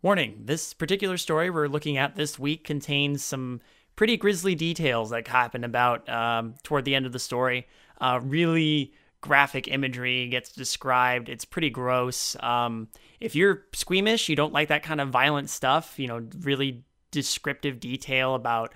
Warning 0.00 0.42
this 0.44 0.74
particular 0.74 1.16
story 1.16 1.50
we're 1.50 1.66
looking 1.66 1.96
at 1.96 2.14
this 2.14 2.38
week 2.38 2.62
contains 2.62 3.24
some 3.24 3.60
pretty 3.96 4.16
grisly 4.16 4.54
details 4.54 5.10
that 5.10 5.26
happen 5.26 5.64
about 5.64 6.08
um, 6.08 6.54
toward 6.62 6.84
the 6.84 6.94
end 6.94 7.04
of 7.04 7.12
the 7.12 7.18
story. 7.18 7.66
Uh, 8.00 8.20
really 8.22 8.92
graphic 9.20 9.66
imagery 9.66 10.28
gets 10.28 10.52
described. 10.52 11.28
It's 11.28 11.44
pretty 11.44 11.70
gross. 11.70 12.36
Um, 12.38 12.86
if 13.18 13.34
you're 13.34 13.64
squeamish, 13.72 14.28
you 14.28 14.36
don't 14.36 14.52
like 14.52 14.68
that 14.68 14.84
kind 14.84 15.00
of 15.00 15.08
violent 15.08 15.50
stuff, 15.50 15.98
you 15.98 16.06
know, 16.06 16.24
really 16.42 16.84
descriptive 17.10 17.80
detail 17.80 18.36
about 18.36 18.74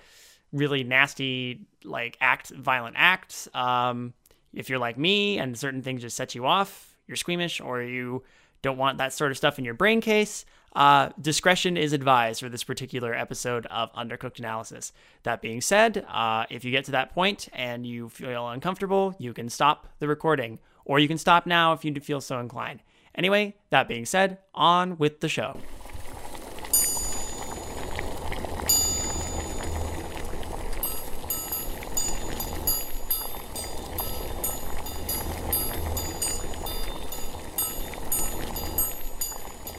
really 0.53 0.83
nasty, 0.83 1.67
like 1.85 2.19
act, 2.21 2.51
violent 2.51 2.97
acts. 2.99 3.49
Um, 3.55 4.13
if 4.53 4.69
you're 4.69 4.81
like 4.81 4.99
me 4.99 5.39
and 5.39 5.57
certain 5.57 5.83
things 5.83 6.03
just 6.03 6.17
set 6.17 6.35
you 6.35 6.47
off, 6.47 6.97
you're 7.07 7.17
squeamish 7.17 7.61
or 7.61 7.81
you 7.81 8.25
don't 8.61 8.77
want 8.77 8.99
that 8.99 9.13
sort 9.13 9.31
of 9.31 9.37
stuff 9.37 9.59
in 9.59 9.65
your 9.65 9.75
brain 9.75 10.01
case, 10.01 10.45
uh, 10.75 11.11
discretion 11.21 11.77
is 11.77 11.93
advised 11.93 12.41
for 12.41 12.49
this 12.49 12.65
particular 12.65 13.15
episode 13.15 13.67
of 13.67 13.93
Undercooked 13.93 14.39
Analysis. 14.39 14.93
That 15.23 15.43
being 15.43 15.61
said, 15.61 16.07
uh, 16.09 16.47
if 16.51 16.65
you 16.65 16.71
get 16.71 16.85
to 16.87 16.93
that 16.93 17.15
point 17.15 17.49
and 17.53 17.87
you 17.87 18.09
feel 18.09 18.49
uncomfortable, 18.49 19.15
you 19.19 19.35
can 19.35 19.49
stop 19.49 19.89
the 19.99 20.09
recording, 20.09 20.59
or 20.85 20.99
you 20.99 21.09
can 21.09 21.19
stop 21.19 21.47
now 21.47 21.73
if 21.73 21.85
you 21.85 21.95
feel 22.01 22.21
so 22.21 22.39
inclined. 22.41 22.81
Anyway, 23.15 23.55
that 23.71 23.89
being 23.89 24.07
said, 24.07 24.39
on 24.55 24.97
with 24.97 25.21
the 25.21 25.29
show. 25.29 25.59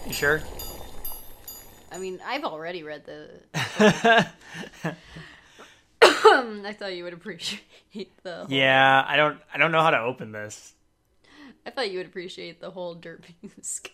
You 0.05 0.13
sure? 0.13 0.43
I 1.93 1.99
mean, 1.99 2.19
I've 2.25 2.43
already 2.43 2.81
read 2.81 3.05
the. 3.05 3.29
I 6.01 6.73
thought 6.73 6.95
you 6.95 7.03
would 7.03 7.13
appreciate 7.13 8.17
the. 8.23 8.37
Whole, 8.37 8.47
Yeah, 8.49 9.05
I 9.07 9.15
don't 9.15 9.39
I 9.53 9.59
don't 9.59 9.71
know 9.71 9.81
how 9.81 9.91
to 9.91 9.99
open 9.99 10.31
this. 10.31 10.73
I 11.65 11.69
thought 11.69 11.91
you 11.91 11.99
would 11.99 12.07
appreciate 12.07 12.59
the 12.59 12.71
whole 12.71 12.95
derping. 12.95 13.51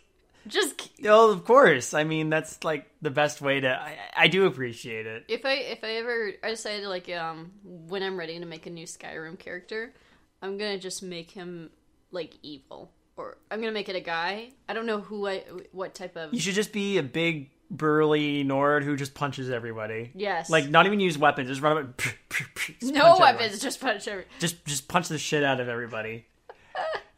Just 0.47 0.89
Oh, 1.05 1.31
of 1.31 1.43
course. 1.43 1.93
I 1.93 2.05
mean, 2.05 2.29
that's 2.29 2.63
like 2.63 2.89
the 3.01 3.11
best 3.11 3.41
way 3.41 3.59
to 3.59 3.69
I, 3.69 3.97
I 4.15 4.27
do 4.29 4.45
appreciate 4.45 5.05
it. 5.05 5.25
if 5.27 5.45
I 5.45 5.55
if 5.55 5.83
I 5.83 5.97
ever 5.97 6.31
I 6.41 6.51
decided 6.51 6.87
like 6.87 7.09
um 7.09 7.51
when 7.63 8.01
I'm 8.01 8.17
ready 8.17 8.39
to 8.39 8.45
make 8.45 8.65
a 8.65 8.69
new 8.69 8.85
Skyrim 8.85 9.37
character, 9.37 9.93
I'm 10.41 10.57
gonna 10.57 10.79
just 10.79 11.03
make 11.03 11.31
him 11.31 11.69
like 12.11 12.35
evil 12.41 12.91
or 13.17 13.37
I'm 13.51 13.59
gonna 13.59 13.73
make 13.73 13.89
it 13.89 13.97
a 13.97 14.01
guy. 14.01 14.51
I 14.69 14.73
don't 14.73 14.85
know 14.85 15.01
who 15.01 15.27
I 15.27 15.43
what 15.73 15.93
type 15.93 16.15
of 16.15 16.33
You 16.33 16.39
should 16.39 16.55
just 16.55 16.71
be 16.71 16.97
a 16.97 17.03
big 17.03 17.49
burly 17.71 18.43
Nord 18.43 18.83
who 18.83 18.95
just 18.95 19.13
punches 19.13 19.49
everybody. 19.49 20.11
yes 20.15 20.49
Like 20.49 20.69
not 20.69 20.85
even 20.85 20.99
use 20.99 21.17
weapons, 21.17 21.47
just 21.49 21.61
run 21.61 21.77
up 21.77 21.83
and 21.83 21.95
just 22.79 22.93
no 22.93 23.01
punch 23.03 23.19
weapons, 23.19 23.41
everyone. 23.43 23.59
just 23.59 23.81
punch 23.81 24.07
every. 24.07 24.25
Just 24.39 24.65
just 24.65 24.87
punch 24.87 25.07
the 25.07 25.17
shit 25.17 25.43
out 25.43 25.59
of 25.59 25.69
everybody. 25.69 26.25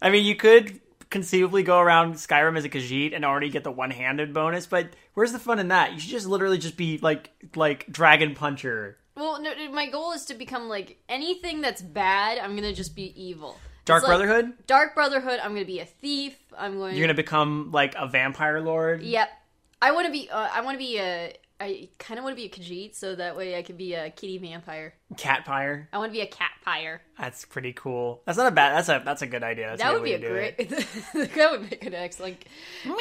I 0.01 0.09
mean, 0.09 0.25
you 0.25 0.35
could 0.35 0.79
conceivably 1.09 1.61
go 1.63 1.79
around 1.79 2.15
Skyrim 2.15 2.57
as 2.57 2.65
a 2.65 2.69
Khajiit 2.69 3.13
and 3.13 3.23
already 3.25 3.49
get 3.49 3.63
the 3.63 3.71
one-handed 3.71 4.33
bonus, 4.33 4.65
but 4.65 4.89
where's 5.13 5.31
the 5.33 5.39
fun 5.39 5.59
in 5.59 5.67
that? 5.67 5.93
You 5.93 5.99
should 5.99 6.09
just 6.09 6.25
literally 6.25 6.57
just 6.57 6.77
be 6.77 6.97
like 6.99 7.29
like 7.55 7.91
Dragon 7.91 8.33
Puncher. 8.33 8.97
Well, 9.15 9.41
no, 9.41 9.51
my 9.71 9.89
goal 9.89 10.13
is 10.13 10.25
to 10.25 10.33
become 10.33 10.67
like 10.69 10.97
anything 11.09 11.61
that's 11.61 11.81
bad. 11.81 12.39
I'm 12.39 12.55
gonna 12.55 12.73
just 12.73 12.95
be 12.95 13.13
evil. 13.21 13.57
Dark 13.85 14.03
like- 14.03 14.09
Brotherhood? 14.09 14.53
Dark 14.67 14.95
Brotherhood. 14.95 15.39
I'm 15.43 15.53
gonna 15.53 15.65
be 15.65 15.79
a 15.79 15.85
thief. 15.85 16.35
I'm 16.57 16.77
going. 16.77 16.95
You're 16.95 17.05
gonna 17.05 17.13
become 17.15 17.71
like 17.71 17.93
a 17.97 18.07
vampire 18.07 18.61
lord. 18.61 19.01
Yep. 19.03 19.29
I 19.81 19.91
want 19.91 20.05
to 20.05 20.11
be. 20.11 20.29
Uh, 20.29 20.47
I 20.53 20.61
want 20.61 20.75
to 20.75 20.79
be 20.79 20.97
a. 20.99 21.33
I 21.59 21.89
kind 21.99 22.17
of 22.17 22.23
want 22.23 22.35
to 22.35 22.41
be 22.41 22.47
a 22.47 22.49
Khajiit, 22.49 22.95
so 22.95 23.13
that 23.15 23.37
way 23.37 23.55
I 23.55 23.61
could 23.61 23.77
be 23.77 23.93
a 23.93 24.09
kitty 24.09 24.39
vampire. 24.39 24.95
Cat 25.15 25.45
Catpire. 25.45 25.85
I 25.93 25.99
want 25.99 26.09
to 26.09 26.13
be 26.13 26.21
a 26.21 26.25
cat 26.27 26.49
pyre. 26.65 27.01
That's 27.19 27.45
pretty 27.45 27.71
cool. 27.73 28.21
That's 28.25 28.37
not 28.39 28.47
a 28.47 28.51
bad. 28.51 28.75
That's 28.75 28.89
a 28.89 29.03
that's 29.05 29.21
a 29.21 29.27
good 29.27 29.43
idea. 29.43 29.67
That's 29.67 29.81
That 29.83 29.93
would 29.93 30.03
be 30.03 30.13
a 30.13 30.19
great. 30.19 30.57
that 31.13 31.51
would 31.51 31.61
make 31.69 31.85
an 31.85 31.93
excellent 31.93 32.43
Meow. 32.83 32.95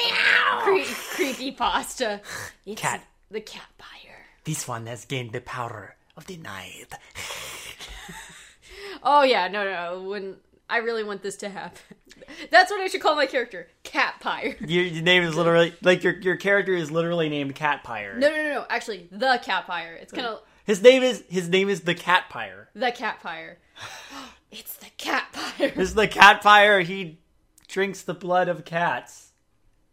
cre- 0.59 0.93
creepy 1.15 1.51
pasta. 1.53 2.21
It's 2.65 2.79
Cat. 2.79 3.03
The 3.31 3.41
cat 3.41 3.65
pyre. 3.79 4.27
This 4.43 4.67
one 4.67 4.85
has 4.85 5.05
gained 5.05 5.31
the 5.31 5.41
power 5.41 5.95
of 6.15 6.27
the 6.27 6.37
night. 6.37 6.87
Oh 9.03 9.23
yeah, 9.23 9.47
No 9.47 9.63
no, 9.63 9.71
no. 10.03 10.09
When 10.09 10.35
I 10.71 10.77
really 10.77 11.03
want 11.03 11.21
this 11.21 11.35
to 11.37 11.49
happen, 11.49 11.79
that's 12.49 12.71
what 12.71 12.79
I 12.81 12.87
should 12.87 13.01
call 13.01 13.15
my 13.15 13.25
character, 13.25 13.67
cat 13.83 14.15
pyre. 14.19 14.55
Your, 14.65 14.83
your 14.85 15.03
name 15.03 15.23
is 15.23 15.35
literally 15.35 15.73
like 15.81 16.03
your 16.03 16.17
your 16.19 16.37
character 16.37 16.73
is 16.73 16.89
literally 16.89 17.29
named 17.29 17.55
Catpire. 17.55 18.17
No, 18.17 18.29
no, 18.29 18.35
no, 18.37 18.53
no. 18.53 18.65
Actually, 18.69 19.07
the 19.11 19.39
cat 19.43 19.67
pyre. 19.67 19.95
It's 20.01 20.11
kind 20.13 20.25
of 20.27 20.41
His 20.65 20.81
name 20.81 21.03
is 21.03 21.23
his 21.29 21.49
name 21.49 21.69
is 21.69 21.81
the 21.81 21.93
Catpire. 21.93 22.67
the 22.73 22.91
cat 22.91 23.19
pyre. 23.21 23.57
it's 24.51 24.77
the 24.77 24.89
cat 24.97 25.27
pyre. 25.33 25.73
Is 25.75 25.93
the 25.93 26.07
Catpire. 26.07 26.83
He 26.83 27.19
drinks 27.67 28.01
the 28.03 28.13
blood 28.13 28.47
of 28.49 28.65
cats, 28.65 29.31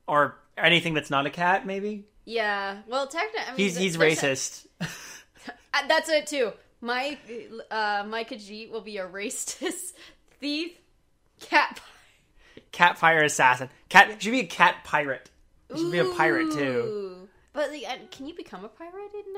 or 0.06 0.36
anything 0.56 0.94
that's 0.94 1.10
not 1.10 1.26
a 1.26 1.30
cat. 1.30 1.66
Maybe 1.66 2.06
Yeah. 2.24 2.78
Well, 2.88 3.06
technically, 3.08 3.40
I 3.46 3.50
mean, 3.50 3.56
he's 3.58 3.76
he's 3.76 3.98
there's 3.98 4.22
a- 4.22 4.26
racist. 4.26 4.66
Uh, 5.74 5.86
that's 5.86 6.08
it 6.08 6.26
too. 6.26 6.50
My 6.80 7.18
uh, 7.70 8.04
my 8.08 8.24
Khajiit 8.24 8.70
will 8.70 8.80
be 8.80 8.96
a 8.96 9.06
racist 9.06 9.92
thief, 10.40 10.78
cat. 11.40 11.80
cat 12.72 12.98
fire 12.98 13.22
assassin. 13.22 13.68
Cat 13.88 14.22
should 14.22 14.30
be 14.30 14.40
a 14.40 14.46
cat 14.46 14.84
pirate. 14.84 15.30
He 15.72 15.78
should 15.78 15.92
be 15.92 15.98
a 15.98 16.04
pirate 16.04 16.52
too. 16.52 16.60
Ooh. 16.62 17.28
But 17.52 17.70
like, 17.70 17.84
uh, 17.88 17.96
can 18.10 18.26
you 18.26 18.34
become 18.34 18.64
a 18.64 18.68
pirate 18.68 19.12
in? 19.14 19.34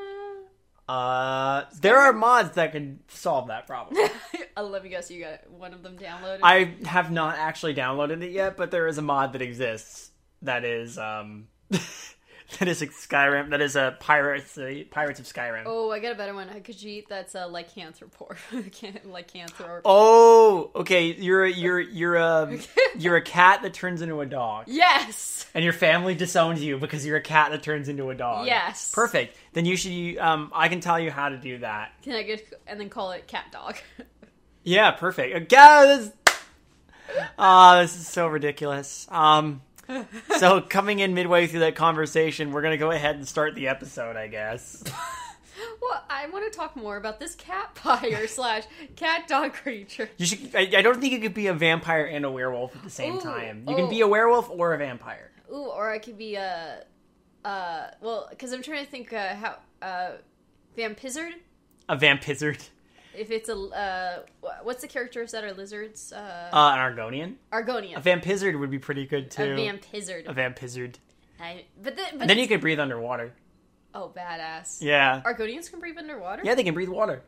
Uh, 0.88 1.66
there 1.80 1.96
are 1.96 2.12
mods 2.12 2.56
that 2.56 2.72
can 2.72 2.98
solve 3.08 3.46
that 3.48 3.66
problem. 3.66 3.96
Uh... 4.02 4.08
I'll 4.56 4.68
let 4.68 4.82
me. 4.82 4.90
You 4.90 5.24
got 5.24 5.48
one 5.50 5.72
of 5.72 5.82
them 5.82 5.96
downloaded. 5.96 6.40
I 6.42 6.74
have 6.84 7.10
not 7.10 7.38
actually 7.38 7.74
downloaded 7.74 8.22
it 8.22 8.32
yet, 8.32 8.56
but 8.56 8.70
there 8.70 8.88
is 8.88 8.98
a 8.98 9.02
mod 9.02 9.32
that 9.34 9.42
exists 9.42 10.10
that 10.42 10.64
is 10.64 10.98
um 10.98 11.46
that 12.58 12.68
is 12.68 12.82
a 12.82 12.86
Skyrim 12.88 13.50
that 13.50 13.60
is 13.60 13.76
a 13.76 13.96
pirates 14.00 14.58
Pirates 14.90 15.20
of 15.20 15.26
Skyrim. 15.26 15.62
Oh. 15.66 15.88
oh, 15.88 15.92
I 15.92 15.98
got 16.00 16.12
a 16.12 16.14
better 16.14 16.34
one. 16.34 16.48
A 16.48 16.54
Khajiit 16.60 17.06
that's 17.08 17.34
a 17.34 17.40
lycanthropore. 17.40 18.36
Can't 18.72 19.06
lycanthrope. 19.10 19.82
Oh, 19.84 20.70
okay. 20.74 21.12
You're 21.12 21.44
a, 21.44 21.50
you're 21.50 21.80
you're 21.80 22.16
a 22.16 22.58
you're 22.98 23.16
a 23.16 23.22
cat 23.22 23.62
that 23.62 23.74
turns 23.74 24.02
into 24.02 24.20
a 24.20 24.26
dog, 24.26 24.64
Yes. 24.66 25.46
and 25.54 25.62
your 25.64 25.72
family 25.72 26.14
disowns 26.14 26.62
you 26.62 26.78
because 26.78 27.06
you're 27.06 27.16
a 27.16 27.22
cat 27.22 27.50
that 27.52 27.62
turns 27.62 27.88
into 27.88 28.10
a 28.10 28.14
dog. 28.14 28.46
Yes. 28.46 28.90
Perfect. 28.92 29.36
Then 29.52 29.64
you 29.64 29.76
should. 29.76 30.18
Um, 30.18 30.50
I 30.54 30.68
can 30.68 30.80
tell 30.80 30.98
you 30.98 31.10
how 31.10 31.28
to 31.28 31.36
do 31.36 31.58
that. 31.58 31.92
Can 32.02 32.14
I 32.14 32.22
get 32.22 32.52
and 32.66 32.78
then 32.80 32.88
call 32.88 33.12
it 33.12 33.26
cat 33.26 33.46
dog? 33.52 33.76
Yeah, 34.62 34.90
perfect. 34.90 35.34
Uh, 35.34 35.38
Guys, 35.40 36.12
ah, 37.38 37.80
this 37.80 37.96
is 37.96 38.06
so 38.06 38.26
ridiculous. 38.26 39.06
Um, 39.10 39.62
so 40.38 40.60
coming 40.60 40.98
in 40.98 41.14
midway 41.14 41.46
through 41.46 41.60
that 41.60 41.74
conversation, 41.74 42.52
we're 42.52 42.62
gonna 42.62 42.76
go 42.76 42.90
ahead 42.90 43.16
and 43.16 43.26
start 43.26 43.54
the 43.54 43.68
episode, 43.68 44.16
I 44.16 44.28
guess. 44.28 44.82
well, 45.82 46.04
I 46.08 46.28
want 46.28 46.50
to 46.50 46.56
talk 46.56 46.76
more 46.76 46.96
about 46.96 47.20
this 47.20 47.34
cat 47.34 47.74
pyre 47.74 48.26
slash 48.28 48.64
cat 48.96 49.28
dog 49.28 49.52
creature. 49.52 50.10
You 50.16 50.26
should. 50.26 50.54
I, 50.54 50.60
I 50.76 50.82
don't 50.82 51.00
think 51.00 51.12
you 51.12 51.20
could 51.20 51.34
be 51.34 51.48
a 51.48 51.54
vampire 51.54 52.04
and 52.04 52.24
a 52.24 52.30
werewolf 52.30 52.74
at 52.76 52.82
the 52.82 52.90
same 52.90 53.16
Ooh, 53.16 53.20
time. 53.20 53.64
You 53.68 53.74
can 53.74 53.86
oh. 53.86 53.90
be 53.90 54.00
a 54.00 54.08
werewolf 54.08 54.50
or 54.50 54.74
a 54.74 54.78
vampire. 54.78 55.30
Ooh, 55.52 55.66
or 55.66 55.90
I 55.90 55.98
could 55.98 56.16
be 56.16 56.36
a, 56.36 56.84
uh, 57.44 57.86
well, 58.00 58.28
because 58.30 58.52
I'm 58.52 58.62
trying 58.62 58.84
to 58.84 58.90
think 58.90 59.12
uh, 59.12 59.34
how 59.34 59.56
uh, 59.82 60.10
vampizard. 60.76 61.32
A 61.88 61.96
vampizard. 61.96 62.68
If 63.16 63.30
it's 63.30 63.48
a 63.48 63.54
uh, 63.56 64.18
what's 64.62 64.82
the 64.82 64.88
characters 64.88 65.32
that 65.32 65.44
are 65.44 65.52
lizards? 65.52 66.12
Uh, 66.12 66.50
Uh, 66.52 66.72
an 66.74 66.78
Argonian. 66.78 67.34
Argonian. 67.52 67.96
A 67.96 68.00
vampizard 68.00 68.58
would 68.58 68.70
be 68.70 68.78
pretty 68.78 69.06
good 69.06 69.30
too. 69.30 69.42
A 69.42 69.46
vampizard. 69.56 70.28
A 70.28 70.34
vampizard. 70.34 70.94
I, 71.40 71.64
but 71.82 71.96
then, 71.96 72.18
but 72.18 72.28
then 72.28 72.38
you 72.38 72.46
could 72.46 72.60
breathe 72.60 72.78
underwater. 72.78 73.32
oh, 73.94 74.12
badass. 74.14 74.82
Yeah. 74.82 75.22
Argonians 75.24 75.70
can 75.70 75.80
breathe 75.80 75.98
underwater. 75.98 76.42
Yeah, 76.44 76.54
they 76.54 76.62
can 76.62 76.74
breathe 76.74 76.88
water. 76.90 77.22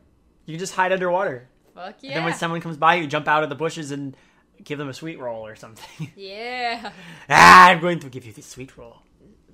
You 0.45 0.53
can 0.53 0.59
just 0.59 0.75
hide 0.75 0.91
underwater. 0.91 1.47
Fuck 1.73 1.95
yeah. 2.01 2.13
Then 2.15 2.23
when 2.25 2.33
someone 2.35 2.61
comes 2.61 2.77
by, 2.77 2.95
you 2.95 3.07
jump 3.07 3.27
out 3.27 3.43
of 3.43 3.49
the 3.49 3.55
bushes 3.55 3.91
and 3.91 4.15
give 4.63 4.77
them 4.77 4.87
a 4.87 4.93
sweet 4.93 5.19
roll 5.19 5.45
or 5.45 5.55
something. 5.55 6.11
yeah, 6.15 6.91
ah, 7.29 7.67
I'm 7.69 7.79
going 7.81 7.99
to 7.99 8.09
give 8.09 8.25
you 8.25 8.31
the 8.33 8.41
sweet 8.43 8.77
roll. 8.77 9.01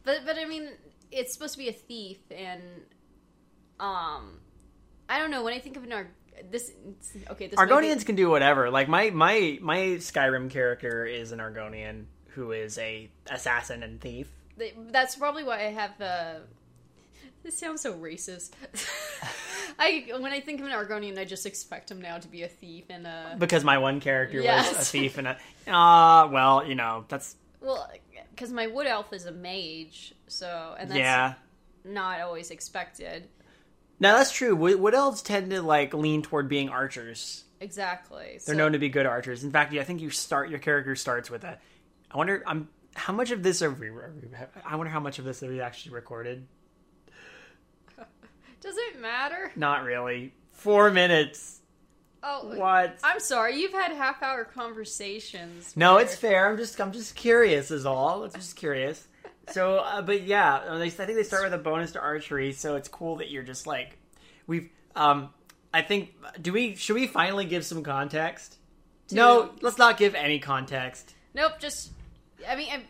but 0.03 0.19
but 0.25 0.37
I 0.37 0.45
mean, 0.45 0.69
it's 1.11 1.33
supposed 1.33 1.53
to 1.53 1.57
be 1.59 1.69
a 1.69 1.73
thief, 1.73 2.17
and 2.29 2.61
um, 3.79 4.39
I 5.07 5.17
don't 5.19 5.31
know. 5.31 5.43
When 5.43 5.53
I 5.53 5.59
think 5.59 5.77
of 5.77 5.83
an 5.83 5.93
this, 6.49 6.71
okay, 7.29 7.47
this 7.47 7.57
might 7.57 7.65
be- 7.65 7.71
Argonians 7.71 8.05
can 8.05 8.15
do 8.15 8.29
whatever. 8.29 8.69
Like 8.69 8.87
my 8.87 9.09
my 9.09 9.57
my 9.61 9.77
Skyrim 9.97 10.49
character 10.49 11.05
is 11.05 11.31
an 11.31 11.39
Argonian 11.39 12.05
who 12.29 12.51
is 12.51 12.77
a 12.77 13.09
assassin 13.29 13.83
and 13.83 13.99
thief. 13.99 14.27
That's 14.91 15.15
probably 15.15 15.43
why 15.43 15.59
I 15.59 15.71
have 15.71 16.01
Uh, 16.01 16.33
this 17.43 17.57
sounds 17.57 17.81
so 17.81 17.93
racist. 17.93 18.51
I 19.79 20.11
when 20.19 20.31
I 20.31 20.41
think 20.41 20.59
of 20.59 20.67
an 20.67 20.73
Argonian, 20.73 21.17
I 21.17 21.25
just 21.25 21.45
expect 21.45 21.89
him 21.89 22.01
now 22.01 22.17
to 22.17 22.27
be 22.27 22.43
a 22.43 22.47
thief 22.47 22.85
and 22.89 23.07
a 23.07 23.35
Because 23.37 23.63
my 23.63 23.77
one 23.77 23.99
character 23.99 24.41
was 24.41 24.71
a 24.71 24.75
thief 24.75 25.17
and 25.17 25.27
a 25.27 25.37
ah, 25.67 26.29
well, 26.31 26.65
you 26.65 26.75
know, 26.75 27.05
that's 27.07 27.35
well, 27.61 27.89
because 28.31 28.51
my 28.51 28.67
wood 28.67 28.87
elf 28.87 29.13
is 29.13 29.25
a 29.25 29.31
mage, 29.31 30.13
so 30.27 30.75
and 30.77 30.89
that's 30.89 30.99
yeah. 30.99 31.33
not 31.83 32.21
always 32.21 32.51
expected. 32.51 33.27
Now 33.99 34.17
that's 34.17 34.31
true. 34.31 34.55
Wood, 34.55 34.93
elves 34.93 35.21
tend 35.21 35.51
to 35.51 35.61
like 35.61 35.93
lean 35.93 36.21
toward 36.21 36.47
being 36.47 36.69
archers. 36.69 37.43
Exactly. 37.59 38.39
They're 38.45 38.55
so, 38.55 38.57
known 38.57 38.71
to 38.71 38.79
be 38.79 38.89
good 38.89 39.05
archers. 39.05 39.43
In 39.43 39.51
fact, 39.51 39.73
I 39.73 39.83
think 39.83 40.01
you 40.01 40.09
start 40.09 40.49
your 40.49 40.59
character 40.59 40.95
starts 40.95 41.29
with 41.29 41.43
a. 41.43 41.57
I 42.11 42.17
wonder. 42.17 42.41
I'm 42.47 42.69
how 42.95 43.13
much 43.13 43.31
of 43.31 43.43
this 43.43 43.61
are 43.61 43.69
we? 43.71 43.87
are 43.89 44.13
we- 44.21 44.29
I 44.65 44.75
wonder 44.75 44.91
how 44.91 44.99
much 44.99 45.19
of 45.19 45.25
this 45.25 45.43
are 45.43 45.47
we 45.47 45.61
actually 45.61 45.93
recorded. 45.95 46.47
Does 48.61 48.75
it 48.77 48.99
matter? 48.99 49.51
Not 49.55 49.83
really. 49.83 50.33
Four 50.53 50.91
minutes. 50.91 51.57
Oh, 52.21 52.53
What? 52.57 52.97
I'm 53.01 53.21
sorry. 53.21 53.55
You've 53.57 53.71
had 53.71 53.93
half 53.93 54.21
hour 54.21 54.43
conversations. 54.43 55.75
No, 55.77 55.95
where- 55.95 56.03
it's 56.03 56.15
fair. 56.15 56.49
I'm 56.49 56.57
just 56.57 56.79
I'm 56.79 56.91
just 56.91 57.15
curious 57.15 57.71
is 57.71 57.85
all. 57.85 58.23
I'm 58.23 58.31
just 58.31 58.55
curious. 58.55 59.07
So, 59.51 59.77
uh, 59.77 60.01
but 60.01 60.23
yeah, 60.23 60.55
uh, 60.55 60.79
I 60.79 60.89
think 60.89 61.15
they 61.15 61.23
start 61.23 61.43
with 61.43 61.53
a 61.53 61.57
bonus 61.57 61.91
to 61.93 61.99
archery. 61.99 62.53
So 62.53 62.75
it's 62.75 62.87
cool 62.87 63.17
that 63.17 63.29
you're 63.29 63.43
just 63.43 63.67
like 63.67 63.97
we've. 64.47 64.69
Um, 64.95 65.29
I 65.73 65.81
think 65.81 66.15
do 66.41 66.51
we 66.51 66.75
should 66.75 66.95
we 66.95 67.07
finally 67.07 67.45
give 67.45 67.65
some 67.65 67.83
context? 67.83 68.57
No, 69.11 69.51
let's 69.61 69.77
not 69.77 69.97
give 69.97 70.15
any 70.15 70.39
context. 70.39 71.15
Nope. 71.33 71.53
Just. 71.59 71.91
I 72.47 72.55
mean, 72.55 72.69
I, 72.71 72.81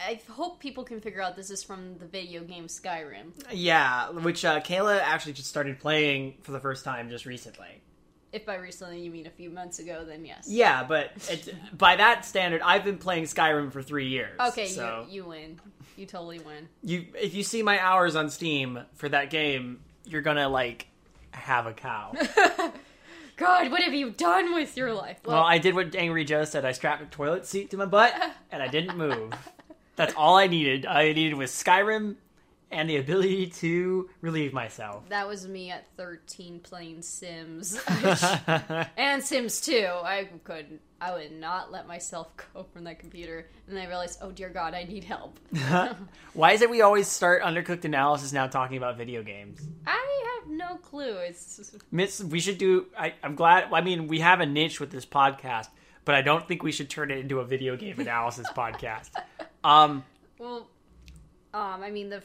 I 0.00 0.20
hope 0.30 0.60
people 0.60 0.84
can 0.84 1.00
figure 1.00 1.22
out 1.22 1.36
this 1.36 1.50
is 1.50 1.62
from 1.62 1.98
the 1.98 2.06
video 2.06 2.42
game 2.42 2.66
Skyrim. 2.66 3.32
Yeah, 3.52 4.10
which 4.10 4.44
uh, 4.44 4.60
Kayla 4.60 5.00
actually 5.00 5.34
just 5.34 5.48
started 5.48 5.78
playing 5.78 6.38
for 6.42 6.52
the 6.52 6.60
first 6.60 6.84
time 6.84 7.10
just 7.10 7.26
recently. 7.26 7.82
If 8.32 8.46
by 8.46 8.56
recently 8.56 9.00
you 9.00 9.10
mean 9.10 9.26
a 9.26 9.30
few 9.30 9.50
months 9.50 9.78
ago, 9.78 10.04
then 10.06 10.24
yes. 10.24 10.46
Yeah, 10.48 10.84
but 10.84 11.10
it, 11.28 11.54
by 11.76 11.96
that 11.96 12.24
standard, 12.24 12.62
I've 12.62 12.82
been 12.82 12.96
playing 12.96 13.24
Skyrim 13.24 13.70
for 13.70 13.82
three 13.82 14.08
years. 14.08 14.40
Okay, 14.40 14.68
so 14.68 15.06
you 15.08 15.16
you 15.22 15.28
win. 15.28 15.60
You 15.96 16.06
totally 16.06 16.38
win. 16.40 16.68
you 16.82 17.06
if 17.14 17.34
you 17.34 17.42
see 17.42 17.62
my 17.62 17.78
hours 17.78 18.16
on 18.16 18.30
Steam 18.30 18.80
for 18.94 19.08
that 19.10 19.28
game, 19.28 19.80
you're 20.06 20.22
gonna 20.22 20.48
like 20.48 20.86
have 21.32 21.66
a 21.66 21.74
cow. 21.74 22.14
God, 23.36 23.70
what 23.70 23.82
have 23.82 23.92
you 23.94 24.10
done 24.10 24.54
with 24.54 24.76
your 24.76 24.92
life? 24.94 25.18
well, 25.24 25.42
I 25.42 25.58
did 25.58 25.74
what 25.74 25.94
Angry 25.94 26.24
Joe 26.24 26.44
said. 26.44 26.64
I 26.64 26.72
strapped 26.72 27.02
a 27.02 27.06
toilet 27.06 27.46
seat 27.46 27.70
to 27.70 27.76
my 27.76 27.86
butt 27.86 28.14
and 28.50 28.62
I 28.62 28.68
didn't 28.68 28.96
move. 28.96 29.32
That's 29.96 30.14
all 30.14 30.36
I 30.36 30.46
needed. 30.46 30.86
All 30.86 30.96
I 30.96 31.12
needed 31.12 31.34
was 31.34 31.50
Skyrim 31.50 32.16
and 32.72 32.88
the 32.88 32.96
ability 32.96 33.46
to 33.46 34.08
relieve 34.20 34.52
myself. 34.52 35.08
that 35.08 35.28
was 35.28 35.46
me 35.46 35.70
at 35.70 35.86
13 35.96 36.60
playing 36.60 37.02
Sims. 37.02 37.78
and 38.96 39.22
Sims 39.22 39.60
2. 39.60 39.88
I 40.02 40.28
couldn't. 40.44 40.80
I 41.00 41.12
would 41.12 41.32
not 41.32 41.72
let 41.72 41.86
myself 41.88 42.28
go 42.54 42.64
from 42.72 42.84
that 42.84 42.98
computer. 42.98 43.48
And 43.66 43.76
then 43.76 43.84
I 43.84 43.88
realized, 43.88 44.20
oh 44.22 44.30
dear 44.30 44.48
God, 44.48 44.74
I 44.74 44.84
need 44.84 45.04
help. 45.04 45.38
Why 46.32 46.52
is 46.52 46.62
it 46.62 46.70
we 46.70 46.80
always 46.80 47.08
start 47.08 47.42
undercooked 47.42 47.84
analysis 47.84 48.32
now 48.32 48.46
talking 48.46 48.76
about 48.76 48.96
video 48.96 49.22
games? 49.22 49.60
I 49.86 50.40
have 50.40 50.50
no 50.50 50.76
clue. 50.76 51.16
It's 51.16 51.74
Miss, 51.90 52.22
we 52.22 52.40
should 52.40 52.58
do. 52.58 52.86
I, 52.96 53.14
I'm 53.22 53.34
glad. 53.34 53.72
I 53.72 53.80
mean, 53.80 54.06
we 54.08 54.20
have 54.20 54.40
a 54.40 54.46
niche 54.46 54.80
with 54.80 54.90
this 54.90 55.04
podcast, 55.04 55.66
but 56.04 56.14
I 56.14 56.22
don't 56.22 56.46
think 56.46 56.62
we 56.62 56.72
should 56.72 56.88
turn 56.88 57.10
it 57.10 57.18
into 57.18 57.40
a 57.40 57.44
video 57.44 57.76
game 57.76 57.98
analysis 57.98 58.46
podcast. 58.54 59.10
Um, 59.64 60.04
well, 60.38 60.68
um, 61.54 61.82
I 61.82 61.90
mean 61.90 62.10
the. 62.10 62.22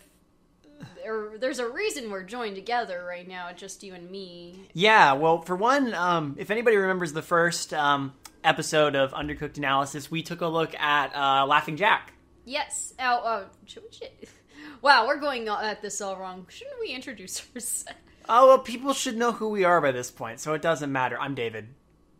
There, 1.03 1.37
there's 1.37 1.59
a 1.59 1.69
reason 1.69 2.09
we're 2.11 2.23
joined 2.23 2.55
together 2.55 3.03
right 3.07 3.27
now, 3.27 3.51
just 3.53 3.83
you 3.83 3.93
and 3.93 4.09
me. 4.11 4.67
yeah. 4.73 5.13
Well, 5.13 5.41
for 5.41 5.55
one, 5.55 5.93
um, 5.93 6.35
if 6.37 6.51
anybody 6.51 6.75
remembers 6.75 7.13
the 7.13 7.21
first 7.21 7.73
um, 7.73 8.13
episode 8.43 8.95
of 8.95 9.11
Undercooked 9.13 9.57
Analysis, 9.57 10.11
we 10.11 10.21
took 10.21 10.41
a 10.41 10.47
look 10.47 10.75
at 10.75 11.15
uh, 11.15 11.45
Laughing 11.45 11.77
Jack. 11.77 12.13
Yes. 12.45 12.93
Oh, 12.99 13.03
uh, 13.17 13.43
should 13.65 13.83
we, 13.83 13.89
should, 13.91 14.09
wow, 14.81 15.07
we're 15.07 15.19
going 15.19 15.47
at 15.47 15.81
this 15.81 16.01
all 16.01 16.17
wrong. 16.17 16.45
Shouldn't 16.49 16.79
we 16.79 16.89
introduce 16.89 17.41
ourselves? 17.55 17.85
Oh 18.29 18.47
well, 18.47 18.59
people 18.59 18.93
should 18.93 19.15
know 19.17 19.31
who 19.31 19.47
we 19.49 19.63
are 19.63 19.79
by 19.79 19.91
this 19.93 20.11
point, 20.11 20.41
so 20.41 20.53
it 20.53 20.61
doesn't 20.61 20.91
matter. 20.91 21.17
I'm 21.19 21.33
David. 21.35 21.69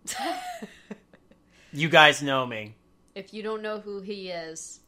You 1.74 1.90
guys 1.90 2.24
know 2.24 2.46
me. 2.46 2.76
if 3.14 3.34
you 3.34 3.44
don't 3.44 3.62
know 3.62 3.80
who 3.80 4.00
he 4.02 4.30
is, 4.30 4.80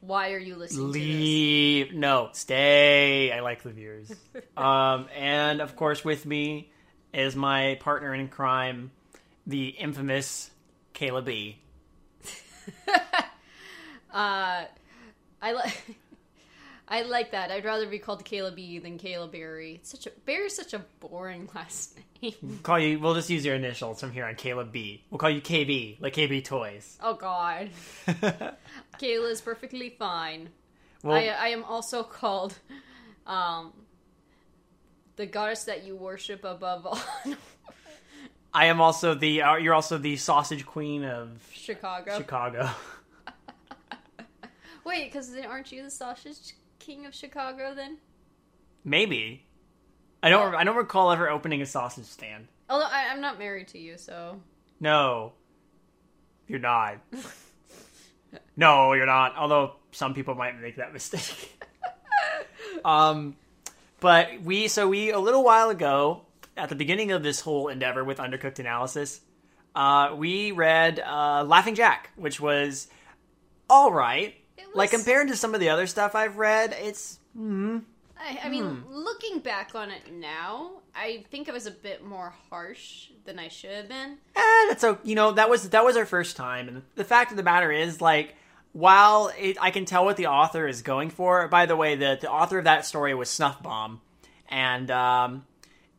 why 0.00 0.32
are 0.32 0.38
you 0.38 0.56
listening 0.56 0.86
to 0.86 0.92
Leave. 0.92 1.94
No, 1.94 2.30
stay. 2.32 3.32
I 3.32 3.40
like 3.40 3.62
the 3.62 3.70
viewers. 3.70 4.12
um, 4.56 5.08
and 5.16 5.60
of 5.60 5.76
course, 5.76 6.04
with 6.04 6.26
me 6.26 6.70
is 7.12 7.34
my 7.34 7.78
partner 7.80 8.14
in 8.14 8.28
crime, 8.28 8.90
the 9.46 9.68
infamous 9.68 10.50
Kayla 10.94 11.24
B. 11.24 11.58
Uh, 14.16 14.64
I 15.42 15.52
like. 15.52 15.84
I 16.88 17.02
like 17.02 17.32
that. 17.32 17.50
I'd 17.50 17.64
rather 17.64 17.86
be 17.86 17.98
called 17.98 18.24
Kayla 18.24 18.54
B 18.54 18.78
than 18.78 18.96
Kayla 18.96 19.30
Berry. 19.30 19.74
It's 19.74 19.90
such 19.90 20.06
a 20.06 20.10
Berry's 20.24 20.54
such 20.54 20.72
a 20.72 20.78
boring 21.00 21.50
last 21.54 21.96
name. 21.96 22.04
Call 22.62 22.78
you. 22.78 22.98
We'll 22.98 23.14
just 23.14 23.30
use 23.30 23.44
your 23.44 23.54
initials 23.54 24.00
from 24.00 24.12
here 24.12 24.24
on. 24.24 24.34
Kayla 24.34 24.70
B. 24.70 25.04
We'll 25.10 25.18
call 25.18 25.30
you 25.30 25.40
KB, 25.40 26.00
like 26.00 26.14
KB 26.14 26.44
Toys. 26.44 26.98
Oh 27.02 27.14
God, 27.14 27.70
Kayla 28.06 29.30
is 29.30 29.40
perfectly 29.40 29.90
fine. 29.90 30.50
well, 31.02 31.16
I, 31.16 31.26
I 31.26 31.48
am 31.48 31.64
also 31.64 32.02
called, 32.02 32.58
um, 33.26 33.72
the 35.16 35.26
goddess 35.26 35.64
that 35.64 35.84
you 35.84 35.96
worship 35.96 36.44
above 36.44 36.86
all. 36.86 37.00
I 38.54 38.66
am 38.66 38.80
also 38.80 39.14
the. 39.14 39.42
Uh, 39.42 39.56
you're 39.56 39.74
also 39.74 39.98
the 39.98 40.16
sausage 40.16 40.64
queen 40.64 41.04
of 41.04 41.30
Chicago. 41.52 42.16
Chicago. 42.16 42.70
Wait, 44.84 45.12
because 45.12 45.34
aren't 45.36 45.72
you 45.72 45.82
the 45.82 45.90
sausage 45.90 46.54
king 46.78 47.06
of 47.06 47.14
Chicago 47.14 47.74
then? 47.74 47.98
Maybe. 48.84 49.45
I 50.26 50.28
don't. 50.28 50.56
I 50.56 50.64
don't 50.64 50.74
recall 50.74 51.12
ever 51.12 51.30
opening 51.30 51.62
a 51.62 51.66
sausage 51.66 52.06
stand. 52.06 52.48
Although 52.68 52.86
I, 52.86 53.10
I'm 53.12 53.20
not 53.20 53.38
married 53.38 53.68
to 53.68 53.78
you, 53.78 53.96
so 53.96 54.40
No, 54.80 55.34
you're 56.48 56.58
not. 56.58 56.96
no, 58.56 58.92
you're 58.94 59.06
not. 59.06 59.36
Although 59.36 59.74
some 59.92 60.14
people 60.14 60.34
might 60.34 60.60
make 60.60 60.78
that 60.78 60.92
mistake. 60.92 61.62
um, 62.84 63.36
but 64.00 64.40
we 64.42 64.66
so 64.66 64.88
we 64.88 65.10
a 65.10 65.20
little 65.20 65.44
while 65.44 65.70
ago 65.70 66.22
at 66.56 66.70
the 66.70 66.74
beginning 66.74 67.12
of 67.12 67.22
this 67.22 67.40
whole 67.40 67.68
endeavor 67.68 68.02
with 68.02 68.18
undercooked 68.18 68.58
analysis, 68.58 69.20
uh, 69.76 70.12
we 70.16 70.50
read 70.50 70.98
uh, 70.98 71.44
Laughing 71.46 71.76
Jack, 71.76 72.10
which 72.16 72.40
was 72.40 72.88
all 73.70 73.92
right. 73.92 74.34
It 74.58 74.74
Like 74.74 74.90
compared 74.90 75.28
to 75.28 75.36
some 75.36 75.54
of 75.54 75.60
the 75.60 75.68
other 75.68 75.86
stuff 75.86 76.16
I've 76.16 76.36
read, 76.36 76.74
it's 76.76 77.20
I, 78.26 78.40
I 78.44 78.48
mean, 78.48 78.64
Hmm. 78.64 78.92
looking 78.92 79.38
back 79.38 79.74
on 79.74 79.90
it 79.90 80.12
now, 80.12 80.72
I 80.94 81.24
think 81.30 81.48
I 81.48 81.52
was 81.52 81.66
a 81.66 81.70
bit 81.70 82.04
more 82.04 82.34
harsh 82.50 83.08
than 83.24 83.38
I 83.38 83.48
should 83.48 83.70
have 83.70 83.88
been. 83.88 84.18
eh, 84.34 84.66
that's 84.68 84.80
so 84.80 84.98
you 85.04 85.14
know 85.14 85.32
that 85.32 85.48
was 85.48 85.70
that 85.70 85.84
was 85.84 85.96
our 85.96 86.06
first 86.06 86.36
time, 86.36 86.68
and 86.68 86.82
the 86.96 87.04
fact 87.04 87.30
of 87.30 87.36
the 87.36 87.42
matter 87.42 87.70
is 87.72 88.00
like. 88.00 88.34
While 88.72 89.32
it, 89.38 89.56
I 89.58 89.70
can 89.70 89.86
tell 89.86 90.04
what 90.04 90.18
the 90.18 90.26
author 90.26 90.68
is 90.68 90.82
going 90.82 91.08
for, 91.08 91.48
by 91.48 91.64
the 91.64 91.74
way, 91.74 91.96
the, 91.96 92.18
the 92.20 92.30
author 92.30 92.58
of 92.58 92.64
that 92.64 92.84
story 92.84 93.14
was 93.14 93.30
Snuff 93.30 93.62
Bomb, 93.62 94.02
and 94.50 94.90
um, 94.90 95.46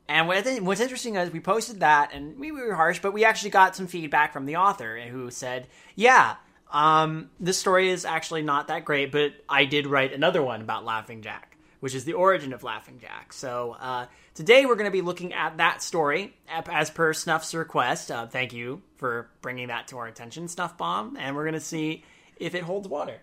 and 0.07 0.27
what 0.27 0.43
think, 0.43 0.63
what's 0.63 0.79
interesting 0.79 1.15
is 1.15 1.31
we 1.31 1.39
posted 1.39 1.79
that, 1.79 2.13
and 2.13 2.38
we, 2.38 2.51
we 2.51 2.62
were 2.62 2.75
harsh, 2.75 3.00
but 3.01 3.13
we 3.13 3.25
actually 3.25 3.50
got 3.50 3.75
some 3.75 3.88
feedback 3.88 4.31
from 4.31 4.46
the 4.46 4.57
author 4.57 5.00
who 5.00 5.31
said, 5.31 5.65
"Yeah, 5.96 6.36
um, 6.72 7.31
this 7.39 7.57
story 7.57 7.89
is 7.89 8.05
actually 8.05 8.43
not 8.43 8.67
that 8.67 8.86
great, 8.86 9.12
but 9.12 9.34
I 9.50 9.65
did 9.65 9.88
write 9.88 10.13
another 10.13 10.43
one 10.43 10.62
about 10.62 10.86
Laughing 10.86 11.24
Jack, 11.24 11.57
which 11.88 11.96
is 11.96 12.03
the 12.03 12.12
origin 12.12 12.51
of 12.51 12.63
Laughing 12.63 13.00
Jack." 13.00 13.32
So 13.32 13.77
uh, 13.79 14.08
today 14.34 14.65
we're 14.65 14.75
going 14.75 14.91
to 14.91 14.91
be 14.91 15.01
looking 15.01 15.32
at 15.32 15.56
that 15.56 15.82
story 15.82 16.36
as 16.50 16.89
per 16.89 17.13
Snuff's 17.13 17.56
request. 17.56 18.12
Uh, 18.12 18.27
thank 18.27 18.51
you 18.51 18.82
for 18.98 19.29
bringing 19.41 19.70
that 19.70 19.88
to 19.88 19.98
our 19.98 20.06
attention, 20.06 20.50
Snuff 20.50 20.77
Bomb, 20.77 21.15
and 21.15 21.34
we're 21.34 21.46
going 21.46 21.53
to 21.53 21.62
see 21.62 22.03
if 22.36 22.56
it 22.56 22.63
holds 22.63 22.89
water. 22.89 23.22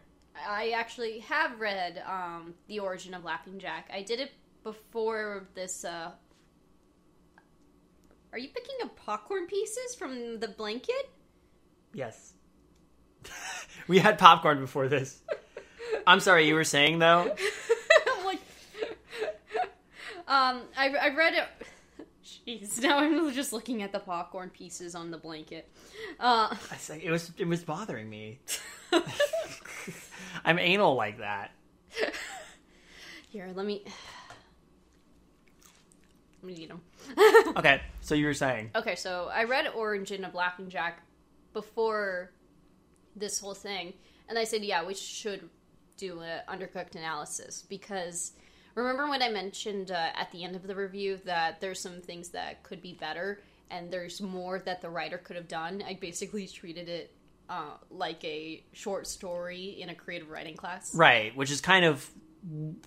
I 0.49 0.71
actually 0.71 1.19
have 1.19 1.61
read 1.61 2.03
um, 2.09 2.55
The 2.67 2.79
Origin 2.79 3.13
of 3.13 3.23
Laughing 3.23 3.59
Jack. 3.59 3.91
I 3.93 4.01
did 4.01 4.19
it 4.19 4.33
before 4.63 5.47
this. 5.55 5.85
Uh... 5.85 6.13
Are 8.33 8.39
you 8.39 8.49
picking 8.49 8.77
up 8.83 8.97
popcorn 8.97 9.47
pieces 9.47 9.95
from 9.95 10.41
the 10.41 10.49
blanket? 10.49 11.11
Yes. 11.93 12.33
we 13.89 13.99
had 13.99 14.19
popcorn 14.19 14.59
before 14.59 14.89
this. 14.89 15.21
I'm 16.07 16.21
sorry, 16.21 16.49
you 16.49 16.55
were 16.55 16.65
saying 16.65 17.01
though. 17.01 17.37
Um, 20.27 20.63
I, 20.77 20.89
I 20.89 21.15
read 21.15 21.35
it. 21.35 22.07
Jeez, 22.25 22.83
now 22.83 22.99
I'm 22.99 23.33
just 23.33 23.53
looking 23.53 23.83
at 23.83 23.93
the 23.93 23.99
popcorn 23.99 24.49
pieces 24.49 24.95
on 24.95 25.11
the 25.11 25.19
blanket. 25.19 25.69
Uh, 26.19 26.55
it 27.03 27.11
was 27.11 27.31
it 27.37 27.47
was 27.47 27.63
bothering 27.63 28.09
me. 28.09 28.41
I'm 30.45 30.59
anal 30.59 30.95
like 30.95 31.19
that. 31.19 31.51
here, 33.29 33.51
let 33.55 33.67
me. 33.67 33.85
Let 36.43 36.53
me 36.59 36.63
eat 36.65 36.69
them. 36.69 36.83
Okay, 37.57 37.81
so 38.03 38.15
you 38.15 38.27
were 38.27 38.35
saying. 38.35 38.71
Okay, 38.75 38.97
so 38.97 39.31
I 39.33 39.45
read 39.45 39.67
Origin 39.75 40.27
of 40.27 40.35
Laughing 40.35 40.69
Jack 40.69 41.01
before 41.55 42.33
this 43.17 43.39
whole 43.41 43.55
thing, 43.55 43.95
and 44.29 44.39
I 44.39 44.45
said, 44.45 44.63
yeah, 44.63 44.85
we 44.85 44.93
should 44.93 45.49
do 45.97 46.21
an 46.21 46.41
undercooked 46.47 46.97
analysis 46.97 47.65
because 47.67 48.33
remember 48.75 49.09
when 49.09 49.23
I 49.23 49.29
mentioned 49.29 49.91
uh, 49.91 50.11
at 50.15 50.31
the 50.33 50.45
end 50.45 50.57
of 50.57 50.67
the 50.67 50.75
review 50.75 51.19
that 51.25 51.61
there's 51.61 51.81
some 51.81 52.01
things 52.01 52.31
that 52.31 52.63
could 52.63 52.83
be 52.83 52.95
better 52.95 53.41
and 53.71 53.91
there's 53.91 54.21
more 54.21 54.59
that 54.61 54.81
the 54.81 54.91
writer 54.91 55.19
could 55.19 55.37
have 55.37 55.49
done. 55.49 55.83
I 55.87 55.95
basically 55.95 56.47
treated 56.47 56.89
it 56.89 57.15
uh, 57.49 57.77
like 57.91 58.25
a 58.25 58.63
short 58.73 59.07
story 59.07 59.81
in 59.81 59.89
a 59.89 59.95
creative 59.95 60.31
writing 60.31 60.57
class. 60.57 60.95
Right, 60.95 61.35
which 61.37 61.51
is 61.51 61.61
kind 61.61 61.85
of 61.85 62.09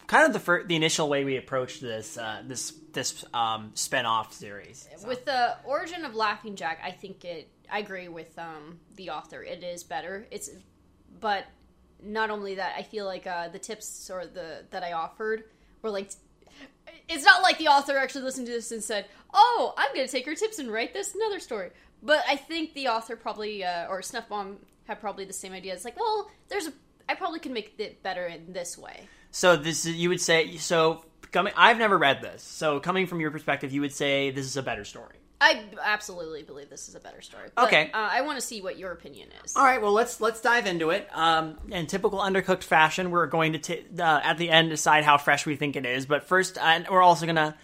kind 0.06 0.26
of 0.26 0.34
the 0.34 0.40
fir- 0.40 0.64
the 0.64 0.76
initial 0.76 1.10
way 1.10 1.24
we 1.24 1.38
approached 1.38 1.82
this 1.82 2.18
uh, 2.18 2.42
this 2.46 2.74
this 2.94 3.26
um, 3.34 3.72
spin-off 3.74 4.34
series. 4.34 4.88
So. 4.98 5.08
With 5.08 5.26
the 5.26 5.58
origin 5.66 6.06
of 6.06 6.16
Laughing 6.16 6.56
Jack, 6.56 6.80
I 6.84 6.92
think 6.92 7.26
it. 7.26 7.50
I 7.70 7.80
agree 7.80 8.08
with 8.08 8.38
um, 8.40 8.80
the 8.96 9.10
author. 9.10 9.44
It 9.44 9.62
is 9.62 9.84
better. 9.84 10.26
It's, 10.32 10.50
but 11.20 11.46
not 12.02 12.30
only 12.30 12.56
that, 12.56 12.76
I 12.78 12.84
feel 12.84 13.06
like 13.06 13.28
uh, 13.28 13.50
the 13.50 13.60
tips 13.60 14.10
or 14.10 14.26
the 14.26 14.64
that 14.70 14.84
I 14.84 14.94
offered 14.94 15.46
like. 15.92 16.12
It's 17.10 17.24
not 17.24 17.42
like 17.42 17.58
the 17.58 17.70
author 17.70 17.98
actually 17.98 18.24
listened 18.24 18.48
to 18.48 18.54
this 18.54 18.72
and 18.72 18.84
said, 18.84 19.06
"Oh, 19.34 19.74
I'm 19.78 19.94
going 19.94 20.06
to 20.06 20.12
take 20.12 20.26
your 20.26 20.36
tips 20.36 20.60
and 20.60 20.70
write 20.70 20.94
this 20.94 21.16
another 21.16 21.40
story." 21.40 21.72
But 22.04 22.24
I 22.28 22.36
think 22.36 22.74
the 22.74 22.90
author 22.90 23.16
probably 23.16 23.64
uh, 23.64 23.88
or 23.88 24.02
Snuff 24.02 24.30
Bomb 24.30 24.58
had 24.86 25.00
probably 25.00 25.26
the 25.26 25.34
same 25.34 25.54
idea. 25.54 25.74
It's 25.74 25.86
like, 25.86 26.00
well, 26.00 26.30
there's 26.50 26.68
a. 26.68 26.74
I 27.10 27.16
probably 27.16 27.40
can 27.40 27.54
make 27.54 27.76
it 27.78 28.04
better 28.04 28.26
in 28.26 28.52
this 28.52 28.78
way. 28.78 29.08
So 29.32 29.56
this 29.56 29.86
is 29.86 29.96
you 29.96 30.10
would 30.10 30.22
say 30.22 30.58
so 30.58 31.06
coming. 31.32 31.54
I've 31.56 31.78
never 31.78 31.98
read 31.98 32.22
this, 32.22 32.44
so 32.44 32.80
coming 32.80 33.08
from 33.08 33.20
your 33.20 33.32
perspective, 33.32 33.72
you 33.72 33.82
would 33.82 33.94
say 33.94 34.32
this 34.32 34.46
is 34.46 34.58
a 34.58 34.64
better 34.64 34.84
story. 34.84 35.16
I 35.40 35.66
absolutely 35.84 36.42
believe 36.44 36.70
this 36.70 36.90
is 36.90 36.96
a 36.96 37.00
better 37.00 37.22
story. 37.22 37.50
But, 37.56 37.68
Okay. 37.68 37.92
uh, 37.94 38.10
I 38.12 38.22
want 38.22 38.40
to 38.40 38.46
see 38.46 38.62
what 38.62 38.78
your 38.80 38.92
opinion 38.92 39.30
is. 39.46 39.56
All 39.56 39.64
right, 39.64 39.82
well 39.82 39.92
let's 39.92 40.20
let's 40.20 40.42
dive 40.42 40.66
into 40.66 40.90
it. 40.90 41.08
Um, 41.14 41.58
in 41.70 41.86
typical 41.86 42.20
undercooked 42.20 42.64
fashion, 42.64 43.12
we're 43.12 43.28
going 43.28 43.54
to 43.54 43.60
t- 43.60 43.86
uh, 44.00 44.20
at 44.24 44.38
the 44.40 44.50
end 44.50 44.70
decide 44.72 45.04
how 45.04 45.18
fresh 45.18 45.46
we 45.46 45.56
think 45.56 45.76
it 45.76 45.86
is. 45.86 46.06
But 46.08 46.24
first, 46.24 46.58
uh, 46.58 46.80
we're 46.90 47.04
also 47.04 47.26
gonna 47.28 47.56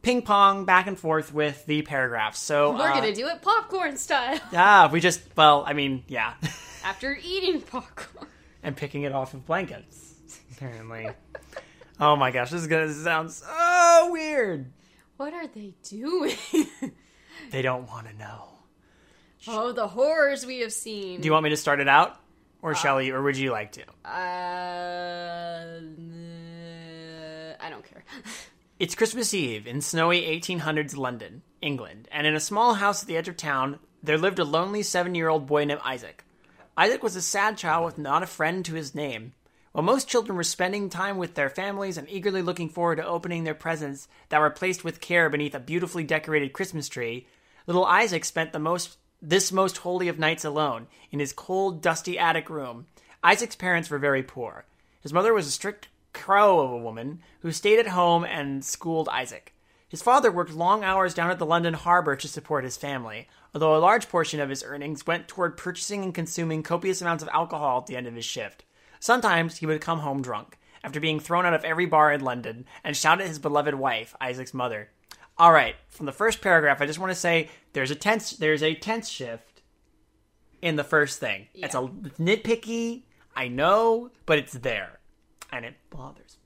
ping 0.00 0.22
pong 0.22 0.64
back 0.64 0.86
and 0.86 0.98
forth 0.98 1.34
with 1.34 1.66
the 1.66 1.82
paragraphs. 1.82 2.38
So 2.38 2.72
We're 2.72 2.88
uh, 2.90 2.94
gonna 2.94 3.14
do 3.14 3.26
it 3.28 3.42
popcorn 3.42 3.96
style 3.98 4.38
ah, 4.54 4.88
we 4.90 5.00
just 5.00 5.20
well, 5.36 5.64
I 5.66 5.74
mean, 5.74 6.04
yeah, 6.08 6.32
after 6.84 7.18
eating 7.22 7.60
popcorn. 7.60 8.26
and 8.62 8.74
picking 8.74 9.02
it 9.02 9.12
off 9.12 9.34
of 9.34 9.44
blankets. 9.44 10.14
Apparently. 10.56 11.10
oh 12.00 12.16
my 12.16 12.30
gosh, 12.30 12.50
this 12.50 12.62
is 12.62 12.68
gonna 12.68 12.90
sound 12.92 13.30
so 13.32 14.08
weird. 14.12 14.72
What 15.18 15.34
are 15.34 15.46
they 15.48 15.74
doing? 15.82 16.36
They 17.50 17.62
don't 17.62 17.86
want 17.88 18.08
to 18.08 18.14
know. 18.16 18.44
oh, 19.48 19.72
the 19.72 19.88
horrors 19.88 20.44
we 20.44 20.60
have 20.60 20.72
seen. 20.72 21.20
Do 21.20 21.26
you 21.26 21.32
want 21.32 21.44
me 21.44 21.50
to 21.50 21.56
start 21.56 21.80
it 21.80 21.88
out, 21.88 22.18
or 22.62 22.74
shall 22.74 23.00
you, 23.00 23.14
or 23.14 23.22
would 23.22 23.36
you 23.36 23.50
like 23.50 23.72
to? 23.72 23.82
Uh, 24.04 25.70
I 27.60 27.70
don't 27.70 27.84
care. 27.84 28.04
It's 28.78 28.94
Christmas 28.94 29.34
Eve 29.34 29.66
in 29.66 29.80
snowy 29.80 30.22
1800s 30.22 30.96
London, 30.96 31.42
England, 31.60 32.06
and 32.12 32.28
in 32.28 32.36
a 32.36 32.40
small 32.40 32.74
house 32.74 33.02
at 33.02 33.08
the 33.08 33.16
edge 33.16 33.26
of 33.26 33.36
town, 33.36 33.80
there 34.04 34.16
lived 34.16 34.38
a 34.38 34.44
lonely 34.44 34.84
seven 34.84 35.16
year 35.16 35.28
old 35.28 35.48
boy 35.48 35.64
named 35.64 35.80
Isaac. 35.84 36.24
Isaac 36.76 37.02
was 37.02 37.16
a 37.16 37.20
sad 37.20 37.58
child 37.58 37.84
with 37.86 37.98
not 37.98 38.22
a 38.22 38.26
friend 38.26 38.64
to 38.64 38.74
his 38.74 38.94
name. 38.94 39.32
While 39.72 39.82
most 39.82 40.06
children 40.08 40.36
were 40.36 40.44
spending 40.44 40.90
time 40.90 41.18
with 41.18 41.34
their 41.34 41.50
families 41.50 41.96
and 41.98 42.08
eagerly 42.08 42.40
looking 42.40 42.68
forward 42.68 42.96
to 42.96 43.04
opening 43.06 43.42
their 43.42 43.52
presents 43.54 44.06
that 44.28 44.38
were 44.38 44.48
placed 44.48 44.84
with 44.84 45.00
care 45.00 45.28
beneath 45.28 45.56
a 45.56 45.60
beautifully 45.60 46.04
decorated 46.04 46.52
Christmas 46.52 46.88
tree, 46.88 47.26
little 47.68 47.84
Isaac 47.84 48.24
spent 48.24 48.52
the 48.52 48.58
most 48.58 48.96
this 49.20 49.52
most 49.52 49.78
holy 49.78 50.08
of 50.08 50.18
nights 50.18 50.44
alone 50.44 50.86
in 51.10 51.18
his 51.18 51.32
cold, 51.32 51.82
dusty 51.82 52.18
attic 52.18 52.48
room. 52.48 52.86
Isaac's 53.22 53.56
parents 53.56 53.90
were 53.90 53.98
very 53.98 54.22
poor. 54.22 54.64
His 55.00 55.12
mother 55.12 55.34
was 55.34 55.46
a 55.46 55.50
strict 55.50 55.88
crow 56.12 56.60
of 56.60 56.70
a 56.70 56.78
woman 56.78 57.20
who 57.40 57.52
stayed 57.52 57.78
at 57.78 57.88
home 57.88 58.24
and 58.24 58.64
schooled 58.64 59.08
Isaac. 59.08 59.54
His 59.88 60.02
father 60.02 60.30
worked 60.30 60.52
long 60.52 60.84
hours 60.84 61.14
down 61.14 61.30
at 61.30 61.38
the 61.38 61.46
London 61.46 61.74
harbor 61.74 62.14
to 62.16 62.28
support 62.28 62.64
his 62.64 62.76
family, 62.76 63.28
although 63.54 63.76
a 63.76 63.78
large 63.78 64.08
portion 64.08 64.40
of 64.40 64.50
his 64.50 64.62
earnings 64.62 65.06
went 65.06 65.28
toward 65.28 65.56
purchasing 65.56 66.04
and 66.04 66.14
consuming 66.14 66.62
copious 66.62 67.02
amounts 67.02 67.22
of 67.22 67.28
alcohol 67.30 67.80
at 67.80 67.86
the 67.86 67.96
end 67.96 68.06
of 68.06 68.14
his 68.14 68.24
shift. 68.24 68.64
Sometimes 69.00 69.58
he 69.58 69.66
would 69.66 69.80
come 69.80 70.00
home 70.00 70.22
drunk, 70.22 70.58
after 70.84 71.00
being 71.00 71.20
thrown 71.20 71.46
out 71.46 71.54
of 71.54 71.64
every 71.64 71.86
bar 71.86 72.12
in 72.12 72.20
London, 72.20 72.66
and 72.84 72.96
shout 72.96 73.20
at 73.20 73.26
his 73.26 73.38
beloved 73.38 73.74
wife, 73.74 74.14
Isaac's 74.20 74.54
mother. 74.54 74.90
All 75.38 75.52
right, 75.52 75.76
from 75.88 76.06
the 76.06 76.12
first 76.12 76.40
paragraph, 76.40 76.80
I 76.80 76.86
just 76.86 76.98
want 76.98 77.12
to 77.12 77.18
say 77.18 77.48
there's 77.72 77.90
a 77.90 77.94
tense 77.94 78.32
there's 78.32 78.62
a 78.62 78.74
tense 78.74 79.08
shift 79.08 79.62
in 80.60 80.74
the 80.76 80.84
first 80.84 81.20
thing. 81.20 81.46
It's 81.54 81.74
a 81.74 81.88
it's 82.04 82.18
nitpicky, 82.18 83.02
I 83.36 83.46
know, 83.48 84.10
but 84.26 84.38
it's 84.38 84.52
there, 84.52 84.98
and 85.52 85.64
it 85.64 85.74
bothers 85.90 86.38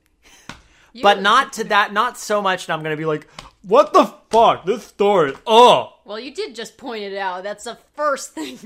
me. 0.49 0.55
But 1.01 1.23
not 1.23 1.53
to 1.53 1.63
that, 1.69 1.91
not 1.91 2.19
so 2.19 2.39
much 2.39 2.67
that 2.67 2.73
I'm 2.73 2.83
gonna 2.83 2.95
be 2.95 3.05
like, 3.05 3.27
what 3.63 3.93
the 3.93 4.13
fuck, 4.29 4.65
this 4.65 4.83
story, 4.85 5.33
oh. 5.47 5.93
Well, 6.05 6.19
you 6.19 6.31
did 6.31 6.53
just 6.53 6.77
point 6.77 7.03
it 7.03 7.17
out. 7.17 7.41
That's 7.43 7.63
the 7.63 7.79
first 7.95 8.31
thing. 8.35 8.59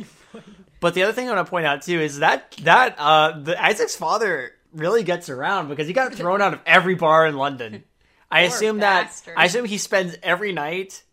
But 0.82 0.94
the 0.94 1.04
other 1.04 1.14
thing 1.14 1.30
I 1.30 1.36
want 1.36 1.48
to 1.48 1.50
point 1.50 1.66
out 1.66 1.84
too 1.84 2.02
is 2.02 2.20
that 2.20 2.52
that 2.64 2.96
uh, 3.00 3.40
the 3.40 3.64
Isaac's 3.64 3.96
father 3.96 4.52
really 4.74 5.04
gets 5.04 5.30
around 5.30 5.70
because 5.70 5.88
he 5.88 5.94
got 5.94 6.14
thrown 6.14 6.42
out 6.42 6.54
of 6.54 6.60
every 6.66 6.96
bar 6.96 7.26
in 7.26 7.38
London. 7.38 7.86
I 8.30 8.48
Poor 8.48 8.56
assume 8.56 8.80
that. 8.80 9.22
I 9.36 9.46
assume 9.46 9.66
he 9.66 9.78
spends 9.78 10.16
every 10.22 10.52
night 10.52 11.04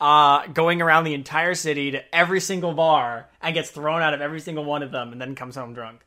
uh, 0.00 0.46
going 0.48 0.82
around 0.82 1.04
the 1.04 1.14
entire 1.14 1.54
city 1.54 1.92
to 1.92 2.14
every 2.14 2.40
single 2.40 2.72
bar 2.72 3.28
and 3.40 3.54
gets 3.54 3.70
thrown 3.70 4.02
out 4.02 4.14
of 4.14 4.20
every 4.20 4.40
single 4.40 4.64
one 4.64 4.82
of 4.82 4.90
them 4.90 5.12
and 5.12 5.20
then 5.20 5.34
comes 5.34 5.56
home 5.56 5.74
drunk. 5.74 6.04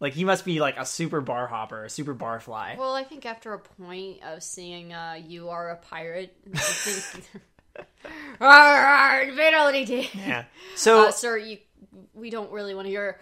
Like 0.00 0.12
he 0.12 0.24
must 0.24 0.44
be 0.44 0.60
like 0.60 0.76
a 0.76 0.84
super 0.84 1.20
bar 1.20 1.46
hopper, 1.46 1.84
a 1.84 1.90
super 1.90 2.14
bar 2.14 2.40
fly. 2.40 2.76
Well, 2.78 2.94
I 2.94 3.04
think 3.04 3.26
after 3.26 3.54
a 3.54 3.58
point 3.58 4.22
of 4.22 4.42
seeing 4.42 4.92
uh, 4.92 5.18
you 5.26 5.48
are 5.48 5.70
a 5.70 5.76
pirate, 5.76 6.36
I 6.54 6.58
think. 6.58 7.30
Fidelity 9.36 10.10
Yeah. 10.14 10.44
So 10.76 11.08
Uh, 11.08 11.10
sir, 11.10 11.38
you, 11.38 11.58
we 12.12 12.30
don't 12.30 12.50
really 12.50 12.74
want 12.74 12.86
to 12.86 12.90
hear. 12.90 13.18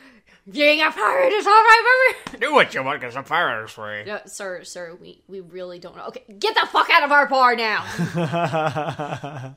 Being 0.51 0.83
a 0.83 0.91
pirate 0.91 1.33
is 1.33 1.47
all 1.47 1.53
right, 1.53 2.15
baby. 2.33 2.39
do 2.41 2.53
what 2.53 2.75
you 2.75 2.83
want 2.83 3.01
because 3.01 3.17
I'm 3.17 3.25
a 3.25 3.27
pirate 3.27 3.65
is 3.65 3.71
free. 3.71 4.05
No, 4.05 4.21
sir, 4.27 4.65
sir, 4.65 4.97
we, 5.01 5.23
we 5.29 5.41
really 5.41 5.79
don't 5.79 5.97
know. 5.97 6.07
Okay, 6.07 6.25
get 6.39 6.55
the 6.55 6.67
fuck 6.67 6.91
out 6.91 7.05
of 7.05 7.13
our 7.13 7.29
bar 7.29 7.55
now. 7.55 7.85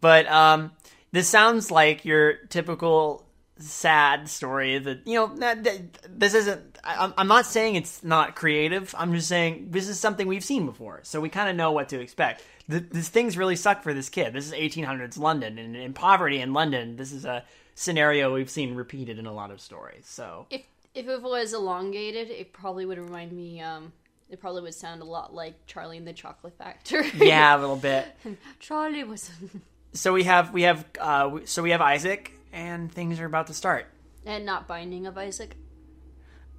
but 0.00 0.26
um, 0.26 0.72
this 1.12 1.28
sounds 1.28 1.70
like 1.70 2.04
your 2.04 2.34
typical 2.48 3.24
sad 3.58 4.28
story 4.28 4.78
that 4.78 5.00
you 5.06 5.14
know 5.14 5.34
that, 5.36 5.64
this 6.06 6.34
isn't 6.34 6.78
I, 6.84 6.94
I'm- 6.96 7.14
i'm 7.16 7.26
not 7.26 7.46
saying 7.46 7.76
it's 7.76 8.04
not 8.04 8.36
creative 8.36 8.94
i'm 8.98 9.14
just 9.14 9.28
saying 9.28 9.68
this 9.70 9.88
is 9.88 9.98
something 9.98 10.26
we've 10.26 10.44
seen 10.44 10.66
before 10.66 11.00
so 11.04 11.22
we 11.22 11.30
kind 11.30 11.48
of 11.48 11.56
know 11.56 11.72
what 11.72 11.88
to 11.88 11.98
expect 11.98 12.42
Th- 12.70 12.84
this 12.90 13.08
things 13.08 13.38
really 13.38 13.56
suck 13.56 13.82
for 13.82 13.94
this 13.94 14.10
kid 14.10 14.34
this 14.34 14.44
is 14.46 14.52
1800s 14.52 15.18
london 15.18 15.56
and 15.56 15.74
in 15.74 15.94
poverty 15.94 16.38
in 16.42 16.52
london 16.52 16.96
this 16.96 17.12
is 17.12 17.24
a 17.24 17.44
scenario 17.78 18.32
we've 18.34 18.50
seen 18.50 18.74
repeated 18.74 19.18
in 19.18 19.26
a 19.26 19.32
lot 19.32 19.50
of 19.52 19.60
stories 19.60 20.06
so 20.06 20.46
if 20.50 20.62
if 20.94 21.06
it 21.08 21.20
was 21.22 21.52
elongated, 21.52 22.30
it 22.30 22.54
probably 22.54 22.86
would 22.86 22.96
remind 22.96 23.30
me. 23.30 23.60
Um, 23.60 23.92
it 24.30 24.40
probably 24.40 24.62
would 24.62 24.72
sound 24.74 25.02
a 25.02 25.04
lot 25.04 25.34
like 25.34 25.66
Charlie 25.66 25.98
and 25.98 26.06
the 26.08 26.14
Chocolate 26.14 26.56
Factory. 26.56 27.10
yeah 27.16 27.54
a 27.54 27.60
little 27.60 27.76
bit 27.76 28.06
Charlie 28.60 29.04
was. 29.04 29.30
so 29.92 30.14
we 30.14 30.24
have 30.24 30.52
we 30.54 30.62
have 30.62 30.84
uh 30.98 31.38
so 31.44 31.62
we 31.62 31.70
have 31.72 31.82
isaac 31.82 32.32
and 32.52 32.90
things 32.90 33.20
are 33.20 33.26
about 33.26 33.46
to 33.48 33.54
start 33.54 33.86
and 34.24 34.46
not 34.46 34.66
binding 34.66 35.06
of 35.06 35.16
Isaac. 35.18 35.54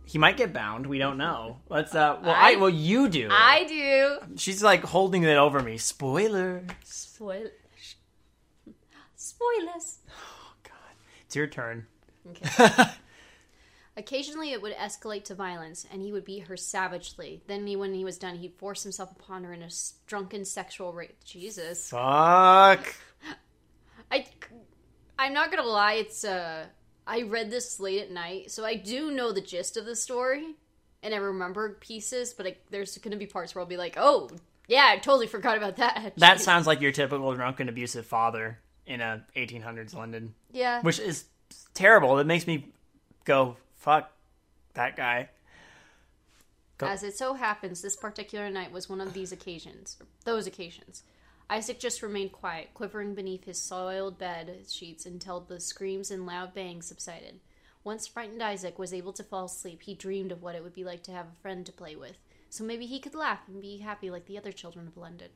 he 0.05 0.17
might 0.19 0.37
get 0.37 0.53
bound 0.53 0.85
we 0.85 0.99
don't 0.99 1.17
know 1.17 1.57
let's 1.67 1.93
uh 1.95 2.17
well 2.23 2.35
i, 2.35 2.53
I- 2.53 2.55
well 2.57 2.69
you 2.69 3.09
do 3.09 3.27
I 3.31 3.63
do. 3.65 4.35
She's 4.37 4.61
like 4.63 4.83
holding 4.83 5.23
it 5.23 5.35
over 5.37 5.61
me. 5.61 5.77
Spoiler. 5.77 6.63
Spoil. 6.85 7.47
Spoilers. 9.15 9.97
It's 11.27 11.35
your 11.35 11.47
turn. 11.47 11.85
Okay. 12.29 12.83
Occasionally, 13.97 14.53
it 14.53 14.61
would 14.61 14.75
escalate 14.75 15.25
to 15.25 15.35
violence, 15.35 15.85
and 15.91 16.01
he 16.01 16.13
would 16.13 16.23
beat 16.23 16.47
her 16.47 16.55
savagely. 16.55 17.41
Then, 17.47 17.67
he, 17.67 17.75
when 17.75 17.93
he 17.93 18.05
was 18.05 18.17
done, 18.17 18.37
he'd 18.37 18.53
force 18.53 18.83
himself 18.83 19.11
upon 19.11 19.43
her 19.43 19.51
in 19.51 19.61
a 19.61 19.69
drunken 20.05 20.45
sexual 20.45 20.93
rape. 20.93 21.17
Jesus, 21.25 21.89
Fuck. 21.89 22.95
I, 24.11 24.25
I'm 25.19 25.33
not 25.33 25.51
gonna 25.51 25.67
lie. 25.67 25.93
It's 25.95 26.23
uh, 26.23 26.67
I 27.05 27.23
read 27.23 27.51
this 27.51 27.79
late 27.79 28.03
at 28.03 28.11
night, 28.11 28.51
so 28.51 28.63
I 28.63 28.75
do 28.75 29.11
know 29.11 29.33
the 29.33 29.41
gist 29.41 29.75
of 29.75 29.85
the 29.85 29.95
story, 29.95 30.55
and 31.03 31.13
I 31.13 31.17
remember 31.17 31.77
pieces. 31.81 32.33
But 32.33 32.47
I, 32.47 32.55
there's 32.69 32.97
gonna 32.99 33.17
be 33.17 33.25
parts 33.25 33.53
where 33.53 33.61
I'll 33.61 33.67
be 33.67 33.75
like, 33.75 33.95
"Oh, 33.97 34.29
yeah, 34.67 34.85
I 34.87 34.97
totally 34.97 35.27
forgot 35.27 35.57
about 35.57 35.75
that." 35.77 36.13
That 36.17 36.39
sounds 36.39 36.67
like 36.67 36.79
your 36.79 36.93
typical 36.93 37.33
drunken 37.33 37.67
abusive 37.67 38.05
father 38.05 38.59
in 38.87 39.01
a 39.01 39.23
1800s 39.35 39.93
London, 39.93 40.33
yeah. 40.51 40.81
which 40.81 40.99
is 40.99 41.25
terrible. 41.73 42.17
It 42.17 42.25
makes 42.25 42.47
me 42.47 42.73
go 43.25 43.57
fuck 43.75 44.11
that 44.73 44.95
guy. 44.95 45.29
Go- 46.77 46.87
As 46.87 47.03
it 47.03 47.17
so 47.17 47.33
happens, 47.33 47.81
this 47.81 47.95
particular 47.95 48.49
night 48.49 48.71
was 48.71 48.89
one 48.89 49.01
of 49.01 49.13
these 49.13 49.31
occasions, 49.31 49.97
those 50.23 50.47
occasions. 50.47 51.03
Isaac 51.49 51.79
just 51.79 52.01
remained 52.01 52.33
quiet, 52.33 52.69
quivering 52.73 53.15
beneath 53.15 53.45
his 53.45 53.61
soiled 53.61 54.17
bed 54.17 54.65
sheets 54.69 55.05
until 55.05 55.39
the 55.39 55.59
screams 55.59 56.11
and 56.11 56.25
loud 56.25 56.53
bangs 56.53 56.87
subsided. 56.87 57.39
Once 57.83 58.05
frightened 58.05 58.43
Isaac 58.43 58.77
was 58.77 58.93
able 58.93 59.13
to 59.13 59.23
fall 59.23 59.45
asleep, 59.45 59.83
he 59.83 59.93
dreamed 59.93 60.31
of 60.31 60.43
what 60.43 60.55
it 60.55 60.63
would 60.63 60.73
be 60.73 60.83
like 60.83 61.03
to 61.03 61.11
have 61.13 61.27
a 61.27 61.41
friend 61.41 61.65
to 61.65 61.71
play 61.71 61.95
with. 61.95 62.17
So 62.49 62.63
maybe 62.63 62.85
he 62.85 62.99
could 62.99 63.15
laugh 63.15 63.39
and 63.47 63.61
be 63.61 63.77
happy 63.77 64.09
like 64.09 64.25
the 64.25 64.37
other 64.37 64.51
children 64.51 64.87
of 64.87 64.97
London. 64.97 65.29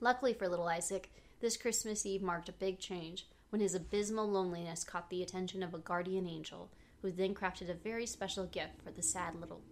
Luckily 0.00 0.34
for 0.34 0.48
little 0.48 0.68
Isaac, 0.68 1.10
this 1.40 1.56
Christmas 1.56 2.06
Eve 2.06 2.22
marked 2.22 2.48
a 2.48 2.52
big 2.52 2.78
change 2.78 3.26
when 3.50 3.60
his 3.60 3.74
abysmal 3.74 4.28
loneliness 4.28 4.84
caught 4.84 5.10
the 5.10 5.22
attention 5.22 5.62
of 5.62 5.74
a 5.74 5.78
guardian 5.78 6.26
angel, 6.26 6.70
who 7.02 7.10
then 7.10 7.34
crafted 7.34 7.70
a 7.70 7.74
very 7.74 8.06
special 8.06 8.46
gift 8.46 8.82
for 8.82 8.90
the 8.90 9.02
sad 9.02 9.40
little 9.40 9.62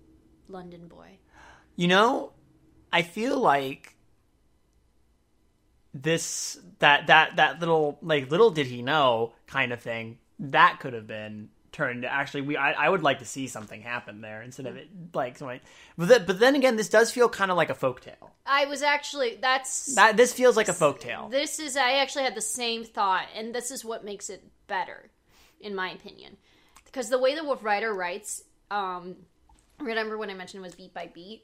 London 0.48 0.86
boy. 0.86 1.18
You 1.76 1.88
know, 1.88 2.32
I 2.92 3.02
feel 3.02 3.38
like 3.38 3.96
this 5.92 6.58
that 6.80 7.06
that 7.06 7.36
that 7.36 7.60
little 7.60 7.98
like 8.02 8.30
little 8.30 8.50
did 8.50 8.66
he 8.66 8.82
know 8.82 9.32
kind 9.46 9.72
of 9.72 9.80
thing 9.80 10.18
that 10.38 10.80
could 10.80 10.92
have 10.92 11.06
been 11.06 11.48
turned 11.74 12.04
actually 12.04 12.40
we 12.40 12.56
I, 12.56 12.72
I 12.72 12.88
would 12.88 13.02
like 13.02 13.18
to 13.18 13.24
see 13.24 13.48
something 13.48 13.82
happen 13.82 14.20
there 14.20 14.40
instead 14.42 14.66
of 14.66 14.76
it 14.76 14.88
like 15.12 15.36
so 15.36 15.48
I, 15.48 15.60
but, 15.98 16.08
the, 16.08 16.20
but 16.20 16.38
then 16.38 16.54
again 16.54 16.76
this 16.76 16.88
does 16.88 17.10
feel 17.10 17.28
kind 17.28 17.50
of 17.50 17.56
like 17.56 17.68
a 17.68 17.74
folktale. 17.74 18.30
I 18.46 18.66
was 18.66 18.80
actually 18.82 19.38
that's 19.40 19.94
that 19.96 20.16
this 20.16 20.32
feels 20.32 20.56
like 20.56 20.68
a 20.68 20.72
folktale. 20.72 21.30
This 21.30 21.58
is 21.58 21.76
I 21.76 21.94
actually 21.94 22.24
had 22.24 22.36
the 22.36 22.40
same 22.40 22.84
thought, 22.84 23.26
and 23.36 23.54
this 23.54 23.70
is 23.70 23.84
what 23.84 24.04
makes 24.04 24.30
it 24.30 24.44
better, 24.68 25.10
in 25.60 25.74
my 25.74 25.90
opinion, 25.90 26.36
because 26.84 27.10
the 27.10 27.18
way 27.18 27.34
the 27.34 27.44
Wolf 27.44 27.64
writer 27.64 27.92
writes, 27.92 28.44
um, 28.70 29.16
remember 29.80 30.16
when 30.16 30.30
I 30.30 30.34
mentioned 30.34 30.62
it 30.62 30.66
was 30.66 30.76
beat 30.76 30.94
by 30.94 31.10
beat. 31.12 31.42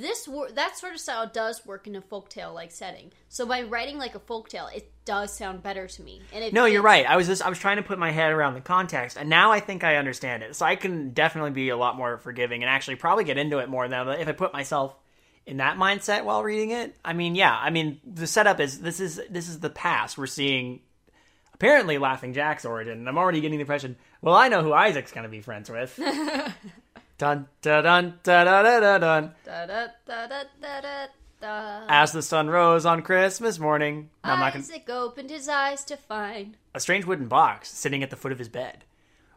This 0.00 0.26
wor- 0.26 0.50
that 0.50 0.76
sort 0.76 0.94
of 0.94 1.00
style 1.00 1.30
does 1.32 1.64
work 1.64 1.86
in 1.86 1.94
a 1.94 2.02
folktale 2.02 2.52
like 2.52 2.72
setting. 2.72 3.12
So 3.28 3.46
by 3.46 3.62
writing 3.62 3.96
like 3.96 4.16
a 4.16 4.18
folktale, 4.18 4.74
it 4.74 4.90
does 5.04 5.32
sound 5.32 5.62
better 5.62 5.86
to 5.86 6.02
me. 6.02 6.20
And 6.32 6.42
it, 6.42 6.52
no 6.52 6.64
you're 6.64 6.82
right. 6.82 7.06
I 7.06 7.16
was 7.16 7.28
just 7.28 7.42
i 7.42 7.48
was 7.48 7.60
trying 7.60 7.76
to 7.76 7.82
put 7.84 7.98
my 7.98 8.10
head 8.10 8.32
around 8.32 8.54
the 8.54 8.60
context 8.60 9.16
and 9.16 9.28
now 9.30 9.52
i 9.52 9.60
think 9.60 9.84
i 9.84 9.96
understand 9.96 10.42
it. 10.42 10.56
So 10.56 10.66
i 10.66 10.74
can 10.74 11.10
definitely 11.10 11.52
be 11.52 11.68
a 11.68 11.76
lot 11.76 11.96
more 11.96 12.18
forgiving 12.18 12.64
and 12.64 12.70
actually 12.70 12.96
probably 12.96 13.22
get 13.22 13.38
into 13.38 13.58
it 13.58 13.68
more 13.68 13.86
now 13.86 14.10
if 14.10 14.26
i 14.26 14.32
put 14.32 14.52
myself 14.52 14.96
in 15.46 15.58
that 15.58 15.76
mindset 15.76 16.24
while 16.24 16.42
reading 16.42 16.70
it. 16.70 16.96
I 17.04 17.12
mean 17.12 17.36
yeah 17.36 17.56
i 17.56 17.70
mean 17.70 18.00
the 18.04 18.26
setup 18.26 18.58
is 18.58 18.80
this 18.80 18.98
is 18.98 19.20
this 19.30 19.48
is 19.48 19.60
the 19.60 19.70
past. 19.70 20.18
We're 20.18 20.26
seeing 20.26 20.80
apparently 21.52 21.98
laughing 21.98 22.32
jack's 22.34 22.64
origin 22.64 22.98
and 22.98 23.08
i'm 23.08 23.16
already 23.16 23.40
getting 23.40 23.58
the 23.58 23.62
impression 23.62 23.94
well 24.20 24.34
i 24.34 24.48
know 24.48 24.60
who 24.60 24.72
isaac's 24.72 25.12
going 25.12 25.22
to 25.22 25.30
be 25.30 25.40
friends 25.40 25.70
with 25.70 25.96
Dun 27.24 27.48
dun 27.62 28.18
dun. 28.22 29.32
As 31.88 32.12
the 32.12 32.20
sun 32.20 32.50
rose 32.50 32.84
on 32.84 33.00
Christmas 33.00 33.58
morning, 33.58 34.10
I'm 34.22 34.40
not 34.40 34.52
gonna... 34.52 34.62
Isaac 34.62 34.90
opened 34.90 35.30
his 35.30 35.48
eyes 35.48 35.84
to 35.86 35.96
find 35.96 36.58
a 36.74 36.80
strange 36.80 37.06
wooden 37.06 37.28
box 37.28 37.70
sitting 37.70 38.02
at 38.02 38.10
the 38.10 38.16
foot 38.16 38.32
of 38.32 38.38
his 38.38 38.50
bed. 38.50 38.84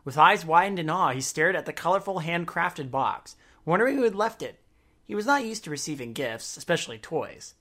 With 0.03 0.17
eyes 0.17 0.43
widened 0.43 0.79
in 0.79 0.89
awe, 0.89 1.11
he 1.11 1.21
stared 1.21 1.55
at 1.55 1.65
the 1.65 1.71
colorful 1.71 2.19
handcrafted 2.19 2.91
box, 2.91 3.37
wondering 3.63 3.95
who 3.95 4.03
had 4.03 4.15
left 4.15 4.41
it. 4.41 4.59
He 5.05 5.15
was 5.15 5.25
not 5.25 5.45
used 5.45 5.63
to 5.63 5.69
receiving 5.69 6.11
gifts, 6.11 6.57
especially 6.57 6.97
toys. 6.97 7.53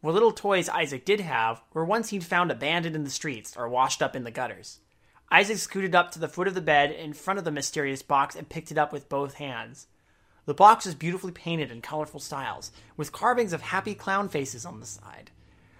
What 0.00 0.14
little 0.14 0.32
toys 0.32 0.70
Isaac 0.70 1.04
did 1.04 1.20
have 1.20 1.60
were 1.74 1.84
ones 1.84 2.08
he'd 2.08 2.24
found 2.24 2.50
abandoned 2.50 2.96
in 2.96 3.04
the 3.04 3.10
streets 3.10 3.54
or 3.54 3.68
washed 3.68 4.00
up 4.00 4.16
in 4.16 4.24
the 4.24 4.30
gutters. 4.30 4.78
Isaac 5.34 5.58
scooted 5.58 5.96
up 5.96 6.12
to 6.12 6.20
the 6.20 6.28
foot 6.28 6.46
of 6.46 6.54
the 6.54 6.60
bed 6.60 6.92
in 6.92 7.12
front 7.12 7.40
of 7.40 7.44
the 7.44 7.50
mysterious 7.50 8.02
box 8.02 8.36
and 8.36 8.48
picked 8.48 8.70
it 8.70 8.78
up 8.78 8.92
with 8.92 9.08
both 9.08 9.34
hands. 9.34 9.88
The 10.46 10.54
box 10.54 10.86
was 10.86 10.94
beautifully 10.94 11.32
painted 11.32 11.72
in 11.72 11.80
colorful 11.80 12.20
styles, 12.20 12.70
with 12.96 13.10
carvings 13.10 13.52
of 13.52 13.60
happy 13.60 13.96
clown 13.96 14.28
faces 14.28 14.64
on 14.64 14.78
the 14.78 14.86
side. 14.86 15.32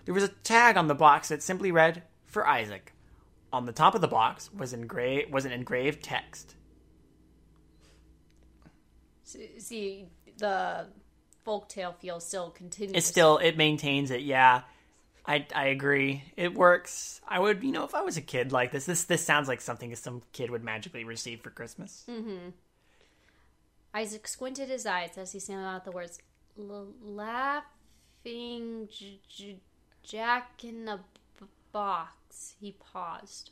There 0.07 0.15
was 0.15 0.25
a 0.25 0.29
tag 0.43 0.77
on 0.77 0.89
the 0.89 0.95
box 0.97 1.29
that 1.29 1.41
simply 1.41 1.71
read, 1.71 2.03
For 2.27 2.45
Isaac. 2.45 2.95
On 3.53 3.65
the 3.65 3.73
top 3.73 3.95
of 3.95 4.01
the 4.01 4.09
box 4.09 4.53
was, 4.53 4.75
engra- 4.75 5.31
was 5.31 5.45
an 5.45 5.53
engraved 5.53 6.03
text. 6.03 6.57
See, 9.23 10.07
the 10.37 10.89
folktale 11.47 11.95
feel 11.95 12.19
still 12.19 12.51
continues. 12.51 12.97
It 12.97 13.07
still 13.07 13.39
it 13.39 13.57
maintains 13.57 14.11
it, 14.11 14.23
yeah. 14.23 14.63
I 15.27 15.47
I 15.55 15.67
agree. 15.67 16.25
It 16.37 16.55
works. 16.55 17.21
I 17.27 17.39
would, 17.39 17.63
you 17.63 17.73
know, 17.73 17.85
if 17.85 17.95
I 17.95 18.03
was 18.03 18.17
a 18.17 18.23
kid 18.23 18.53
like 18.53 18.73
this, 18.73 18.87
this 18.87 19.05
this 19.05 19.25
sounds 19.25 19.49
like 19.49 19.61
something 19.61 19.95
some 19.97 20.23
kid 20.33 20.51
would 20.51 20.65
magically 20.65 21.05
receive 21.05 21.41
for 21.41 21.51
Christmas. 21.51 22.05
Mm-hmm. 22.09 22.51
Isaac 23.95 24.29
squinted 24.29 24.69
his 24.69 24.87
eyes 24.87 25.17
as 25.17 25.33
he 25.33 25.39
sounded 25.39 25.67
out 25.67 25.85
the 25.85 25.93
words 25.93 26.19
laughing 26.57 27.63
j- 28.93 29.21
j- 29.29 29.61
jack 30.03 30.65
in 30.65 30.89
a 30.89 30.99
b- 31.39 31.47
box. 31.73 32.55
He 32.61 32.73
paused. 32.73 33.51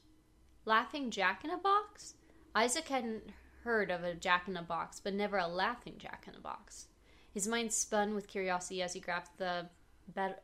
Laughing 0.64 1.11
jack 1.11 1.44
in 1.44 1.50
a 1.50 1.58
box? 1.58 2.14
Isaac 2.54 2.88
hadn't 2.88 3.30
heard 3.64 3.90
of 3.90 4.04
a 4.04 4.14
jack 4.14 4.48
in 4.48 4.56
a 4.56 4.62
box, 4.62 5.00
but 5.00 5.14
never 5.14 5.38
a 5.38 5.46
laughing 5.46 5.94
jack 5.98 6.26
in 6.28 6.35
a 6.35 6.40
box. 6.40 6.87
His 7.32 7.48
mind 7.48 7.72
spun 7.72 8.14
with 8.14 8.28
curiosity 8.28 8.82
as 8.82 8.92
he 8.92 9.00
grasped 9.00 9.38
the 9.38 9.66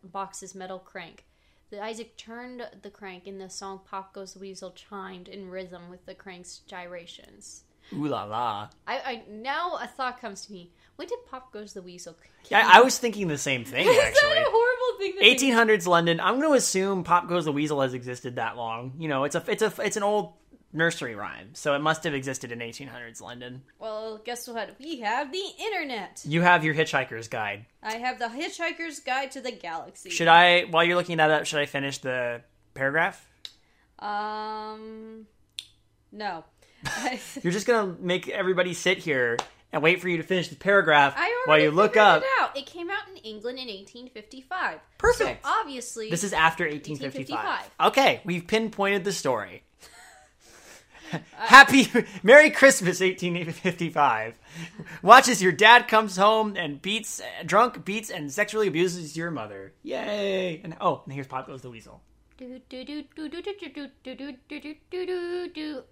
box's 0.02 0.54
metal 0.54 0.78
crank. 0.78 1.24
The 1.70 1.82
Isaac 1.82 2.16
turned 2.16 2.66
the 2.82 2.90
crank, 2.90 3.26
and 3.26 3.40
the 3.40 3.50
song 3.50 3.80
"Pop 3.88 4.14
Goes 4.14 4.32
the 4.32 4.38
Weasel" 4.38 4.70
chimed 4.70 5.28
in 5.28 5.50
rhythm 5.50 5.90
with 5.90 6.06
the 6.06 6.14
crank's 6.14 6.60
gyrations. 6.66 7.64
Ooh 7.92 8.06
la 8.06 8.24
la. 8.24 8.68
I, 8.86 8.98
I 8.98 9.22
now 9.30 9.78
a 9.80 9.86
thought 9.86 10.20
comes 10.20 10.46
to 10.46 10.52
me. 10.52 10.70
When 10.96 11.08
did 11.08 11.18
Pop 11.30 11.52
Goes 11.52 11.74
the 11.74 11.82
Weasel? 11.82 12.16
Yeah, 12.50 12.68
I 12.70 12.80
was 12.80 12.98
thinking 12.98 13.28
the 13.28 13.38
same 13.38 13.64
thing 13.64 13.86
Is 13.88 13.96
that 13.96 14.14
a 14.14 14.50
horrible 14.50 14.98
thing? 14.98 15.12
Think? 15.18 15.40
1800s 15.40 15.86
London. 15.86 16.20
I'm 16.20 16.38
going 16.40 16.50
to 16.50 16.56
assume 16.56 17.04
Pop 17.04 17.28
Goes 17.28 17.44
the 17.44 17.52
Weasel 17.52 17.80
has 17.82 17.94
existed 17.94 18.36
that 18.36 18.56
long. 18.56 18.94
You 18.98 19.08
know, 19.08 19.24
it's 19.24 19.34
a 19.34 19.44
it's 19.46 19.62
a 19.62 19.72
it's 19.78 19.96
an 19.96 20.02
old 20.02 20.32
nursery 20.72 21.14
rhyme, 21.14 21.50
so 21.54 21.74
it 21.74 21.78
must 21.80 22.04
have 22.04 22.14
existed 22.14 22.52
in 22.52 22.58
1800s 22.58 23.20
London. 23.20 23.62
Well, 23.78 24.20
guess 24.24 24.46
what? 24.48 24.76
We 24.78 25.00
have 25.00 25.32
the 25.32 25.44
internet. 25.58 26.22
You 26.24 26.42
have 26.42 26.64
your 26.64 26.74
Hitchhiker's 26.74 27.28
Guide. 27.28 27.66
I 27.82 27.94
have 27.94 28.18
the 28.18 28.26
Hitchhiker's 28.26 29.00
Guide 29.00 29.30
to 29.32 29.40
the 29.40 29.52
Galaxy. 29.52 30.10
Should 30.10 30.28
I, 30.28 30.62
while 30.64 30.84
you're 30.84 30.96
looking 30.96 31.16
that 31.18 31.30
up, 31.30 31.46
should 31.46 31.60
I 31.60 31.66
finish 31.66 31.98
the 31.98 32.42
paragraph? 32.74 33.26
Um, 33.98 35.26
no. 36.12 36.44
You're 37.42 37.52
just 37.52 37.66
gonna 37.66 37.96
make 37.98 38.28
everybody 38.28 38.72
sit 38.72 38.98
here 38.98 39.36
and 39.72 39.82
wait 39.82 40.00
for 40.00 40.08
you 40.08 40.16
to 40.18 40.22
finish 40.22 40.48
the 40.48 40.54
paragraph 40.56 41.18
while 41.46 41.58
you 41.60 41.70
look 41.72 41.96
up. 41.96 42.22
It, 42.22 42.28
out. 42.40 42.56
it 42.56 42.66
came 42.66 42.88
out 42.88 43.08
in 43.10 43.16
England 43.16 43.58
in 43.58 43.66
1855. 43.66 44.78
Perfect. 44.96 45.44
So 45.44 45.50
obviously, 45.50 46.08
This 46.08 46.22
is 46.24 46.32
after 46.32 46.64
1855. 46.64 47.36
1855. 47.36 47.88
Okay, 47.88 48.20
we've 48.24 48.46
pinpointed 48.46 49.04
the 49.04 49.12
story. 49.12 49.64
Happy 51.36 51.90
Merry 52.22 52.50
Christmas 52.50 53.00
1855. 53.00 54.38
Watches 55.02 55.42
your 55.42 55.52
dad 55.52 55.88
comes 55.88 56.16
home 56.16 56.56
and 56.56 56.80
beats 56.82 57.20
drunk 57.44 57.84
beats 57.84 58.10
and 58.10 58.32
sexually 58.32 58.68
abuses 58.68 59.16
your 59.16 59.30
mother. 59.30 59.72
Yay. 59.82 60.60
And 60.62 60.76
oh, 60.80 61.02
and 61.04 61.12
here's 61.12 61.26
Pop 61.26 61.46
Goes 61.46 61.62
the 61.62 61.70
Weasel. 61.70 62.02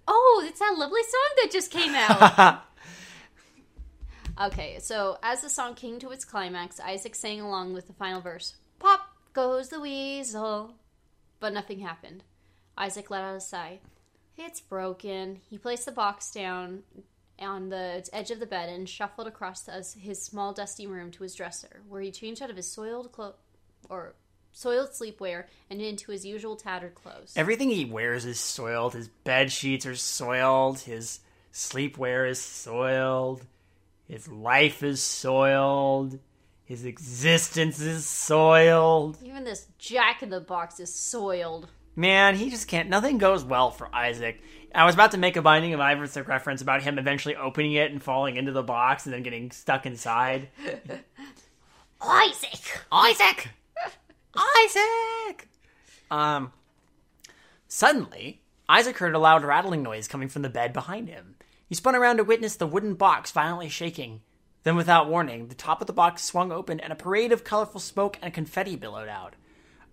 Oh, 0.07 0.45
it's 0.47 0.59
that 0.59 0.75
lovely 0.77 1.03
song 1.03 1.35
that 1.43 1.51
just 1.51 1.71
came 1.71 1.93
out. 1.93 2.61
okay, 4.41 4.77
so 4.79 5.17
as 5.21 5.41
the 5.41 5.49
song 5.49 5.75
came 5.75 5.99
to 5.99 6.11
its 6.11 6.23
climax, 6.23 6.79
Isaac 6.79 7.15
sang 7.15 7.41
along 7.41 7.73
with 7.73 7.87
the 7.87 7.93
final 7.93 8.21
verse. 8.21 8.55
Pop 8.79 9.01
goes 9.33 9.69
the 9.69 9.81
weasel. 9.81 10.75
But 11.39 11.53
nothing 11.53 11.79
happened. 11.79 12.23
Isaac 12.77 13.09
let 13.09 13.23
out 13.23 13.35
a 13.35 13.41
sigh. 13.41 13.79
It's 14.37 14.61
broken. 14.61 15.41
He 15.49 15.57
placed 15.57 15.85
the 15.85 15.91
box 15.91 16.31
down 16.31 16.83
on 17.39 17.69
the 17.69 18.07
edge 18.13 18.31
of 18.31 18.39
the 18.39 18.45
bed 18.45 18.69
and 18.69 18.87
shuffled 18.87 19.27
across 19.27 19.67
his 19.99 20.21
small 20.21 20.53
dusty 20.53 20.87
room 20.87 21.11
to 21.11 21.23
his 21.23 21.35
dresser, 21.35 21.81
where 21.87 22.01
he 22.01 22.11
changed 22.11 22.41
out 22.41 22.49
of 22.49 22.55
his 22.55 22.71
soiled 22.71 23.11
clo- 23.11 23.35
or 23.89 24.15
soiled 24.51 24.89
sleepwear 24.89 25.45
and 25.69 25.81
into 25.81 26.11
his 26.11 26.25
usual 26.25 26.55
tattered 26.55 26.95
clothes. 26.95 27.33
Everything 27.35 27.69
he 27.69 27.85
wears 27.85 28.25
is 28.25 28.39
soiled. 28.39 28.93
His 28.93 29.07
bed 29.07 29.51
sheets 29.51 29.85
are 29.85 29.95
soiled. 29.95 30.79
His 30.79 31.19
sleepwear 31.53 32.29
is 32.29 32.39
soiled. 32.39 33.45
His 34.07 34.27
life 34.27 34.83
is 34.83 35.01
soiled. 35.01 36.19
His 36.63 36.85
existence 36.85 37.79
is 37.79 38.05
soiled. 38.05 39.17
Even 39.23 39.43
this 39.43 39.67
jack 39.77 40.21
in 40.21 40.29
the 40.29 40.41
box 40.41 40.79
is 40.79 40.93
soiled. 40.93 41.69
Man, 41.97 42.35
he 42.35 42.51
just 42.51 42.67
can't. 42.67 42.89
Nothing 42.89 43.17
goes 43.17 43.43
well 43.43 43.71
for 43.71 43.93
Isaac. 43.93 44.39
I 44.73 44.85
was 44.85 44.93
about 44.93 45.11
to 45.11 45.17
make 45.17 45.35
a 45.35 45.41
Binding 45.41 45.73
of 45.73 45.79
Isaac 45.79 46.27
reference 46.27 46.61
about 46.61 46.83
him 46.83 46.99
eventually 46.99 47.35
opening 47.35 47.73
it 47.73 47.91
and 47.91 48.03
falling 48.03 48.37
into 48.37 48.51
the 48.51 48.61
box 48.61 49.05
and 49.05 49.13
then 49.13 49.23
getting 49.23 49.49
stuck 49.49 49.87
inside. 49.87 50.49
Isaac! 51.99 52.81
Isaac! 52.91 53.49
Isaac! 54.35 55.47
Um, 56.11 56.53
suddenly, 57.67 58.41
Isaac 58.69 58.99
heard 58.99 59.15
a 59.15 59.19
loud 59.19 59.43
rattling 59.43 59.81
noise 59.81 60.07
coming 60.07 60.29
from 60.29 60.43
the 60.43 60.49
bed 60.49 60.73
behind 60.73 61.09
him. 61.09 61.35
He 61.67 61.73
spun 61.73 61.95
around 61.95 62.17
to 62.17 62.23
witness 62.23 62.55
the 62.55 62.67
wooden 62.67 62.93
box 62.93 63.31
violently 63.31 63.69
shaking. 63.69 64.21
Then, 64.61 64.75
without 64.75 65.09
warning, 65.09 65.47
the 65.47 65.55
top 65.55 65.81
of 65.81 65.87
the 65.87 65.93
box 65.93 66.23
swung 66.23 66.51
open 66.51 66.79
and 66.79 66.93
a 66.93 66.95
parade 66.95 67.31
of 67.31 67.43
colorful 67.43 67.79
smoke 67.79 68.19
and 68.21 68.35
confetti 68.35 68.75
billowed 68.75 69.09
out. 69.09 69.33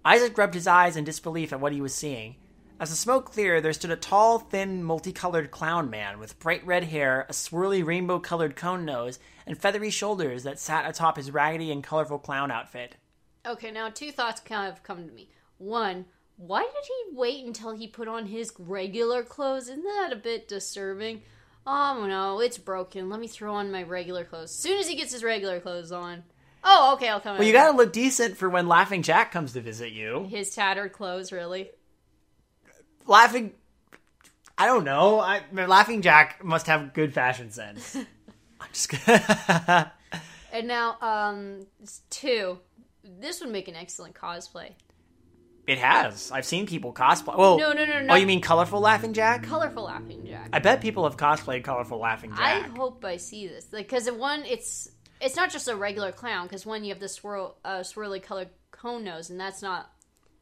Isaac 0.05 0.37
rubbed 0.37 0.55
his 0.55 0.67
eyes 0.67 0.97
in 0.97 1.05
disbelief 1.05 1.53
at 1.53 1.61
what 1.61 1.73
he 1.73 1.81
was 1.81 1.95
seeing. 1.95 2.37
As 2.79 2.91
the 2.91 2.97
smoke 2.97 3.33
cleared, 3.33 3.63
there 3.63 3.73
stood 3.73 3.91
a 3.91 3.97
tall, 3.97 4.39
thin, 4.39 4.85
multicolored 4.85 5.51
clown 5.51 5.89
man 5.89 6.19
with 6.19 6.39
bright 6.41 6.67
red 6.67 6.85
hair, 6.85 7.25
a 7.29 7.33
swirly 7.33 7.85
rainbow 7.85 8.19
colored 8.19 8.57
cone 8.57 8.85
nose, 8.85 9.19
and 9.47 9.57
feathery 9.57 9.91
shoulders 9.91 10.43
that 10.43 10.59
sat 10.59 10.89
atop 10.89 11.17
his 11.17 11.31
raggedy 11.31 11.71
and 11.71 11.83
colorful 11.83 12.19
clown 12.19 12.51
outfit. 12.51 12.97
Okay, 13.47 13.71
now 13.71 13.89
two 13.89 14.11
thoughts 14.11 14.41
kind 14.41 14.71
of 14.71 14.83
come 14.83 15.07
to 15.07 15.13
me. 15.15 15.31
One, 15.57 16.07
why 16.37 16.63
did 16.63 16.85
he 16.85 17.17
wait 17.17 17.47
until 17.47 17.75
he 17.75 17.87
put 17.87 18.09
on 18.09 18.27
his 18.27 18.53
regular 18.59 19.23
clothes? 19.23 19.69
Isn't 19.69 19.85
that 19.85 20.11
a 20.13 20.17
bit 20.17 20.49
disturbing? 20.49 21.23
Oh 21.67 22.05
no, 22.07 22.41
it's 22.41 22.59
broken. 22.59 23.09
Let 23.09 23.21
me 23.21 23.29
throw 23.29 23.55
on 23.55 23.73
my 23.73 23.85
regular 23.85 24.25
clothes. 24.25 24.51
As 24.51 24.59
soon 24.59 24.79
as 24.79 24.89
he 24.89 24.97
gets 24.97 25.13
his 25.13 25.25
regular 25.25 25.61
clothes 25.61 25.93
on. 25.93 26.25
Oh, 26.65 26.95
okay, 26.95 27.09
I'll 27.09 27.21
come. 27.21 27.37
Well, 27.37 27.47
you 27.47 27.53
gotta 27.53 27.77
look 27.77 27.93
decent 27.93 28.37
for 28.37 28.49
when 28.49 28.67
Laughing 28.67 29.03
Jack 29.03 29.31
comes 29.33 29.53
to 29.53 29.61
visit 29.61 29.93
you. 29.93 30.27
his 30.31 30.55
tattered 30.55 30.93
clothes, 30.93 31.31
really. 31.31 31.71
Laughing. 33.07 33.53
I 34.57 34.67
don't 34.67 34.85
know. 34.85 35.21
I 35.21 35.43
Laughing 35.53 36.01
Jack 36.01 36.43
must 36.45 36.67
have 36.69 36.95
good 36.95 37.13
fashion 37.13 37.51
sense. 37.51 37.97
I'm 38.61 38.69
just 38.73 38.89
gonna. 38.91 39.93
And 40.53 40.69
now, 40.69 40.97
um, 41.03 41.67
two. 42.11 42.61
This 43.03 43.41
would 43.41 43.51
make 43.51 43.67
an 43.67 43.75
excellent 43.75 44.15
cosplay. 44.15 44.71
it 45.67 45.79
has. 45.79 46.31
I've 46.31 46.45
seen 46.45 46.67
people 46.67 46.95
cosplay. 46.95 47.37
Well, 47.37 47.59
No, 47.59 47.73
no, 47.73 47.85
no, 47.85 48.01
no. 48.03 48.15
Oh, 48.15 48.17
you 48.17 48.25
mean 48.25 48.41
colorful 48.41 48.79
Laughing 48.79 49.13
Jack? 49.15 49.43
Colorful 49.43 49.83
Laughing 49.83 50.25
Jack. 50.25 50.51
I 50.53 50.61
bet 50.61 50.81
people 50.81 51.03
have 51.05 51.17
cosplayed 51.17 51.65
colorful 51.65 51.99
Laughing 51.99 52.31
Jack. 52.31 52.41
I 52.41 52.61
hope 52.69 53.05
I 53.05 53.17
see 53.17 53.49
this 53.49 53.65
because 53.65 54.09
one, 54.13 54.45
it's 54.45 54.89
it's 55.25 55.37
not 55.37 55.51
just 55.51 55.69
a 55.69 55.75
regular 55.75 56.13
clown. 56.13 56.47
Because 56.47 56.67
one, 56.67 56.85
you 56.85 56.91
have 56.91 57.01
the 57.01 57.09
swirl, 57.09 57.57
uh, 57.65 57.81
swirly 57.81 58.23
colored 58.23 58.51
cone 58.71 59.03
nose, 59.03 59.31
and 59.31 59.41
that's 59.41 59.63
not 59.63 59.91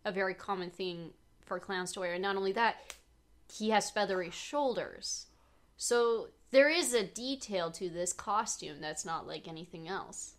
a 0.04 0.12
very 0.12 0.34
common 0.34 0.70
thing 0.70 1.10
for 1.46 1.58
clowns 1.60 1.92
to 1.92 2.00
wear. 2.00 2.14
And 2.14 2.22
not 2.22 2.36
only 2.36 2.52
that, 2.52 2.94
he 3.50 3.70
has 3.70 3.90
feathery 3.90 4.30
shoulders. 4.30 5.26
So 5.76 6.28
there 6.50 6.68
is 6.68 6.92
a 6.92 7.04
detail 7.04 7.70
to 7.72 7.88
this 7.88 8.12
costume 8.12 8.80
that's 8.80 9.04
not 9.04 9.26
like 9.26 9.46
anything 9.46 9.88
else. 9.88 10.34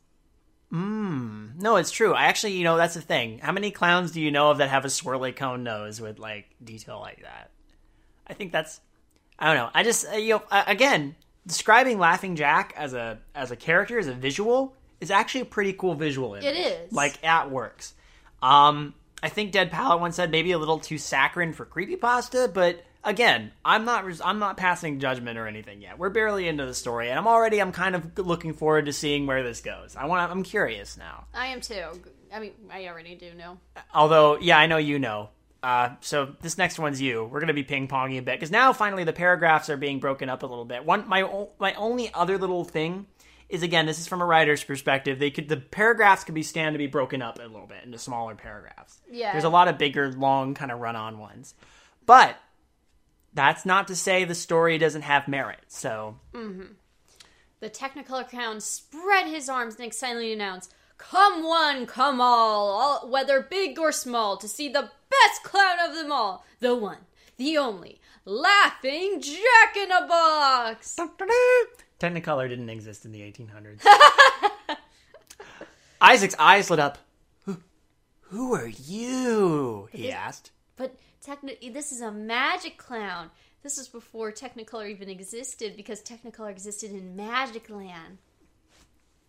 No, 1.60 1.76
it's 1.78 1.92
true. 1.92 2.14
I 2.14 2.24
actually, 2.24 2.54
you 2.54 2.64
know, 2.64 2.78
that's 2.78 2.96
the 2.96 3.02
thing. 3.02 3.40
How 3.40 3.52
many 3.52 3.72
clowns 3.72 4.12
do 4.12 4.20
you 4.20 4.32
know 4.32 4.52
of 4.52 4.58
that 4.58 4.70
have 4.70 4.86
a 4.86 4.90
swirly 4.90 5.36
cone 5.36 5.64
nose 5.64 6.02
with 6.02 6.20
like 6.20 6.46
detail 6.64 7.00
like 7.00 7.22
that? 7.22 7.52
I 8.28 8.34
think 8.34 8.52
that's. 8.52 8.82
I 9.38 9.48
don't 9.48 9.58
know. 9.58 9.70
I 9.74 9.84
just 9.84 10.08
uh, 10.12 10.16
you 10.16 10.30
know 10.30 10.44
again 10.52 11.16
describing 11.48 12.00
Laughing 12.00 12.36
Jack 12.36 12.74
as 12.78 12.94
a 12.94 13.20
as 13.36 13.52
a 13.52 13.56
character 13.56 14.00
as 14.00 14.08
a 14.08 14.14
visual 14.14 14.76
is 15.02 15.12
actually 15.12 15.42
a 15.42 15.46
pretty 15.46 15.74
cool 15.74 15.96
visual. 15.96 16.36
Image. 16.36 16.46
It 16.46 16.56
is. 16.58 16.92
like 16.94 17.22
that 17.22 17.52
works. 17.52 17.94
Um, 18.42 18.94
I 19.22 19.30
think 19.30 19.52
Dead 19.52 19.72
Palette 19.72 20.00
once 20.02 20.16
said 20.16 20.32
maybe 20.32 20.52
a 20.52 20.58
little 20.58 20.80
too 20.80 20.98
saccharine 20.98 21.54
for 21.54 21.66
creepypasta, 21.66 22.54
but 22.54 22.84
again, 23.04 23.52
I'm 23.64 23.86
not 23.86 24.06
res- 24.06 24.22
I'm 24.22 24.40
not 24.40 24.58
passing 24.58 25.00
judgment 25.00 25.38
or 25.38 25.48
anything 25.48 25.82
yet. 25.82 25.98
We're 25.98 26.10
barely 26.10 26.48
into 26.48 26.66
the 26.66 26.74
story, 26.74 27.10
and 27.10 27.18
I'm 27.18 27.28
already 27.28 27.62
I'm 27.62 27.72
kind 27.72 27.96
of 27.96 28.18
looking 28.18 28.54
forward 28.54 28.86
to 28.86 28.94
seeing 28.94 29.26
where 29.26 29.44
this 29.44 29.62
goes. 29.62 29.96
I 29.96 30.06
want 30.06 30.30
I'm 30.32 30.44
curious 30.44 30.98
now. 30.98 31.26
I 31.34 31.48
am 31.48 31.62
too. 31.62 31.84
I 32.34 32.40
mean, 32.40 32.52
I 32.72 32.88
already 32.88 33.16
do 33.16 33.34
know. 33.36 33.60
Although, 33.94 34.40
yeah, 34.40 34.58
I 34.58 34.66
know 34.66 34.78
you 34.78 34.98
know. 35.00 35.30
Uh, 35.64 35.96
so 36.02 36.36
this 36.42 36.58
next 36.58 36.78
one's 36.78 37.02
you. 37.02 37.24
We're 37.24 37.40
gonna 37.40 37.54
be 37.54 37.64
ping 37.64 37.88
ponging 37.88 38.20
a 38.20 38.22
bit 38.22 38.38
because 38.38 38.52
now 38.52 38.74
finally 38.74 39.06
the 39.06 39.14
paragraphs 39.14 39.70
are 39.70 39.78
being 39.78 40.00
broken 40.00 40.28
up 40.30 40.44
a 40.44 40.46
little 40.46 40.66
bit. 40.66 40.86
One 40.86 41.08
my 41.08 41.24
o- 41.24 41.52
my 41.58 41.74
only 41.76 42.14
other 42.14 42.38
little 42.38 42.66
thing 42.66 43.08
is 43.48 43.64
again 43.64 43.86
this 43.86 43.98
is 44.00 44.06
from 44.06 44.22
a 44.22 44.26
writer's 44.26 44.62
perspective. 44.62 45.20
They 45.20 45.32
could 45.32 45.48
the 45.48 45.58
paragraphs 45.58 46.26
could 46.26 46.36
be 46.36 46.44
stand 46.44 46.74
to 46.74 46.78
be 46.78 46.88
broken 46.88 47.22
up 47.22 47.40
a 47.40 47.44
little 47.44 47.66
bit 47.68 47.84
into 47.86 47.98
smaller 47.98 48.36
paragraphs. 48.36 49.00
Yeah. 49.10 49.32
there's 49.32 49.46
a 49.46 49.50
lot 49.50 49.70
of 49.70 49.78
bigger, 49.78 50.12
long 50.12 50.54
kind 50.54 50.70
of 50.70 50.80
run 50.82 50.98
on 50.98 51.18
ones, 51.18 51.56
but 52.06 52.36
that's 53.34 53.66
not 53.66 53.88
to 53.88 53.96
say 53.96 54.26
the 54.26 54.36
story 54.36 54.78
doesn't 54.78 55.04
have 55.04 55.28
merit. 55.30 55.62
So 55.68 56.18
The 57.62 57.70
Technicolor 57.70 58.28
clown 58.30 58.60
spread 58.60 59.28
his 59.28 59.48
arms 59.48 59.76
and 59.76 59.86
excitedly 59.86 60.34
announced, 60.34 60.74
Come 60.98 61.44
one, 61.44 61.86
come 61.86 62.20
all, 62.22 62.68
all, 62.70 63.10
whether 63.10 63.42
big 63.42 63.80
or 63.80 63.92
small, 63.92 64.38
to 64.38 64.48
see 64.48 64.70
the 64.70 64.92
best 65.22 65.44
clown 65.44 65.78
of 65.88 65.96
them 65.96 66.12
all, 66.12 66.46
the 66.60 66.76
one, 66.76 67.00
the 67.38 67.58
only, 67.58 68.00
Laughing 68.26 69.20
Jack 69.20 69.76
in 69.76 69.92
a 69.92 70.08
Box! 70.08 70.98
Technicolor 72.00 72.48
didn't 72.48 72.70
exist 72.70 73.06
in 73.06 73.12
the 73.12 73.20
1800s. 73.20 73.82
Isaac's 76.02 76.36
eyes 76.40 76.70
lit 76.70 76.80
up. 76.80 76.98
Who, 77.46 77.58
who 78.22 78.54
are 78.54 78.68
you? 78.68 79.90
He 79.92 80.12
asked. 80.12 80.52
But 80.76 80.96
techni- 81.26 81.74
this 81.74 81.92
is 81.92 82.02
a 82.02 82.12
magic 82.12 82.78
clown. 82.78 83.30
This 83.62 83.78
is 83.78 83.88
before 83.88 84.32
Technicolor 84.32 84.90
even 84.90 85.10
existed 85.10 85.76
because 85.78 86.02
Technicolor 86.02 86.50
existed 86.50 86.92
in 86.92 87.16
Magic 87.16 87.70
Land. 87.70 88.18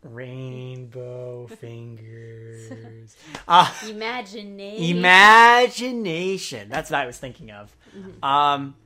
Rainbow 0.05 1.47
fingers. 1.61 3.17
Imagination. 3.89 4.97
Imagination. 4.99 6.69
That's 6.69 6.91
what 6.91 7.01
I 7.01 7.07
was 7.07 7.19
thinking 7.19 7.51
of. 7.51 7.75
Um, 8.23 8.77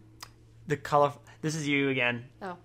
the 0.67 0.77
color. 0.77 1.13
This 1.43 1.55
is 1.55 1.69
you 1.69 1.89
again. 1.91 2.25
Oh. 2.41 2.57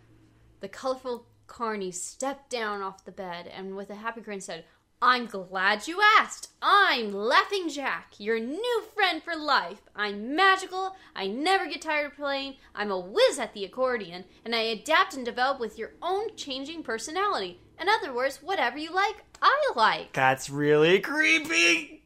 The 0.61 0.69
colorful 0.69 1.25
Carney 1.47 1.91
stepped 1.91 2.49
down 2.49 2.81
off 2.81 3.05
the 3.05 3.11
bed 3.11 3.47
and 3.47 3.75
with 3.75 3.89
a 3.89 3.95
happy 3.95 4.21
grin 4.21 4.41
said, 4.41 4.65
I'm 5.01 5.25
glad 5.25 5.85
you 5.85 5.99
asked. 6.17 6.51
I'm 6.61 7.11
Laughing 7.11 7.67
Jack, 7.67 8.13
your 8.19 8.39
new 8.39 8.83
friend 8.95 9.21
for 9.21 9.35
life. 9.35 9.81
I'm 9.93 10.33
magical. 10.33 10.95
I 11.13 11.27
never 11.27 11.67
get 11.67 11.81
tired 11.81 12.05
of 12.05 12.15
playing. 12.15 12.55
I'm 12.73 12.89
a 12.89 12.97
whiz 12.97 13.37
at 13.37 13.53
the 13.53 13.65
accordion, 13.65 14.23
and 14.45 14.55
I 14.55 14.59
adapt 14.59 15.13
and 15.13 15.25
develop 15.25 15.59
with 15.59 15.77
your 15.77 15.91
own 16.01 16.37
changing 16.37 16.83
personality. 16.83 17.59
In 17.81 17.87
other 17.89 18.13
words, 18.13 18.41
whatever 18.41 18.77
you 18.77 18.93
like, 18.93 19.15
I 19.41 19.71
like. 19.75 20.13
That's 20.13 20.49
really 20.49 20.99
creepy. 20.99 22.03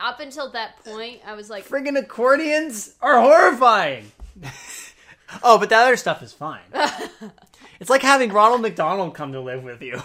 Up 0.00 0.20
until 0.20 0.50
that 0.50 0.84
point, 0.84 1.20
I 1.26 1.34
was 1.34 1.50
like, 1.50 1.66
Friggin' 1.66 1.98
accordions 1.98 2.94
are 3.00 3.20
horrifying. 3.20 4.12
oh, 5.42 5.58
but 5.58 5.68
the 5.68 5.76
other 5.76 5.96
stuff 5.96 6.22
is 6.22 6.32
fine. 6.32 6.60
it's 7.80 7.90
like 7.90 8.02
having 8.02 8.30
Ronald 8.32 8.62
McDonald 8.62 9.14
come 9.14 9.32
to 9.32 9.40
live 9.40 9.64
with 9.64 9.82
you. 9.82 10.00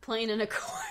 playing 0.00 0.30
an 0.30 0.40
accordion. 0.40 0.86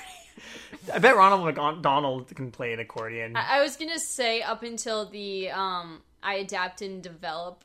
I 0.93 0.99
bet 0.99 1.15
Ronald 1.15 1.45
McDonald 1.45 2.27
can 2.35 2.51
play 2.51 2.73
an 2.73 2.79
accordion. 2.79 3.35
I 3.35 3.59
I 3.59 3.61
was 3.61 3.75
gonna 3.75 3.99
say 3.99 4.41
up 4.41 4.63
until 4.63 5.09
the 5.09 5.49
um, 5.51 6.01
I 6.23 6.35
adapt 6.35 6.81
and 6.81 7.01
develop 7.01 7.63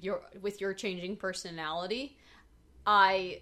your 0.00 0.22
with 0.40 0.60
your 0.60 0.72
changing 0.74 1.16
personality. 1.16 2.16
I 2.86 3.40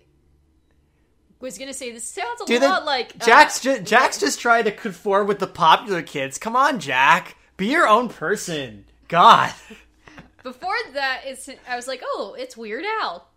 was 1.42 1.58
gonna 1.58 1.74
say 1.74 1.92
this 1.92 2.04
sounds 2.04 2.40
a 2.40 2.46
Do 2.46 2.58
the- 2.58 2.66
lot 2.68 2.84
like 2.86 3.12
uh, 3.20 3.24
Jack's 3.26 3.60
just 3.60 3.84
Jack's 3.84 4.18
just 4.18 4.40
trying 4.40 4.64
to 4.64 4.72
conform 4.72 5.26
with 5.26 5.38
the 5.40 5.46
popular 5.46 6.00
kids. 6.02 6.38
Come 6.38 6.56
on, 6.56 6.80
Jack, 6.80 7.36
be 7.56 7.66
your 7.66 7.86
own 7.86 8.08
person. 8.08 8.86
God, 9.08 9.52
before 10.42 10.74
that. 10.94 11.22
It's 11.26 11.48
I 11.68 11.76
was 11.76 11.86
like, 11.86 12.02
oh, 12.04 12.34
it's 12.38 12.56
Weird 12.56 12.84
Al. 13.02 13.28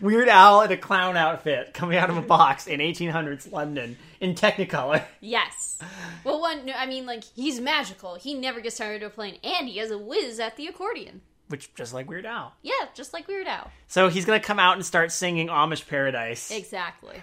Weird 0.00 0.28
Al 0.28 0.60
in 0.62 0.70
a 0.70 0.76
clown 0.76 1.16
outfit 1.16 1.72
coming 1.74 1.96
out 1.98 2.10
of 2.10 2.16
a 2.16 2.22
box 2.22 2.66
in 2.66 2.78
1800s 2.80 3.50
London 3.50 3.96
in 4.20 4.34
Technicolor. 4.34 5.02
Yes. 5.20 5.78
Well, 6.24 6.40
one, 6.40 6.70
I 6.76 6.86
mean, 6.86 7.06
like 7.06 7.24
he's 7.24 7.58
magical. 7.60 8.14
He 8.16 8.34
never 8.34 8.60
gets 8.60 8.76
tired 8.76 9.02
of 9.02 9.14
playing, 9.14 9.38
and 9.42 9.68
he 9.68 9.78
has 9.78 9.90
a 9.90 9.98
whiz 9.98 10.38
at 10.38 10.56
the 10.56 10.66
accordion. 10.66 11.22
Which 11.48 11.74
just 11.74 11.94
like 11.94 12.08
Weird 12.08 12.26
Al. 12.26 12.52
Yeah, 12.62 12.72
just 12.94 13.12
like 13.12 13.26
Weird 13.26 13.46
Al. 13.46 13.70
So 13.86 14.08
he's 14.08 14.24
gonna 14.24 14.40
come 14.40 14.58
out 14.58 14.76
and 14.76 14.84
start 14.84 15.12
singing 15.12 15.48
Amish 15.48 15.86
Paradise. 15.86 16.50
Exactly. 16.50 17.22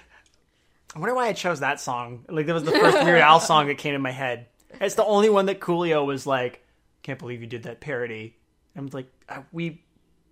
I 0.95 0.99
wonder 0.99 1.13
why 1.13 1.27
I 1.27 1.33
chose 1.33 1.59
that 1.59 1.79
song. 1.79 2.25
Like 2.29 2.45
that 2.45 2.53
was 2.53 2.63
the 2.63 2.71
first 2.71 3.03
Weird 3.03 3.21
Al 3.21 3.39
song 3.41 3.67
that 3.67 3.77
came 3.77 3.93
in 3.93 4.01
my 4.01 4.11
head. 4.11 4.47
It's 4.81 4.95
the 4.95 5.05
only 5.05 5.29
one 5.29 5.45
that 5.45 5.59
Coolio 5.59 6.05
was 6.05 6.25
like, 6.25 6.63
"Can't 7.03 7.19
believe 7.19 7.41
you 7.41 7.47
did 7.47 7.63
that 7.63 7.81
parody." 7.81 8.35
I'm 8.75 8.88
like, 8.88 9.07
we 9.51 9.83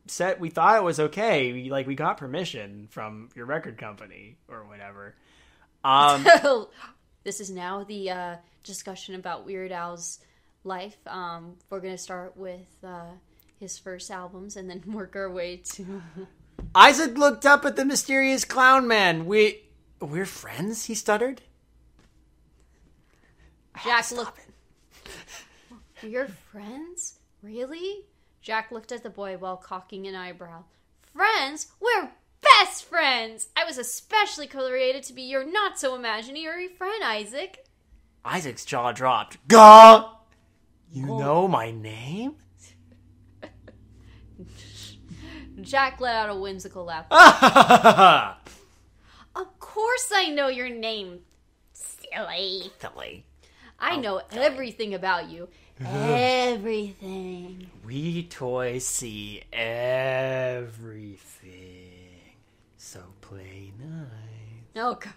said 0.07 0.39
we 0.39 0.49
thought 0.49 0.77
it 0.77 0.83
was 0.83 0.99
okay. 0.99 1.51
We, 1.53 1.69
like 1.69 1.87
we 1.87 1.95
got 1.95 2.17
permission 2.17 2.87
from 2.91 3.29
your 3.35 3.45
record 3.45 3.77
company 3.77 4.37
or 4.47 4.65
whatever. 4.65 5.15
Um, 5.83 6.25
this 7.23 7.39
is 7.39 7.49
now 7.49 7.83
the 7.83 8.09
uh, 8.09 8.35
discussion 8.63 9.15
about 9.15 9.45
Weird 9.45 9.71
Al's 9.71 10.19
life. 10.63 10.97
Um, 11.07 11.57
we're 11.69 11.79
gonna 11.79 11.97
start 11.97 12.35
with 12.37 12.67
uh, 12.83 13.11
his 13.59 13.77
first 13.77 14.11
albums 14.11 14.55
and 14.55 14.69
then 14.69 14.83
work 14.87 15.15
our 15.15 15.29
way 15.29 15.57
to. 15.57 16.01
Isaac 16.75 17.17
looked 17.17 17.45
up 17.45 17.65
at 17.65 17.75
the 17.75 17.85
mysterious 17.85 18.45
clown 18.45 18.87
man. 18.87 19.25
We 19.25 19.63
we're 19.99 20.25
friends. 20.25 20.85
He 20.85 20.95
stuttered. 20.95 21.41
Jack 23.83 23.85
ah, 23.87 24.01
Stop 24.01 24.17
looked. 24.17 24.39
We're 26.03 26.27
friends, 26.51 27.19
really? 27.41 28.05
Jack 28.41 28.71
looked 28.71 28.91
at 28.91 29.03
the 29.03 29.09
boy 29.09 29.37
while 29.37 29.57
cocking 29.57 30.05
an 30.05 30.15
eyebrow. 30.15 30.63
Friends? 31.13 31.67
We're 31.79 32.11
best 32.41 32.85
friends. 32.85 33.47
I 33.55 33.63
was 33.63 33.77
especially 33.77 34.47
created 34.47 35.03
to 35.03 35.13
be 35.13 35.23
your 35.23 35.45
not 35.45 35.79
so 35.79 35.95
imaginary 35.95 36.67
friend, 36.67 37.03
Isaac. 37.03 37.65
Isaac's 38.25 38.65
jaw 38.65 38.91
dropped. 38.91 39.47
Gah! 39.47 40.17
You 40.91 41.05
know 41.05 41.47
my 41.47 41.71
name? 41.71 42.35
Jack 45.63 45.99
let 45.99 46.15
out 46.15 46.29
a 46.29 46.35
whimsical 46.35 46.85
laugh. 46.85 47.05
Of 49.35 49.59
course 49.59 50.11
I 50.13 50.29
know 50.29 50.47
your 50.47 50.69
name, 50.69 51.21
silly. 51.73 52.71
Silly. 52.79 53.25
I 53.79 53.95
oh, 53.95 53.99
know 53.99 54.21
everything 54.31 54.93
about 54.93 55.27
you. 55.29 55.49
Everything. 55.83 57.71
We 57.83 58.23
toys 58.23 58.85
see 58.85 59.41
everything. 59.51 61.19
So 62.77 63.01
play 63.21 63.73
nice. 63.79 64.07
Oh 64.75 64.93
god. 64.93 65.13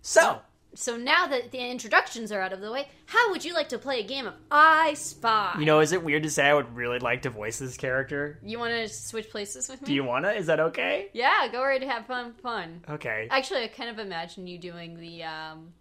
So, 0.00 0.40
So 0.78 0.96
now 0.96 1.26
that 1.26 1.50
the 1.50 1.58
introductions 1.58 2.30
are 2.30 2.40
out 2.40 2.52
of 2.52 2.60
the 2.60 2.70
way, 2.70 2.86
how 3.06 3.32
would 3.32 3.44
you 3.44 3.52
like 3.52 3.70
to 3.70 3.78
play 3.78 3.98
a 3.98 4.04
game 4.04 4.28
of 4.28 4.34
I 4.48 4.94
Spy? 4.94 5.56
you 5.58 5.64
know, 5.64 5.80
is 5.80 5.90
it 5.90 6.04
weird 6.04 6.22
to 6.22 6.30
say 6.30 6.46
I 6.46 6.54
would 6.54 6.72
really 6.76 7.00
like 7.00 7.22
to 7.22 7.30
voice 7.30 7.58
this 7.58 7.76
character? 7.76 8.38
You 8.44 8.60
want 8.60 8.72
to 8.74 8.88
switch 8.88 9.28
places 9.28 9.68
with 9.68 9.82
me? 9.82 9.86
Do 9.86 9.94
you 9.94 10.04
wanna? 10.04 10.30
Is 10.30 10.46
that 10.46 10.60
okay? 10.60 11.08
Yeah, 11.12 11.48
go 11.50 11.64
right 11.64 11.82
and 11.82 11.90
have 11.90 12.06
fun. 12.06 12.32
Fun. 12.34 12.84
Okay. 12.88 13.26
Actually, 13.28 13.64
I 13.64 13.68
kind 13.68 13.90
of 13.90 13.98
imagine 13.98 14.46
you 14.46 14.56
doing 14.56 15.00
the 15.00 15.24
um, 15.24 15.72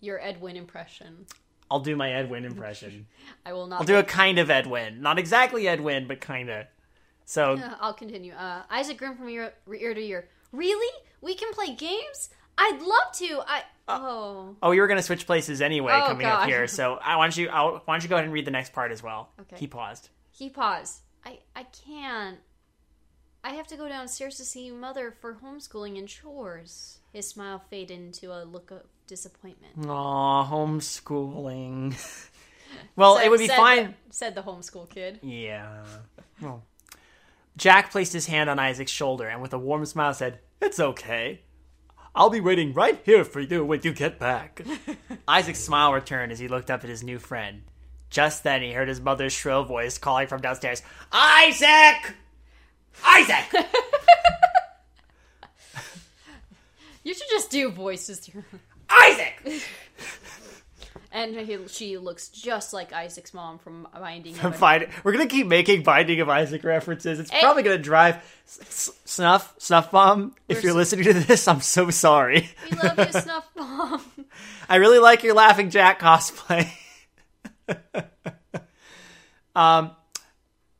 your 0.00 0.20
Edwin 0.20 0.56
impression. 0.56 1.24
I'll 1.70 1.78
do 1.78 1.94
my 1.94 2.12
Edwin 2.12 2.44
impression. 2.44 3.06
I 3.46 3.52
will 3.52 3.68
not. 3.68 3.78
I'll 3.78 3.86
do 3.86 3.98
a 3.98 4.02
kind 4.02 4.40
of 4.40 4.50
Edwin. 4.50 5.00
Not 5.00 5.16
exactly 5.20 5.68
Edwin, 5.68 6.08
but 6.08 6.20
kinda. 6.20 6.66
So, 7.24 7.52
Uh, 7.52 7.76
I'll 7.80 7.94
continue. 7.94 8.32
Uh, 8.32 8.62
Isaac 8.68 8.98
Grimm 8.98 9.16
from 9.16 9.28
ear, 9.28 9.54
ear 9.72 9.94
to 9.94 10.00
ear. 10.04 10.28
Really? 10.50 10.92
We 11.20 11.36
can 11.36 11.52
play 11.52 11.72
games? 11.72 12.30
I'd 12.56 12.80
love 12.80 13.12
to. 13.14 13.42
I 13.46 13.62
uh, 13.86 13.98
oh. 14.00 14.56
oh, 14.62 14.70
you 14.72 14.80
were 14.80 14.86
gonna 14.86 15.02
switch 15.02 15.26
places 15.26 15.60
anyway 15.60 15.92
Oh, 15.94 16.06
coming 16.08 16.26
up 16.26 16.48
here. 16.48 16.66
So, 16.66 16.98
I 17.02 17.16
why 17.16 17.26
don't 17.26 17.36
you? 17.36 17.48
I'll, 17.48 17.82
why 17.84 17.94
don't 17.94 18.02
you 18.02 18.08
go 18.08 18.16
ahead 18.16 18.24
and 18.24 18.32
read 18.32 18.46
the 18.46 18.50
next 18.50 18.72
part 18.72 18.92
as 18.92 19.02
well? 19.02 19.30
Okay. 19.40 19.56
He 19.58 19.66
paused. 19.66 20.08
He 20.30 20.48
paused. 20.48 21.00
I 21.24 21.38
I 21.54 21.64
can't. 21.64 22.38
I 23.42 23.50
have 23.50 23.66
to 23.68 23.76
go 23.76 23.88
downstairs 23.88 24.36
to 24.38 24.44
see 24.44 24.70
mother 24.70 25.10
for 25.10 25.34
homeschooling 25.44 25.98
and 25.98 26.08
chores. 26.08 26.98
His 27.12 27.28
smile 27.28 27.62
faded 27.68 27.98
into 27.98 28.32
a 28.32 28.42
look 28.44 28.70
of 28.70 28.82
disappointment. 29.06 29.86
Aw, 29.86 30.50
homeschooling. 30.50 31.94
well, 32.96 33.16
Said- 33.16 33.26
it 33.26 33.30
would 33.30 33.38
be 33.38 33.46
said 33.46 33.56
fine. 33.56 33.94
Said 34.10 34.34
the 34.34 34.42
homeschool 34.42 34.88
kid. 34.88 35.20
Yeah. 35.22 35.84
Well, 36.40 36.64
Jack 37.56 37.90
placed 37.90 38.12
his 38.12 38.26
hand 38.26 38.50
on 38.50 38.58
Isaac's 38.58 38.90
shoulder 38.90 39.28
and 39.28 39.40
with 39.40 39.52
a 39.52 39.58
warm 39.58 39.84
smile 39.86 40.14
said, 40.14 40.40
It's 40.60 40.80
okay. 40.80 41.40
I'll 42.14 42.30
be 42.30 42.40
waiting 42.40 42.72
right 42.72 43.00
here 43.04 43.24
for 43.24 43.40
you 43.40 43.64
when 43.64 43.80
you 43.82 43.92
get 43.92 44.18
back. 44.18 44.62
Isaac's 45.28 45.60
smile 45.60 45.92
returned 45.92 46.30
as 46.32 46.38
he 46.38 46.48
looked 46.48 46.70
up 46.70 46.84
at 46.84 46.90
his 46.90 47.02
new 47.02 47.18
friend. 47.18 47.62
Just 48.08 48.44
then 48.44 48.62
he 48.62 48.72
heard 48.72 48.88
his 48.88 49.00
mother's 49.00 49.32
shrill 49.32 49.64
voice 49.64 49.98
calling 49.98 50.28
from 50.28 50.40
downstairs, 50.40 50.82
Isaac! 51.12 52.14
Isaac! 53.04 53.52
You 57.04 57.12
should 57.12 57.28
just 57.30 57.50
do 57.50 57.70
voices. 57.70 58.24
Here. 58.24 58.44
Isaac! 58.88 59.42
and 61.12 61.34
he, 61.34 61.58
she 61.68 61.98
looks 61.98 62.28
just 62.28 62.72
like 62.72 62.92
Isaac's 62.92 63.32
mom 63.34 63.58
from 63.58 63.86
Binding 63.92 64.38
of 64.40 64.56
fine. 64.56 64.88
We're 65.02 65.12
gonna 65.12 65.26
keep 65.26 65.46
making 65.46 65.82
Binding 65.82 66.20
of 66.20 66.28
Isaac 66.28 66.64
references. 66.64 67.18
It's 67.20 67.30
Hey. 67.30 67.40
probably 67.40 67.62
gonna 67.62 67.78
drive 67.78 68.16
S- 68.46 68.58
S- 68.60 68.90
Snuff, 69.04 69.54
Snuff 69.58 69.90
Bomb. 69.90 70.34
If 70.48 70.58
We're 70.58 70.62
you're 70.68 70.74
listening 70.74 71.04
to 71.04 71.12
this, 71.14 71.46
I'm 71.48 71.60
so 71.60 71.90
sorry. 71.90 72.48
We 72.70 72.76
love 72.76 72.98
you, 72.98 73.12
Snuff 73.20 73.48
Bomb. 73.56 74.02
I 74.68 74.76
really 74.76 74.98
like 74.98 75.22
your 75.22 75.34
Laughing 75.34 75.70
Jack 75.70 76.00
cosplay. 76.00 76.68
um, 79.54 79.92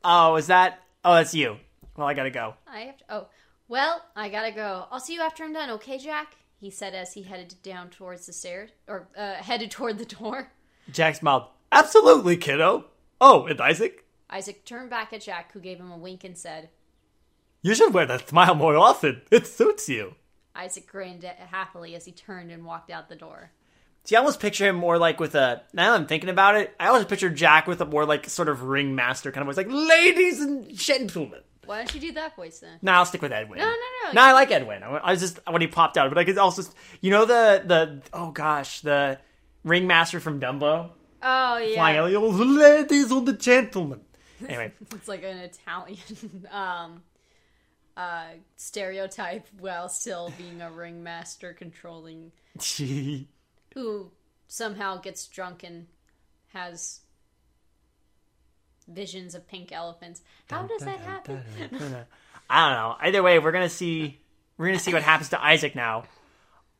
oh, 0.03 0.35
is 0.35 0.47
that? 0.47 0.79
Oh, 1.03 1.15
that's 1.15 1.33
you. 1.33 1.57
Well, 1.95 2.07
I 2.07 2.13
gotta 2.13 2.31
go. 2.31 2.55
I 2.67 2.79
have 2.81 2.97
to. 2.97 3.03
Oh, 3.09 3.27
well, 3.67 4.01
I 4.15 4.29
gotta 4.29 4.51
go. 4.51 4.85
I'll 4.91 4.99
see 4.99 5.13
you 5.13 5.21
after 5.21 5.43
I'm 5.43 5.53
done, 5.53 5.69
okay, 5.71 5.97
Jack? 5.97 6.35
He 6.65 6.71
said 6.71 6.95
as 6.95 7.13
he 7.13 7.21
headed 7.21 7.53
down 7.61 7.91
towards 7.91 8.25
the 8.25 8.33
stairs, 8.33 8.71
or 8.87 9.07
uh, 9.15 9.35
headed 9.35 9.69
toward 9.69 9.99
the 9.99 10.05
door. 10.05 10.51
Jack 10.91 11.13
smiled. 11.13 11.43
Absolutely, 11.71 12.37
kiddo. 12.37 12.85
Oh, 13.21 13.45
and 13.45 13.61
Isaac, 13.61 14.03
Isaac 14.31 14.65
turned 14.65 14.89
back 14.89 15.13
at 15.13 15.21
Jack, 15.21 15.51
who 15.51 15.59
gave 15.59 15.77
him 15.77 15.91
a 15.91 15.97
wink 15.97 16.23
and 16.23 16.35
said, 16.35 16.69
you 17.61 17.75
should 17.75 17.93
wear 17.93 18.07
that 18.07 18.27
smile 18.29 18.55
more 18.55 18.75
often. 18.75 19.21
It 19.29 19.45
suits 19.45 19.87
you. 19.87 20.15
Isaac 20.55 20.87
grinned 20.87 21.23
happily 21.23 21.93
as 21.93 22.05
he 22.05 22.11
turned 22.11 22.49
and 22.49 22.65
walked 22.65 22.89
out 22.89 23.09
the 23.09 23.15
door. 23.15 23.51
See, 24.03 24.15
I 24.15 24.19
almost 24.19 24.39
picture 24.39 24.65
him 24.65 24.75
more 24.75 24.97
like 24.97 25.19
with 25.19 25.35
a. 25.35 25.61
Now 25.71 25.91
that 25.91 26.01
I'm 26.01 26.07
thinking 26.07 26.31
about 26.31 26.55
it, 26.55 26.75
I 26.79 26.87
always 26.87 27.05
picture 27.05 27.29
Jack 27.29 27.67
with 27.67 27.79
a 27.79 27.85
more 27.85 28.07
like 28.07 28.27
sort 28.27 28.49
of 28.49 28.63
ringmaster 28.63 29.31
kind 29.31 29.47
of 29.47 29.55
voice, 29.55 29.63
like 29.63 29.71
"Ladies 29.71 30.41
and 30.41 30.75
gentlemen." 30.75 31.41
Why 31.65 31.77
don't 31.77 31.93
you 31.95 32.01
do 32.01 32.11
that 32.13 32.35
voice 32.35 32.59
then? 32.59 32.79
No, 32.81 32.93
I'll 32.93 33.05
stick 33.05 33.21
with 33.21 33.31
Edwin. 33.31 33.59
No, 33.59 33.65
no, 33.65 33.71
no. 33.71 34.11
No, 34.13 34.21
I 34.21 34.33
like 34.33 34.51
Edwin. 34.51 34.83
I 34.83 35.11
was 35.11 35.19
just 35.19 35.39
when 35.49 35.61
he 35.61 35.67
popped 35.67 35.97
out, 35.97 36.09
but 36.09 36.17
I 36.17 36.23
could 36.23 36.37
also, 36.37 36.63
you 37.01 37.11
know, 37.11 37.25
the 37.25 37.63
the 37.65 38.01
oh 38.13 38.31
gosh, 38.31 38.81
the 38.81 39.19
ringmaster 39.63 40.19
from 40.19 40.39
Dumbo 40.39 40.91
Oh 41.27 41.57
yeah, 41.57 41.75
flying 41.75 41.97
out, 41.97 42.13
"Oh, 42.13 42.31
the 42.31 42.45
ladies 42.45 43.11
and 43.11 43.27
the 43.27 43.33
gentlemen. 43.33 44.01
Anyway, 44.49 44.73
it's 44.91 45.07
like 45.07 45.23
an 45.23 45.37
Italian 45.37 46.45
um, 46.51 47.01
uh, 47.95 48.25
stereotype 48.57 49.47
while 49.57 49.87
still 49.87 50.31
being 50.37 50.61
a 50.61 50.69
ringmaster 50.69 51.53
controlling 51.53 52.33
who 53.73 54.11
somehow 54.47 54.97
gets 54.97 55.25
drunk 55.27 55.63
and 55.63 55.87
has 56.49 56.99
visions 58.87 59.35
of 59.35 59.47
pink 59.47 59.71
elephants. 59.71 60.21
How 60.49 60.63
does 60.63 60.81
that 60.81 60.99
happen? 60.99 61.41
I 62.49 62.69
don't 62.69 62.77
know. 62.77 62.95
Either 63.01 63.23
way, 63.23 63.39
we're 63.39 63.51
gonna 63.51 63.69
see 63.69 64.19
we're 64.57 64.67
gonna 64.67 64.79
see 64.79 64.93
what 64.93 65.03
happens 65.03 65.29
to 65.29 65.43
Isaac 65.43 65.75
now. 65.75 66.03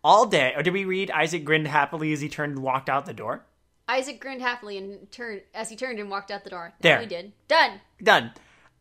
All 0.04 0.28
day, 0.28 0.54
or 0.56 0.62
did 0.62 0.74
we 0.74 0.86
read 0.86 1.10
Isaac 1.10 1.44
grinned 1.44 1.68
happily 1.68 2.14
as 2.14 2.22
he 2.22 2.30
turned 2.30 2.54
and 2.54 2.64
walked 2.64 2.90
out 2.90 3.06
the 3.06 3.14
door? 3.14 3.44
Isaac 3.88 4.20
grinned 4.20 4.42
happily 4.42 4.78
and 4.78 5.12
turned 5.12 5.42
as 5.54 5.70
he 5.70 5.76
turned 5.76 6.00
and 6.00 6.10
walked 6.10 6.32
out 6.32 6.44
the 6.44 6.50
door. 6.50 6.74
There. 6.82 7.00
he 7.00 7.08
did. 7.08 7.34
Done. 7.48 7.82
Done. 8.02 8.32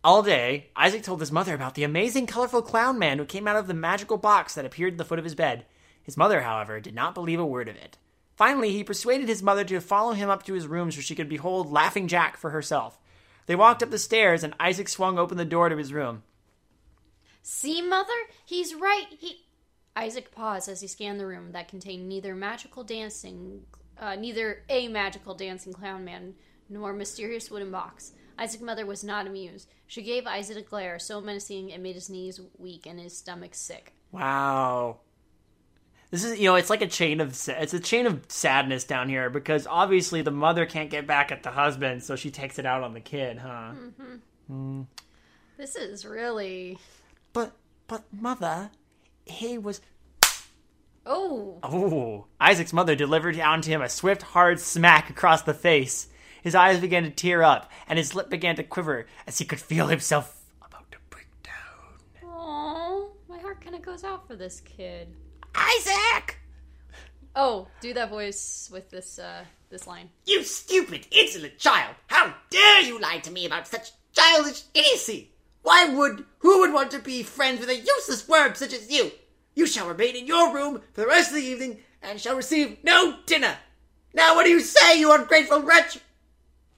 All 0.02 0.22
day, 0.22 0.68
Isaac 0.76 1.02
told 1.02 1.20
his 1.20 1.32
mother 1.32 1.54
about 1.54 1.74
the 1.74 1.84
amazing, 1.84 2.26
colorful 2.26 2.60
clown 2.60 2.98
man 2.98 3.16
who 3.16 3.24
came 3.24 3.48
out 3.48 3.56
of 3.56 3.66
the 3.66 3.74
magical 3.74 4.18
box 4.18 4.54
that 4.54 4.66
appeared 4.66 4.94
at 4.94 4.98
the 4.98 5.04
foot 5.04 5.18
of 5.18 5.24
his 5.24 5.34
bed. 5.34 5.64
His 6.02 6.18
mother, 6.18 6.42
however, 6.42 6.78
did 6.78 6.94
not 6.94 7.14
believe 7.14 7.40
a 7.40 7.46
word 7.46 7.68
of 7.68 7.76
it. 7.76 7.96
Finally, 8.37 8.72
he 8.72 8.84
persuaded 8.84 9.28
his 9.28 9.42
mother 9.42 9.64
to 9.64 9.80
follow 9.80 10.12
him 10.12 10.28
up 10.28 10.42
to 10.44 10.52
his 10.52 10.66
room 10.66 10.90
so 10.90 11.00
she 11.00 11.14
could 11.14 11.28
behold 11.28 11.72
Laughing 11.72 12.08
Jack 12.08 12.37
for 12.37 12.50
herself. 12.50 12.98
They 13.46 13.57
walked 13.57 13.83
up 13.83 13.90
the 13.90 13.98
stairs, 13.98 14.42
and 14.42 14.54
Isaac 14.59 14.88
swung 14.88 15.18
open 15.18 15.37
the 15.37 15.44
door 15.44 15.68
to 15.68 15.76
his 15.76 15.92
room. 15.92 16.22
See, 17.42 17.83
mother, 17.83 18.12
he's 18.44 18.74
right. 18.74 19.07
He. 19.18 19.46
Isaac 19.96 20.33
paused 20.33 20.68
as 20.68 20.80
he 20.80 20.88
scanned 20.88 21.20
the 21.20 21.26
room 21.26 21.52
that 21.52 21.68
contained 21.68 22.09
neither 22.09 22.35
magical 22.35 22.83
dancing, 22.83 23.62
uh, 23.98 24.16
neither 24.16 24.64
a 24.68 24.88
magical 24.88 25.35
dancing 25.35 25.72
clown 25.72 26.04
man 26.04 26.35
nor 26.68 26.92
mysterious 26.92 27.50
wooden 27.50 27.70
box. 27.70 28.12
Isaac's 28.37 28.62
mother 28.62 28.85
was 28.85 29.04
not 29.04 29.26
amused. 29.26 29.68
She 29.87 30.02
gave 30.02 30.26
Isaac 30.26 30.57
a 30.57 30.62
glare 30.62 30.98
so 30.98 31.20
menacing 31.20 31.70
it 31.70 31.80
made 31.80 31.94
his 31.94 32.11
knees 32.11 32.40
weak 32.59 32.87
and 32.87 32.98
his 32.98 33.16
stomach 33.16 33.54
sick. 33.54 33.92
Wow. 34.11 34.98
This 36.14 36.22
is, 36.22 36.38
you 36.38 36.44
know, 36.44 36.55
it's 36.55 36.70
like 36.70 36.81
a 36.81 36.87
chain 36.87 37.20
of 37.20 37.31
it's 37.48 37.74
a 37.74 37.81
chain 37.81 38.07
of 38.07 38.24
sadness 38.29 38.85
down 38.85 39.09
here 39.09 39.31
because 39.31 39.66
obviously 39.66 40.22
the 40.22 40.31
mother 40.31 40.64
can't 40.64 40.88
get 40.88 41.09
back 41.09 41.33
at 41.33 41.42
the 41.42 41.50
husband, 41.50 42.05
so 42.05 42.14
she 42.14 42.31
takes 42.31 42.61
it 42.61 42.64
out 42.64 42.85
on 42.85 42.94
the 42.94 43.00
kid, 43.00 43.37
huh? 43.38 43.72
Mm-hmm. 43.74 44.14
Hmm. 44.46 44.83
This 45.57 45.74
is 45.74 46.07
really. 46.07 46.79
But 47.33 47.50
but 47.88 48.05
mother, 48.12 48.70
he 49.24 49.59
was 49.59 49.81
Oh, 51.05 51.59
Oh, 51.64 52.27
Isaac's 52.38 52.72
mother 52.72 52.94
delivered 52.94 53.37
down 53.37 53.61
to 53.62 53.70
him 53.70 53.83
a 53.83 53.88
swift, 53.88 54.22
hard 54.22 54.61
smack 54.61 55.11
across 55.11 55.42
the 55.42 55.53
face. 55.53 56.07
His 56.44 56.55
eyes 56.55 56.79
began 56.79 57.03
to 57.03 57.11
tear 57.11 57.42
up, 57.42 57.72
and 57.88 57.98
his 57.98 58.14
lip 58.14 58.31
began 58.31 58.55
to 58.55 58.62
quiver 58.62 59.07
as 59.27 59.38
he 59.38 59.44
could 59.44 59.59
feel 59.59 59.88
himself 59.88 60.44
about 60.64 60.88
to 60.92 60.98
break 61.11 61.27
down. 61.42 62.31
Aw, 62.31 63.09
my 63.29 63.38
heart 63.38 63.61
kind 63.61 63.74
of 63.74 63.83
goes 63.83 64.05
out 64.05 64.29
for 64.29 64.37
this 64.37 64.61
kid. 64.61 65.09
Isaac! 65.55 66.38
Oh, 67.37 67.69
do 67.81 67.93
that 67.95 68.11
voice 68.11 68.69
with 68.73 68.90
this 68.90 69.19
uh 69.19 69.45
this 69.71 69.87
line. 69.87 70.11
You 70.25 70.45
stupid, 70.45 71.07
insolent 71.11 71.59
child! 71.59 71.97
How 72.07 72.35
dare 72.51 72.83
you 72.83 73.01
lie 73.01 73.19
to 73.19 73.31
me 73.31 73.47
about 73.47 73.67
such 73.67 73.90
childish 74.12 74.62
idiocy? 74.75 75.33
Why 75.62 75.88
would, 75.88 76.25
who 76.40 76.61
would 76.61 76.73
want 76.73 76.90
to 76.90 76.99
be 76.99 77.23
friends 77.23 77.61
with 77.61 77.71
a 77.71 77.77
useless 77.77 78.29
worm 78.29 78.55
such 78.55 78.75
as 78.75 78.90
you? 78.90 79.11
You 79.55 79.67
shall 79.67 79.88
remain 79.88 80.14
in 80.14 80.27
your 80.27 80.53
room 80.55 80.83
for 80.93 81.01
the 81.01 81.07
rest 81.07 81.31
of 81.31 81.37
the 81.37 81.43
evening 81.43 81.79
and 82.03 82.21
shall 82.21 82.37
receive 82.37 82.79
no 82.85 83.17
dinner. 83.25 83.57
Now 84.12 84.35
what 84.35 84.45
do 84.45 84.51
you 84.51 84.61
say, 84.61 84.99
you 85.01 85.12
ungrateful 85.12 85.62
wretch? 85.62 85.99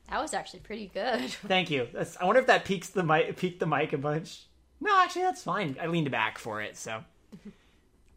That 0.08 0.22
was 0.22 0.32
actually 0.32 0.60
pretty 0.60 0.86
good. 0.94 1.30
Thank 1.48 1.70
you. 1.70 1.88
That's, 1.92 2.16
I 2.16 2.24
wonder 2.24 2.40
if 2.40 2.46
that 2.46 2.64
peaks 2.64 2.88
the 2.88 3.02
mic, 3.02 3.36
peaked 3.36 3.58
the 3.60 3.66
mic 3.66 3.92
a 3.92 3.98
bunch. 3.98 4.44
No, 4.80 5.02
actually, 5.02 5.22
that's 5.22 5.42
fine. 5.42 5.76
I 5.80 5.86
leaned 5.86 6.10
back 6.10 6.38
for 6.38 6.62
it, 6.62 6.76
so. 6.76 7.02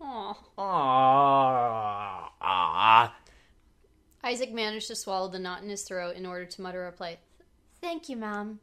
Aw. 0.01 0.33
Aww. 0.57 2.29
Aww. 2.41 3.03
Isaac 3.03 3.13
Isaac 4.23 4.53
managed 4.53 4.87
to 4.87 4.95
swallow 4.95 5.29
the 5.29 5.39
knot 5.39 5.63
in 5.63 5.69
his 5.69 5.83
throat 5.83 6.15
in 6.15 6.25
order 6.25 6.45
to 6.45 6.61
mutter 6.61 6.83
a 6.83 6.85
reply. 6.85 7.17
Thank 7.81 8.09
you, 8.09 8.17
Mom. 8.17 8.59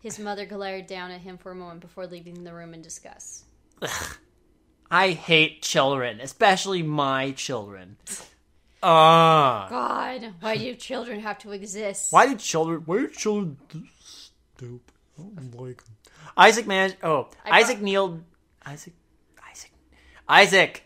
His 0.00 0.18
mother 0.18 0.46
glared 0.46 0.86
down 0.86 1.10
at 1.10 1.22
him 1.22 1.38
for 1.38 1.50
a 1.50 1.54
moment 1.54 1.80
before 1.80 2.06
leaving 2.06 2.44
the 2.44 2.52
room 2.52 2.74
in 2.74 2.82
disgust. 2.82 3.44
I 4.90 5.10
hate 5.10 5.62
children, 5.62 6.20
especially 6.20 6.82
my 6.82 7.32
children. 7.32 7.96
Ah. 8.82 9.66
God, 9.68 10.34
why 10.40 10.56
do 10.56 10.74
children 10.74 11.20
have 11.20 11.38
to 11.38 11.52
exist? 11.52 12.12
Why 12.12 12.26
do 12.26 12.36
children? 12.36 12.82
Why 12.86 12.96
are 12.98 13.06
children 13.08 13.58
stupid? 13.98 14.92
I 15.18 15.22
don't 15.22 15.60
like 15.60 15.82
'em. 15.86 15.96
Isaac 16.36 16.66
managed. 16.66 16.96
Oh, 17.02 17.28
I 17.44 17.60
Isaac 17.60 17.80
kneeled. 17.80 18.22
Isaac. 18.64 18.72
Isaac. 18.72 18.94
Isaac 20.28 20.84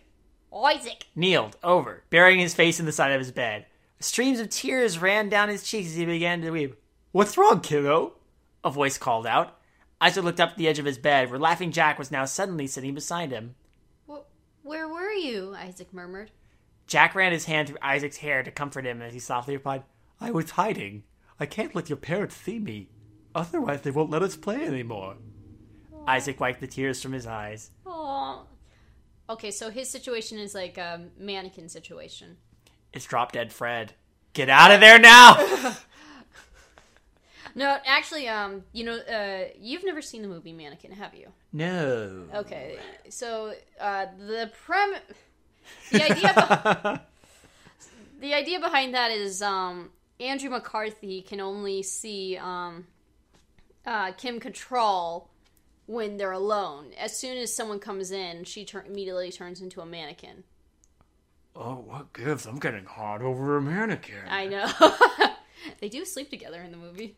Isaac! 0.55 1.07
kneeled 1.17 1.57
over, 1.65 2.05
burying 2.11 2.39
his 2.39 2.55
face 2.55 2.79
in 2.79 2.87
the 2.87 2.93
side 2.93 3.13
of 3.13 3.19
his 3.19 3.33
bed. 3.33 3.67
Streams 3.99 4.39
of 4.39 4.51
tears 4.51 4.99
ran 4.99 5.29
down 5.29 5.49
his 5.49 5.63
cheeks 5.63 5.91
as 5.91 5.97
he 5.97 6.05
began 6.05 6.41
to 6.43 6.51
weep. 6.51 6.81
What's 7.11 7.37
wrong, 7.37 7.61
kiddo? 7.61 8.15
A 8.63 8.71
voice 8.71 8.99
called 8.99 9.27
out. 9.27 9.59
Isaac 10.01 10.25
looked 10.25 10.41
up 10.41 10.51
at 10.51 10.57
the 10.57 10.69
edge 10.69 10.79
of 10.79 10.85
his 10.85 10.99
bed, 10.99 11.31
where 11.31 11.39
Laughing 11.39 11.73
Jack 11.73 11.99
was 11.99 12.11
now 12.11 12.25
suddenly 12.25 12.67
sitting 12.67 12.95
beside 12.95 13.31
him. 13.31 13.55
Where 14.63 14.89
were 14.89 15.13
you? 15.13 15.55
Isaac 15.57 15.93
murmured. 15.93 16.31
Jack 16.87 17.15
ran 17.15 17.33
his 17.33 17.47
hand 17.47 17.69
through 17.69 17.79
Isaac's 17.83 18.19
hair 18.19 18.43
to 18.43 18.51
comfort 18.51 18.85
him 18.85 19.03
as 19.03 19.13
he 19.13 19.19
softly 19.19 19.57
replied, 19.57 19.83
I 20.21 20.31
was 20.31 20.51
hiding. 20.51 21.03
I 21.41 21.47
can't 21.47 21.75
let 21.75 21.89
your 21.89 21.97
parents 21.97 22.37
see 22.37 22.61
me. 22.61 22.91
Otherwise, 23.35 23.83
they 23.83 23.91
won't 23.91 24.11
let 24.11 24.23
us 24.23 24.37
play 24.37 24.65
anymore. 24.65 25.17
Isaac 26.07 26.39
wiped 26.39 26.61
the 26.61 26.67
tears 26.67 27.03
from 27.03 27.13
his 27.13 27.27
eyes. 27.27 27.71
Oh. 27.87 28.47
Okay, 29.33 29.51
so 29.51 29.71
his 29.71 29.89
situation 29.89 30.39
is 30.39 30.55
like 30.55 30.77
a 30.77 31.01
mannequin 31.19 31.69
situation. 31.69 32.37
It's 32.93 33.07
drop 33.07 33.33
dead 33.33 33.53
Fred. 33.53 33.95
Get 34.35 34.51
out 34.51 34.71
of 34.71 34.81
there 34.81 34.99
now! 34.99 35.77
No, 37.55 37.77
actually, 37.85 38.29
um, 38.29 38.65
you 38.73 38.85
know, 38.85 38.97
uh, 38.97 39.49
you've 39.61 39.85
never 39.85 40.01
seen 40.01 40.23
the 40.23 40.29
movie 40.29 40.53
Mannequin, 40.53 40.93
have 40.93 41.15
you? 41.15 41.29
no. 41.53 42.25
Okay, 42.35 42.79
so 43.11 43.53
uh, 43.79 44.07
the 44.19 44.51
prem, 44.65 44.95
the 45.91 46.03
idea, 46.03 46.33
be- 46.35 48.21
the 48.27 48.35
idea 48.35 48.59
behind 48.59 48.95
that 48.95 49.11
is 49.11 49.43
um, 49.43 49.91
Andrew 50.19 50.49
McCarthy 50.49 51.21
can 51.21 51.41
only 51.41 51.83
see 51.83 52.39
um, 52.39 52.87
uh, 53.85 54.13
Kim 54.13 54.41
Cattrall 54.41 55.27
when 55.93 56.17
they're 56.17 56.33
alone. 56.33 56.93
As 56.99 57.17
soon 57.17 57.37
as 57.39 57.55
someone 57.55 57.79
comes 57.79 58.11
in, 58.11 58.45
she 58.45 58.65
tur- 58.65 58.85
immediately 58.87 59.31
turns 59.31 59.61
into 59.61 59.81
a 59.81 59.87
mannequin. 59.87 60.45
Oh, 61.55 61.75
what 61.75 62.13
gives? 62.15 62.47
I'm 62.47 62.59
getting 62.59 62.87
hot 62.87 63.21
over 63.21 63.57
a 63.59 63.63
mannequin. 63.63 64.17
I 64.29 64.47
know. 64.47 64.71
they 65.81 65.89
do 65.89 66.05
sleep 66.05 66.31
together 66.31 66.61
in 66.63 66.71
the 66.71 66.79
movie, 66.79 67.17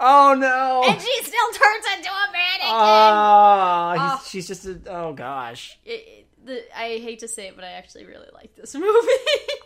Oh 0.00 0.34
no! 0.38 0.82
and 0.86 1.00
she 1.00 1.22
still 1.22 1.50
turns 1.52 1.84
into 1.96 2.08
a 2.10 2.32
mannequin. 2.32 2.70
Ah. 2.72 4.22
she's 4.26 4.46
just 4.46 4.64
a. 4.66 4.78
Oh 4.86 5.12
gosh. 5.14 5.78
It, 5.84 5.90
it- 5.90 6.24
the, 6.44 6.62
I 6.78 6.98
hate 6.98 7.18
to 7.18 7.28
say 7.28 7.48
it, 7.48 7.56
but 7.56 7.64
I 7.64 7.72
actually 7.72 8.06
really 8.06 8.28
like 8.32 8.54
this 8.54 8.72
movie. 8.76 8.86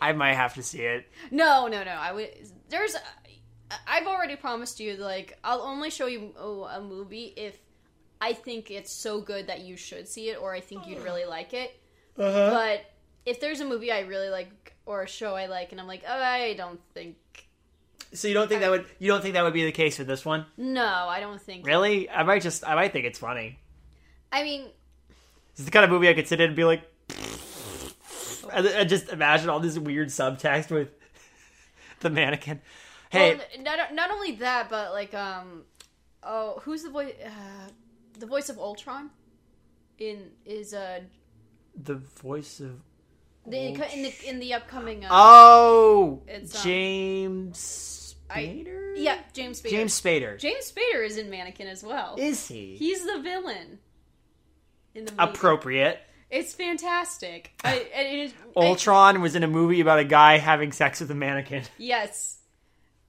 I 0.01 0.11
might 0.13 0.33
have 0.33 0.55
to 0.55 0.63
see 0.63 0.81
it. 0.81 1.05
no, 1.29 1.67
no, 1.67 1.83
no. 1.83 1.91
I 1.91 2.11
would. 2.13 2.29
There's. 2.69 2.95
I've 3.87 4.07
already 4.07 4.35
promised 4.35 4.79
you, 4.79 4.95
like, 4.97 5.37
I'll 5.43 5.61
only 5.61 5.89
show 5.89 6.05
you 6.07 6.33
oh, 6.37 6.63
a 6.65 6.81
movie 6.81 7.33
if 7.37 7.57
I 8.23 8.31
think 8.31 8.71
it's 8.71 8.89
so 8.91 9.19
good 9.19 9.47
that 9.47 9.61
you 9.61 9.75
should 9.75 10.07
see 10.07 10.29
it, 10.29 10.41
or 10.41 10.53
I 10.53 10.61
think 10.61 10.87
you'd 10.87 11.03
really 11.03 11.25
like 11.25 11.53
it. 11.53 11.77
Uh-huh. 12.17 12.51
But 12.51 12.85
if 13.25 13.41
there's 13.41 13.59
a 13.59 13.65
movie 13.65 13.91
I 13.91 14.01
really 14.01 14.29
like 14.29 14.73
or 14.85 15.03
a 15.03 15.07
show 15.07 15.35
I 15.35 15.47
like, 15.47 15.73
and 15.73 15.81
I'm 15.81 15.87
like, 15.87 16.03
oh, 16.07 16.21
I 16.21 16.53
don't 16.53 16.79
think. 16.93 17.17
So 18.13 18.29
you 18.29 18.33
don't 18.33 18.47
think 18.47 18.61
that 18.61 18.71
would 18.71 18.85
you 18.97 19.09
don't 19.09 19.21
think 19.21 19.33
that 19.33 19.43
would 19.43 19.53
be 19.53 19.65
the 19.65 19.73
case 19.73 19.99
with 19.99 20.07
this 20.07 20.23
one? 20.23 20.45
No, 20.55 20.85
I 20.85 21.19
don't 21.19 21.41
think. 21.41 21.67
Really? 21.67 22.09
I 22.09 22.23
might 22.23 22.41
just 22.41 22.65
I 22.65 22.75
might 22.75 22.93
think 22.93 23.05
it's 23.05 23.19
funny. 23.19 23.59
I 24.31 24.43
mean, 24.43 24.67
It's 25.51 25.65
the 25.65 25.71
kind 25.71 25.83
of 25.83 25.91
movie 25.91 26.07
I 26.07 26.13
could 26.13 26.27
sit 26.27 26.39
in 26.39 26.47
and 26.47 26.55
be 26.55 26.63
like, 26.63 26.81
and 28.53 28.65
and 28.65 28.87
just 28.87 29.09
imagine 29.09 29.49
all 29.49 29.59
this 29.59 29.77
weird 29.77 30.07
subtext 30.07 30.71
with 30.71 30.91
the 31.99 32.09
mannequin. 32.09 32.61
Hey, 33.09 33.35
well, 33.35 33.45
not 33.59 33.93
not 33.93 34.11
only 34.11 34.35
that, 34.35 34.69
but 34.69 34.93
like, 34.93 35.13
um, 35.13 35.63
oh, 36.23 36.61
who's 36.63 36.83
the 36.83 36.89
voice? 36.89 37.13
Uh, 37.21 37.69
the 38.19 38.25
voice 38.25 38.49
of 38.49 38.57
Ultron 38.57 39.09
in 39.99 40.31
is 40.45 40.73
uh 40.73 41.01
the 41.75 41.95
voice 41.95 42.59
of 42.59 42.79
the, 43.45 43.57
in 43.57 43.73
the 44.03 44.13
in 44.27 44.39
the 44.39 44.53
upcoming. 44.53 45.03
Uh, 45.05 45.09
oh 45.11 46.21
It's, 46.27 46.55
um, 46.55 46.63
James 46.63 48.15
I- 48.29 48.43
Spader. 48.43 48.93
yeah, 48.95 49.17
James 49.33 49.61
Spader. 49.61 49.69
James 49.69 50.01
Spader. 50.01 50.39
James 50.39 50.71
Spader 50.71 51.05
is 51.05 51.17
in 51.17 51.29
Mannequin 51.29 51.67
as 51.67 51.83
well. 51.83 52.15
Is 52.17 52.47
he 52.47 52.75
He's 52.77 53.05
the 53.05 53.19
villain 53.21 53.79
in 54.95 55.05
the 55.05 55.11
movie. 55.11 55.23
appropriate? 55.31 55.99
It's 56.29 56.53
fantastic. 56.55 57.51
I, 57.63 57.85
and 57.93 58.07
it 58.07 58.19
is, 58.25 58.33
I- 58.57 58.59
Ultron 58.65 59.21
was 59.21 59.35
in 59.35 59.43
a 59.43 59.47
movie 59.47 59.81
about 59.81 59.99
a 59.99 60.03
guy 60.05 60.37
having 60.37 60.71
sex 60.71 60.99
with 61.01 61.11
a 61.11 61.15
mannequin. 61.15 61.63
yes, 61.77 62.39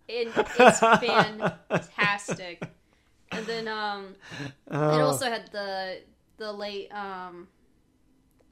it, 0.08 0.28
it's 0.58 0.78
fantastic. 0.80 2.62
And 3.32 3.46
then 3.46 3.68
um, 3.68 4.14
it 4.46 4.52
Oh, 4.70 5.00
also 5.06 5.26
had 5.26 5.50
the 5.52 6.00
the 6.36 6.52
late 6.52 6.88
um, 6.92 7.48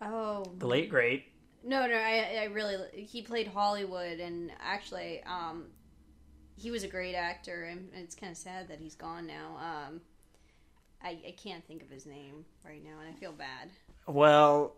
oh 0.01 0.45
the 0.59 0.67
late 0.67 0.89
great. 0.89 1.25
no 1.65 1.87
no 1.87 1.95
I 1.95 2.39
I 2.43 2.45
really 2.47 2.77
he 3.05 3.23
played 3.23 3.47
Hollywood 3.49 4.19
and 4.21 4.51
actually 4.61 5.23
um, 5.25 5.67
he 6.57 6.71
was 6.71 6.83
a 6.85 6.89
great 6.89 7.15
actor 7.15 7.65
and 7.65 7.89
it's 7.95 8.15
kind 8.15 8.31
of 8.33 8.37
sad 8.39 8.69
that 8.69 8.81
he's 8.81 8.95
gone 8.95 9.27
now. 9.27 9.57
Um, 9.59 10.01
I 11.03 11.11
I 11.27 11.35
can't 11.43 11.65
think 11.67 11.83
of 11.83 11.91
his 11.91 12.07
name 12.07 12.45
right 12.65 12.83
now 12.85 12.99
and 13.01 13.09
I 13.09 13.19
feel 13.19 13.33
bad. 13.33 13.71
Well, 14.07 14.77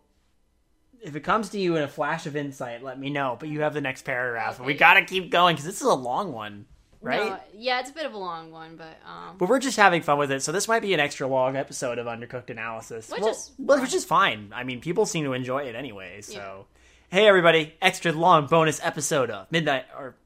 if 1.03 1.17
it 1.17 1.21
comes 1.21 1.49
to 1.51 1.59
you 1.59 1.77
in 1.77 1.83
a 1.83 1.89
flash 1.89 2.27
of 2.27 2.37
insight, 2.37 2.83
let 2.83 2.99
me 2.99 3.11
know. 3.11 3.37
But 3.39 3.49
you 3.49 3.61
have 3.63 3.75
the 3.75 3.81
next 3.81 4.03
paragraph. 4.05 4.57
Okay. 4.61 4.67
We 4.67 4.75
gotta 4.75 5.05
keep 5.05 5.31
going 5.31 5.57
because 5.57 5.67
this 5.67 5.81
is 5.81 5.87
a 5.87 5.95
long 5.95 6.33
one, 6.33 6.67
right? 7.05 7.31
No, 7.31 7.39
yeah, 7.57 7.81
it's 7.81 7.91
a 7.91 7.93
bit 7.93 8.07
of 8.07 8.15
a 8.15 8.19
long 8.19 8.51
one, 8.51 8.77
but 8.77 8.99
um, 9.07 9.37
But 9.39 9.49
we're 9.49 9.59
just 9.61 9.77
having 9.77 10.03
fun 10.03 10.19
with 10.19 10.31
it, 10.33 10.43
so 10.43 10.51
this 10.53 10.67
might 10.69 10.83
be 10.83 10.95
an 10.95 11.01
extra 11.01 11.27
long 11.27 11.57
episode 11.57 11.99
of 11.99 12.07
Undercooked 12.07 12.51
Analysis. 12.51 13.11
Which 13.11 13.21
Well- 13.21 13.31
is 13.31 13.51
well, 13.59 13.81
which 13.81 13.95
is 13.95 14.05
fine. 14.05 14.53
I 14.55 14.65
mean, 14.65 14.81
people 14.81 15.07
seem 15.07 15.25
to 15.25 15.33
enjoy 15.33 15.65
it 15.65 15.75
anyway, 15.75 16.21
so. 16.23 16.33
Yeah. 16.35 17.19
Hey, 17.19 17.29
everybody, 17.29 17.75
extra 17.81 18.11
long 18.13 18.47
bonus 18.47 18.81
episode 18.83 19.31
of 19.31 19.51
Midnight, 19.53 19.85
or. 19.97 20.17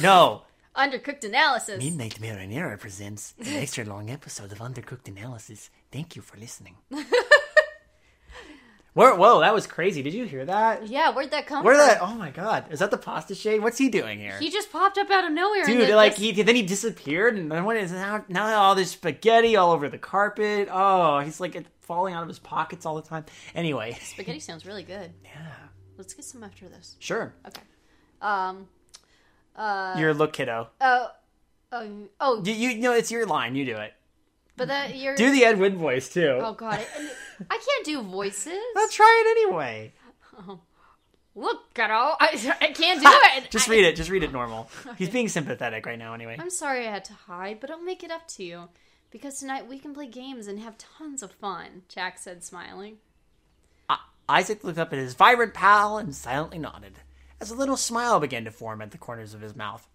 No! 0.00 0.42
undercooked 0.76 1.24
analysis. 1.24 1.82
Midnight 1.82 2.18
Marinara 2.20 2.78
presents 2.78 3.32
an 3.40 3.46
extra 3.46 3.84
long 3.84 4.10
episode 4.10 4.52
of 4.52 4.58
Undercooked 4.58 5.08
Analysis. 5.08 5.70
Thank 5.90 6.16
you 6.16 6.20
for 6.20 6.36
listening. 6.36 6.76
Where, 8.96 9.14
whoa, 9.14 9.40
that 9.40 9.52
was 9.52 9.66
crazy. 9.66 10.02
Did 10.02 10.14
you 10.14 10.24
hear 10.24 10.46
that? 10.46 10.86
Yeah, 10.88 11.10
where'd 11.12 11.30
that 11.30 11.46
come 11.46 11.58
from? 11.58 11.64
Where 11.66 11.74
from? 11.76 11.86
that? 11.86 11.98
Oh 12.00 12.14
my 12.14 12.30
god, 12.30 12.64
is 12.72 12.78
that 12.78 12.90
the 12.90 12.96
pasta 12.96 13.34
shade? 13.34 13.60
What's 13.60 13.76
he 13.76 13.90
doing 13.90 14.18
here? 14.18 14.38
He 14.38 14.50
just 14.50 14.72
popped 14.72 14.96
up 14.96 15.10
out 15.10 15.26
of 15.26 15.32
nowhere. 15.32 15.64
and 15.64 15.66
Dude, 15.66 15.82
then 15.82 15.96
like 15.96 16.12
this- 16.12 16.20
he 16.20 16.42
then 16.42 16.56
he 16.56 16.62
disappeared, 16.62 17.36
and 17.36 17.52
then 17.52 17.64
what 17.66 17.76
is 17.76 17.92
now? 17.92 18.24
Now 18.28 18.46
all 18.62 18.74
this 18.74 18.92
spaghetti 18.92 19.54
all 19.54 19.72
over 19.72 19.90
the 19.90 19.98
carpet. 19.98 20.70
Oh, 20.72 21.18
he's 21.20 21.40
like 21.40 21.62
falling 21.82 22.14
out 22.14 22.22
of 22.22 22.28
his 22.28 22.38
pockets 22.38 22.86
all 22.86 22.94
the 22.96 23.02
time. 23.02 23.26
Anyway, 23.54 23.92
spaghetti 24.00 24.40
sounds 24.40 24.64
really 24.64 24.82
good. 24.82 25.12
yeah, 25.22 25.52
Let's 25.98 26.14
get 26.14 26.24
some 26.24 26.42
after 26.42 26.66
this. 26.66 26.96
sure. 26.98 27.34
Okay. 27.46 27.60
Um. 28.22 28.66
Uh. 29.54 29.94
Your 29.98 30.14
look, 30.14 30.32
kiddo. 30.32 30.68
Oh. 30.80 31.08
Oh. 31.70 31.90
Oh. 32.18 32.42
You, 32.44 32.52
you 32.54 32.78
know 32.78 32.92
it's 32.92 33.10
your 33.10 33.26
line. 33.26 33.54
You 33.56 33.66
do 33.66 33.76
it. 33.76 33.92
But 34.56 34.68
that 34.68 34.96
you're. 34.96 35.14
Do 35.16 35.30
the 35.30 35.44
Ed 35.44 35.58
Wood 35.58 35.76
voice 35.76 36.08
too. 36.08 36.38
Oh 36.42 36.52
God. 36.52 36.84
Oh, 37.38 37.44
I, 37.50 37.56
I 37.56 37.58
can't 37.58 37.84
do 37.84 38.00
voices. 38.00 38.58
Let's 38.74 38.94
try 38.94 39.22
it 39.26 39.30
anyway. 39.38 39.92
Look, 41.34 41.74
girl. 41.74 42.16
I, 42.18 42.28
I 42.62 42.72
can't 42.72 43.02
do 43.02 43.10
it. 43.36 43.50
Just 43.50 43.68
I- 43.68 43.72
read 43.72 43.84
it. 43.84 43.94
Just 43.94 44.08
read 44.08 44.22
it 44.22 44.32
normal. 44.32 44.70
He's 44.96 45.10
being 45.10 45.28
sympathetic 45.28 45.84
right 45.84 45.98
now. 45.98 46.14
Anyway. 46.14 46.38
I'm 46.40 46.48
sorry 46.48 46.88
I 46.88 46.90
had 46.90 47.04
to 47.04 47.12
hide, 47.12 47.60
but 47.60 47.70
I'll 47.70 47.82
make 47.82 48.02
it 48.02 48.10
up 48.10 48.26
to 48.28 48.42
you. 48.42 48.68
Because 49.10 49.38
tonight 49.38 49.68
we 49.68 49.78
can 49.78 49.92
play 49.92 50.06
games 50.06 50.46
and 50.46 50.58
have 50.60 50.76
tons 50.78 51.22
of 51.22 51.30
fun, 51.30 51.82
Jack 51.90 52.18
said, 52.18 52.42
smiling. 52.42 52.96
Isaac 54.28 54.64
looked 54.64 54.78
up 54.78 54.92
at 54.92 54.98
his 54.98 55.14
vibrant 55.14 55.54
pal 55.54 55.98
and 55.98 56.14
silently 56.14 56.58
nodded, 56.58 56.94
as 57.40 57.50
a 57.50 57.54
little 57.54 57.76
smile 57.76 58.18
began 58.18 58.44
to 58.44 58.50
form 58.50 58.82
at 58.82 58.90
the 58.90 58.98
corners 58.98 59.34
of 59.34 59.40
his 59.40 59.54
mouth. 59.54 59.86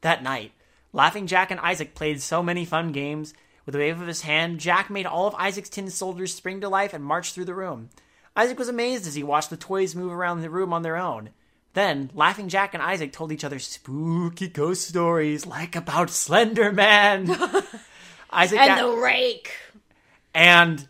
That 0.00 0.22
night, 0.22 0.52
Laughing 0.92 1.26
Jack 1.26 1.50
and 1.50 1.60
Isaac 1.60 1.94
played 1.94 2.22
so 2.22 2.42
many 2.42 2.64
fun 2.64 2.92
games. 2.92 3.34
With 3.66 3.74
a 3.74 3.78
wave 3.78 4.00
of 4.00 4.06
his 4.06 4.22
hand, 4.22 4.60
Jack 4.60 4.88
made 4.90 5.06
all 5.06 5.26
of 5.26 5.34
Isaac's 5.34 5.68
tin 5.68 5.90
soldiers 5.90 6.32
spring 6.32 6.60
to 6.60 6.68
life 6.68 6.94
and 6.94 7.04
march 7.04 7.32
through 7.32 7.46
the 7.46 7.54
room. 7.54 7.90
Isaac 8.36 8.58
was 8.58 8.68
amazed 8.68 9.06
as 9.06 9.14
he 9.16 9.22
watched 9.24 9.50
the 9.50 9.56
toys 9.56 9.94
move 9.96 10.12
around 10.12 10.40
the 10.40 10.50
room 10.50 10.72
on 10.72 10.82
their 10.82 10.96
own. 10.96 11.30
Then, 11.74 12.10
Laughing 12.14 12.48
Jack 12.48 12.72
and 12.74 12.82
Isaac 12.82 13.12
told 13.12 13.32
each 13.32 13.44
other 13.44 13.58
spooky 13.58 14.48
ghost 14.48 14.88
stories, 14.88 15.46
like 15.46 15.74
about 15.76 16.10
Slender 16.10 16.70
Man. 16.72 17.28
Isaac 18.30 18.58
And 18.58 18.80
the 18.80 18.96
rake. 18.96 19.50
and 20.34 20.86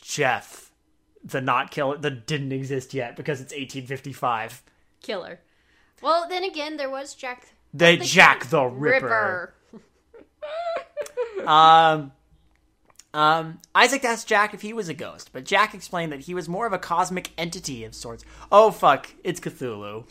Jeff, 0.00 0.70
the 1.24 1.40
not 1.40 1.70
killer 1.70 1.96
that 1.96 2.26
didn't 2.26 2.52
exist 2.52 2.92
yet 2.92 3.16
because 3.16 3.40
it's 3.40 3.52
1855. 3.52 4.62
Killer. 5.00 5.40
Well, 6.02 6.26
then 6.28 6.44
again, 6.44 6.76
there 6.76 6.90
was 6.90 7.14
Jack. 7.14 7.48
The 7.72 7.96
the 7.96 8.04
Jack 8.04 8.46
the 8.46 8.64
Ripper. 8.64 9.54
Ripper. 9.72 9.84
Um, 11.46 12.12
um, 13.14 13.60
Isaac 13.74 14.04
asked 14.04 14.26
Jack 14.26 14.54
if 14.54 14.62
he 14.62 14.72
was 14.72 14.88
a 14.88 14.94
ghost, 14.94 15.30
but 15.32 15.44
Jack 15.44 15.74
explained 15.74 16.12
that 16.12 16.20
he 16.20 16.34
was 16.34 16.48
more 16.48 16.66
of 16.66 16.72
a 16.72 16.78
cosmic 16.78 17.30
entity 17.36 17.84
of 17.84 17.94
sorts. 17.94 18.24
Oh 18.50 18.70
fuck, 18.70 19.12
it's 19.22 19.40
Cthulhu. 19.40 20.04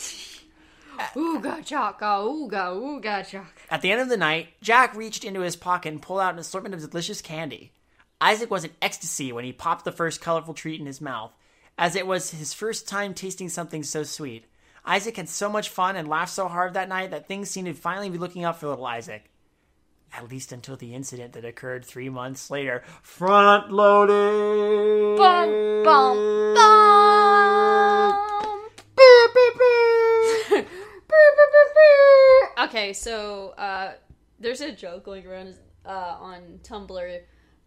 Ooga 1.15 1.65
chaka, 1.65 2.05
ooga, 2.05 2.75
ooga 2.75 3.27
chaka. 3.27 3.47
At 3.71 3.82
the 3.82 3.91
end 3.91 4.01
of 4.01 4.09
the 4.09 4.17
night, 4.17 4.49
Jack 4.61 4.95
reached 4.95 5.23
into 5.23 5.41
his 5.41 5.55
pocket 5.55 5.89
and 5.89 6.01
pulled 6.01 6.19
out 6.19 6.34
an 6.34 6.39
assortment 6.39 6.75
of 6.75 6.89
delicious 6.89 7.21
candy. 7.21 7.71
Isaac 8.19 8.51
was 8.51 8.65
in 8.65 8.71
ecstasy 8.84 9.32
when 9.32 9.43
he 9.43 9.51
popped 9.51 9.84
the 9.84 9.91
first 9.91 10.21
colorful 10.21 10.53
treat 10.53 10.79
in 10.79 10.86
his 10.86 11.01
mouth, 11.01 11.32
as 11.75 11.95
it 11.95 12.05
was 12.05 12.29
his 12.29 12.53
first 12.53 12.88
time 12.88 13.15
tasting 13.15 13.49
something 13.49 13.82
so 13.82 14.03
sweet. 14.03 14.45
Isaac 14.86 15.17
had 15.17 15.27
so 15.27 15.49
much 15.49 15.69
fun 15.69 15.95
and 15.95 16.07
laughed 16.07 16.34
so 16.34 16.47
hard 16.47 16.75
that 16.75 16.89
night 16.89 17.09
that 17.11 17.27
things 17.27 17.49
seemed 17.49 17.67
to 17.67 17.73
finally 17.73 18.09
be 18.09 18.19
looking 18.19 18.45
up 18.45 18.57
for 18.59 18.67
little 18.67 18.86
Isaac. 18.86 19.30
At 20.14 20.30
least 20.30 20.51
until 20.51 20.76
the 20.76 20.93
incident 20.93 21.34
that 21.34 21.45
occurred 21.45 21.86
three 21.86 22.09
months 22.09 22.51
later. 22.51 22.84
Front 23.01 23.72
loading! 23.72 25.16
Bum, 25.18 25.84
bum, 25.84 26.53
bum. 26.55 26.91
okay, 32.64 32.93
so 32.93 33.53
uh, 33.57 33.93
there's 34.39 34.62
a 34.62 34.72
joke 34.72 35.05
going 35.05 35.26
around 35.26 35.55
uh, 35.86 36.18
on 36.20 36.59
Tumblr. 36.64 37.20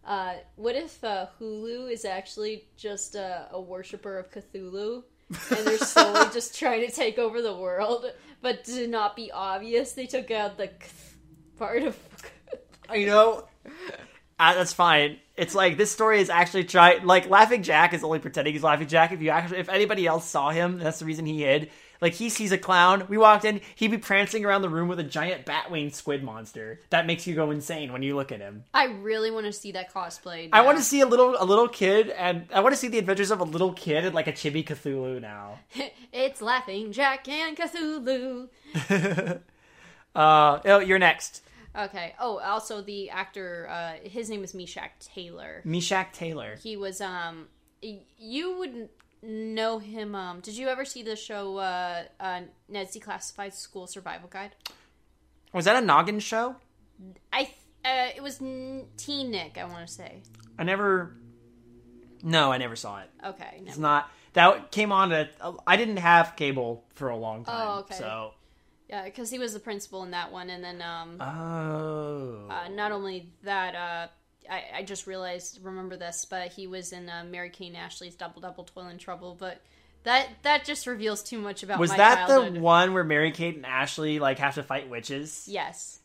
Uh, 0.05 0.33
what 0.55 0.75
if 0.75 1.03
uh, 1.03 1.25
Hulu 1.39 1.91
is 1.91 2.05
actually 2.05 2.67
just 2.77 3.15
a, 3.15 3.47
a 3.51 3.59
worshiper 3.59 4.17
of 4.17 4.31
Cthulhu? 4.31 5.03
and 5.29 5.67
they're 5.67 5.77
slowly 5.77 6.25
just 6.33 6.57
trying 6.57 6.85
to 6.85 6.91
take 6.91 7.17
over 7.17 7.41
the 7.41 7.55
world, 7.55 8.05
but 8.41 8.63
to 8.65 8.87
not 8.87 9.15
be 9.15 9.31
obvious, 9.31 9.93
they 9.93 10.05
took 10.05 10.31
out 10.31 10.57
the 10.57 10.69
part 11.57 11.83
of. 11.83 11.97
You 12.93 13.05
know, 13.07 13.47
uh, 14.39 14.53
that's 14.53 14.73
fine. 14.73 15.17
It's 15.37 15.55
like 15.55 15.77
this 15.77 15.91
story 15.91 16.19
is 16.21 16.29
actually 16.29 16.65
trying. 16.65 17.05
like 17.05 17.29
Laughing 17.29 17.63
Jack 17.63 17.93
is 17.93 18.03
only 18.03 18.19
pretending 18.19 18.53
he's 18.53 18.63
Laughing 18.63 18.87
Jack. 18.87 19.11
If 19.11 19.21
you 19.21 19.29
actually, 19.29 19.59
if 19.59 19.69
anybody 19.69 20.05
else 20.07 20.27
saw 20.27 20.49
him, 20.51 20.79
that's 20.79 20.99
the 20.99 21.05
reason 21.05 21.25
he 21.25 21.43
hid. 21.43 21.69
Like 22.01 22.13
he 22.13 22.29
sees 22.29 22.51
a 22.51 22.57
clown. 22.57 23.05
We 23.07 23.17
walked 23.17 23.45
in, 23.45 23.61
he'd 23.75 23.91
be 23.91 23.97
prancing 23.97 24.45
around 24.45 24.61
the 24.61 24.69
room 24.69 24.87
with 24.87 24.99
a 24.99 25.03
giant 25.03 25.45
bat-winged 25.45 25.95
squid 25.95 26.23
monster. 26.23 26.79
That 26.89 27.07
makes 27.07 27.25
you 27.25 27.35
go 27.35 27.51
insane 27.51 27.93
when 27.93 28.03
you 28.03 28.15
look 28.15 28.31
at 28.31 28.39
him. 28.39 28.65
I 28.73 28.85
really 28.85 29.31
want 29.31 29.45
to 29.45 29.53
see 29.53 29.71
that 29.71 29.93
cosplay. 29.93 30.49
I 30.51 30.59
now. 30.59 30.65
want 30.65 30.77
to 30.77 30.83
see 30.83 30.99
a 30.99 31.05
little 31.05 31.35
a 31.39 31.45
little 31.45 31.67
kid, 31.67 32.09
and 32.09 32.47
I 32.53 32.59
want 32.59 32.73
to 32.73 32.77
see 32.77 32.89
the 32.89 32.99
adventures 32.99 33.31
of 33.31 33.39
a 33.39 33.45
little 33.45 33.73
kid 33.73 34.05
and 34.05 34.13
like 34.13 34.27
a 34.27 34.33
chibi 34.33 34.65
Cthulhu 34.65 35.21
now. 35.21 35.59
it's 36.13 36.41
Laughing 36.41 36.91
Jack 36.91 37.27
and 37.27 37.57
Cthulhu. 37.57 38.49
Uh, 40.15 40.61
oh, 40.63 40.79
you're 40.79 40.97
next, 40.97 41.43
Okay. 41.77 42.13
Oh, 42.19 42.39
also 42.39 42.81
the 42.81 43.09
actor, 43.09 43.67
uh, 43.69 44.07
his 44.07 44.29
name 44.29 44.43
is 44.43 44.53
Meshach 44.53 44.91
Taylor. 44.99 45.61
Meshach 45.65 46.11
Taylor. 46.13 46.57
He 46.61 46.77
was 46.77 47.01
um, 47.01 47.47
you 47.81 48.57
would 48.57 48.89
know 49.21 49.79
him. 49.79 50.15
Um, 50.15 50.39
did 50.39 50.57
you 50.57 50.67
ever 50.67 50.85
see 50.85 51.03
the 51.03 51.15
show 51.15 51.57
uh, 51.57 52.03
uh, 52.19 52.41
Ned's 52.69 52.95
Declassified 52.95 53.53
School 53.53 53.87
Survival 53.87 54.29
Guide? 54.29 54.55
Was 55.53 55.65
that 55.65 55.81
a 55.81 55.85
noggin 55.85 56.19
show? 56.19 56.55
I 57.31 57.43
th- 57.45 57.55
uh, 57.83 58.09
it 58.15 58.21
was 58.23 58.41
N- 58.41 58.85
Teen 58.97 59.31
Nick. 59.31 59.57
I 59.57 59.65
want 59.65 59.87
to 59.87 59.93
say. 59.93 60.21
I 60.57 60.63
never. 60.63 61.15
No, 62.23 62.51
I 62.51 62.57
never 62.57 62.75
saw 62.75 62.99
it. 63.01 63.09
Okay. 63.23 63.61
It's 63.65 63.77
not 63.77 64.09
that 64.33 64.71
came 64.71 64.91
on 64.91 65.11
at. 65.11 65.31
I 65.67 65.77
didn't 65.77 65.97
have 65.97 66.35
cable 66.35 66.83
for 66.95 67.09
a 67.09 67.15
long 67.17 67.43
time. 67.45 67.67
Oh, 67.67 67.79
okay. 67.81 67.95
So. 67.95 68.33
Yeah, 68.89 69.03
because 69.05 69.29
he 69.31 69.39
was 69.39 69.53
the 69.53 69.59
principal 69.59 70.03
in 70.03 70.11
that 70.11 70.31
one, 70.31 70.49
and 70.49 70.63
then 70.63 70.81
um, 70.81 71.19
Oh. 71.19 72.47
uh, 72.49 72.67
not 72.69 72.91
only 72.91 73.31
that, 73.43 73.73
uh, 73.75 74.07
I, 74.51 74.63
I 74.79 74.83
just 74.83 75.07
realized, 75.07 75.59
remember 75.63 75.97
this, 75.97 76.25
but 76.29 76.49
he 76.49 76.67
was 76.67 76.93
in 76.93 77.09
uh, 77.09 77.23
Mary 77.27 77.49
Kate 77.49 77.69
and 77.69 77.77
Ashley's 77.77 78.15
Double 78.15 78.41
Double 78.41 78.63
Toil 78.63 78.85
and 78.85 78.99
Trouble. 78.99 79.35
But 79.39 79.59
that 80.03 80.27
that 80.43 80.65
just 80.65 80.85
reveals 80.85 81.23
too 81.23 81.39
much 81.39 81.63
about 81.63 81.79
was 81.79 81.89
that 81.95 82.27
childhood. 82.27 82.55
the 82.55 82.59
one 82.59 82.93
where 82.93 83.03
Mary 83.03 83.31
Kate 83.31 83.55
and 83.55 83.65
Ashley 83.65 84.19
like 84.19 84.37
have 84.37 84.53
to 84.55 84.63
fight 84.63 84.87
witches? 84.87 85.47
Yes, 85.49 85.99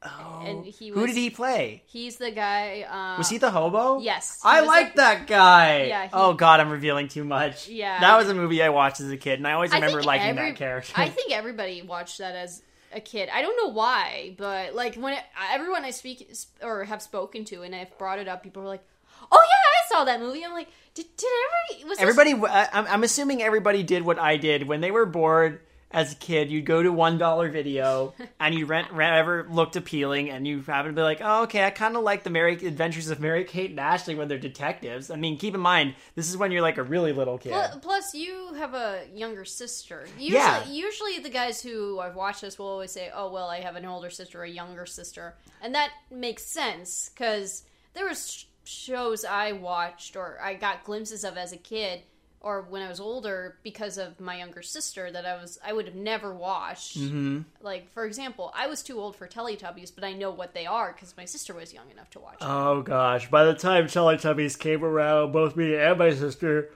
Oh. 0.00 0.42
and 0.46 0.64
he 0.64 0.90
Who 0.90 1.06
did 1.08 1.16
he 1.16 1.28
play? 1.28 1.82
he's 1.86 2.16
the 2.18 2.30
guy. 2.30 2.82
Uh, 2.82 3.18
Was 3.18 3.28
he 3.28 3.38
the 3.38 3.50
hobo? 3.50 3.98
Yes, 3.98 4.40
I 4.44 4.60
like 4.60 4.94
that 4.94 5.26
guy. 5.26 5.84
Yeah, 5.86 6.04
he- 6.04 6.10
oh 6.12 6.34
God, 6.34 6.60
I'm 6.60 6.70
revealing 6.70 7.08
too 7.08 7.24
much. 7.24 7.68
Yeah. 7.68 7.98
That 8.00 8.16
was 8.16 8.28
a 8.28 8.34
movie 8.34 8.62
I 8.62 8.68
watched 8.68 9.00
as 9.00 9.10
a 9.10 9.16
kid, 9.16 9.40
and 9.40 9.46
I 9.48 9.52
always 9.54 9.72
remember 9.72 9.98
think 9.98 10.06
liking 10.06 10.28
every- 10.38 10.50
that 10.52 10.56
character. 10.56 10.92
I 10.96 11.08
think 11.08 11.32
everybody 11.32 11.82
watched 11.82 12.18
that 12.18 12.36
as 12.36 12.62
a 12.92 13.00
kid. 13.00 13.28
I 13.32 13.42
don't 13.42 13.56
know 13.56 13.72
why, 13.72 14.34
but 14.38 14.72
like 14.74 14.94
when 14.94 15.14
it, 15.14 15.24
everyone 15.52 15.84
I 15.84 15.90
speak 15.90 16.30
or 16.62 16.84
have 16.84 17.02
spoken 17.02 17.44
to 17.46 17.62
and 17.62 17.74
I've 17.74 17.96
brought 17.98 18.20
it 18.20 18.28
up, 18.28 18.44
people 18.44 18.62
are 18.62 18.66
like, 18.68 18.84
"Oh 19.32 19.44
yeah, 19.50 19.94
I 19.96 19.98
saw 19.98 20.04
that 20.04 20.20
movie." 20.20 20.44
I'm 20.44 20.52
like, 20.52 20.68
"Did 20.94 21.06
did 21.16 21.28
everybody 21.72 21.88
was 21.90 21.98
Everybody, 21.98 22.34
I- 22.48 22.68
I'm, 22.72 22.86
I'm 22.86 23.02
assuming 23.02 23.42
everybody 23.42 23.82
did 23.82 24.04
what 24.04 24.20
I 24.20 24.36
did 24.36 24.68
when 24.68 24.80
they 24.80 24.92
were 24.92 25.06
bored 25.06 25.60
as 25.90 26.12
a 26.12 26.16
kid. 26.16 26.50
You'd 26.50 26.66
go 26.66 26.82
to 26.82 26.92
one 26.92 27.16
dollar 27.18 27.48
video 27.50 28.14
and 28.40 28.54
you 28.54 28.66
rent 28.66 28.92
whatever 28.92 29.46
looked 29.50 29.76
appealing, 29.76 30.30
and 30.30 30.46
you 30.46 30.60
happen 30.62 30.90
to 30.92 30.96
be 30.96 31.02
like, 31.02 31.20
"Oh, 31.22 31.44
okay, 31.44 31.64
I 31.64 31.70
kind 31.70 31.96
of 31.96 32.02
like 32.02 32.24
the 32.24 32.30
Mary 32.30 32.54
Adventures 32.54 33.08
of 33.10 33.20
Mary 33.20 33.44
Kate 33.44 33.70
and 33.70 33.80
Ashley 33.80 34.14
when 34.14 34.28
they're 34.28 34.38
detectives." 34.38 35.10
I 35.10 35.16
mean, 35.16 35.38
keep 35.38 35.54
in 35.54 35.60
mind 35.60 35.94
this 36.14 36.28
is 36.28 36.36
when 36.36 36.52
you're 36.52 36.62
like 36.62 36.78
a 36.78 36.82
really 36.82 37.12
little 37.12 37.38
kid. 37.38 37.54
Plus, 37.82 38.14
you 38.14 38.52
have 38.54 38.74
a 38.74 39.04
younger 39.14 39.44
sister. 39.44 40.06
Usually, 40.18 40.32
Yeah. 40.34 40.64
usually 40.66 41.18
the 41.20 41.30
guys 41.30 41.62
who 41.62 41.98
I've 42.00 42.16
watched 42.16 42.42
this 42.42 42.58
will 42.58 42.66
always 42.68 42.92
say, 42.92 43.10
"Oh 43.14 43.30
well, 43.32 43.48
I 43.48 43.60
have 43.60 43.76
an 43.76 43.84
older 43.86 44.10
sister, 44.10 44.42
a 44.42 44.48
younger 44.50 44.84
sister," 44.86 45.36
and 45.62 45.74
that 45.74 45.90
makes 46.10 46.44
sense 46.52 47.10
because 47.14 47.62
there 47.94 48.06
was 48.06 48.30
sh- 48.30 48.44
shows 48.64 49.24
I 49.24 49.52
watched 49.52 50.14
or 50.16 50.38
I 50.42 50.52
got 50.54 50.84
glimpses 50.84 51.24
of 51.24 51.38
as 51.38 51.52
a 51.52 51.56
kid 51.56 52.02
or 52.40 52.62
when 52.62 52.82
I 52.82 52.88
was 52.88 53.00
older 53.00 53.58
because 53.62 53.98
of 53.98 54.20
my 54.20 54.38
younger 54.38 54.62
sister 54.62 55.10
that 55.10 55.26
I 55.26 55.40
was 55.40 55.58
I 55.64 55.72
would 55.72 55.86
have 55.86 55.94
never 55.94 56.32
watched. 56.32 56.98
Mm-hmm. 56.98 57.40
Like 57.60 57.90
for 57.90 58.04
example, 58.04 58.52
I 58.54 58.66
was 58.68 58.82
too 58.82 58.98
old 59.00 59.16
for 59.16 59.26
Teletubbies, 59.26 59.92
but 59.94 60.04
I 60.04 60.12
know 60.12 60.30
what 60.30 60.54
they 60.54 60.66
are 60.66 60.92
because 60.92 61.16
my 61.16 61.24
sister 61.24 61.54
was 61.54 61.72
young 61.72 61.90
enough 61.90 62.10
to 62.10 62.20
watch. 62.20 62.34
it. 62.34 62.44
Oh 62.44 62.82
gosh, 62.82 63.28
by 63.30 63.44
the 63.44 63.54
time 63.54 63.86
Teletubbies 63.86 64.58
came 64.58 64.84
around, 64.84 65.32
both 65.32 65.56
me 65.56 65.74
and 65.74 65.98
my 65.98 66.14
sister 66.14 66.70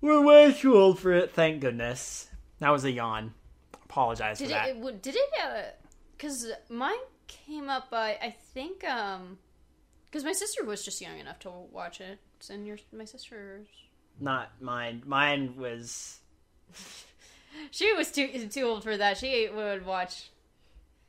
were 0.00 0.20
way 0.20 0.52
too 0.52 0.76
old 0.76 0.98
for 0.98 1.12
it, 1.12 1.32
thank 1.32 1.60
goodness. 1.60 2.28
That 2.60 2.70
was 2.70 2.84
a 2.84 2.90
yawn. 2.90 3.34
Apologize 3.84 4.38
Did 4.38 4.46
for 4.46 4.50
that. 4.54 4.68
it, 4.68 4.76
it? 4.76 5.02
Did 5.02 5.16
it? 5.16 5.78
Because 6.16 6.50
mine 6.70 6.94
came 7.26 7.68
up 7.68 7.90
by 7.90 8.18
I 8.22 8.34
think 8.54 8.82
um, 8.84 9.38
because 10.06 10.24
my 10.24 10.32
sister 10.32 10.64
was 10.64 10.84
just 10.84 11.00
young 11.02 11.18
enough 11.18 11.38
to 11.40 11.50
watch 11.50 12.00
it, 12.00 12.18
and 12.48 12.66
your 12.66 12.78
my 12.92 13.04
sister's 13.04 13.66
Not 14.20 14.50
mine. 14.60 15.02
Mine 15.06 15.54
was 15.56 16.20
she 17.70 17.92
was 17.92 18.10
too 18.10 18.28
too 18.48 18.62
old 18.62 18.82
for 18.82 18.96
that. 18.96 19.18
She 19.18 19.48
would 19.54 19.84
watch 19.84 20.30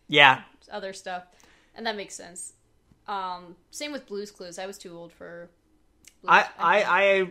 yeah. 0.07 0.41
other 0.71 0.93
stuff, 0.93 1.23
and 1.75 1.85
that 1.85 1.95
makes 1.95 2.15
sense. 2.15 2.53
Um, 3.07 3.55
same 3.71 3.91
with 3.91 4.05
Blue's 4.05 4.31
Clues. 4.31 4.59
I 4.59 4.65
was 4.65 4.77
too 4.77 4.95
old 4.95 5.13
for. 5.13 5.49
Blue's, 6.21 6.29
I 6.29 6.41
think. 6.43 6.53
I 6.59 6.81
I 6.83 7.27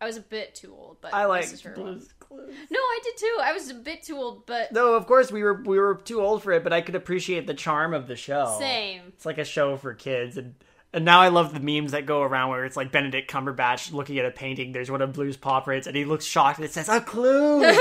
I 0.00 0.06
was 0.06 0.16
a 0.16 0.20
bit 0.20 0.54
too 0.54 0.74
old, 0.76 0.98
but 1.00 1.14
I 1.14 1.22
my 1.22 1.26
like 1.26 1.74
Blue's. 1.74 2.12
Clues. 2.20 2.54
No, 2.70 2.78
I 2.78 3.00
did 3.02 3.16
too. 3.16 3.38
I 3.40 3.52
was 3.52 3.70
a 3.70 3.74
bit 3.74 4.02
too 4.02 4.16
old, 4.16 4.44
but 4.46 4.72
No, 4.72 4.94
of 4.94 5.06
course 5.06 5.30
we 5.32 5.42
were 5.42 5.62
we 5.62 5.78
were 5.78 5.94
too 5.94 6.20
old 6.20 6.42
for 6.42 6.52
it, 6.52 6.64
but 6.64 6.72
I 6.72 6.80
could 6.80 6.94
appreciate 6.94 7.46
the 7.46 7.54
charm 7.54 7.94
of 7.94 8.06
the 8.06 8.16
show. 8.16 8.56
same. 8.58 9.02
It's 9.08 9.24
like 9.24 9.38
a 9.38 9.44
show 9.44 9.76
for 9.76 9.94
kids, 9.94 10.36
and 10.36 10.54
and 10.94 11.04
now 11.04 11.20
I 11.20 11.28
love 11.28 11.52
the 11.52 11.60
memes 11.60 11.90
that 11.90 12.06
go 12.06 12.22
around 12.22 12.50
where 12.50 12.64
it's 12.64 12.76
like 12.76 12.92
Benedict 12.92 13.28
Cumberbatch 13.30 13.92
looking 13.92 14.16
at 14.18 14.24
a 14.24 14.30
painting. 14.30 14.70
There's 14.70 14.90
one 14.90 15.02
of 15.02 15.12
Blue's 15.12 15.36
Pop 15.36 15.66
Rates, 15.66 15.88
and 15.88 15.96
he 15.96 16.04
looks 16.04 16.24
shocked, 16.24 16.58
and 16.58 16.64
it 16.64 16.72
says 16.72 16.88
a 16.88 17.00
clue. 17.00 17.62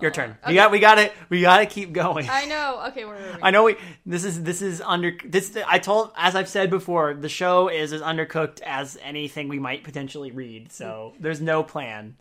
Your 0.00 0.12
turn. 0.12 0.36
Oh, 0.44 0.48
we 0.50 0.54
got 0.54 0.70
we 0.70 0.78
got 0.78 0.94
to 0.96 1.10
we 1.28 1.40
got 1.40 1.58
to 1.58 1.66
keep 1.66 1.92
going. 1.92 2.28
I 2.30 2.44
know. 2.44 2.84
Okay, 2.88 3.04
were 3.04 3.16
we? 3.16 3.42
I 3.42 3.50
know 3.50 3.64
we. 3.64 3.76
This 4.06 4.22
is 4.24 4.44
this 4.44 4.62
is 4.62 4.80
under 4.80 5.16
this. 5.24 5.56
I 5.66 5.80
told 5.80 6.12
as 6.16 6.36
I've 6.36 6.48
said 6.48 6.70
before, 6.70 7.14
the 7.14 7.28
show 7.28 7.68
is 7.68 7.92
as 7.92 8.00
undercooked 8.00 8.60
as 8.60 8.96
anything 9.02 9.48
we 9.48 9.58
might 9.58 9.82
potentially 9.82 10.30
read. 10.30 10.70
So 10.70 11.14
there's 11.18 11.40
no 11.40 11.64
plan. 11.64 12.14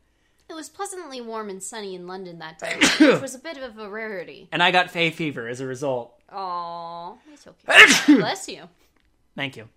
It 0.49 0.53
was 0.53 0.69
pleasantly 0.69 1.19
warm 1.19 1.49
and 1.49 1.61
sunny 1.61 1.95
in 1.95 2.07
London 2.07 2.39
that 2.39 2.59
day, 2.59 2.77
which 2.99 3.21
was 3.21 3.35
a 3.35 3.39
bit 3.39 3.57
of 3.57 3.77
a 3.77 3.89
rarity. 3.89 4.47
And 4.51 4.63
I 4.63 4.71
got 4.71 4.89
Fay 4.89 5.11
fever 5.11 5.47
as 5.47 5.59
a 5.59 5.65
result. 5.65 6.13
Aw, 6.31 7.15
it's 7.33 7.47
okay. 7.47 8.15
Bless 8.19 8.47
you. 8.47 8.63
Thank 9.35 9.57
you. 9.57 9.67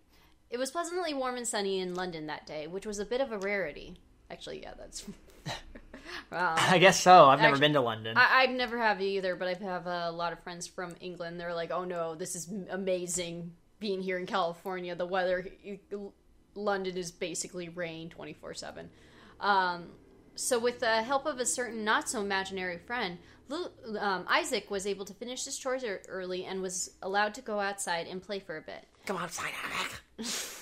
It 0.48 0.58
was 0.58 0.70
pleasantly 0.70 1.14
warm 1.14 1.36
and 1.36 1.46
sunny 1.46 1.78
in 1.78 1.94
London 1.94 2.26
that 2.26 2.46
day, 2.46 2.66
which 2.66 2.86
was 2.86 2.98
a 2.98 3.04
bit 3.04 3.20
of 3.20 3.30
a 3.30 3.38
rarity. 3.38 3.96
Actually, 4.30 4.62
yeah, 4.62 4.74
that's. 4.78 5.04
Wow. 6.32 6.56
I 6.58 6.78
guess 6.78 7.00
so. 7.00 7.26
I've 7.26 7.38
never 7.38 7.54
Actually, 7.54 7.60
been 7.60 7.72
to 7.74 7.80
London. 7.80 8.16
I, 8.16 8.42
I've 8.42 8.50
never 8.50 8.78
have 8.78 9.00
either, 9.00 9.36
but 9.36 9.48
I 9.48 9.64
have 9.64 9.86
a 9.86 10.10
lot 10.10 10.32
of 10.32 10.40
friends 10.40 10.66
from 10.66 10.94
England. 11.00 11.38
They're 11.38 11.54
like, 11.54 11.70
"Oh 11.70 11.84
no, 11.84 12.14
this 12.14 12.34
is 12.34 12.48
amazing 12.70 13.52
being 13.78 14.00
here 14.02 14.18
in 14.18 14.26
California. 14.26 14.94
The 14.94 15.06
weather, 15.06 15.46
London 16.54 16.96
is 16.96 17.10
basically 17.12 17.68
rain 17.68 18.10
twenty 18.10 18.32
four 18.32 18.54
seven." 18.54 18.90
Um, 19.40 19.86
So, 20.34 20.58
with 20.58 20.80
the 20.80 21.02
help 21.02 21.26
of 21.26 21.38
a 21.38 21.46
certain 21.46 21.84
not 21.84 22.08
so 22.08 22.20
imaginary 22.20 22.78
friend, 22.78 23.18
Lu- 23.48 23.70
um, 23.98 24.24
Isaac 24.28 24.70
was 24.70 24.86
able 24.86 25.04
to 25.04 25.14
finish 25.14 25.44
his 25.44 25.58
chores 25.58 25.84
early 26.08 26.44
and 26.44 26.62
was 26.62 26.92
allowed 27.02 27.34
to 27.34 27.42
go 27.42 27.60
outside 27.60 28.06
and 28.06 28.22
play 28.22 28.38
for 28.38 28.56
a 28.56 28.62
bit. 28.62 28.86
Come 29.06 29.16
outside, 29.16 29.52
Alec. 29.64 30.00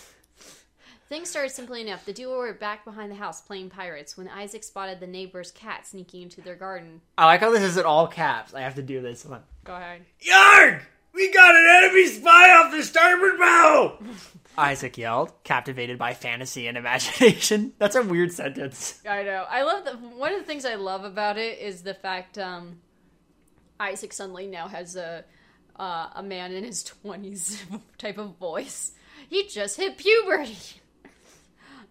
Things 1.08 1.30
started 1.30 1.50
simply 1.50 1.80
enough. 1.80 2.04
The 2.04 2.12
duo 2.12 2.36
were 2.36 2.52
back 2.52 2.84
behind 2.84 3.10
the 3.10 3.16
house 3.16 3.40
playing 3.40 3.70
pirates 3.70 4.16
when 4.18 4.28
Isaac 4.28 4.62
spotted 4.62 5.00
the 5.00 5.06
neighbor's 5.06 5.50
cat 5.50 5.86
sneaking 5.86 6.22
into 6.22 6.42
their 6.42 6.54
garden. 6.54 7.00
I 7.16 7.24
like 7.24 7.40
how 7.40 7.50
this 7.50 7.62
is 7.62 7.78
in 7.78 7.84
all 7.86 8.06
caps. 8.06 8.52
I 8.52 8.60
have 8.60 8.74
to 8.74 8.82
do 8.82 9.00
this. 9.00 9.22
Come 9.22 9.32
on. 9.32 9.42
Go 9.64 9.74
ahead. 9.74 10.02
Yarg! 10.20 10.82
We 11.14 11.32
got 11.32 11.54
an 11.54 11.66
enemy 11.82 12.06
spy 12.06 12.50
off 12.50 12.70
the 12.70 12.82
starboard 12.82 13.38
bow! 13.38 13.98
Isaac 14.59 14.98
yelled, 14.98 15.32
captivated 15.44 15.98
by 15.98 16.14
fantasy 16.14 16.66
and 16.66 16.76
imagination. 16.76 17.72
That's 17.78 17.94
a 17.94 18.02
weird 18.02 18.32
sentence. 18.32 19.00
I 19.09 19.22
know. 19.22 19.46
I 19.48 19.62
love 19.62 19.84
the 19.84 19.92
one 19.92 20.32
of 20.32 20.40
the 20.40 20.44
things 20.44 20.64
I 20.64 20.74
love 20.74 21.04
about 21.04 21.38
it 21.38 21.61
is 21.61 21.82
the 21.82 21.94
fact 21.94 22.38
um, 22.38 22.80
Isaac 23.78 24.12
suddenly 24.12 24.48
now 24.48 24.66
has 24.66 24.96
a 24.96 25.24
uh, 25.78 26.09
a 26.16 26.22
man 26.22 26.52
in 26.52 26.64
his 26.64 26.82
twenties 26.82 27.64
type 27.98 28.18
of 28.18 28.36
voice. 28.38 28.92
He 29.30 29.46
just 29.46 29.76
hit 29.76 29.96
puberty. 29.96 30.59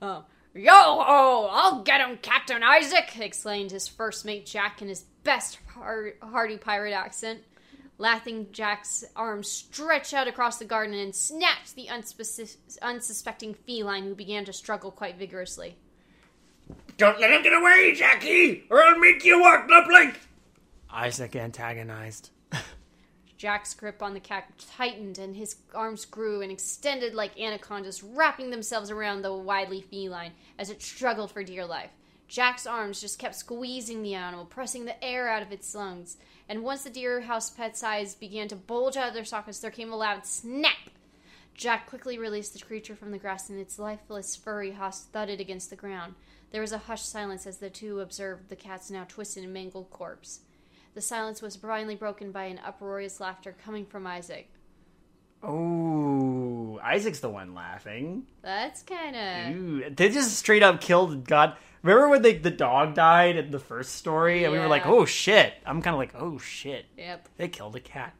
oh, 0.01 0.25
yo 0.53 0.73
ho! 0.73 1.49
I'll 1.49 1.83
get 1.83 2.01
him, 2.01 2.17
Captain 2.21 2.63
Isaac! 2.63 3.17
exclaimed 3.17 3.71
his 3.71 3.87
first 3.87 4.25
mate 4.25 4.45
Jack 4.45 4.81
in 4.81 4.89
his 4.89 5.05
best 5.23 5.59
hearty 5.73 6.57
pirate 6.57 6.93
accent. 6.93 7.39
Laughing, 7.99 8.47
Jack's 8.51 9.03
arms 9.15 9.49
stretched 9.49 10.13
out 10.13 10.27
across 10.27 10.57
the 10.59 10.65
garden 10.65 10.95
and 10.95 11.15
snatched 11.15 11.75
the 11.75 11.87
unspeci- 11.87 12.57
unsuspecting 12.81 13.55
feline 13.55 14.03
who 14.03 14.13
began 14.13 14.45
to 14.45 14.53
struggle 14.53 14.91
quite 14.91 15.17
vigorously. 15.17 15.77
Don't 16.97 17.19
let 17.19 17.31
him 17.31 17.41
get 17.41 17.53
away, 17.53 17.93
Jackie, 17.95 18.65
or 18.69 18.83
I'll 18.83 18.99
make 18.99 19.23
you 19.23 19.41
walk 19.41 19.67
the 19.67 19.83
plank! 19.87 20.19
Isaac 20.91 21.35
antagonized. 21.35 22.29
Jack's 23.37 23.75
grip 23.75 24.01
on 24.01 24.13
the 24.13 24.19
cat 24.19 24.51
tightened 24.75 25.19
and 25.19 25.35
his 25.35 25.57
arms 25.75 26.05
grew 26.05 26.41
and 26.41 26.51
extended 26.51 27.13
like 27.13 27.39
anacondas, 27.39 28.03
wrapping 28.03 28.49
themselves 28.49 28.89
around 28.89 29.21
the 29.21 29.33
wily 29.33 29.81
feline 29.81 30.31
as 30.57 30.71
it 30.71 30.81
struggled 30.81 31.31
for 31.31 31.43
dear 31.43 31.65
life. 31.65 31.91
Jack's 32.27 32.65
arms 32.65 32.99
just 32.99 33.19
kept 33.19 33.35
squeezing 33.35 34.01
the 34.01 34.15
animal, 34.15 34.45
pressing 34.45 34.85
the 34.85 35.01
air 35.03 35.29
out 35.29 35.43
of 35.43 35.51
its 35.51 35.73
lungs. 35.73 36.17
And 36.49 36.63
once 36.63 36.83
the 36.83 36.89
deer 36.89 37.21
house 37.21 37.49
pet's 37.49 37.83
eyes 37.83 38.15
began 38.15 38.47
to 38.47 38.55
bulge 38.55 38.95
out 38.95 39.09
of 39.09 39.13
their 39.13 39.25
sockets, 39.25 39.59
there 39.59 39.71
came 39.71 39.91
a 39.91 39.97
loud 39.97 40.25
snap. 40.25 40.89
Jack 41.53 41.87
quickly 41.87 42.17
released 42.17 42.53
the 42.53 42.65
creature 42.65 42.95
from 42.95 43.11
the 43.11 43.17
grass, 43.17 43.49
and 43.49 43.59
its 43.59 43.79
lifeless, 43.79 44.35
furry 44.35 44.71
husk 44.71 45.11
thudded 45.11 45.41
against 45.41 45.69
the 45.69 45.75
ground. 45.75 46.13
There 46.51 46.61
was 46.61 46.71
a 46.71 46.77
hushed 46.77 47.09
silence 47.09 47.45
as 47.45 47.57
the 47.57 47.69
two 47.69 47.99
observed 47.99 48.49
the 48.49 48.55
cat's 48.55 48.89
now 48.91 49.05
twisted 49.07 49.43
and 49.43 49.53
mangled 49.53 49.89
corpse. 49.89 50.41
The 50.93 51.01
silence 51.01 51.41
was 51.41 51.55
finally 51.55 51.95
broken 51.95 52.31
by 52.31 52.45
an 52.45 52.59
uproarious 52.65 53.19
laughter 53.19 53.55
coming 53.63 53.85
from 53.85 54.07
Isaac. 54.07 54.49
Oh, 55.43 56.79
Isaac's 56.83 57.19
the 57.19 57.29
one 57.29 57.53
laughing. 57.53 58.25
That's 58.41 58.81
kind 58.81 59.15
of. 59.15 59.95
They 59.95 60.09
just 60.09 60.35
straight 60.37 60.63
up 60.63 60.81
killed 60.81 61.25
God. 61.25 61.55
Remember 61.83 62.09
when 62.09 62.21
they, 62.21 62.33
the 62.37 62.51
dog 62.51 62.93
died 62.95 63.35
in 63.37 63.51
the 63.51 63.59
first 63.59 63.93
story, 63.95 64.43
and 64.43 64.51
we 64.53 64.59
were 64.59 64.67
like, 64.67 64.83
Yeah. 64.85 64.91
"Oh 64.91 65.05
shit!" 65.05 65.53
I'm 65.65 65.81
kind 65.81 65.93
of 65.93 65.99
like, 65.99 66.13
"Oh 66.15 66.37
shit!" 66.37 66.85
Yep. 66.97 67.29
They 67.37 67.47
killed 67.47 67.75
a 67.75 67.79
cat. 67.79 68.13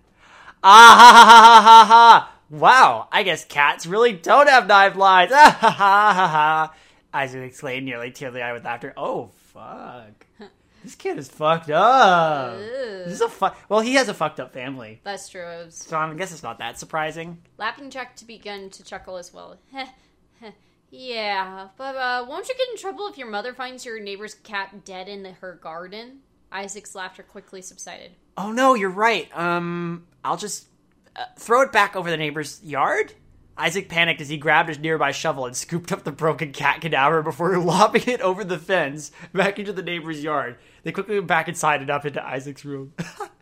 Ah 0.64 0.96
ha 0.98 1.12
ha 1.26 1.32
ha 1.32 1.62
ha 1.62 1.86
ha! 1.86 2.34
Wow, 2.50 3.08
I 3.12 3.24
guess 3.24 3.44
cats 3.46 3.86
really 3.86 4.14
don't 4.14 4.48
have 4.50 4.68
knife 4.68 4.96
lines. 4.96 5.32
Ah 5.36 5.58
ha 5.60 5.70
ha 5.70 6.14
ha 6.14 6.28
ha! 6.28 6.74
Isaac 7.14 7.42
exclaimed, 7.44 7.86
nearly 7.86 8.12
tear 8.12 8.32
the 8.32 8.42
eye 8.44 8.54
with 8.54 8.66
laughter. 8.66 8.94
Oh 8.96 9.32
fuck! 9.54 10.26
this 10.84 10.96
kid 10.96 11.18
is 11.18 11.28
fucked 11.30 11.70
up. 11.70 12.58
This 12.58 13.14
is 13.14 13.22
a 13.22 13.30
fu- 13.30 13.50
Well, 13.70 13.80
he 13.82 13.96
has 13.96 14.08
a 14.10 14.14
fucked 14.14 14.40
up 14.40 14.54
family, 14.54 15.02
That's 15.04 15.30
true. 15.30 15.42
It 15.46 15.66
was 15.66 15.76
so 15.76 15.98
I 15.98 16.14
guess 16.14 16.32
it's 16.32 16.44
not 16.44 16.60
that 16.60 16.80
surprising. 16.80 17.40
Laughing 17.58 17.90
Jack 17.90 18.16
to 18.18 18.26
begun 18.26 18.70
to 18.72 18.84
chuckle 18.84 19.18
as 19.18 19.34
well. 19.34 19.58
Heh, 19.72 19.86
heh. 20.42 20.52
Yeah, 20.90 21.68
but 21.78 21.96
uh, 21.96 22.26
won't 22.28 22.48
you 22.48 22.56
get 22.56 22.70
in 22.70 22.78
trouble 22.78 23.08
if 23.08 23.18
your 23.18 23.30
mother 23.30 23.54
finds 23.54 23.86
your 23.86 24.00
neighbor's 24.00 24.36
cat 24.36 24.86
dead 24.86 25.08
in 25.08 25.24
the, 25.24 25.32
her 25.34 25.60
garden? 25.62 26.20
Isaac's 26.52 26.96
laughter 26.96 27.24
quickly 27.24 27.62
subsided. 27.62 28.12
Oh 28.38 28.52
no, 28.52 28.74
you're 28.74 28.90
right. 28.90 29.36
Um, 29.38 30.08
I'll 30.24 30.38
just 30.38 30.68
uh, 31.16 31.26
throw 31.38 31.62
it 31.62 31.72
back 31.72 31.96
over 31.96 32.10
the 32.10 32.18
neighbor's 32.18 32.64
yard. 32.64 33.14
Isaac 33.58 33.90
panicked 33.90 34.22
as 34.22 34.30
he 34.30 34.38
grabbed 34.38 34.70
his 34.70 34.78
nearby 34.78 35.12
shovel 35.12 35.46
and 35.48 35.58
scooped 35.58 35.92
up 35.92 36.04
the 36.04 36.12
broken 36.12 36.52
cat 36.54 36.80
cadaver 36.80 37.24
before 37.24 37.58
lobbing 37.58 38.04
it 38.06 38.22
over 38.22 38.44
the 38.44 38.60
fence 38.60 39.12
back 39.34 39.58
into 39.58 39.74
the 39.74 39.82
neighbor's 39.82 40.24
yard. 40.24 40.58
They 40.84 40.92
quickly 40.92 41.16
went 41.16 41.28
back 41.28 41.48
inside 41.48 41.82
and 41.82 41.90
up 41.90 42.06
into 42.06 42.26
Isaac's 42.26 42.64
room. 42.64 42.94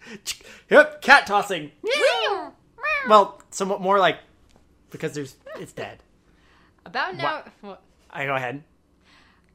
yep, 0.69 1.01
cat 1.01 1.27
tossing. 1.27 1.71
Well, 3.07 3.41
somewhat 3.51 3.81
more 3.81 3.99
like 3.99 4.19
because 4.89 5.13
there's 5.13 5.35
it's 5.59 5.73
dead. 5.73 5.99
About 6.85 7.13
an 7.13 7.21
hour, 7.21 7.43
what? 7.61 7.81
I 8.11 8.25
go 8.25 8.35
ahead. 8.35 8.63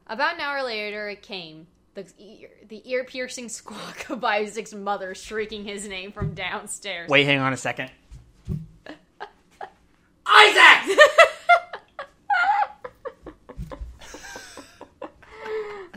about 0.06 0.34
an 0.34 0.40
hour 0.40 0.62
later, 0.62 1.08
it 1.08 1.22
came. 1.22 1.66
The 1.94 2.06
ear, 2.18 2.50
the 2.68 2.82
ear 2.90 3.04
piercing 3.04 3.48
squawk 3.58 4.08
of 4.10 4.22
Isaac's 4.24 4.72
mother 4.74 5.14
shrieking 5.14 5.64
his 5.64 5.86
name 5.88 6.12
from 6.12 6.34
downstairs. 6.34 7.08
Wait, 7.10 7.24
hang 7.26 7.38
on 7.38 7.52
a 7.52 7.56
second. 7.56 7.90
Isaac! 10.26 10.98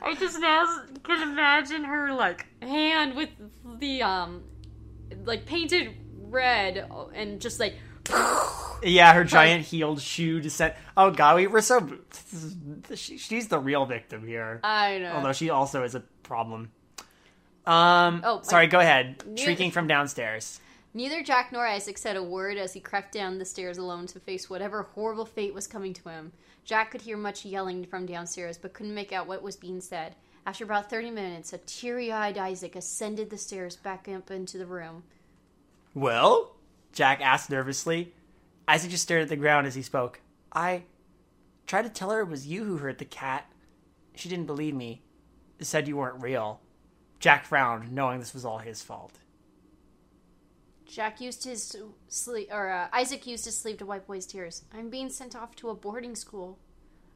I 0.02 0.16
just 0.20 0.40
now 0.40 0.82
can 1.04 1.22
imagine 1.30 1.84
her 1.84 2.14
like 2.14 2.46
hand 2.62 3.16
with 3.16 3.30
the 3.80 4.02
um 4.04 4.44
like 5.26 5.46
painted 5.46 5.96
red 6.24 6.90
and 7.14 7.40
just 7.40 7.60
like 7.60 7.76
Yeah, 8.10 9.14
her 9.14 9.24
giant 9.24 9.66
heeled 9.66 10.02
shoe 10.02 10.42
descent. 10.42 10.74
Oh 10.98 11.10
god, 11.12 11.38
we 11.38 11.48
were 11.48 11.62
so. 11.62 11.88
She, 12.96 13.18
she's 13.18 13.48
the 13.48 13.58
real 13.60 13.86
victim 13.86 14.28
here. 14.28 14.60
I 14.64 14.98
know. 14.98 15.14
Although 15.14 15.32
she 15.34 15.50
also 15.50 15.84
is 15.84 15.96
a 15.96 16.02
problem. 16.24 16.72
Um. 17.66 18.22
Oh, 18.26 18.42
sorry. 18.44 18.68
Go 18.68 18.80
ahead. 18.80 19.24
Neither- 19.26 19.42
Shrieking 19.42 19.72
from 19.72 19.88
downstairs. 19.88 20.60
Neither 20.94 21.24
Jack 21.24 21.52
nor 21.52 21.66
Isaac 21.66 21.98
said 21.98 22.18
a 22.18 22.24
word 22.24 22.58
as 22.58 22.74
he 22.74 22.80
crept 22.80 23.14
down 23.14 23.40
the 23.40 23.46
stairs 23.46 23.78
alone 23.80 24.06
to 24.08 24.20
face 24.20 24.50
whatever 24.50 24.84
horrible 24.94 25.26
fate 25.26 25.54
was 25.54 25.66
coming 25.66 25.94
to 25.94 26.10
him. 26.10 26.34
Jack 26.66 26.92
could 26.92 27.02
hear 27.02 27.18
much 27.18 27.46
yelling 27.46 27.86
from 27.86 28.06
downstairs, 28.06 28.58
but 28.60 28.74
couldn't 28.74 28.94
make 28.94 29.12
out 29.12 29.26
what 29.28 29.42
was 29.42 29.56
being 29.56 29.82
said. 29.82 30.14
After 30.46 30.66
about 30.66 30.90
30 30.90 31.10
minutes, 31.10 31.52
a 31.54 31.58
teary 31.58 32.12
eyed 32.12 32.38
Isaac 32.38 32.76
ascended 32.76 33.30
the 33.32 33.38
stairs 33.40 33.76
back 33.76 34.08
up 34.08 34.30
into 34.30 34.58
the 34.60 34.66
room. 34.68 35.04
Well, 35.96 36.53
Jack 36.94 37.20
asked 37.22 37.50
nervously. 37.50 38.14
Isaac 38.68 38.92
just 38.92 39.04
stared 39.04 39.24
at 39.24 39.30
the 39.30 39.36
ground 39.36 39.68
as 39.68 39.76
he 39.76 39.82
spoke. 39.82 40.22
I 40.54 40.84
tried 41.68 41.82
to 41.82 41.90
tell 41.90 42.12
her 42.12 42.22
it 42.22 42.30
was 42.30 42.48
you 42.48 42.64
who 42.64 42.78
hurt 42.78 43.00
the 43.00 43.06
cat. 43.06 43.52
She 44.16 44.30
didn't 44.30 44.46
believe 44.46 44.76
me. 44.76 45.02
Said 45.60 45.88
you 45.88 45.98
weren't 45.98 46.22
real. 46.22 46.62
Jack 47.20 47.46
frowned, 47.46 47.92
knowing 47.92 48.20
this 48.20 48.34
was 48.34 48.46
all 48.46 48.60
his 48.60 48.82
fault. 48.82 49.14
Jack 50.86 51.20
used 51.22 51.44
his 51.44 51.76
sleeve, 52.08 52.48
or 52.52 52.70
uh, 52.70 52.88
Isaac 52.94 53.26
used 53.26 53.46
his 53.46 53.58
sleeve 53.58 53.78
to 53.78 53.86
wipe 53.86 54.08
away 54.08 54.18
his 54.18 54.28
tears. 54.28 54.64
I'm 54.74 54.90
being 54.90 55.10
sent 55.10 55.36
off 55.36 55.56
to 55.58 55.70
a 55.70 55.74
boarding 55.76 56.16
school. 56.16 56.60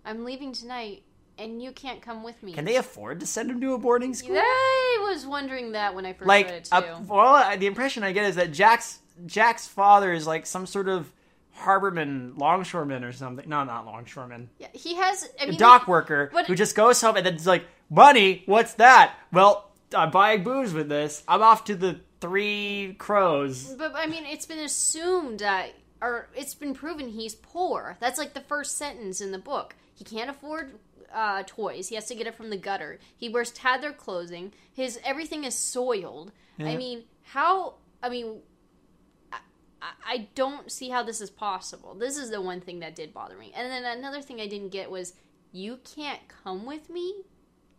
I'm 0.05 0.23
leaving 0.23 0.53
tonight, 0.53 1.03
and 1.38 1.61
you 1.61 1.71
can't 1.71 2.01
come 2.01 2.23
with 2.23 2.41
me. 2.41 2.53
Can 2.53 2.65
they 2.65 2.78
afford 2.78 3.19
to 3.19 3.28
send 3.28 3.51
him 3.51 3.59
to 3.61 3.73
a 3.73 3.78
boarding 3.78 4.13
school? 4.13 4.38
I 4.38 5.05
was 5.13 5.28
wondering 5.28 5.73
that 5.73 5.93
when 5.93 6.05
I 6.05 6.13
first 6.13 6.21
read 6.21 6.28
like 6.28 6.47
it 6.47 6.63
too. 6.65 6.75
uh, 6.75 7.01
well 7.07 7.57
the 7.57 7.67
impression 7.67 8.03
i 8.03 8.11
get 8.11 8.25
is 8.25 8.36
that 8.36 8.51
jack's 8.51 8.99
jack's 9.26 9.68
father 9.68 10.11
is 10.13 10.28
like 10.28 10.45
some 10.45 10.65
sort 10.65 10.88
of 10.88 11.11
harborman 11.59 12.38
longshoreman 12.38 13.03
or 13.03 13.11
something 13.11 13.47
no 13.49 13.63
not 13.63 13.86
longshoreman 13.86 14.49
yeah, 14.59 14.68
he 14.74 14.95
has 14.95 15.28
I 15.41 15.45
a 15.45 15.47
mean, 15.49 15.57
dock 15.57 15.86
he- 15.86 15.91
worker 15.91 16.30
but- 16.32 16.45
who 16.45 16.55
just 16.55 16.76
goes 16.76 17.01
home 17.01 17.18
and 17.18 17.26
then 17.26 17.36
is 17.36 17.47
like 17.47 17.65
money 17.89 18.43
what's 18.45 18.74
that 18.76 19.15
well 19.34 19.72
i'm 19.95 20.11
buying 20.11 20.43
booze 20.43 20.74
with 20.74 20.88
this 20.89 21.24
i'm 21.28 21.41
off 21.41 21.63
to 21.65 21.76
the 21.76 21.99
three 22.20 22.95
crows 22.97 23.74
But 23.78 23.93
I 23.95 24.07
mean, 24.07 24.26
it's 24.26 24.47
been 24.47 24.57
assumed 24.57 25.39
that, 25.39 25.70
or 26.01 26.28
it's 26.36 26.55
been 26.55 26.74
proven 26.74 27.09
he's 27.09 27.36
poor. 27.36 27.95
That's 27.99 28.18
like 28.18 28.34
the 28.34 28.41
first 28.41 28.76
sentence 28.76 29.22
in 29.22 29.32
the 29.32 29.38
book. 29.38 29.76
He 29.93 30.03
can't 30.03 30.28
afford 30.28 30.80
uh, 31.13 31.43
toys. 31.45 31.89
He 31.89 31.93
has 31.93 32.07
to 32.07 32.15
get 32.15 32.26
it 32.26 32.34
from 32.34 32.49
the 32.49 32.57
gutter. 32.57 32.97
He 33.15 33.30
wears 33.30 33.51
tattered 33.51 33.97
clothing. 33.97 34.51
His 34.74 34.99
everything 35.05 35.43
is 35.43 35.53
soiled. 35.53 36.32
I 36.59 36.76
mean, 36.76 37.03
how? 37.22 37.76
I 38.01 38.09
mean, 38.09 38.39
I, 39.82 40.28
don't 40.36 40.71
see 40.71 40.89
how 40.89 41.03
this 41.03 41.21
is 41.21 41.30
possible. 41.30 41.93
This 41.93 42.17
is 42.17 42.30
the 42.30 42.41
one 42.41 42.61
thing 42.61 42.80
that 42.80 42.95
did 42.95 43.13
bother 43.13 43.38
me. 43.38 43.51
And 43.55 43.69
then 43.69 43.97
another 43.97 44.21
thing 44.21 44.41
I 44.41 44.47
didn't 44.47 44.69
get 44.69 44.89
was, 44.89 45.13
you 45.51 45.80
can't 45.95 46.21
come 46.28 46.65
with 46.65 46.89
me. 46.89 47.23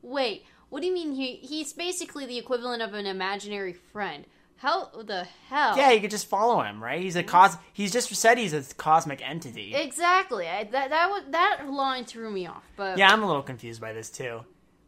Wait, 0.02 0.44
what 0.68 0.80
do 0.80 0.86
you 0.86 0.94
mean? 0.94 1.12
He 1.12 1.36
he's 1.36 1.72
basically 1.72 2.26
the 2.26 2.38
equivalent 2.38 2.82
of 2.82 2.94
an 2.94 3.06
imaginary 3.06 3.72
friend. 3.72 4.26
How 4.56 4.86
the 4.86 5.26
hell? 5.48 5.76
yeah 5.76 5.92
you 5.92 6.00
could 6.00 6.10
just 6.10 6.26
follow 6.26 6.60
him 6.62 6.82
right 6.82 7.00
he's 7.00 7.14
a 7.14 7.22
cos 7.22 7.56
he's 7.72 7.92
just 7.92 8.12
said 8.16 8.38
he's 8.38 8.52
a 8.52 8.62
cosmic 8.74 9.20
entity 9.22 9.72
Exactly. 9.72 10.48
I, 10.48 10.64
that 10.64 10.90
that 10.90 11.10
was, 11.10 11.22
that 11.30 11.70
line 11.70 12.04
threw 12.04 12.28
me 12.28 12.48
off. 12.48 12.64
But 12.76 12.98
yeah 12.98 13.12
i'm 13.12 13.22
a 13.22 13.26
little 13.26 13.42
confused 13.42 13.80
by 13.80 13.92
this 13.92 14.10
too 14.10 14.40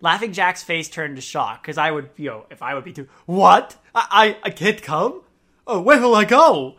Laughing 0.03 0.33
Jack's 0.33 0.63
face 0.63 0.89
turned 0.89 1.17
to 1.17 1.23
shock 1.23 1.63
because 1.63 1.77
I 1.77 1.91
would, 1.91 2.09
you 2.17 2.31
know, 2.31 2.47
if 2.51 2.63
I 2.63 2.75
would 2.75 2.85
be 2.85 2.93
too. 2.93 3.07
What? 3.27 3.77
I, 3.95 4.37
I, 4.43 4.49
I 4.49 4.51
can't 4.51 4.83
come? 4.83 5.23
Oh, 5.67 5.81
where 5.81 6.01
will 6.01 6.15
I 6.15 6.25
go? 6.25 6.77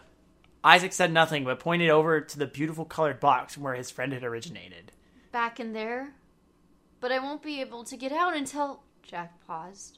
Isaac 0.64 0.94
said 0.94 1.12
nothing 1.12 1.44
but 1.44 1.60
pointed 1.60 1.90
over 1.90 2.22
to 2.22 2.40
the 2.40 2.46
beautiful 2.46 2.86
colored 2.86 3.20
box 3.20 3.54
from 3.54 3.64
where 3.64 3.74
his 3.74 3.90
friend 3.90 4.14
had 4.14 4.24
originated. 4.24 4.92
Back 5.32 5.60
in 5.60 5.74
there? 5.74 6.14
But 7.00 7.12
I 7.12 7.20
won't 7.20 7.42
be 7.42 7.62
able 7.62 7.84
to 7.86 7.98
get 7.98 8.12
out 8.12 8.36
until. 8.36 8.84
Jack 9.02 9.34
paused. 9.48 9.98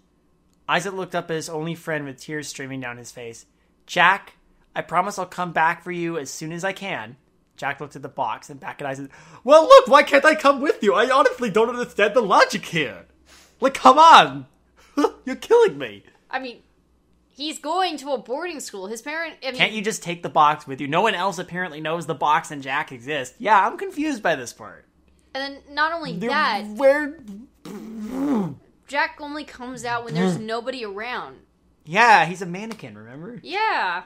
Isaac 0.68 0.94
looked 0.94 1.16
up 1.16 1.30
at 1.30 1.36
his 1.36 1.50
only 1.50 1.76
friend 1.76 2.06
with 2.06 2.22
tears 2.22 2.48
streaming 2.48 2.80
down 2.80 2.98
his 2.98 3.12
face. 3.12 3.46
Jack, 3.86 4.38
I 4.74 4.82
promise 4.82 5.20
I'll 5.20 5.26
come 5.26 5.52
back 5.52 5.84
for 5.84 5.92
you 5.92 6.18
as 6.18 6.30
soon 6.30 6.54
as 6.54 6.64
I 6.64 6.72
can. 6.72 7.18
Jack 7.58 7.82
looked 7.82 7.96
at 7.96 8.02
the 8.02 8.10
box 8.10 8.50
and 8.50 8.60
back 8.60 8.82
at 8.82 8.88
Isaac. 8.88 9.12
Well, 9.44 9.64
look, 9.64 9.88
why 9.88 10.04
can't 10.04 10.26
I 10.26 10.36
come 10.36 10.62
with 10.62 10.82
you? 10.82 10.94
I 10.94 11.10
honestly 11.10 11.50
don't 11.50 11.70
understand 11.70 12.14
the 12.14 12.22
logic 12.22 12.66
here. 12.66 13.06
Like, 13.60 13.74
come 13.74 14.00
on! 14.00 14.48
You're 15.26 15.36
killing 15.36 15.78
me. 15.78 16.04
I 16.32 16.40
mean, 16.40 16.62
he's 17.36 17.60
going 17.60 17.98
to 17.98 18.12
a 18.12 18.18
boarding 18.18 18.60
school. 18.60 18.88
His 18.88 19.02
parent. 19.02 19.36
I 19.44 19.48
mean, 19.52 19.56
Can't 19.58 19.72
you 19.74 19.82
just 19.82 20.04
take 20.04 20.24
the 20.24 20.30
box 20.30 20.66
with 20.68 20.80
you? 20.82 20.88
No 20.88 21.02
one 21.02 21.16
else 21.16 21.38
apparently 21.40 21.82
knows 21.82 22.06
the 22.06 22.16
box 22.16 22.52
and 22.52 22.62
Jack 22.64 22.92
exist. 22.92 23.36
Yeah, 23.40 23.66
I'm 23.68 23.78
confused 23.78 24.22
by 24.24 24.36
this 24.36 24.54
part. 24.54 24.86
And 25.36 25.56
then 25.56 25.76
not 25.76 25.92
only 25.94 26.14
that, 26.20 26.66
Where? 26.68 27.18
Jack 28.88 29.18
only 29.20 29.44
comes 29.44 29.84
out 29.86 30.06
when 30.06 30.14
there's 30.14 30.38
nobody 30.38 30.86
around. 30.86 31.38
Yeah, 31.86 32.26
he's 32.26 32.42
a 32.42 32.46
mannequin, 32.46 32.98
remember? 32.98 33.40
Yeah. 33.44 34.04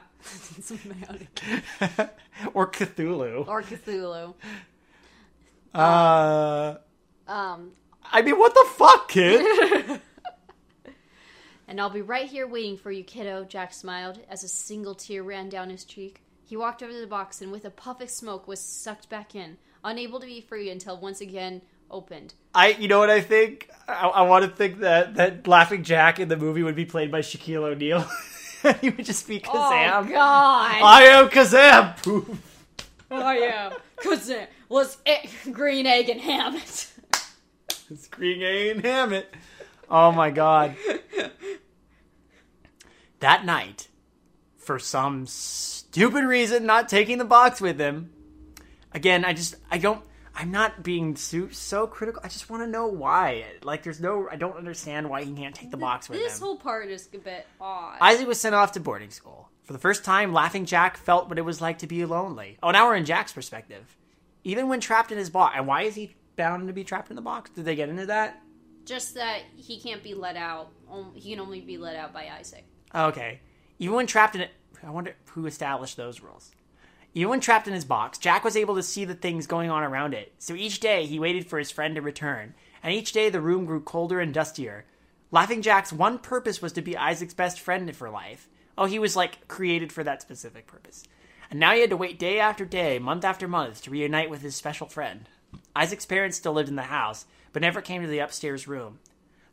It's 0.56 0.70
a 0.72 0.78
man. 0.88 1.28
or 2.54 2.66
Cthulhu. 2.70 3.46
or 3.46 3.62
Cthulhu. 3.62 4.34
Uh, 5.74 6.76
Um, 7.26 7.72
I 8.10 8.22
mean, 8.22 8.38
what 8.38 8.54
the 8.54 8.66
fuck, 8.74 9.08
kid? 9.08 10.00
and 11.68 11.80
I'll 11.80 11.90
be 11.90 12.02
right 12.02 12.26
here 12.26 12.46
waiting 12.46 12.78
for 12.78 12.90
you, 12.90 13.04
kiddo, 13.04 13.44
Jack 13.44 13.74
smiled 13.74 14.18
as 14.28 14.42
a 14.42 14.48
single 14.48 14.94
tear 14.94 15.22
ran 15.22 15.50
down 15.50 15.68
his 15.68 15.84
cheek. 15.84 16.22
He 16.44 16.56
walked 16.56 16.82
over 16.82 16.92
to 16.92 16.98
the 16.98 17.06
box 17.06 17.42
and 17.42 17.52
with 17.52 17.66
a 17.66 17.70
puff 17.70 18.00
of 18.00 18.08
smoke 18.08 18.48
was 18.48 18.58
sucked 18.58 19.10
back 19.10 19.34
in, 19.34 19.58
unable 19.84 20.18
to 20.18 20.26
be 20.26 20.40
free 20.40 20.70
until 20.70 20.98
once 20.98 21.20
again 21.20 21.60
opened. 21.90 22.32
I, 22.54 22.70
you 22.70 22.88
know 22.88 22.98
what 22.98 23.10
I 23.10 23.20
think? 23.20 23.68
I, 23.86 24.08
I 24.08 24.22
want 24.22 24.46
to 24.46 24.50
think 24.50 24.78
that 24.80 25.14
that 25.16 25.46
Laughing 25.46 25.84
Jack 25.84 26.18
in 26.18 26.28
the 26.28 26.36
movie 26.38 26.62
would 26.62 26.74
be 26.74 26.86
played 26.86 27.12
by 27.12 27.20
Shaquille 27.20 27.64
O'Neal. 27.64 28.08
he 28.80 28.88
would 28.90 29.04
just 29.04 29.28
be 29.28 29.42
oh, 29.46 29.50
Kazam. 29.50 30.06
Oh 30.06 30.10
God! 30.10 30.82
I 30.82 31.02
am 31.02 31.28
Kazam. 31.28 32.02
Poof. 32.02 32.64
I 33.10 33.36
am. 33.36 33.72
It 34.02 34.48
was 34.68 34.98
it, 35.04 35.30
green 35.52 35.86
egg 35.86 36.08
and 36.08 36.20
ham. 36.20 36.56
It's 37.90 38.06
Green 38.08 38.42
egg 38.42 38.76
and 38.76 38.84
Hammett. 38.84 39.34
Oh 39.90 40.12
my 40.12 40.30
god. 40.30 40.76
that 43.20 43.44
night, 43.44 43.88
for 44.56 44.78
some 44.78 45.26
stupid 45.26 46.24
reason, 46.24 46.66
not 46.66 46.88
taking 46.88 47.18
the 47.18 47.24
box 47.24 47.60
with 47.60 47.78
him. 47.78 48.12
Again, 48.92 49.24
I 49.24 49.32
just 49.32 49.56
I 49.70 49.78
don't. 49.78 50.02
I'm 50.34 50.52
not 50.52 50.84
being 50.84 51.16
so, 51.16 51.48
so 51.48 51.88
critical. 51.88 52.22
I 52.24 52.28
just 52.28 52.48
want 52.48 52.62
to 52.62 52.68
know 52.68 52.86
why. 52.86 53.44
Like, 53.64 53.82
there's 53.82 54.00
no. 54.00 54.28
I 54.30 54.36
don't 54.36 54.56
understand 54.56 55.10
why 55.10 55.24
he 55.24 55.32
can't 55.32 55.54
take 55.54 55.70
the 55.70 55.76
box 55.76 56.08
with 56.08 56.18
this 56.18 56.26
him. 56.26 56.32
This 56.32 56.40
whole 56.40 56.56
part 56.56 56.88
is 56.88 57.08
a 57.12 57.18
bit 57.18 57.46
odd. 57.60 57.98
Isaac 58.00 58.28
was 58.28 58.40
sent 58.40 58.54
off 58.54 58.72
to 58.72 58.80
boarding 58.80 59.10
school. 59.10 59.50
For 59.64 59.72
the 59.72 59.78
first 59.78 60.04
time, 60.04 60.32
Laughing 60.32 60.64
Jack 60.64 60.96
felt 60.96 61.28
what 61.28 61.38
it 61.38 61.44
was 61.44 61.60
like 61.60 61.78
to 61.78 61.86
be 61.86 62.04
lonely. 62.04 62.56
Oh, 62.62 62.70
now 62.70 62.86
we're 62.86 62.96
in 62.96 63.04
Jack's 63.04 63.32
perspective. 63.32 63.96
Even 64.44 64.68
when 64.68 64.80
trapped 64.80 65.12
in 65.12 65.18
his 65.18 65.28
box. 65.28 65.54
And 65.58 65.66
why 65.66 65.82
is 65.82 65.94
he 65.94 66.14
bound 66.36 66.68
to 66.68 66.72
be 66.72 66.84
trapped 66.84 67.10
in 67.10 67.16
the 67.16 67.22
box? 67.22 67.50
Did 67.50 67.64
they 67.64 67.74
get 67.74 67.88
into 67.88 68.06
that? 68.06 68.40
Just 68.88 69.14
that 69.16 69.42
he 69.54 69.78
can't 69.78 70.02
be 70.02 70.14
let 70.14 70.36
out. 70.36 70.70
He 71.14 71.30
can 71.30 71.40
only 71.40 71.60
be 71.60 71.76
let 71.76 71.94
out 71.94 72.14
by 72.14 72.28
Isaac. 72.38 72.64
Okay. 72.94 73.40
Even 73.78 73.96
when 73.96 74.06
trapped 74.06 74.34
in 74.34 74.40
it, 74.40 74.50
I 74.82 74.88
wonder 74.88 75.14
who 75.26 75.44
established 75.44 75.98
those 75.98 76.22
rules. 76.22 76.52
Even 77.14 77.28
when 77.30 77.40
trapped 77.40 77.68
in 77.68 77.74
his 77.74 77.84
box, 77.84 78.16
Jack 78.16 78.44
was 78.44 78.56
able 78.56 78.74
to 78.76 78.82
see 78.82 79.04
the 79.04 79.14
things 79.14 79.46
going 79.46 79.68
on 79.68 79.82
around 79.82 80.14
it. 80.14 80.32
So 80.38 80.54
each 80.54 80.80
day 80.80 81.04
he 81.04 81.18
waited 81.18 81.46
for 81.46 81.58
his 81.58 81.70
friend 81.70 81.96
to 81.96 82.02
return, 82.02 82.54
and 82.82 82.94
each 82.94 83.12
day 83.12 83.28
the 83.28 83.42
room 83.42 83.66
grew 83.66 83.80
colder 83.80 84.20
and 84.20 84.32
dustier. 84.32 84.86
Laughing 85.30 85.60
Jack's 85.60 85.92
one 85.92 86.18
purpose 86.18 86.62
was 86.62 86.72
to 86.72 86.80
be 86.80 86.96
Isaac's 86.96 87.34
best 87.34 87.60
friend 87.60 87.94
for 87.94 88.08
life. 88.08 88.48
Oh, 88.78 88.86
he 88.86 88.98
was 88.98 89.16
like 89.16 89.48
created 89.48 89.92
for 89.92 90.02
that 90.04 90.22
specific 90.22 90.66
purpose. 90.66 91.04
And 91.50 91.60
now 91.60 91.74
he 91.74 91.80
had 91.82 91.90
to 91.90 91.96
wait 91.96 92.18
day 92.18 92.40
after 92.40 92.64
day, 92.64 92.98
month 92.98 93.24
after 93.24 93.48
month, 93.48 93.82
to 93.82 93.90
reunite 93.90 94.30
with 94.30 94.40
his 94.40 94.56
special 94.56 94.86
friend. 94.86 95.28
Isaac's 95.76 96.06
parents 96.06 96.36
still 96.36 96.52
lived 96.52 96.68
in 96.68 96.76
the 96.76 96.82
house, 96.82 97.26
but 97.52 97.62
never 97.62 97.80
came 97.80 98.02
to 98.02 98.08
the 98.08 98.18
upstairs 98.18 98.68
room. 98.68 98.98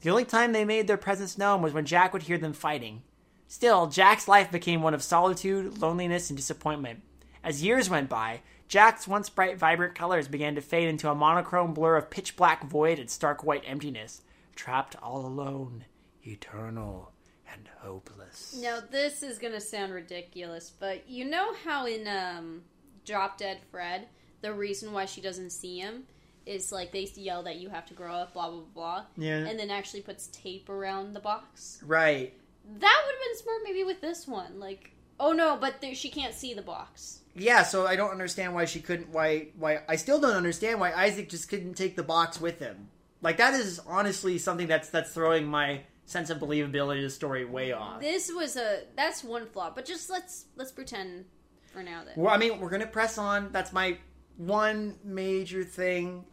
The 0.01 0.09
only 0.09 0.25
time 0.25 0.51
they 0.51 0.65
made 0.65 0.87
their 0.87 0.97
presence 0.97 1.37
known 1.37 1.61
was 1.61 1.73
when 1.73 1.85
Jack 1.85 2.13
would 2.13 2.23
hear 2.23 2.37
them 2.37 2.53
fighting. 2.53 3.01
Still, 3.47 3.87
Jack's 3.87 4.27
life 4.27 4.51
became 4.51 4.81
one 4.81 4.93
of 4.93 5.03
solitude, 5.03 5.79
loneliness, 5.79 6.29
and 6.29 6.37
disappointment. 6.37 7.01
As 7.43 7.63
years 7.63 7.89
went 7.89 8.09
by, 8.09 8.41
Jack's 8.67 9.07
once 9.07 9.29
bright, 9.29 9.57
vibrant 9.57 9.95
colors 9.95 10.27
began 10.27 10.55
to 10.55 10.61
fade 10.61 10.87
into 10.87 11.09
a 11.09 11.15
monochrome 11.15 11.73
blur 11.73 11.95
of 11.95 12.09
pitch 12.09 12.35
black 12.35 12.63
void 12.67 12.97
and 12.97 13.09
stark 13.09 13.43
white 13.43 13.63
emptiness, 13.65 14.21
trapped 14.55 14.95
all 15.01 15.25
alone, 15.25 15.85
eternal, 16.23 17.11
and 17.51 17.69
hopeless. 17.79 18.57
Now 18.59 18.79
this 18.89 19.21
is 19.21 19.37
gonna 19.37 19.61
sound 19.61 19.93
ridiculous, 19.93 20.71
but 20.79 21.07
you 21.07 21.25
know 21.25 21.53
how 21.63 21.85
in 21.85 22.07
um, 22.07 22.63
Drop 23.05 23.37
Dead 23.37 23.59
Fred, 23.69 24.07
the 24.41 24.53
reason 24.53 24.91
why 24.91 25.05
she 25.05 25.21
doesn't 25.21 25.51
see 25.51 25.79
him 25.79 26.05
is 26.45 26.71
like 26.71 26.91
they 26.91 27.09
yell 27.15 27.43
that 27.43 27.55
you 27.57 27.69
have 27.69 27.85
to 27.87 27.93
grow 27.93 28.13
up, 28.13 28.33
blah 28.33 28.49
blah 28.49 28.61
blah, 28.73 29.05
Yeah. 29.17 29.45
and 29.45 29.57
then 29.59 29.69
actually 29.69 30.01
puts 30.01 30.27
tape 30.27 30.69
around 30.69 31.13
the 31.13 31.19
box. 31.19 31.81
Right. 31.85 32.33
That 32.67 33.03
would 33.05 33.13
have 33.15 33.21
been 33.21 33.37
smart, 33.43 33.61
maybe 33.63 33.83
with 33.83 34.01
this 34.01 34.27
one. 34.27 34.59
Like, 34.59 34.91
oh 35.19 35.31
no, 35.33 35.57
but 35.59 35.81
there, 35.81 35.93
she 35.95 36.09
can't 36.09 36.33
see 36.33 36.53
the 36.53 36.61
box. 36.61 37.19
Yeah, 37.35 37.63
so 37.63 37.85
I 37.85 37.95
don't 37.95 38.11
understand 38.11 38.53
why 38.53 38.65
she 38.65 38.79
couldn't. 38.79 39.09
Why? 39.09 39.47
Why? 39.57 39.79
I 39.89 39.97
still 39.97 40.19
don't 40.19 40.35
understand 40.35 40.79
why 40.79 40.93
Isaac 40.93 41.29
just 41.29 41.49
couldn't 41.49 41.73
take 41.75 41.95
the 41.95 42.03
box 42.03 42.39
with 42.39 42.59
him. 42.59 42.89
Like 43.21 43.37
that 43.37 43.53
is 43.53 43.79
honestly 43.87 44.37
something 44.37 44.67
that's 44.67 44.89
that's 44.89 45.11
throwing 45.11 45.45
my 45.47 45.81
sense 46.05 46.29
of 46.29 46.37
believability 46.37 46.97
of 46.97 47.03
the 47.03 47.09
story 47.09 47.43
way 47.45 47.71
off. 47.71 47.99
This 48.01 48.31
was 48.33 48.55
a 48.55 48.83
that's 48.95 49.23
one 49.23 49.47
flaw, 49.47 49.71
but 49.73 49.85
just 49.85 50.09
let's 50.09 50.45
let's 50.55 50.71
pretend 50.71 51.25
for 51.73 51.81
now 51.83 52.03
that 52.05 52.17
Well, 52.17 52.33
I 52.33 52.37
mean, 52.37 52.59
we're 52.59 52.69
gonna 52.69 52.85
press 52.87 53.17
on. 53.17 53.51
That's 53.51 53.73
my 53.73 53.97
one 54.37 54.95
major 55.03 55.63
thing. 55.63 56.25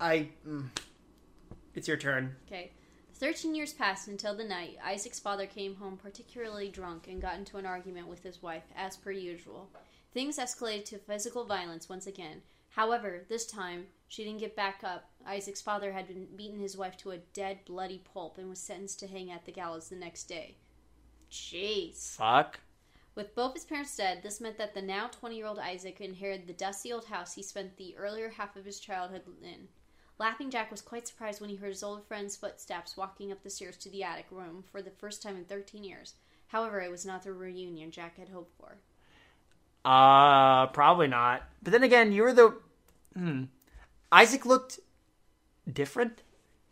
I. 0.00 0.28
Mm, 0.46 0.68
It's 1.74 1.88
your 1.88 1.96
turn. 1.96 2.36
Okay. 2.46 2.72
Thirteen 3.14 3.54
years 3.54 3.72
passed 3.72 4.08
until 4.08 4.36
the 4.36 4.44
night 4.44 4.76
Isaac's 4.84 5.20
father 5.20 5.46
came 5.46 5.76
home 5.76 5.96
particularly 5.96 6.68
drunk 6.68 7.06
and 7.08 7.22
got 7.22 7.36
into 7.38 7.56
an 7.58 7.66
argument 7.66 8.08
with 8.08 8.22
his 8.22 8.42
wife, 8.42 8.64
as 8.76 8.96
per 8.96 9.12
usual. 9.12 9.70
Things 10.12 10.38
escalated 10.38 10.84
to 10.86 10.98
physical 10.98 11.44
violence 11.44 11.88
once 11.88 12.06
again. 12.06 12.42
However, 12.70 13.24
this 13.28 13.46
time, 13.46 13.86
she 14.08 14.24
didn't 14.24 14.40
get 14.40 14.56
back 14.56 14.80
up. 14.82 15.10
Isaac's 15.26 15.62
father 15.62 15.92
had 15.92 16.08
been 16.08 16.26
beaten 16.36 16.58
his 16.58 16.76
wife 16.76 16.96
to 16.98 17.12
a 17.12 17.18
dead, 17.18 17.60
bloody 17.66 17.98
pulp 18.12 18.36
and 18.36 18.48
was 18.48 18.58
sentenced 18.58 18.98
to 19.00 19.06
hang 19.06 19.30
at 19.30 19.44
the 19.44 19.52
gallows 19.52 19.88
the 19.88 19.96
next 19.96 20.24
day. 20.24 20.56
Jeez. 21.30 22.16
Fuck. 22.16 22.60
With 23.14 23.34
both 23.36 23.54
his 23.54 23.64
parents 23.64 23.96
dead, 23.96 24.22
this 24.22 24.40
meant 24.40 24.58
that 24.58 24.74
the 24.74 24.82
now 24.82 25.06
20 25.06 25.36
year 25.36 25.46
old 25.46 25.60
Isaac 25.60 26.00
inherited 26.00 26.48
the 26.48 26.52
dusty 26.52 26.92
old 26.92 27.04
house 27.06 27.34
he 27.34 27.42
spent 27.44 27.76
the 27.76 27.96
earlier 27.96 28.28
half 28.28 28.56
of 28.56 28.64
his 28.64 28.80
childhood 28.80 29.22
in. 29.42 29.68
Laughing 30.18 30.50
Jack 30.50 30.70
was 30.70 30.80
quite 30.80 31.08
surprised 31.08 31.40
when 31.40 31.50
he 31.50 31.56
heard 31.56 31.70
his 31.70 31.82
old 31.82 32.06
friend's 32.06 32.36
footsteps 32.36 32.96
walking 32.96 33.32
up 33.32 33.42
the 33.42 33.50
stairs 33.50 33.76
to 33.78 33.90
the 33.90 34.04
attic 34.04 34.26
room 34.30 34.64
for 34.70 34.80
the 34.80 34.90
first 34.90 35.22
time 35.22 35.36
in 35.36 35.44
13 35.44 35.82
years. 35.82 36.14
However, 36.48 36.80
it 36.80 36.90
was 36.90 37.04
not 37.04 37.24
the 37.24 37.32
reunion 37.32 37.90
Jack 37.90 38.18
had 38.18 38.28
hoped 38.28 38.52
for. 38.58 38.76
Uh, 39.84 40.66
probably 40.68 41.08
not. 41.08 41.42
But 41.62 41.72
then 41.72 41.82
again, 41.82 42.12
you 42.12 42.22
were 42.22 42.32
the. 42.32 42.54
Hmm. 43.16 43.44
Isaac 44.12 44.46
looked 44.46 44.78
different. 45.70 46.22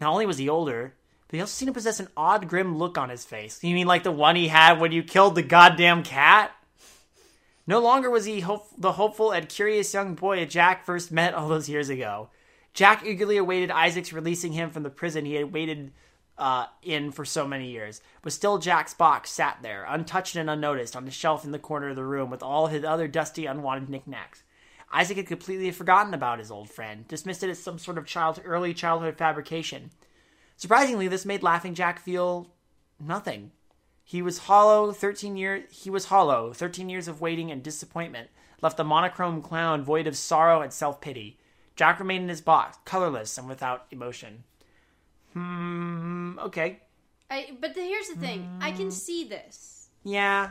Not 0.00 0.12
only 0.12 0.26
was 0.26 0.38
he 0.38 0.48
older, 0.48 0.94
but 1.26 1.36
he 1.36 1.40
also 1.40 1.50
seemed 1.52 1.68
to 1.68 1.74
possess 1.74 2.00
an 2.00 2.08
odd, 2.16 2.48
grim 2.48 2.78
look 2.78 2.96
on 2.96 3.08
his 3.08 3.24
face. 3.24 3.62
You 3.62 3.74
mean 3.74 3.86
like 3.86 4.04
the 4.04 4.12
one 4.12 4.36
he 4.36 4.48
had 4.48 4.80
when 4.80 4.92
you 4.92 5.02
killed 5.02 5.34
the 5.34 5.42
goddamn 5.42 6.04
cat? 6.04 6.52
No 7.66 7.80
longer 7.80 8.10
was 8.10 8.24
he 8.24 8.40
hope- 8.40 8.68
the 8.78 8.92
hopeful 8.92 9.32
and 9.32 9.48
curious 9.48 9.94
young 9.94 10.14
boy 10.14 10.44
Jack 10.46 10.84
first 10.84 11.12
met 11.12 11.34
all 11.34 11.48
those 11.48 11.68
years 11.68 11.88
ago. 11.88 12.28
Jack 12.74 13.04
eagerly 13.04 13.36
awaited 13.36 13.70
Isaac's 13.70 14.12
releasing 14.12 14.52
him 14.52 14.70
from 14.70 14.82
the 14.82 14.90
prison 14.90 15.24
he 15.24 15.34
had 15.34 15.52
waited 15.52 15.92
uh, 16.38 16.66
in 16.82 17.12
for 17.12 17.24
so 17.24 17.46
many 17.46 17.70
years. 17.70 18.00
But 18.22 18.32
still, 18.32 18.58
Jack's 18.58 18.94
box 18.94 19.30
sat 19.30 19.58
there, 19.62 19.84
untouched 19.88 20.36
and 20.36 20.48
unnoticed, 20.48 20.96
on 20.96 21.04
the 21.04 21.10
shelf 21.10 21.44
in 21.44 21.52
the 21.52 21.58
corner 21.58 21.90
of 21.90 21.96
the 21.96 22.04
room 22.04 22.30
with 22.30 22.42
all 22.42 22.68
his 22.68 22.84
other 22.84 23.08
dusty, 23.08 23.46
unwanted 23.46 23.90
knickknacks. 23.90 24.42
Isaac 24.92 25.16
had 25.16 25.26
completely 25.26 25.70
forgotten 25.70 26.12
about 26.14 26.38
his 26.38 26.50
old 26.50 26.70
friend, 26.70 27.06
dismissed 27.08 27.42
it 27.42 27.50
as 27.50 27.58
some 27.58 27.78
sort 27.78 27.98
of 27.98 28.06
child, 28.06 28.40
early 28.44 28.74
childhood 28.74 29.16
fabrication. 29.16 29.90
Surprisingly, 30.56 31.08
this 31.08 31.24
made 31.24 31.42
Laughing 31.42 31.74
Jack 31.74 31.98
feel 31.98 32.50
nothing. 33.00 33.52
He 34.04 34.20
was 34.20 34.38
hollow. 34.38 34.92
Thirteen 34.92 35.36
years. 35.36 35.64
He 35.70 35.90
was 35.90 36.06
hollow. 36.06 36.52
Thirteen 36.52 36.88
years 36.88 37.08
of 37.08 37.20
waiting 37.20 37.50
and 37.50 37.62
disappointment 37.62 38.30
left 38.60 38.76
the 38.76 38.84
monochrome 38.84 39.42
clown 39.42 39.82
void 39.82 40.06
of 40.06 40.16
sorrow 40.16 40.60
and 40.60 40.72
self 40.72 41.00
pity. 41.00 41.38
Jack 41.76 41.98
remained 41.98 42.24
in 42.24 42.28
his 42.28 42.40
box, 42.40 42.78
colorless 42.84 43.38
and 43.38 43.48
without 43.48 43.86
emotion. 43.90 44.44
Hmm. 45.32 46.38
okay. 46.38 46.80
I, 47.30 47.56
but 47.60 47.74
the, 47.74 47.80
here's 47.80 48.08
the 48.08 48.16
thing 48.16 48.48
I 48.60 48.72
can 48.72 48.90
see 48.90 49.24
this. 49.24 49.88
Yeah. 50.04 50.50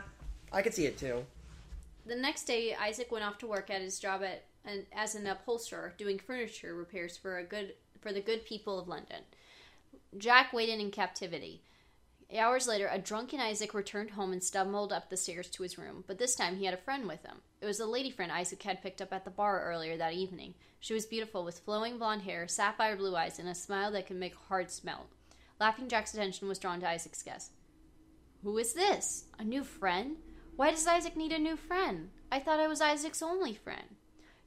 I 0.52 0.62
could 0.62 0.74
see 0.74 0.86
it 0.86 0.98
too. 0.98 1.24
The 2.06 2.16
next 2.16 2.44
day, 2.44 2.74
Isaac 2.74 3.12
went 3.12 3.24
off 3.24 3.38
to 3.38 3.46
work 3.46 3.70
at 3.70 3.80
his 3.80 4.00
job 4.00 4.22
at 4.22 4.44
an, 4.64 4.86
as 4.92 5.14
an 5.14 5.26
upholsterer, 5.26 5.94
doing 5.96 6.18
furniture 6.18 6.74
repairs 6.74 7.16
for 7.16 7.38
a 7.38 7.44
good 7.44 7.74
for 8.00 8.12
the 8.12 8.20
good 8.20 8.44
people 8.44 8.80
of 8.80 8.88
London. 8.88 9.22
Jack 10.18 10.52
waited 10.52 10.80
in 10.80 10.90
captivity. 10.90 11.62
Hours 12.38 12.66
later, 12.66 12.88
a 12.90 12.98
drunken 12.98 13.40
Isaac 13.40 13.74
returned 13.74 14.10
home 14.10 14.32
and 14.32 14.42
stumbled 14.42 14.92
up 14.92 15.10
the 15.10 15.18
stairs 15.18 15.48
to 15.50 15.62
his 15.62 15.76
room, 15.76 16.02
but 16.06 16.18
this 16.18 16.34
time 16.34 16.56
he 16.56 16.64
had 16.64 16.72
a 16.72 16.78
friend 16.78 17.06
with 17.06 17.22
him. 17.22 17.42
It 17.60 17.66
was 17.66 17.78
a 17.78 17.86
lady 17.86 18.10
friend 18.10 18.32
Isaac 18.32 18.62
had 18.62 18.82
picked 18.82 19.02
up 19.02 19.12
at 19.12 19.24
the 19.24 19.30
bar 19.30 19.62
earlier 19.62 19.98
that 19.98 20.14
evening. 20.14 20.54
She 20.80 20.94
was 20.94 21.04
beautiful, 21.04 21.44
with 21.44 21.58
flowing 21.58 21.98
blonde 21.98 22.22
hair, 22.22 22.48
sapphire 22.48 22.96
blue 22.96 23.14
eyes, 23.14 23.38
and 23.38 23.48
a 23.48 23.54
smile 23.54 23.92
that 23.92 24.06
could 24.06 24.16
make 24.16 24.34
hearts 24.34 24.82
melt. 24.82 25.08
Laughing 25.60 25.88
Jack's 25.88 26.14
attention 26.14 26.48
was 26.48 26.58
drawn 26.58 26.80
to 26.80 26.88
Isaac's 26.88 27.22
guest. 27.22 27.52
Who 28.42 28.56
is 28.56 28.72
this? 28.72 29.26
A 29.38 29.44
new 29.44 29.62
friend? 29.62 30.16
Why 30.56 30.70
does 30.70 30.86
Isaac 30.86 31.16
need 31.16 31.32
a 31.32 31.38
new 31.38 31.56
friend? 31.56 32.10
I 32.30 32.38
thought 32.38 32.60
I 32.60 32.66
was 32.66 32.80
Isaac's 32.80 33.22
only 33.22 33.54
friend. 33.54 33.96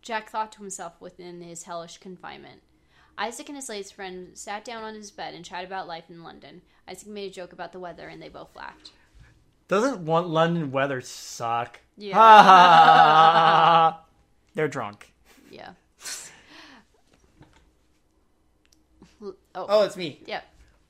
Jack 0.02 0.30
thought 0.30 0.52
to 0.54 0.62
himself 0.62 1.00
within 1.00 1.42
his 1.42 1.64
hellish 1.64 2.00
confinement. 2.00 2.62
Isaac 3.18 3.48
and 3.50 3.56
his 3.56 3.70
latest 3.70 3.94
friend 3.94 4.30
sat 4.38 4.66
down 4.66 4.84
on 4.84 4.94
his 4.96 5.12
bed 5.12 5.34
and 5.34 5.46
chatted 5.46 5.68
about 5.68 5.88
life 5.88 6.10
in 6.10 6.24
London. 6.24 6.62
Isaac 6.88 7.08
made 7.08 7.32
a 7.32 7.34
joke 7.34 7.54
about 7.54 7.72
the 7.72 7.80
weather, 7.80 8.08
and 8.08 8.22
they 8.22 8.30
both 8.30 8.56
laughed. 8.56 8.92
Doesn't 9.68 10.02
want 10.06 10.28
London 10.30 10.72
weather 10.72 11.02
suck? 11.02 11.80
Yeah. 11.98 12.14
Ha 12.16 12.44
ha. 12.44 14.02
They're 14.54 14.68
drunk. 14.68 15.14
Yeah. 15.50 15.72
oh, 19.24 19.36
Oh, 19.56 19.84
it's 19.86 19.98
me. 19.98 20.22
yeah. 20.26 20.42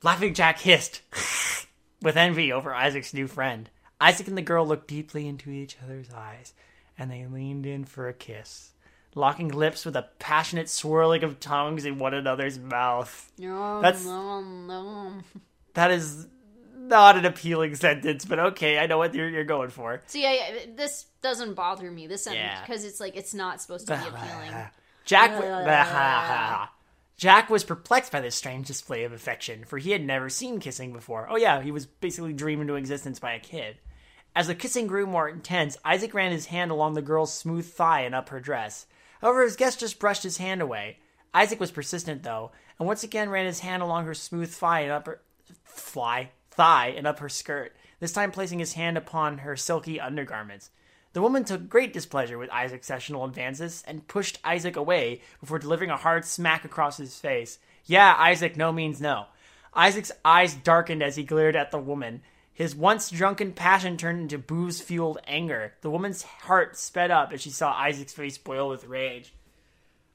Laughing 0.02 0.34
Jack 0.34 0.58
hissed 0.60 1.00
with 2.02 2.16
envy 2.16 2.52
over 2.52 2.74
Isaac's 2.74 3.14
new 3.14 3.26
friend. 3.26 3.70
Isaac 4.00 4.28
and 4.28 4.36
the 4.36 4.42
girl 4.42 4.66
looked 4.66 4.88
deeply 4.88 5.26
into 5.26 5.50
each 5.50 5.76
other's 5.82 6.10
eyes, 6.10 6.52
and 6.98 7.10
they 7.10 7.24
leaned 7.26 7.64
in 7.66 7.84
for 7.84 8.08
a 8.08 8.12
kiss, 8.12 8.72
locking 9.16 9.48
lips 9.48 9.84
with 9.84 9.96
a 9.96 10.08
passionate 10.20 10.68
swirling 10.68 11.24
of 11.24 11.40
tongues 11.40 11.84
in 11.84 11.98
one 11.98 12.14
another's 12.14 12.58
mouth. 12.58 13.32
No, 13.38 13.80
That's- 13.82 14.04
no, 14.04 14.40
no. 14.42 15.12
That 15.74 15.90
is 15.90 16.28
not 16.76 17.16
an 17.16 17.24
appealing 17.24 17.74
sentence, 17.74 18.24
but 18.24 18.38
okay, 18.38 18.78
I 18.78 18.86
know 18.86 18.98
what 18.98 19.14
you're, 19.14 19.28
you're 19.28 19.44
going 19.44 19.70
for. 19.70 20.02
See, 20.06 20.24
I, 20.24 20.68
this 20.76 21.06
doesn't 21.22 21.54
bother 21.54 21.90
me. 21.90 22.06
This 22.06 22.22
sentence 22.24 22.44
Yeah. 22.44 22.60
because 22.64 22.84
it's 22.84 23.00
like 23.00 23.16
it's 23.16 23.34
not 23.34 23.60
supposed 23.60 23.88
to 23.88 23.94
be 23.96 24.08
appealing. 24.08 24.52
Jack, 25.04 25.32
w- 25.32 26.66
Jack 27.16 27.48
was 27.50 27.64
perplexed 27.64 28.12
by 28.12 28.20
this 28.20 28.34
strange 28.34 28.66
display 28.66 29.04
of 29.04 29.12
affection, 29.12 29.64
for 29.64 29.78
he 29.78 29.90
had 29.92 30.04
never 30.04 30.28
seen 30.28 30.60
kissing 30.60 30.92
before. 30.92 31.26
Oh 31.30 31.36
yeah, 31.36 31.62
he 31.62 31.70
was 31.70 31.86
basically 31.86 32.32
dreamed 32.32 32.62
into 32.62 32.74
existence 32.74 33.18
by 33.18 33.32
a 33.32 33.40
kid. 33.40 33.78
As 34.34 34.48
the 34.48 34.54
kissing 34.54 34.86
grew 34.86 35.06
more 35.06 35.28
intense, 35.28 35.78
Isaac 35.84 36.12
ran 36.12 36.30
his 36.32 36.46
hand 36.46 36.70
along 36.70 36.92
the 36.94 37.02
girl's 37.02 37.32
smooth 37.32 37.66
thigh 37.66 38.02
and 38.02 38.14
up 38.14 38.28
her 38.28 38.40
dress. 38.40 38.86
However, 39.20 39.42
his 39.42 39.56
guest 39.56 39.80
just 39.80 39.98
brushed 39.98 40.22
his 40.22 40.38
hand 40.38 40.62
away. 40.62 40.98
Isaac 41.34 41.60
was 41.60 41.70
persistent 41.70 42.22
though, 42.22 42.52
and 42.78 42.86
once 42.86 43.02
again 43.02 43.30
ran 43.30 43.46
his 43.46 43.60
hand 43.60 43.82
along 43.82 44.06
her 44.06 44.14
smooth 44.14 44.50
thigh 44.50 44.80
and 44.80 44.92
up 44.92 45.06
her 45.06 45.20
fly 45.64 46.30
thigh 46.50 46.94
and 46.96 47.06
up 47.06 47.18
her 47.18 47.28
skirt. 47.28 47.76
This 48.00 48.12
time 48.12 48.30
placing 48.30 48.58
his 48.58 48.74
hand 48.74 48.96
upon 48.96 49.38
her 49.38 49.56
silky 49.56 50.00
undergarments. 50.00 50.70
The 51.12 51.22
woman 51.22 51.44
took 51.44 51.68
great 51.68 51.94
displeasure 51.94 52.36
with 52.36 52.50
Isaac's 52.50 52.86
sessional 52.86 53.24
advances 53.24 53.82
and 53.86 54.06
pushed 54.06 54.38
Isaac 54.44 54.76
away 54.76 55.22
before 55.40 55.58
delivering 55.58 55.90
a 55.90 55.96
hard 55.96 56.26
smack 56.26 56.64
across 56.64 56.98
his 56.98 57.18
face. 57.18 57.58
Yeah, 57.86 58.14
Isaac, 58.18 58.56
no 58.56 58.70
means 58.70 59.00
no. 59.00 59.26
Isaac's 59.72 60.12
eyes 60.24 60.54
darkened 60.54 61.02
as 61.02 61.16
he 61.16 61.22
glared 61.22 61.56
at 61.56 61.70
the 61.70 61.78
woman. 61.78 62.22
His 62.56 62.74
once 62.74 63.10
drunken 63.10 63.52
passion 63.52 63.98
turned 63.98 64.18
into 64.18 64.38
booze 64.38 64.80
fueled 64.80 65.18
anger. 65.26 65.74
The 65.82 65.90
woman's 65.90 66.22
heart 66.22 66.78
sped 66.78 67.10
up 67.10 67.30
as 67.34 67.42
she 67.42 67.50
saw 67.50 67.70
Isaac's 67.70 68.14
face 68.14 68.38
boil 68.38 68.70
with 68.70 68.86
rage. 68.86 69.34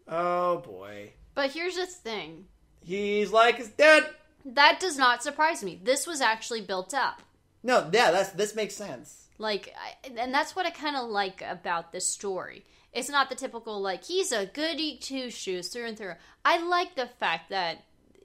Oh 0.08 0.58
boy. 0.58 1.12
But 1.36 1.52
here's 1.52 1.76
the 1.76 1.86
thing. 1.86 2.46
He's 2.84 3.32
like 3.32 3.58
his 3.58 3.70
dad. 3.70 4.08
That 4.44 4.80
does 4.80 4.98
not 4.98 5.22
surprise 5.22 5.64
me. 5.64 5.80
This 5.84 6.08
was 6.08 6.20
actually 6.20 6.62
built 6.62 6.96
up. 6.96 7.22
No, 7.62 7.88
yeah, 7.94 8.10
that's 8.10 8.30
this 8.30 8.56
makes 8.56 8.74
sense. 8.74 9.28
Like, 9.38 9.76
I, 9.78 10.10
and 10.20 10.34
that's 10.34 10.56
what 10.56 10.66
I 10.66 10.72
kind 10.72 10.96
of 10.96 11.12
like 11.12 11.44
about 11.48 11.92
this 11.92 12.08
story. 12.08 12.66
It's 12.92 13.10
not 13.10 13.30
the 13.30 13.36
typical 13.36 13.80
like 13.80 14.04
he's 14.04 14.32
a 14.32 14.48
goody 14.48 14.98
two 14.98 15.30
shoes 15.30 15.68
through 15.68 15.86
and 15.86 15.98
through. 15.98 16.16
I 16.44 16.58
like 16.58 16.96
the 16.96 17.06
fact 17.06 17.52
that 17.52 17.84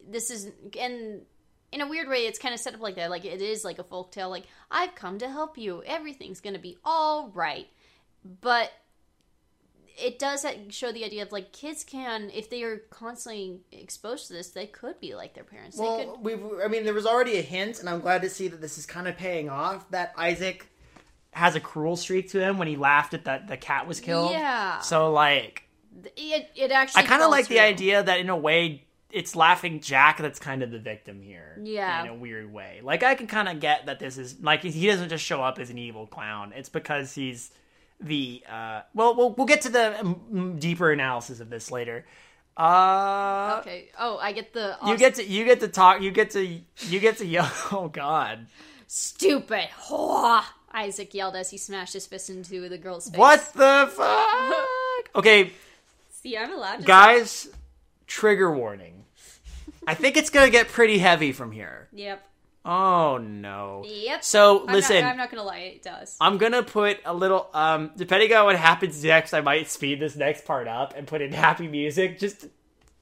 this 0.08 0.30
is 0.30 0.50
and 0.80 1.20
in 1.76 1.82
a 1.82 1.86
weird 1.86 2.08
way 2.08 2.26
it's 2.26 2.38
kind 2.38 2.54
of 2.54 2.60
set 2.60 2.74
up 2.74 2.80
like 2.80 2.96
that. 2.96 3.10
Like 3.10 3.26
it 3.26 3.42
is 3.42 3.64
like 3.64 3.78
a 3.78 3.84
folk 3.84 4.10
tale. 4.10 4.30
Like 4.30 4.46
I've 4.70 4.94
come 4.94 5.18
to 5.18 5.28
help 5.28 5.58
you. 5.58 5.82
Everything's 5.84 6.40
gonna 6.40 6.58
be 6.58 6.78
all 6.84 7.30
right. 7.34 7.68
But 8.40 8.72
it 9.98 10.18
does 10.18 10.44
show 10.70 10.90
the 10.92 11.04
idea 11.04 11.22
of 11.22 11.32
like 11.32 11.52
kids 11.52 11.84
can 11.84 12.30
if 12.34 12.48
they 12.50 12.62
are 12.62 12.78
constantly 12.90 13.60
exposed 13.72 14.26
to 14.26 14.32
this 14.34 14.50
they 14.50 14.66
could 14.66 15.00
be 15.00 15.14
like 15.14 15.34
their 15.34 15.44
parents 15.44 15.78
Well, 15.78 16.18
we 16.22 16.34
I 16.64 16.68
mean, 16.68 16.84
there 16.84 16.94
was 16.94 17.06
already 17.06 17.38
a 17.38 17.42
hint, 17.42 17.80
and 17.80 17.88
I'm 17.88 18.00
glad 18.00 18.22
to 18.22 18.30
see 18.30 18.48
that 18.48 18.60
this 18.60 18.78
is 18.78 18.86
kind 18.86 19.06
of 19.06 19.16
paying 19.16 19.48
off. 19.50 19.88
That 19.90 20.14
Isaac, 20.16 20.68
Has 21.32 21.54
a 21.54 21.60
cruel 21.60 21.96
streak 21.96 22.30
to 22.30 22.40
him 22.40 22.56
when 22.56 22.68
he 22.68 22.76
laughed 22.76 23.12
at 23.12 23.24
that 23.26 23.48
the 23.48 23.58
cat 23.58 23.86
was 23.86 24.00
killed. 24.00 24.30
Yeah. 24.30 24.80
So 24.80 25.12
like 25.12 25.68
it, 26.16 26.50
it 26.54 26.70
actually 26.70 27.02
I 27.02 27.06
kind 27.06 27.22
of 27.22 27.30
like 27.30 27.48
the 27.48 27.60
idea 27.60 28.02
that 28.02 28.20
in 28.20 28.30
a 28.30 28.36
way 28.36 28.85
it's 29.10 29.36
laughing 29.36 29.80
Jack 29.80 30.18
that's 30.18 30.38
kind 30.38 30.62
of 30.62 30.70
the 30.70 30.78
victim 30.78 31.22
here. 31.22 31.58
Yeah. 31.62 32.02
In 32.02 32.08
a 32.10 32.14
weird 32.14 32.52
way. 32.52 32.80
Like 32.82 33.02
I 33.02 33.14
can 33.14 33.26
kind 33.26 33.48
of 33.48 33.60
get 33.60 33.86
that 33.86 33.98
this 33.98 34.18
is 34.18 34.36
like 34.40 34.62
he 34.62 34.86
doesn't 34.86 35.08
just 35.08 35.24
show 35.24 35.42
up 35.42 35.58
as 35.58 35.70
an 35.70 35.78
evil 35.78 36.06
clown. 36.06 36.52
It's 36.54 36.68
because 36.68 37.14
he's 37.14 37.50
the 38.00 38.42
uh 38.50 38.82
well 38.94 39.14
we'll 39.16 39.30
we'll 39.32 39.46
get 39.46 39.62
to 39.62 39.70
the 39.70 39.98
um, 40.00 40.56
deeper 40.58 40.92
analysis 40.92 41.40
of 41.40 41.48
this 41.50 41.70
later. 41.70 42.04
Uh 42.56 43.58
okay 43.60 43.88
oh 43.98 44.16
i 44.16 44.32
get 44.32 44.54
the 44.54 44.78
you 44.86 44.96
get 44.96 45.16
to 45.16 45.24
you 45.24 45.44
get 45.44 45.60
to 45.60 45.68
talk 45.68 46.00
you 46.00 46.10
get 46.10 46.30
to 46.30 46.42
you 46.42 47.00
get 47.00 47.18
to 47.18 47.26
yell 47.34 47.50
oh 47.70 47.88
god. 47.88 48.46
stupid 48.86 49.68
whore 49.88 50.42
isaac 50.72 51.12
yelled 51.12 51.36
as 51.36 51.50
he 51.50 51.58
smashed 51.58 51.92
his 51.92 52.06
fist 52.06 52.30
into 52.30 52.66
the 52.66 52.78
girl's 52.78 53.10
face 53.10 53.18
What 53.18 53.52
the 53.52 53.90
fuck? 53.94 55.10
Okay, 55.16 55.52
see 56.10 56.38
i'm 56.38 56.50
allowed 56.50 56.76
to 56.78 56.84
guys, 56.84 57.48
trigger 58.06 58.50
warning. 58.52 59.04
I 59.86 59.94
think 59.94 60.16
it's 60.16 60.30
going 60.30 60.46
to 60.46 60.50
get 60.52 60.68
pretty 60.68 60.98
heavy 60.98 61.32
from 61.32 61.52
here. 61.52 61.88
yep 61.92 62.22
Oh 62.68 63.18
no. 63.18 63.84
yep 63.86 64.24
So 64.24 64.66
I'm 64.66 64.74
listen, 64.74 65.02
not, 65.02 65.10
I'm 65.12 65.16
not 65.16 65.30
gonna 65.30 65.44
lie 65.44 65.58
it 65.58 65.82
does 65.82 66.16
I'm 66.20 66.36
gonna 66.36 66.64
put 66.64 66.98
a 67.04 67.14
little 67.14 67.48
um 67.54 67.92
depending 67.96 68.32
on 68.34 68.44
what 68.44 68.56
happens 68.56 69.04
next, 69.04 69.32
I 69.34 69.40
might 69.40 69.70
speed 69.70 70.00
this 70.00 70.16
next 70.16 70.44
part 70.44 70.66
up 70.66 70.94
and 70.96 71.06
put 71.06 71.22
in 71.22 71.32
happy 71.32 71.68
music 71.68 72.18
just 72.18 72.46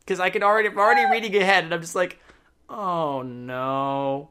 because 0.00 0.20
I 0.20 0.28
can 0.28 0.42
already 0.42 0.68
I'm 0.68 0.76
already 0.78 1.10
reading 1.10 1.34
ahead 1.40 1.64
and 1.64 1.72
I'm 1.72 1.80
just 1.80 1.94
like, 1.94 2.18
oh 2.68 3.22
no. 3.22 4.28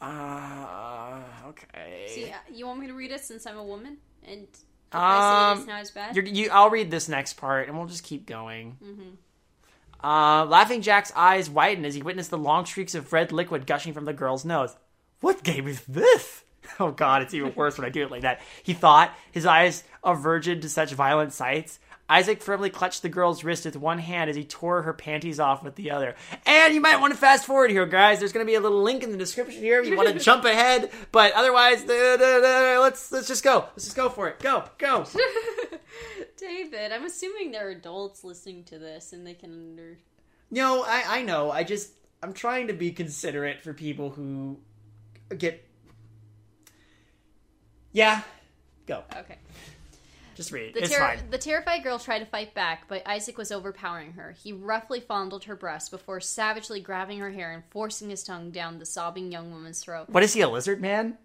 Uh 0.00 1.20
okay. 1.48 2.06
see 2.08 2.24
uh, 2.30 2.36
you 2.52 2.66
want 2.66 2.80
me 2.80 2.86
to 2.88 2.92
read 2.94 3.10
it 3.12 3.20
since 3.20 3.46
i'm 3.46 3.56
a 3.56 3.64
woman 3.64 3.96
and 4.24 4.42
if 4.42 4.58
i 4.92 5.20
say 5.20 5.52
Um, 5.52 5.58
it's 5.58 5.66
not 5.68 5.80
as 5.80 5.90
bad 5.92 6.16
You're, 6.16 6.24
you, 6.24 6.50
I'll 6.50 6.70
read 6.70 6.90
this 6.90 7.08
next 7.08 7.34
part, 7.34 7.68
and 7.68 7.76
we'll 7.78 7.86
just 7.86 8.02
keep 8.04 8.26
going. 8.26 8.76
Uh, 10.06 10.44
Laughing 10.44 10.82
Jack's 10.82 11.12
eyes 11.16 11.50
widened 11.50 11.84
as 11.84 11.96
he 11.96 12.02
witnessed 12.02 12.30
the 12.30 12.38
long 12.38 12.64
streaks 12.64 12.94
of 12.94 13.12
red 13.12 13.32
liquid 13.32 13.66
gushing 13.66 13.92
from 13.92 14.04
the 14.04 14.12
girl's 14.12 14.44
nose. 14.44 14.76
What 15.20 15.42
game 15.42 15.66
is 15.66 15.80
this? 15.82 16.44
Oh 16.80 16.90
God, 16.90 17.22
it's 17.22 17.32
even 17.32 17.54
worse 17.54 17.78
when 17.78 17.86
I 17.86 17.90
do 17.90 18.02
it 18.02 18.10
like 18.10 18.22
that. 18.22 18.40
He 18.60 18.72
thought, 18.72 19.14
his 19.30 19.46
eyes 19.46 19.84
averted 20.02 20.62
to 20.62 20.68
such 20.68 20.92
violent 20.92 21.32
sights. 21.32 21.78
Isaac 22.08 22.40
firmly 22.40 22.70
clutched 22.70 23.02
the 23.02 23.08
girl's 23.08 23.42
wrist 23.42 23.64
with 23.64 23.76
one 23.76 23.98
hand 23.98 24.30
as 24.30 24.36
he 24.36 24.44
tore 24.44 24.82
her 24.82 24.92
panties 24.92 25.40
off 25.40 25.64
with 25.64 25.74
the 25.74 25.90
other. 25.90 26.14
And 26.44 26.72
you 26.72 26.80
might 26.80 27.00
want 27.00 27.12
to 27.12 27.18
fast 27.18 27.44
forward 27.44 27.70
here, 27.70 27.86
guys. 27.86 28.20
There's 28.20 28.32
going 28.32 28.46
to 28.46 28.50
be 28.50 28.54
a 28.54 28.60
little 28.60 28.82
link 28.82 29.02
in 29.02 29.10
the 29.10 29.16
description 29.16 29.60
here 29.60 29.80
if 29.80 29.88
you 29.88 29.96
want 29.96 30.08
to 30.08 30.18
jump 30.24 30.44
ahead. 30.44 30.90
But 31.10 31.32
otherwise, 31.32 31.84
uh, 31.88 31.92
uh, 31.92 32.76
uh, 32.76 32.80
let's 32.80 33.10
let's 33.10 33.26
just 33.26 33.42
go. 33.42 33.66
Let's 33.72 33.84
just 33.84 33.96
go 33.96 34.08
for 34.08 34.28
it. 34.28 34.38
Go, 34.38 34.64
go. 34.78 35.04
david 36.36 36.92
i'm 36.92 37.04
assuming 37.04 37.50
there 37.50 37.66
are 37.66 37.70
adults 37.70 38.22
listening 38.22 38.62
to 38.62 38.78
this 38.78 39.14
and 39.14 39.26
they 39.26 39.32
can 39.32 39.50
under 39.52 39.98
No, 40.50 40.82
I 40.82 41.04
I 41.08 41.22
know. 41.22 41.50
I 41.50 41.64
just 41.64 41.92
I'm 42.22 42.32
trying 42.32 42.68
to 42.68 42.72
be 42.72 42.92
considerate 42.92 43.62
for 43.62 43.72
people 43.72 44.10
who 44.10 44.58
get. 45.36 45.66
Yeah, 47.92 48.22
go. 48.86 49.02
okay 49.16 49.38
Just 50.36 50.52
read. 50.52 50.74
The, 50.74 50.86
fine. 50.86 51.18
the 51.30 51.38
terrified 51.38 51.82
girl 51.82 51.98
tried 51.98 52.18
to 52.18 52.26
fight 52.26 52.52
back, 52.54 52.88
but 52.88 53.06
Isaac 53.08 53.38
was 53.38 53.50
overpowering 53.50 54.12
her. 54.12 54.32
He 54.32 54.52
roughly 54.52 55.00
fondled 55.00 55.44
her 55.44 55.56
breast 55.56 55.90
before 55.90 56.20
savagely 56.20 56.78
grabbing 56.80 57.18
her 57.20 57.30
hair 57.30 57.52
and 57.52 57.62
forcing 57.70 58.10
his 58.10 58.22
tongue 58.22 58.50
down 58.50 58.78
the 58.78 58.84
sobbing 58.84 59.32
young 59.32 59.50
woman's 59.50 59.80
throat. 59.80 60.10
What 60.10 60.22
is 60.22 60.34
he, 60.34 60.42
a 60.42 60.48
lizard 60.48 60.80
man? 60.80 61.16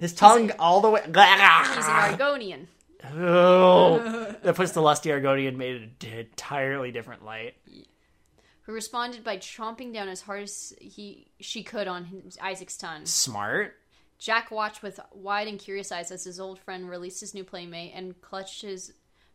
His 0.00 0.12
tongue 0.12 0.50
all 0.58 0.80
the 0.80 0.90
way. 0.90 1.02
He's 1.04 1.14
an 1.14 1.14
Argonian. 1.16 2.66
Oh, 3.14 4.34
that 4.42 4.56
puts 4.56 4.72
the 4.72 4.82
lusty 4.82 5.10
Argonian 5.10 5.56
Maid 5.56 5.76
in 5.76 6.10
an 6.10 6.18
entirely 6.18 6.90
different 6.90 7.24
light. 7.24 7.54
who 8.62 8.72
responded 8.72 9.22
by 9.22 9.36
chomping 9.36 9.94
down 9.94 10.08
as 10.08 10.20
hard 10.20 10.42
as 10.42 10.74
he 10.80 11.28
she 11.40 11.62
could 11.62 11.86
on 11.86 12.04
his, 12.06 12.36
Isaac's 12.42 12.76
tongue. 12.76 13.06
Smart. 13.06 13.76
Jack 14.18 14.50
watched 14.50 14.82
with 14.82 14.98
wide 15.12 15.48
and 15.48 15.58
curious 15.58 15.92
eyes 15.92 16.10
as 16.10 16.24
his 16.24 16.40
old 16.40 16.58
friend 16.58 16.90
released 16.90 17.20
his 17.20 17.34
new 17.34 17.44
playmate 17.44 17.92
and 17.94 18.20
clutched 18.20 18.62
his 18.62 18.92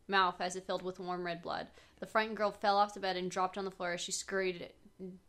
mouth 0.07 0.41
as 0.41 0.55
it 0.55 0.65
filled 0.65 0.83
with 0.83 0.99
warm 0.99 1.25
red 1.25 1.41
blood. 1.41 1.67
The 1.99 2.05
frightened 2.05 2.37
girl 2.37 2.51
fell 2.51 2.77
off 2.77 2.93
the 2.93 2.99
bed 2.99 3.15
and 3.15 3.31
dropped 3.31 3.57
on 3.57 3.65
the 3.65 3.71
floor 3.71 3.93
as 3.93 4.01
she 4.01 4.11
scurried 4.11 4.69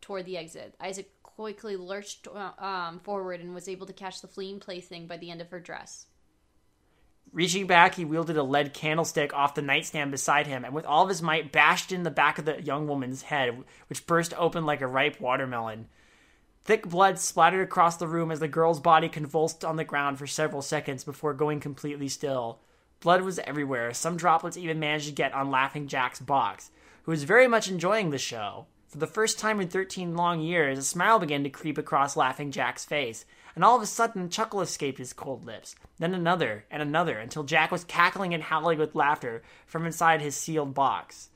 toward 0.00 0.24
the 0.24 0.36
exit. 0.36 0.74
Isaac 0.80 1.10
quickly 1.22 1.76
lurched 1.76 2.26
um, 2.58 3.00
forward 3.00 3.40
and 3.40 3.54
was 3.54 3.68
able 3.68 3.86
to 3.86 3.92
catch 3.92 4.20
the 4.20 4.28
fleeing 4.28 4.60
plaything 4.60 5.06
by 5.06 5.16
the 5.16 5.30
end 5.30 5.40
of 5.40 5.50
her 5.50 5.60
dress. 5.60 6.06
Reaching 7.32 7.66
back, 7.66 7.96
he 7.96 8.04
wielded 8.04 8.36
a 8.36 8.44
lead 8.44 8.74
candlestick 8.74 9.34
off 9.34 9.56
the 9.56 9.62
nightstand 9.62 10.12
beside 10.12 10.46
him, 10.46 10.64
and 10.64 10.72
with 10.72 10.84
all 10.84 11.02
of 11.02 11.08
his 11.08 11.22
might 11.22 11.50
bashed 11.50 11.90
in 11.90 12.04
the 12.04 12.10
back 12.10 12.38
of 12.38 12.44
the 12.44 12.62
young 12.62 12.86
woman's 12.86 13.22
head, 13.22 13.64
which 13.88 14.06
burst 14.06 14.32
open 14.36 14.64
like 14.64 14.80
a 14.80 14.86
ripe 14.86 15.20
watermelon. 15.20 15.88
Thick 16.64 16.88
blood 16.88 17.18
splattered 17.18 17.62
across 17.62 17.98
the 17.98 18.08
room 18.08 18.30
as 18.30 18.40
the 18.40 18.48
girl's 18.48 18.80
body 18.80 19.10
convulsed 19.10 19.66
on 19.66 19.76
the 19.76 19.84
ground 19.84 20.18
for 20.18 20.26
several 20.26 20.62
seconds 20.62 21.04
before 21.04 21.34
going 21.34 21.60
completely 21.60 22.08
still. 22.08 22.58
Blood 23.00 23.20
was 23.20 23.38
everywhere. 23.40 23.92
Some 23.92 24.16
droplets 24.16 24.56
even 24.56 24.80
managed 24.80 25.06
to 25.06 25.12
get 25.12 25.34
on 25.34 25.50
Laughing 25.50 25.86
Jack's 25.88 26.20
box, 26.20 26.70
who 27.02 27.10
was 27.10 27.24
very 27.24 27.46
much 27.46 27.68
enjoying 27.68 28.08
the 28.08 28.18
show. 28.18 28.64
For 28.88 28.96
the 28.96 29.06
first 29.06 29.38
time 29.38 29.60
in 29.60 29.68
13 29.68 30.16
long 30.16 30.40
years, 30.40 30.78
a 30.78 30.82
smile 30.82 31.18
began 31.18 31.44
to 31.44 31.50
creep 31.50 31.76
across 31.76 32.16
Laughing 32.16 32.50
Jack's 32.50 32.86
face, 32.86 33.26
and 33.54 33.62
all 33.62 33.76
of 33.76 33.82
a 33.82 33.86
sudden 33.86 34.22
a 34.22 34.28
chuckle 34.28 34.62
escaped 34.62 34.98
his 34.98 35.12
cold 35.12 35.44
lips. 35.44 35.76
Then 35.98 36.14
another 36.14 36.64
and 36.70 36.80
another, 36.80 37.18
until 37.18 37.42
Jack 37.42 37.70
was 37.70 37.84
cackling 37.84 38.32
and 38.32 38.42
howling 38.42 38.78
with 38.78 38.94
laughter 38.94 39.42
from 39.66 39.84
inside 39.84 40.22
his 40.22 40.34
sealed 40.34 40.72
box. 40.72 41.28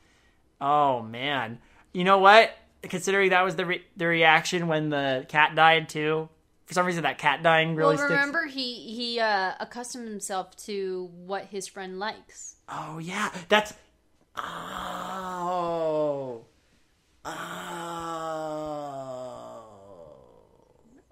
Oh 0.59 1.03
man. 1.03 1.59
You 1.93 2.05
know 2.05 2.18
what? 2.18 2.57
Considering 2.83 3.31
that 3.31 3.43
was 3.43 3.57
the 3.57 3.66
re- 3.66 3.85
the 3.97 4.07
reaction 4.07 4.68
when 4.68 4.91
the 4.91 5.26
cat 5.29 5.55
died 5.55 5.89
too. 5.89 6.29
For 6.66 6.74
some 6.74 6.87
reason, 6.87 7.03
that 7.05 7.18
cat 7.18 7.43
dying 7.43 7.74
really 7.74 7.97
well, 7.97 8.07
sticks. 8.07 8.11
remember 8.11 8.47
he 8.47 8.74
he 8.74 9.18
uh, 9.18 9.53
accustomed 9.59 10.09
himself 10.09 10.55
to 10.64 11.11
what 11.12 11.47
his 11.47 11.66
friend 11.66 11.99
likes. 11.99 12.57
Oh 12.68 12.99
yeah, 12.99 13.31
that's. 13.49 13.74
Oh. 14.37 16.45
Oh. 17.24 17.35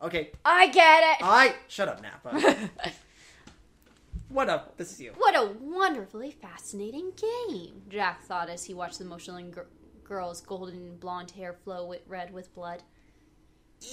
Okay. 0.02 0.30
I 0.44 0.68
get 0.68 1.02
it. 1.02 1.16
I 1.22 1.54
shut 1.68 1.88
up, 1.88 2.02
Napa. 2.02 2.70
what 4.28 4.48
up? 4.48 4.76
This 4.76 4.92
is 4.92 5.00
you. 5.00 5.12
What 5.16 5.34
a 5.34 5.52
wonderfully 5.60 6.30
fascinating 6.30 7.12
game, 7.16 7.82
Jack 7.88 8.22
thought 8.22 8.48
as 8.48 8.64
he 8.64 8.74
watched 8.74 8.98
the 8.98 9.04
motionless 9.04 9.54
gr- 9.54 9.60
girl's 10.08 10.40
golden 10.40 10.96
blonde 10.96 11.32
hair 11.32 11.52
flow 11.52 11.86
with 11.86 12.02
red 12.06 12.32
with 12.32 12.54
blood. 12.54 12.82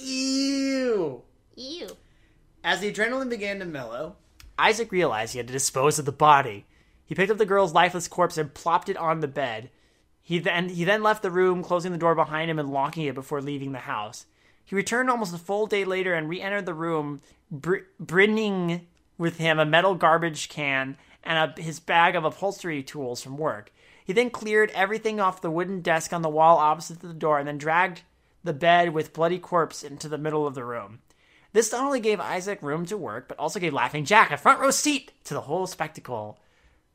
Ew. 0.00 1.22
Ew. 1.56 1.88
As 2.62 2.80
the 2.80 2.92
adrenaline 2.92 3.28
began 3.28 3.58
to 3.58 3.64
mellow, 3.64 4.16
Isaac 4.58 4.90
realized 4.92 5.32
he 5.32 5.38
had 5.38 5.46
to 5.48 5.52
dispose 5.52 5.98
of 5.98 6.04
the 6.04 6.12
body. 6.12 6.64
He 7.04 7.14
picked 7.14 7.30
up 7.30 7.38
the 7.38 7.44
girl's 7.44 7.74
lifeless 7.74 8.08
corpse 8.08 8.38
and 8.38 8.54
plopped 8.54 8.88
it 8.88 8.96
on 8.96 9.20
the 9.20 9.28
bed. 9.28 9.70
He 10.22 10.38
then 10.38 10.70
he 10.70 10.84
then 10.84 11.02
left 11.02 11.22
the 11.22 11.30
room, 11.30 11.62
closing 11.62 11.92
the 11.92 11.98
door 11.98 12.14
behind 12.14 12.50
him 12.50 12.58
and 12.58 12.70
locking 12.70 13.04
it 13.04 13.14
before 13.14 13.42
leaving 13.42 13.72
the 13.72 13.80
house. 13.80 14.24
He 14.64 14.74
returned 14.74 15.10
almost 15.10 15.34
a 15.34 15.38
full 15.38 15.66
day 15.66 15.84
later 15.84 16.14
and 16.14 16.28
re-entered 16.28 16.64
the 16.64 16.72
room, 16.72 17.20
br- 17.50 17.88
bringing 18.00 18.86
with 19.18 19.36
him 19.36 19.58
a 19.58 19.66
metal 19.66 19.94
garbage 19.94 20.48
can 20.48 20.96
and 21.22 21.52
a, 21.58 21.60
his 21.60 21.78
bag 21.80 22.16
of 22.16 22.24
upholstery 22.24 22.82
tools 22.82 23.22
from 23.22 23.36
work. 23.36 23.70
He 24.04 24.12
then 24.12 24.30
cleared 24.30 24.70
everything 24.72 25.18
off 25.18 25.40
the 25.40 25.50
wooden 25.50 25.80
desk 25.80 26.12
on 26.12 26.22
the 26.22 26.28
wall 26.28 26.58
opposite 26.58 27.00
the 27.00 27.14
door 27.14 27.38
and 27.38 27.48
then 27.48 27.58
dragged 27.58 28.02
the 28.44 28.52
bed 28.52 28.92
with 28.92 29.14
bloody 29.14 29.38
corpse 29.38 29.82
into 29.82 30.08
the 30.08 30.18
middle 30.18 30.46
of 30.46 30.54
the 30.54 30.64
room. 30.64 31.00
This 31.54 31.72
not 31.72 31.84
only 31.84 32.00
gave 32.00 32.20
Isaac 32.20 32.60
room 32.62 32.84
to 32.86 32.96
work, 32.96 33.28
but 33.28 33.38
also 33.38 33.58
gave 33.58 33.72
Laughing 33.72 34.04
Jack 34.04 34.30
a 34.30 34.36
front 34.36 34.60
row 34.60 34.70
seat 34.70 35.12
to 35.24 35.34
the 35.34 35.42
whole 35.42 35.66
spectacle. 35.66 36.38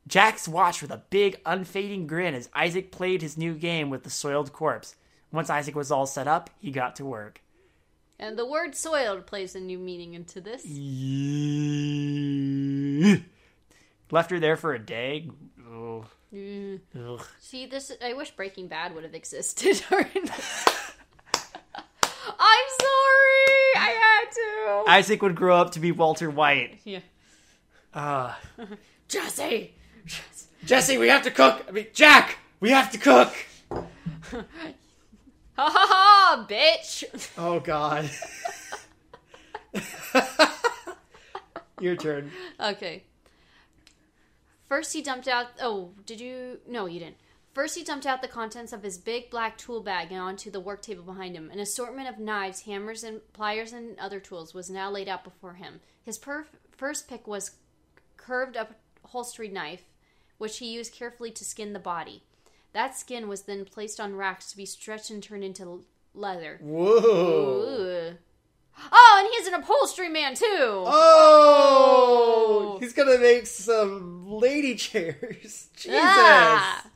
Jax 0.06 0.46
watched 0.46 0.82
with 0.82 0.90
a 0.90 1.02
big, 1.10 1.40
unfading 1.44 2.06
grin 2.06 2.34
as 2.34 2.48
Isaac 2.54 2.92
played 2.92 3.22
his 3.22 3.36
new 3.36 3.54
game 3.54 3.90
with 3.90 4.04
the 4.04 4.10
soiled 4.10 4.52
corpse. 4.52 4.94
Once 5.32 5.50
Isaac 5.50 5.74
was 5.74 5.90
all 5.90 6.06
set 6.06 6.28
up, 6.28 6.50
he 6.58 6.70
got 6.70 6.94
to 6.96 7.04
work. 7.04 7.40
And 8.18 8.38
the 8.38 8.46
word 8.46 8.74
soiled 8.74 9.26
plays 9.26 9.54
a 9.54 9.60
new 9.60 9.78
meaning 9.78 10.14
into 10.14 10.40
this. 10.40 10.64
Left 14.10 14.30
her 14.30 14.38
there 14.38 14.56
for 14.56 14.74
a 14.74 14.78
day. 14.78 15.30
Mm. 16.34 16.80
Ugh. 16.96 17.26
See, 17.40 17.66
this 17.66 17.90
I 18.04 18.12
wish 18.12 18.30
Breaking 18.32 18.68
Bad 18.68 18.94
would 18.94 19.02
have 19.04 19.14
existed. 19.14 19.82
I'm 19.90 20.06
sorry. 22.80 23.74
I 23.76 23.96
had 24.00 24.30
to. 24.84 24.90
Isaac 24.90 25.22
would 25.22 25.34
grow 25.34 25.56
up 25.56 25.72
to 25.72 25.80
be 25.80 25.90
Walter 25.92 26.30
White. 26.30 26.78
yeah. 26.84 27.00
Uh, 27.92 28.34
Jesse. 29.08 29.74
Jesse, 30.64 30.98
we 30.98 31.08
have 31.08 31.22
to 31.22 31.30
cook. 31.30 31.64
I 31.68 31.72
mean, 31.72 31.86
Jack, 31.92 32.38
we 32.60 32.70
have 32.70 32.90
to 32.92 32.98
cook. 32.98 33.34
Ha 35.56 35.68
ha 35.70 35.86
ha, 35.90 36.46
bitch. 36.48 37.04
Oh 37.36 37.60
God. 37.60 38.08
Your 41.80 41.96
turn. 41.96 42.30
Okay. 42.58 43.04
First, 44.70 44.92
he 44.92 45.02
dumped 45.02 45.26
out. 45.26 45.48
Oh, 45.60 45.90
did 46.06 46.20
you? 46.20 46.60
No, 46.64 46.86
you 46.86 47.00
didn't. 47.00 47.16
First, 47.52 47.76
he 47.76 47.82
dumped 47.82 48.06
out 48.06 48.22
the 48.22 48.28
contents 48.28 48.72
of 48.72 48.84
his 48.84 48.98
big 48.98 49.28
black 49.28 49.58
tool 49.58 49.82
bag 49.82 50.12
and 50.12 50.20
onto 50.20 50.48
the 50.48 50.60
work 50.60 50.80
table 50.80 51.02
behind 51.02 51.34
him. 51.34 51.50
An 51.50 51.58
assortment 51.58 52.08
of 52.08 52.20
knives, 52.20 52.60
hammers, 52.60 53.02
and 53.02 53.20
pliers 53.32 53.72
and 53.72 53.98
other 53.98 54.20
tools 54.20 54.54
was 54.54 54.70
now 54.70 54.88
laid 54.88 55.08
out 55.08 55.24
before 55.24 55.54
him. 55.54 55.80
His 56.04 56.20
perf- 56.20 56.46
first 56.70 57.08
pick 57.08 57.26
was 57.26 57.56
curved 58.16 58.56
upholstery 58.56 59.48
knife, 59.48 59.82
which 60.38 60.58
he 60.58 60.72
used 60.72 60.94
carefully 60.94 61.32
to 61.32 61.44
skin 61.44 61.72
the 61.72 61.80
body. 61.80 62.22
That 62.72 62.96
skin 62.96 63.26
was 63.26 63.42
then 63.42 63.64
placed 63.64 63.98
on 63.98 64.14
racks 64.14 64.52
to 64.52 64.56
be 64.56 64.66
stretched 64.66 65.10
and 65.10 65.20
turned 65.20 65.42
into 65.42 65.84
leather. 66.14 66.60
Whoa. 66.62 68.12
Ooh. 68.12 68.16
Oh, 68.92 69.16
and 69.18 69.28
he's 69.36 69.46
an 69.46 69.54
upholstery 69.54 70.08
man 70.08 70.34
too. 70.34 70.84
Oh, 71.72 72.76
he's 72.80 72.92
gonna 72.92 73.18
make 73.18 73.46
some 73.46 74.28
lady 74.28 74.74
chairs. 74.74 75.68
Jesus. 75.76 76.00
Ah! 76.02 76.86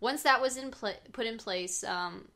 Once 0.00 0.22
that 0.22 0.40
was 0.40 0.56
in 0.56 0.70
pla- 0.70 0.92
put 1.12 1.26
in 1.26 1.38
place, 1.38 1.82
um, 1.84 2.28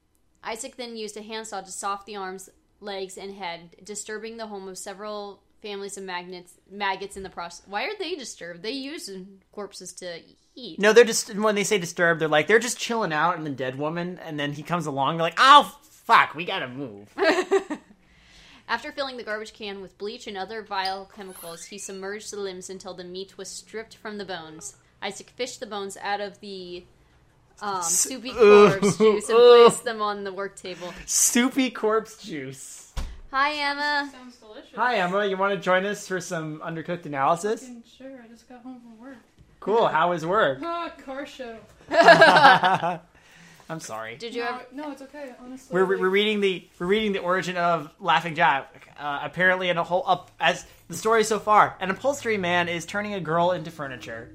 Isaac 0.43 0.76
then 0.76 0.97
used 0.97 1.16
a 1.16 1.22
handsaw 1.22 1.61
to 1.61 1.70
soft 1.70 2.07
the 2.07 2.16
arms, 2.16 2.49
legs, 2.81 3.18
and 3.18 3.35
head, 3.35 3.76
disturbing 3.85 4.37
the 4.37 4.47
home 4.47 4.68
of 4.68 4.79
several 4.79 5.43
families 5.61 5.99
of 5.99 6.05
magnets, 6.05 6.55
maggots 6.70 7.16
in 7.16 7.22
the 7.24 7.31
process. 7.31 7.66
Why 7.66 7.85
are 7.85 7.97
they 7.99 8.14
disturbed? 8.14 8.62
They 8.62 8.70
use 8.70 9.11
corpses 9.53 9.93
to 9.95 10.20
eat. 10.55 10.79
no, 10.79 10.93
they're 10.93 11.05
just 11.05 11.35
when 11.35 11.55
they 11.57 11.64
say 11.64 11.79
disturbed, 11.79 12.20
they're 12.20 12.29
like 12.29 12.47
they're 12.47 12.59
just 12.59 12.79
chilling 12.79 13.12
out 13.12 13.37
in 13.37 13.45
the 13.45 13.51
dead 13.51 13.76
woman, 13.79 14.18
and 14.24 14.39
then 14.39 14.53
he 14.53 14.62
comes 14.62 14.87
along. 14.87 15.16
They're 15.16 15.24
like, 15.24 15.39
"Oh 15.39 15.76
fuck, 15.83 16.35
we 16.35 16.45
gotta 16.45 16.68
move." 16.68 17.12
After 18.68 18.92
filling 18.92 19.16
the 19.16 19.22
garbage 19.22 19.54
can 19.54 19.80
with 19.80 19.96
bleach 19.96 20.26
and 20.26 20.36
other 20.36 20.62
vile 20.62 21.06
chemicals, 21.16 21.64
he 21.64 21.78
submerged 21.78 22.30
the 22.30 22.36
limbs 22.38 22.68
until 22.68 22.92
the 22.92 23.02
meat 23.02 23.38
was 23.38 23.48
stripped 23.48 23.96
from 23.96 24.18
the 24.18 24.26
bones. 24.26 24.76
Isaac 25.00 25.30
fished 25.30 25.60
the 25.60 25.66
bones 25.66 25.96
out 26.02 26.20
of 26.20 26.38
the 26.40 26.84
um, 27.62 27.82
soupy 27.82 28.32
corpse 28.32 28.98
juice 28.98 29.28
and 29.30 29.38
placed 29.38 29.84
them 29.84 30.02
on 30.02 30.22
the 30.24 30.32
work 30.32 30.54
table. 30.56 30.92
Soupy 31.06 31.70
corpse 31.70 32.22
juice. 32.22 32.92
Hi, 33.30 33.52
Emma. 33.54 34.10
Sounds 34.12 34.36
delicious. 34.36 34.70
Hi 34.74 34.96
Emma, 34.96 35.24
you 35.26 35.36
want 35.36 35.54
to 35.54 35.60
join 35.60 35.84
us 35.86 36.06
for 36.06 36.20
some 36.20 36.60
undercooked 36.60 37.06
analysis? 37.06 37.68
Sure, 37.96 38.20
I 38.22 38.28
just 38.28 38.48
got 38.48 38.62
home 38.62 38.80
from 38.80 38.98
work. 38.98 39.16
Cool. 39.60 39.86
How 39.88 40.10
was 40.10 40.26
work? 40.26 40.60
Ah, 40.64 40.92
car 41.04 41.26
show. 41.26 41.58
I'm 43.68 43.80
sorry. 43.80 44.16
Did 44.16 44.34
you 44.34 44.42
no, 44.42 44.48
ever? 44.48 44.66
no, 44.72 44.90
it's 44.90 45.02
okay. 45.02 45.32
Honestly, 45.42 45.74
We're, 45.74 45.84
we're 45.84 46.08
reading 46.08 46.40
the 46.40 46.66
we're 46.78 46.86
reading 46.86 47.12
the 47.12 47.18
origin 47.20 47.56
of 47.56 47.90
Laughing 48.00 48.34
Jack. 48.34 48.88
Uh, 48.98 49.20
apparently, 49.22 49.68
in 49.68 49.76
a 49.78 49.84
whole 49.84 50.02
up 50.06 50.30
as 50.40 50.64
the 50.88 50.94
story 50.96 51.22
so 51.24 51.38
far, 51.38 51.76
an 51.80 51.90
upholstery 51.90 52.38
man 52.38 52.68
is 52.68 52.86
turning 52.86 53.14
a 53.14 53.20
girl 53.20 53.52
into 53.52 53.70
furniture. 53.70 54.30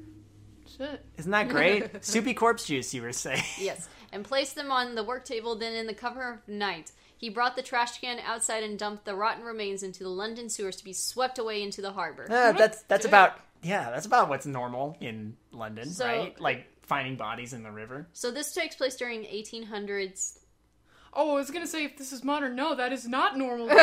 shit. 0.78 1.04
Isn't 1.18 1.32
that 1.32 1.50
great? 1.50 1.90
Soupy 2.06 2.34
corpse 2.34 2.66
juice, 2.66 2.94
you 2.94 3.02
were 3.02 3.12
saying. 3.14 3.44
Yes, 3.60 3.88
and 4.12 4.24
placed 4.24 4.56
them 4.56 4.72
on 4.72 4.96
the 4.96 5.04
work 5.04 5.26
table. 5.26 5.56
Then, 5.56 5.74
in 5.74 5.88
the 5.88 5.94
cover 5.94 6.34
of 6.34 6.48
night, 6.48 6.92
he 7.18 7.30
brought 7.30 7.56
the 7.56 7.62
trash 7.64 8.00
can 8.00 8.20
outside 8.20 8.64
and 8.64 8.78
dumped 8.78 9.06
the 9.06 9.16
rotten 9.16 9.44
remains 9.44 9.82
into 9.84 10.04
the 10.04 10.10
London 10.10 10.50
sewers 10.50 10.76
to 10.76 10.84
be 10.84 10.94
swept 10.94 11.40
away 11.40 11.64
into 11.64 11.82
the 11.82 11.92
harbor. 11.92 12.26
Uh, 12.30 12.52
that's 12.52 12.84
that's 12.84 13.06
Good. 13.06 13.10
about 13.10 13.40
yeah, 13.64 13.90
that's 13.92 14.06
about 14.06 14.30
what's 14.30 14.46
normal 14.46 14.98
in 15.02 15.38
London, 15.52 15.90
So- 15.90 16.06
right? 16.06 16.40
Like 16.40 16.68
finding 16.94 17.16
bodies 17.16 17.54
in 17.54 17.64
the 17.64 17.72
river. 17.72 18.08
So 18.14 18.30
this 18.32 18.54
takes 18.54 18.76
place 18.76 18.96
during 18.96 19.24
1800s. 19.24 20.38
Oh, 21.14 21.32
I 21.32 21.34
was 21.36 21.50
gonna 21.52 21.68
say 21.68 21.86
if 21.86 21.98
this 21.98 22.12
is 22.14 22.24
modern. 22.24 22.56
No, 22.56 22.76
that 22.76 22.92
is 22.94 23.08
not 23.08 23.38
normal. 23.38 23.70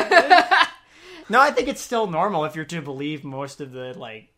No, 1.28 1.40
I 1.40 1.52
think 1.52 1.68
it's 1.68 1.80
still 1.80 2.08
normal 2.08 2.44
if 2.44 2.56
you're 2.56 2.64
to 2.64 2.82
believe 2.82 3.22
most 3.22 3.60
of 3.60 3.70
the 3.70 3.96
like 3.96 4.28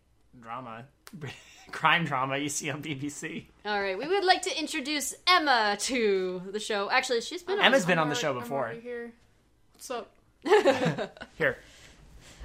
drama. 0.40 0.84
crime 1.70 2.04
drama 2.04 2.36
you 2.36 2.50
see 2.50 2.68
on 2.70 2.82
BBC. 2.82 3.46
All 3.64 3.80
right, 3.80 3.96
we 3.96 4.06
would 4.06 4.24
like 4.24 4.42
to 4.42 4.58
introduce 4.58 5.14
Emma 5.26 5.76
to 5.80 6.42
the 6.52 6.60
show. 6.60 6.90
Actually, 6.90 7.22
she's 7.22 7.42
been 7.42 7.58
on 7.58 7.64
Emma's 7.64 7.80
this 7.80 7.86
been 7.86 7.98
I'm 7.98 8.02
on 8.02 8.08
the 8.10 8.14
already- 8.14 8.20
show 8.20 8.34
I'm 8.36 8.40
before. 8.40 8.58
already 8.58 8.80
here. 8.80 9.12
What's 9.72 9.90
up? 9.90 10.12
Here, 11.38 11.56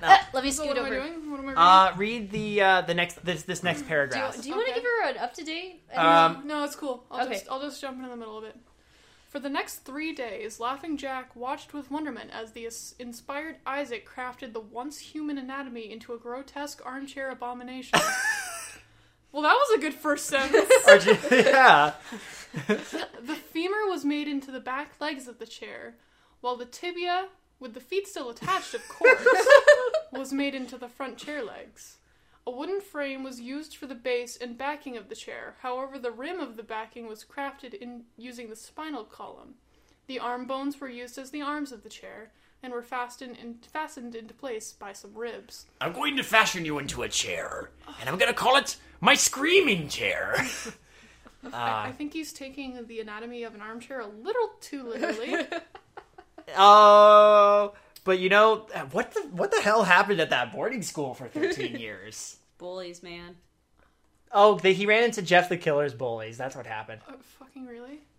Uh, 0.01 0.17
let 0.33 0.43
me 0.43 0.51
So 0.51 0.63
scoot 0.63 0.69
what 0.69 0.77
am 0.77 0.83
I 0.85 0.87
over. 0.87 0.99
doing? 1.07 1.31
What 1.31 1.39
am 1.39 1.45
I 1.45 1.49
reading? 1.49 1.57
uh, 1.57 1.93
read 1.97 2.31
the 2.31 2.61
uh, 2.61 2.81
the 2.81 2.93
next 2.93 3.25
this 3.25 3.43
this 3.43 3.63
next 3.63 3.79
Do 3.79 3.83
you, 3.85 3.89
paragraph. 3.89 4.41
do 4.41 4.47
you 4.47 4.55
want 4.55 4.67
to 4.67 4.71
Okay. 4.73 4.81
give 4.81 4.89
her 4.89 5.09
an 5.09 5.17
up 5.17 5.33
to 5.33 5.43
date? 5.43 5.81
Um, 5.95 6.43
no, 6.45 6.63
it's 6.63 6.75
cool. 6.75 7.03
I'll 7.09 7.25
okay. 7.25 7.33
just 7.35 7.49
I'll 7.49 7.61
just 7.61 7.81
jump 7.81 8.01
in 8.03 8.07
the 8.09 8.15
middle 8.15 8.37
of 8.37 8.43
it. 8.43 8.55
For 9.29 9.39
the 9.39 9.49
next 9.49 9.79
three 9.79 10.13
days, 10.13 10.59
Laughing 10.59 10.95
Jack 10.97 11.35
watched 11.35 11.73
with 11.73 11.91
wonderment 11.91 12.29
as 12.31 12.53
the 12.53 12.69
inspired 12.97 13.57
Isaac 13.65 14.07
crafted 14.07 14.53
the 14.53 14.59
once 14.61 14.99
human 14.99 15.37
anatomy 15.37 15.91
into 15.91 16.13
a 16.13 16.17
grotesque 16.17 16.81
armchair 16.85 17.29
abomination. 17.29 17.99
well, 19.31 19.43
that 19.43 19.53
was 19.53 19.77
a 19.77 19.81
good 19.81 19.93
first 19.93 20.27
sentence. 20.27 20.71
Aren't 20.87 21.05
you- 21.07 21.17
yeah. 21.31 21.93
The 22.67 23.35
femur 23.51 23.85
was 23.89 24.05
made 24.05 24.27
into 24.29 24.49
the 24.51 24.61
back 24.61 24.93
legs 25.01 25.27
of 25.27 25.37
the 25.39 25.45
chair, 25.45 25.95
while 26.41 26.55
the 26.55 26.65
tibia, 26.65 27.27
with 27.59 27.73
the 27.73 27.79
feet 27.81 28.07
still 28.07 28.29
attached, 28.29 28.73
of 28.73 28.87
course, 28.87 29.19
was 30.11 30.33
made 30.33 30.55
into 30.55 30.77
the 30.77 30.87
front 30.87 31.17
chair 31.17 31.43
legs. 31.43 31.97
A 32.45 32.51
wooden 32.51 32.79
frame 32.79 33.23
was 33.23 33.41
used 33.41 33.75
for 33.75 33.87
the 33.87 33.95
base 33.95 34.37
and 34.37 34.57
backing 34.57 34.95
of 34.95 35.09
the 35.09 35.15
chair. 35.15 35.55
However, 35.61 35.99
the 35.99 36.11
rim 36.11 36.39
of 36.39 36.55
the 36.55 36.63
backing 36.63 37.07
was 37.07 37.25
crafted 37.25 37.73
in 37.73 38.03
using 38.15 38.49
the 38.49 38.55
spinal 38.55 39.03
column. 39.03 39.55
The 40.07 40.19
arm 40.19 40.45
bones 40.45 40.79
were 40.79 40.87
used 40.87 41.17
as 41.17 41.31
the 41.31 41.41
arms 41.41 41.73
of 41.73 41.83
the 41.83 41.89
chair 41.89 42.31
and 42.63 42.71
were 42.71 42.81
fastened 42.81 43.37
in, 43.37 43.55
fastened 43.55 44.15
into 44.15 44.33
place 44.33 44.71
by 44.71 44.93
some 44.93 45.13
ribs. 45.13 45.65
I'm 45.81 45.91
going 45.91 46.15
to 46.17 46.23
fashion 46.23 46.63
you 46.63 46.79
into 46.79 47.03
a 47.03 47.09
chair, 47.09 47.69
and 47.99 48.09
I'm 48.09 48.17
going 48.17 48.31
to 48.31 48.37
call 48.37 48.55
it 48.55 48.77
my 49.01 49.13
screaming 49.13 49.89
chair. 49.89 50.35
I, 51.43 51.47
uh, 51.47 51.89
I 51.89 51.91
think 51.91 52.13
he's 52.13 52.33
taking 52.33 52.87
the 52.87 52.99
anatomy 52.99 53.43
of 53.43 53.55
an 53.55 53.61
armchair 53.61 53.99
a 53.99 54.07
little 54.07 54.51
too 54.61 54.83
literally. 54.83 55.47
Oh, 56.55 57.73
but 58.07 58.19
you 58.19 58.29
know 58.29 58.65
what 58.93 59.11
the 59.13 59.19
what 59.33 59.51
the 59.51 59.61
hell 59.61 59.83
happened 59.83 60.21
at 60.21 60.29
that 60.29 60.53
boarding 60.53 60.81
school 60.81 61.13
for 61.13 61.27
13 61.27 61.75
years? 61.79 62.37
Bullies, 62.57 63.03
man. 63.03 63.35
Oh, 64.31 64.57
they, 64.57 64.73
he 64.73 64.85
ran 64.85 65.03
into 65.03 65.21
Jeff 65.21 65.49
the 65.49 65.57
Killer's 65.57 65.93
bullies. 65.93 66.37
That's 66.37 66.55
what 66.55 66.65
happened. 66.65 67.01
oh, 67.07 67.15
fucking 67.37 67.67
really? 67.67 67.99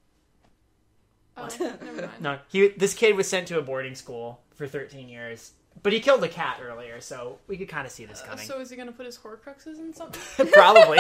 Oh, 1.41 1.49
never 1.61 1.93
mind. 2.03 2.11
No, 2.21 2.39
he 2.49 2.67
this 2.69 2.95
kid 2.95 3.15
was 3.15 3.29
sent 3.29 3.47
to 3.47 3.59
a 3.61 3.63
boarding 3.63 3.95
school 3.95 4.41
for 4.57 4.67
13 4.67 5.09
years, 5.09 5.53
but 5.85 5.93
he 5.93 6.01
killed 6.01 6.25
a 6.25 6.29
cat 6.29 6.59
earlier, 6.61 7.01
so 7.01 7.39
we 7.47 7.57
could 7.57 7.69
kind 7.69 7.87
of 7.87 7.93
see 7.93 8.05
this 8.07 8.21
uh, 8.23 8.27
coming. 8.27 8.45
So 8.45 8.61
is 8.61 8.71
he 8.71 8.77
gonna 8.77 8.91
put 8.91 9.07
his 9.07 9.17
Horcruxes 9.17 9.79
in 9.79 9.95
something? 9.95 10.49
Probably. 10.53 10.99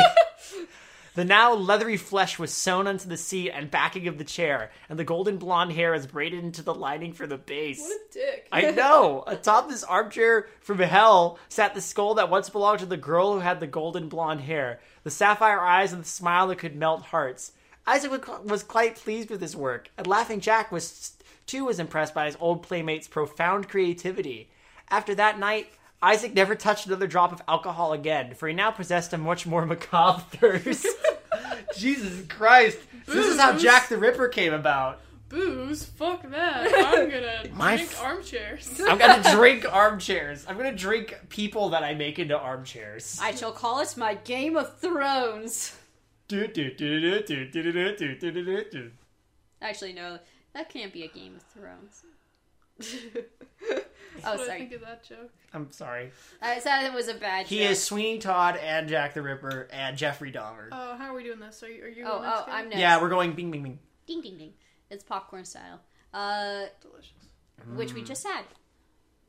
The 1.14 1.24
now 1.24 1.52
leathery 1.54 1.96
flesh 1.96 2.38
was 2.38 2.52
sewn 2.52 2.86
onto 2.86 3.08
the 3.08 3.16
seat 3.16 3.50
and 3.50 3.70
backing 3.70 4.06
of 4.08 4.18
the 4.18 4.24
chair, 4.24 4.70
and 4.88 4.98
the 4.98 5.04
golden 5.04 5.36
blonde 5.38 5.72
hair 5.72 5.94
is 5.94 6.06
braided 6.06 6.44
into 6.44 6.62
the 6.62 6.74
lining 6.74 7.12
for 7.12 7.26
the 7.26 7.38
base. 7.38 7.80
what 7.80 7.92
a 7.92 8.12
dick! 8.12 8.48
I 8.52 8.70
know. 8.70 9.24
Atop 9.26 9.68
this 9.68 9.84
armchair 9.84 10.48
from 10.60 10.78
hell 10.78 11.38
sat 11.48 11.74
the 11.74 11.80
skull 11.80 12.14
that 12.14 12.30
once 12.30 12.50
belonged 12.50 12.80
to 12.80 12.86
the 12.86 12.96
girl 12.96 13.32
who 13.34 13.40
had 13.40 13.60
the 13.60 13.66
golden 13.66 14.08
blonde 14.08 14.42
hair, 14.42 14.80
the 15.02 15.10
sapphire 15.10 15.60
eyes, 15.60 15.92
and 15.92 16.02
the 16.04 16.08
smile 16.08 16.46
that 16.48 16.58
could 16.58 16.76
melt 16.76 17.02
hearts. 17.02 17.52
Isaac 17.86 18.28
was- 18.44 18.62
quite 18.62 18.96
pleased 18.96 19.30
with 19.30 19.40
his 19.40 19.56
work, 19.56 19.90
and 19.96 20.06
Laughing 20.06 20.40
Jack 20.40 20.70
was 20.70 21.12
too 21.46 21.64
was 21.64 21.78
impressed 21.80 22.14
by 22.14 22.26
his 22.26 22.36
old 22.38 22.62
playmate's 22.62 23.08
profound 23.08 23.68
creativity. 23.68 24.50
After 24.90 25.14
that 25.14 25.38
night, 25.38 25.70
Isaac 26.02 26.34
never 26.34 26.54
touched 26.54 26.86
another 26.86 27.06
drop 27.06 27.32
of 27.32 27.42
alcohol 27.48 27.92
again, 27.92 28.34
for 28.34 28.46
he 28.48 28.54
now 28.54 28.70
possessed 28.70 29.12
a 29.12 29.18
much 29.18 29.46
more 29.46 29.66
macabre 29.66 30.20
thirst. 30.36 30.86
Jesus 31.76 32.26
Christ. 32.28 32.78
Booze. 33.06 33.14
This 33.14 33.26
is 33.26 33.40
how 33.40 33.56
Jack 33.56 33.88
the 33.88 33.96
Ripper 33.96 34.28
came 34.28 34.52
about. 34.52 35.00
Booze? 35.28 35.84
Fuck 35.84 36.22
that. 36.30 36.72
I'm 36.74 37.10
gonna 37.10 37.42
drink 37.76 37.90
f- 37.92 38.02
armchairs. 38.02 38.80
I'm 38.88 38.96
gonna 38.98 39.34
drink 39.34 39.70
armchairs. 39.70 40.46
I'm 40.48 40.56
gonna 40.56 40.74
drink 40.74 41.14
people 41.28 41.70
that 41.70 41.82
I 41.82 41.94
make 41.94 42.18
into 42.18 42.38
armchairs. 42.38 43.18
I 43.20 43.34
shall 43.34 43.52
call 43.52 43.80
it 43.80 43.94
my 43.96 44.14
Game 44.14 44.56
of 44.56 44.78
Thrones. 44.78 45.76
Actually, 49.60 49.92
no, 49.94 50.18
that 50.54 50.68
can't 50.70 50.92
be 50.92 51.02
a 51.04 51.08
Game 51.08 51.36
of 51.36 51.42
Thrones 51.42 52.04
what 54.20 54.24
oh, 54.24 54.36
do 54.36 54.42
I 54.42 54.46
sorry. 54.46 54.58
think 54.58 54.72
of 54.72 54.80
that 54.82 55.04
joke? 55.04 55.30
I'm 55.52 55.70
sorry. 55.72 56.10
I 56.42 56.58
said 56.58 56.84
it 56.84 56.92
was 56.92 57.08
a 57.08 57.14
bad 57.14 57.42
joke. 57.44 57.50
He 57.50 57.58
joke. 57.60 57.70
is 57.70 57.82
Sweeney 57.82 58.18
Todd 58.18 58.56
and 58.56 58.88
Jack 58.88 59.14
the 59.14 59.22
Ripper 59.22 59.68
and 59.72 59.96
Jeffrey 59.96 60.32
Dahmer. 60.32 60.68
Oh, 60.72 60.96
how 60.96 61.12
are 61.12 61.14
we 61.14 61.24
doing 61.24 61.40
this? 61.40 61.62
Are 61.62 61.68
you? 61.68 61.84
Are 61.84 61.88
you? 61.88 62.04
Oh, 62.06 62.20
oh, 62.22 62.44
I'm 62.48 62.68
next. 62.68 62.80
yeah, 62.80 63.00
we're 63.00 63.08
going 63.08 63.32
bing, 63.32 63.50
bing, 63.50 63.62
bing. 63.62 63.78
Ding, 64.06 64.22
ding, 64.22 64.38
ding. 64.38 64.52
It's 64.90 65.04
popcorn 65.04 65.44
style. 65.44 65.80
Uh, 66.12 66.64
delicious. 66.80 67.12
which 67.74 67.92
we 67.92 68.02
just 68.02 68.26
had. 68.26 68.44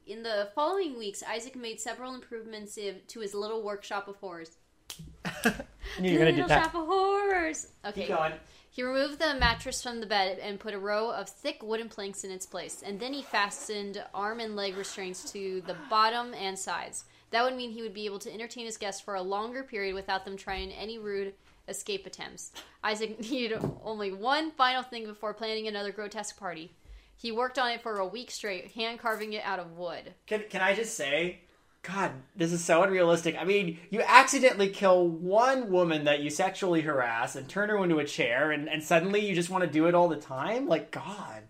In 0.08 0.24
the 0.24 0.50
following 0.56 0.98
weeks, 0.98 1.22
Isaac 1.22 1.56
made 1.56 1.80
several 1.80 2.16
improvements 2.16 2.76
to 2.76 3.20
his 3.20 3.34
little 3.34 3.62
workshop 3.62 4.08
of 4.08 4.16
horrors. 4.16 4.58
I 5.26 5.54
knew 6.00 6.12
you 6.12 6.20
were 6.20 6.26
gonna 6.26 6.32
do 6.32 6.42
little 6.42 6.48
that. 6.48 6.64
shop 6.64 6.76
of 6.76 6.88
horrors. 6.88 7.68
Okay. 7.86 8.02
Keep 8.08 8.18
going. 8.18 8.34
He 8.72 8.84
removed 8.84 9.20
the 9.20 9.34
mattress 9.34 9.82
from 9.82 9.99
the 9.99 10.05
bed 10.05 10.39
and 10.39 10.59
put 10.59 10.74
a 10.74 10.80
row 10.80 11.11
of 11.11 11.28
thick 11.28 11.63
wooden 11.63 11.89
planks 11.89 12.24
in 12.24 12.32
its 12.32 12.45
place, 12.45 12.84
and 12.86 12.99
then 12.99 13.13
he 13.13 13.22
fastened 13.22 14.03
arm 14.13 14.39
and 14.39 14.55
leg 14.55 14.78
restraints 14.78 15.32
to 15.32 15.61
the 15.65 15.76
bottom 15.89 16.34
and 16.34 16.57
sides. 16.57 17.05
That 17.32 17.43
would 17.43 17.55
mean 17.55 17.72
he 17.72 17.82
would 17.82 17.93
be 17.93 18.05
able 18.05 18.20
to 18.20 18.34
entertain 18.34 18.65
his 18.65 18.78
guests 18.78 19.01
for 19.01 19.15
a 19.15 19.22
longer 19.22 19.63
period 19.63 19.95
without 19.95 20.24
them 20.24 20.38
trying 20.38 20.72
any 20.72 20.97
rude 20.97 21.34
escape 21.67 22.05
attempts. 22.05 22.51
Isaac 22.84 23.20
needed 23.32 23.59
only 23.84 24.11
one 24.11 24.51
final 24.51 24.84
thing 24.84 25.05
before 25.05 25.34
planning 25.34 25.67
another 25.67 25.91
grotesque 25.91 26.38
party. 26.38 26.72
He 27.15 27.32
worked 27.32 27.59
on 27.59 27.72
it 27.72 27.82
for 27.82 27.97
a 27.97 28.07
week 28.07 28.32
straight, 28.32 28.72
hand 28.72 28.99
carving 28.99 29.34
it 29.34 29.43
out 29.43 29.59
of 29.59 29.78
wood. 29.78 30.13
Can, 30.26 30.43
can 30.49 30.61
I 30.61 30.74
just 30.74 30.95
say, 30.95 31.41
God, 31.82 32.12
this 32.36 32.52
is 32.52 32.64
so 32.64 32.84
unrealistic. 32.84 33.38
I 33.40 33.46
mean, 33.46 33.80
you 33.90 34.02
accidentally 34.06 34.68
kill 34.70 35.08
one 35.08 35.72
woman 35.72 36.04
that 36.04 36.20
you 36.20 36.30
sexually 36.30 36.82
harass 36.82 37.36
and 37.38 37.48
turn 37.48 37.70
her 37.70 37.82
into 37.82 38.00
a 38.00 38.06
chair, 38.06 38.52
and, 38.52 38.68
and 38.68 38.84
suddenly 38.84 39.26
you 39.26 39.34
just 39.34 39.50
want 39.50 39.64
to 39.64 39.70
do 39.70 39.88
it 39.88 39.96
all 39.96 40.10
the 40.10 40.18
time? 40.18 40.68
Like, 40.68 40.92
God. 40.92 41.44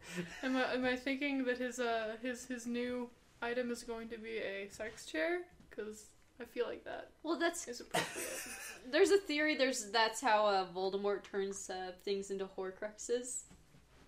Am 0.43 0.55
I, 0.55 0.73
am 0.73 0.85
I 0.85 0.95
thinking 0.95 1.45
that 1.45 1.57
his 1.57 1.79
uh 1.79 2.15
his 2.21 2.45
his 2.45 2.67
new 2.67 3.09
item 3.41 3.71
is 3.71 3.81
going 3.83 4.07
to 4.09 4.17
be 4.19 4.37
a 4.37 4.67
sex 4.69 5.05
chair? 5.07 5.39
Because 5.69 6.05
I 6.39 6.45
feel 6.45 6.67
like 6.67 6.83
that 6.85 7.09
Well, 7.23 7.37
that's 7.39 7.67
is 7.67 7.81
appropriate. 7.81 8.27
there's 8.91 9.09
a 9.11 9.17
theory. 9.17 9.55
There's 9.57 9.89
that's 9.91 10.21
how 10.21 10.45
uh, 10.45 10.65
Voldemort 10.75 11.23
turns 11.23 11.69
uh, 11.71 11.91
things 12.05 12.29
into 12.29 12.45
Horcruxes 12.45 13.41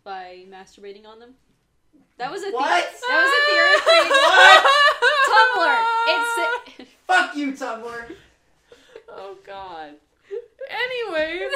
by 0.04 0.46
masturbating 0.50 1.06
on 1.08 1.20
them. 1.20 1.34
That 2.18 2.32
was 2.32 2.44
a 2.44 2.52
What? 2.52 2.84
theory. 2.86 3.02
That 3.10 3.22
was 3.24 3.32
a 3.34 3.44
theory. 3.52 3.78
created- 3.82 4.81
Tumblr. 5.32 5.84
It's 6.08 6.90
Fuck 7.08 7.36
you, 7.36 7.52
Tumblr! 7.54 8.16
oh 9.10 9.38
God. 9.46 9.94
Anyway, 10.70 11.48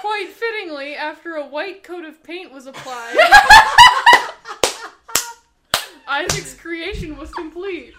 quite 0.00 0.28
fittingly, 0.28 0.94
after 0.96 1.34
a 1.34 1.46
white 1.46 1.82
coat 1.82 2.04
of 2.04 2.22
paint 2.22 2.52
was 2.52 2.66
applied, 2.66 3.16
Isaac's 6.08 6.54
creation 6.54 7.16
was 7.16 7.30
complete. 7.32 7.94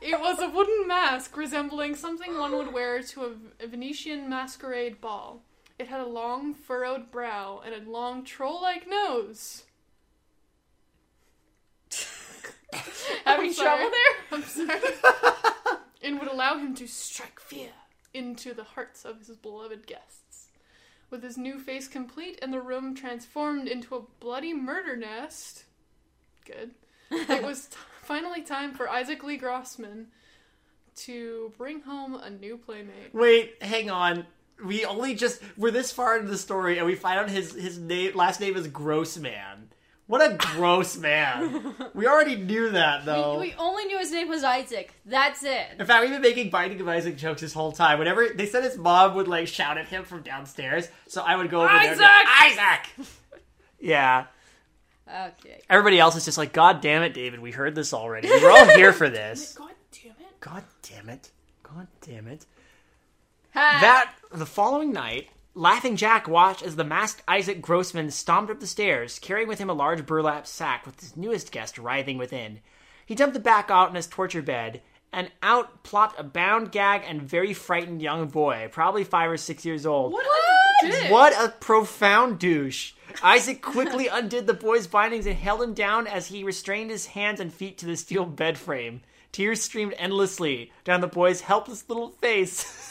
It 0.00 0.20
was 0.20 0.40
a 0.40 0.48
wooden 0.48 0.86
mask 0.86 1.36
resembling 1.36 1.94
something 1.96 2.38
one 2.38 2.52
would 2.52 2.72
wear 2.72 3.02
to 3.02 3.24
a, 3.24 3.64
a 3.64 3.66
Venetian 3.66 4.28
masquerade 4.28 5.00
ball. 5.00 5.42
It 5.78 5.88
had 5.88 6.00
a 6.00 6.06
long, 6.06 6.54
furrowed 6.54 7.10
brow 7.10 7.62
and 7.64 7.74
a 7.74 7.90
long, 7.90 8.24
troll 8.24 8.60
like 8.60 8.88
nose. 8.88 9.64
Having 13.28 13.50
I'm 13.50 13.54
trouble 13.54 13.90
there. 13.90 14.38
I'm 14.38 14.42
sorry. 14.42 14.80
and 16.02 16.18
would 16.18 16.28
allow 16.28 16.58
him 16.58 16.74
to 16.76 16.86
strike 16.86 17.40
fear 17.40 17.70
into 18.14 18.54
the 18.54 18.64
hearts 18.64 19.04
of 19.04 19.18
his 19.18 19.36
beloved 19.36 19.86
guests. 19.86 20.48
With 21.10 21.22
his 21.22 21.38
new 21.38 21.58
face 21.58 21.88
complete 21.88 22.38
and 22.42 22.52
the 22.52 22.60
room 22.60 22.94
transformed 22.94 23.68
into 23.68 23.96
a 23.96 24.02
bloody 24.20 24.52
murder 24.52 24.96
nest. 24.96 25.64
Good. 26.44 26.72
It 27.10 27.42
was 27.42 27.66
t- 27.70 27.76
finally 28.02 28.42
time 28.42 28.74
for 28.74 28.88
Isaac 28.88 29.24
Lee 29.24 29.38
Grossman 29.38 30.08
to 30.96 31.52
bring 31.56 31.80
home 31.82 32.14
a 32.14 32.28
new 32.28 32.58
playmate. 32.58 33.14
Wait, 33.14 33.62
hang 33.62 33.90
on. 33.90 34.26
We 34.64 34.84
only 34.84 35.14
just 35.14 35.40
we're 35.56 35.70
this 35.70 35.92
far 35.92 36.18
into 36.18 36.30
the 36.30 36.38
story, 36.38 36.78
and 36.78 36.86
we 36.86 36.96
find 36.96 37.20
out 37.20 37.30
his 37.30 37.54
his 37.54 37.78
name 37.78 38.16
last 38.16 38.40
name 38.40 38.56
is 38.56 38.66
Grossman. 38.66 39.70
What 40.08 40.22
a 40.22 40.36
gross 40.36 40.96
man! 40.96 41.74
We 41.94 42.06
already 42.06 42.36
knew 42.36 42.70
that 42.70 43.04
though. 43.04 43.38
We, 43.38 43.50
we 43.50 43.54
only 43.58 43.84
knew 43.84 43.98
his 43.98 44.10
name 44.10 44.28
was 44.28 44.42
Isaac. 44.42 44.92
That's 45.04 45.44
it. 45.44 45.66
In 45.78 45.84
fact, 45.86 46.00
we've 46.02 46.10
been 46.10 46.22
making 46.22 46.48
Binding 46.48 46.80
of 46.80 46.88
Isaac 46.88 47.16
jokes 47.18 47.42
this 47.42 47.52
whole 47.52 47.72
time. 47.72 47.98
Whenever 47.98 48.26
they 48.30 48.46
said 48.46 48.64
his 48.64 48.78
mom 48.78 49.14
would 49.16 49.28
like 49.28 49.48
shout 49.48 49.76
at 49.76 49.86
him 49.88 50.04
from 50.04 50.22
downstairs, 50.22 50.88
so 51.06 51.22
I 51.22 51.36
would 51.36 51.50
go 51.50 51.60
over 51.60 51.68
there. 51.72 51.90
and 51.92 51.98
be, 51.98 52.04
Isaac! 52.04 53.08
Yeah. 53.78 54.24
Okay. 55.06 55.60
Everybody 55.70 55.98
else 55.98 56.16
is 56.16 56.24
just 56.24 56.38
like, 56.38 56.52
God 56.52 56.80
damn 56.80 57.02
it, 57.02 57.14
David. 57.14 57.40
We 57.40 57.50
heard 57.50 57.74
this 57.74 57.92
already. 57.94 58.28
We're 58.28 58.50
all 58.50 58.66
here 58.76 58.92
for 58.92 59.08
this. 59.08 59.54
God 59.58 59.72
damn 59.92 60.12
it. 60.12 60.40
God 60.40 60.64
damn 60.82 61.08
it. 61.08 61.30
God 61.62 61.86
damn 62.02 62.26
it. 62.28 62.46
That 63.54 64.12
the 64.32 64.46
following 64.46 64.92
night, 64.92 65.28
Laughing 65.54 65.96
Jack 65.96 66.28
watched 66.28 66.62
as 66.62 66.76
the 66.76 66.84
masked 66.84 67.22
Isaac 67.26 67.60
Grossman 67.60 68.10
stomped 68.10 68.50
up 68.50 68.60
the 68.60 68.66
stairs, 68.66 69.18
carrying 69.18 69.48
with 69.48 69.58
him 69.58 69.70
a 69.70 69.74
large 69.74 70.06
burlap 70.06 70.46
sack 70.46 70.86
with 70.86 71.00
his 71.00 71.16
newest 71.16 71.50
guest 71.50 71.78
writhing 71.78 72.18
within. 72.18 72.60
He 73.04 73.14
dumped 73.14 73.34
the 73.34 73.40
back 73.40 73.70
out 73.70 73.88
in 73.88 73.94
his 73.94 74.06
torture 74.06 74.42
bed, 74.42 74.82
and 75.12 75.30
out 75.42 75.82
plopped 75.82 76.20
a 76.20 76.22
bound, 76.22 76.70
gag, 76.70 77.02
and 77.06 77.22
very 77.22 77.54
frightened 77.54 78.02
young 78.02 78.28
boy, 78.28 78.68
probably 78.70 79.04
five 79.04 79.30
or 79.30 79.36
six 79.36 79.64
years 79.64 79.86
old. 79.86 80.12
What? 80.12 80.26
a 80.26 80.90
dick. 80.90 81.10
What 81.10 81.32
a 81.32 81.48
profound 81.48 82.38
douche. 82.38 82.92
Isaac 83.22 83.62
quickly 83.62 84.08
undid 84.12 84.46
the 84.46 84.54
boy's 84.54 84.86
bindings 84.86 85.26
and 85.26 85.36
held 85.36 85.62
him 85.62 85.74
down 85.74 86.06
as 86.06 86.28
he 86.28 86.44
restrained 86.44 86.90
his 86.90 87.06
hands 87.06 87.40
and 87.40 87.52
feet 87.52 87.78
to 87.78 87.86
the 87.86 87.96
steel 87.96 88.24
bed 88.24 88.58
frame. 88.58 89.00
Tears 89.32 89.62
streamed 89.62 89.94
endlessly 89.98 90.72
down 90.84 91.00
the 91.00 91.06
boy's 91.06 91.42
helpless 91.42 91.88
little 91.88 92.10
face 92.10 92.64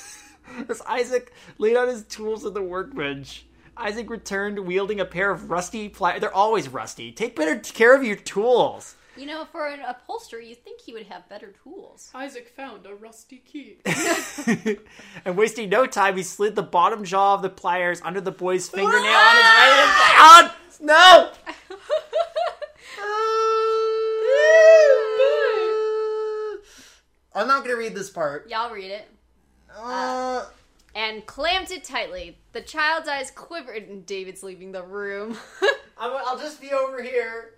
as 0.69 0.81
Isaac 0.81 1.33
laid 1.57 1.75
out 1.75 1.87
his 1.87 2.03
tools 2.03 2.45
on 2.45 2.53
the 2.53 2.61
workbench. 2.61 3.45
Isaac 3.75 4.09
returned 4.09 4.59
wielding 4.59 4.99
a 4.99 5.05
pair 5.05 5.29
of 5.29 5.51
rusty 5.51 5.87
pliers. 5.87 6.21
They're 6.21 6.33
always 6.33 6.67
rusty. 6.67 7.11
Take 7.11 7.35
better 7.35 7.57
care 7.59 7.95
of 7.95 8.03
your 8.03 8.15
tools. 8.15 8.95
You 9.15 9.25
know, 9.25 9.45
for 9.45 9.67
an 9.67 9.79
upholsterer, 9.81 10.41
you'd 10.41 10.63
think 10.63 10.79
he 10.81 10.93
would 10.93 11.07
have 11.07 11.27
better 11.27 11.53
tools. 11.63 12.11
Isaac 12.13 12.49
found 12.55 12.85
a 12.85 12.93
rusty 12.93 13.37
key. 13.37 13.77
and 15.25 15.35
wasting 15.35 15.69
no 15.69 15.87
time, 15.87 16.17
he 16.17 16.23
slid 16.23 16.55
the 16.55 16.63
bottom 16.63 17.03
jaw 17.03 17.33
of 17.33 17.41
the 17.41 17.49
pliers 17.49 17.99
under 18.03 18.21
the 18.21 18.31
boy's 18.31 18.69
ah! 18.69 18.75
fingernail 18.75 18.97
on 18.99 19.35
his 19.35 19.43
right 19.43 19.73
hand. 19.73 19.91
Ah! 20.19 20.57
No! 20.79 21.31
I'm 27.33 27.47
not 27.47 27.63
gonna 27.63 27.77
read 27.77 27.93
this 27.93 28.09
part. 28.09 28.49
Y'all 28.49 28.71
read 28.71 28.89
it. 28.89 29.07
Uh, 29.77 30.45
And 30.95 31.25
clamped 31.25 31.71
it 31.71 31.83
tightly. 31.83 32.37
The 32.53 32.61
child's 32.61 33.07
eyes 33.07 33.29
quivered, 33.31 33.83
and 33.83 34.05
David's 34.05 34.41
leaving 34.43 34.71
the 34.71 34.83
room. 34.83 35.37
I'm, 35.97 36.11
I'll 36.25 36.37
just 36.39 36.59
be 36.59 36.71
over 36.71 37.01
here. 37.03 37.53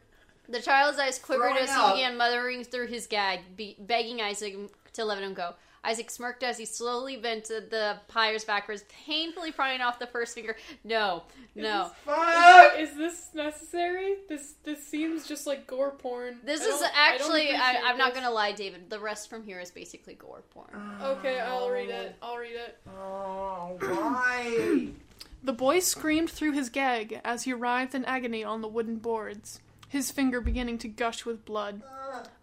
The 0.50 0.62
child's 0.62 0.98
eyes 1.00 1.20
quivered 1.20 1.52
Throwing 1.52 1.64
as 1.64 1.70
up. 1.70 1.96
he 1.96 2.02
began 2.02 2.18
muttering 2.18 2.64
through 2.64 2.88
his 2.88 3.08
gag, 3.08 3.42
be- 3.56 3.78
begging 3.80 4.20
Isaac 4.22 4.56
to 4.94 5.06
let 5.06 5.22
him 5.24 5.34
go. 5.34 5.54
Isaac 5.84 6.10
smirked 6.12 6.44
as 6.44 6.58
he 6.58 6.66
slowly 6.66 7.16
bent 7.18 7.46
the 7.46 7.98
pliers 8.08 8.44
backwards, 8.44 8.84
painfully 9.06 9.52
prying 9.52 9.82
off 9.82 9.98
the 10.00 10.08
first 10.08 10.36
finger. 10.36 10.56
No, 10.84 11.24
no. 11.56 11.92
Fuck! 12.06 12.78
Is 12.78 12.96
this 12.96 13.30
necessary? 13.34 14.16
This 14.28 14.56
this 14.64 14.86
seems 14.86 15.28
just 15.28 15.48
like 15.48 15.66
gore 15.68 15.92
porn. 15.92 16.40
This 16.44 16.62
I 16.62 16.66
is 16.66 16.80
don't- 16.80 16.96
I 16.98 17.14
actually, 17.14 17.52
I 17.52 17.76
I, 17.86 17.90
am 17.92 17.98
not 17.98 18.14
gonna 18.14 18.32
lie, 18.32 18.52
David. 18.52 18.90
The 18.90 19.00
rest 19.00 19.30
from 19.30 19.44
here 19.44 19.60
is 19.60 19.72
basically 19.72 20.16
gore 20.16 20.44
porn. 20.54 20.70
Ah, 20.76 21.08
okay, 21.12 21.40
I'll 21.40 21.70
read 21.70 21.90
it. 21.90 22.16
I'll 22.22 22.38
read 22.38 22.56
it. 22.56 22.78
Oh, 22.90 23.78
why? 23.80 24.88
The 25.42 25.54
boy 25.54 25.80
screamed 25.80 26.30
through 26.30 26.52
his 26.52 26.68
gag 26.68 27.22
as 27.24 27.44
he 27.44 27.54
writhed 27.54 27.96
in 27.96 28.04
agony 28.04 28.44
on 28.44 28.60
the 28.60 28.68
wooden 28.68 28.98
boards, 28.98 29.62
his 29.90 30.12
finger 30.12 30.40
beginning 30.40 30.78
to 30.78 30.88
gush 30.88 31.26
with 31.26 31.44
blood. 31.44 31.82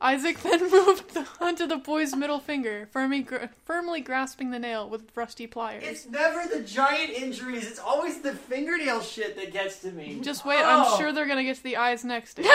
Isaac 0.01 0.41
then 0.43 0.61
moved 0.71 1.15
the, 1.15 1.27
onto 1.41 1.67
the 1.67 1.77
boy's 1.79 2.15
middle 2.15 2.39
finger, 2.41 2.89
firmly, 2.93 3.21
gr- 3.23 3.47
firmly 3.65 4.01
grasping 4.01 4.51
the 4.51 4.59
nail 4.59 4.89
with 4.89 5.11
rusty 5.17 5.47
pliers. 5.47 5.83
It's 5.87 6.07
never 6.07 6.47
the 6.49 6.63
giant 6.63 7.11
injuries. 7.11 7.67
It's 7.67 7.79
always 7.79 8.21
the 8.21 8.33
fingernail 8.35 9.01
shit 9.01 9.37
that 9.37 9.53
gets 9.53 9.79
to 9.81 9.93
me. 9.93 10.19
Just 10.21 10.45
wait, 10.45 10.61
Oh. 10.61 10.93
I'm 10.93 10.99
sure 10.99 11.13
they're 11.13 11.27
gonna 11.27 11.45
get 11.45 11.57
to 11.57 11.63
the 11.63 11.77
eyes 11.77 12.05
next. 12.05 12.39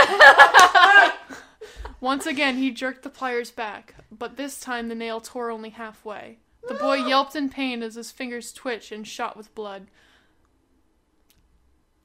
Once 2.02 2.26
again, 2.26 2.58
he 2.58 2.72
jerked 2.72 3.04
the 3.04 3.10
pliers 3.10 3.52
back, 3.52 3.96
but 4.12 4.36
this 4.36 4.60
time 4.60 4.88
the 4.90 4.96
nail 4.96 5.20
tore 5.22 5.52
only 5.52 5.70
halfway. 5.70 6.38
The 6.68 6.74
boy 6.76 6.96
yelped 7.08 7.36
in 7.36 7.50
pain 7.50 7.82
as 7.82 7.96
his 7.96 8.12
fingers 8.12 8.52
twitched 8.54 8.92
and 8.92 9.08
shot 9.08 9.36
with 9.38 9.54
blood. 9.56 9.88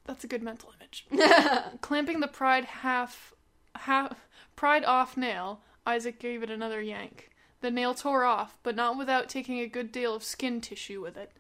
That's 0.05 0.25
a 0.25 0.29
good 0.29 0.43
mental 0.43 0.73
image. 1.11 1.25
Clamping 1.81 2.21
the 2.21 2.29
pride 2.29 2.65
half, 2.65 3.33
half, 3.75 4.29
pride 4.55 4.85
off 4.85 5.17
nail, 5.17 5.61
Isaac 5.87 6.19
gave 6.19 6.43
it 6.43 6.51
another 6.51 6.81
yank. 6.81 7.31
The 7.61 7.71
nail 7.71 7.95
tore 7.95 8.25
off, 8.25 8.59
but 8.63 8.77
not 8.77 8.99
without 8.99 9.29
taking 9.29 9.59
a 9.61 9.67
good 9.67 9.91
deal 9.91 10.15
of 10.15 10.23
skin 10.23 10.61
tissue 10.61 11.01
with 11.01 11.17
it. 11.17 11.33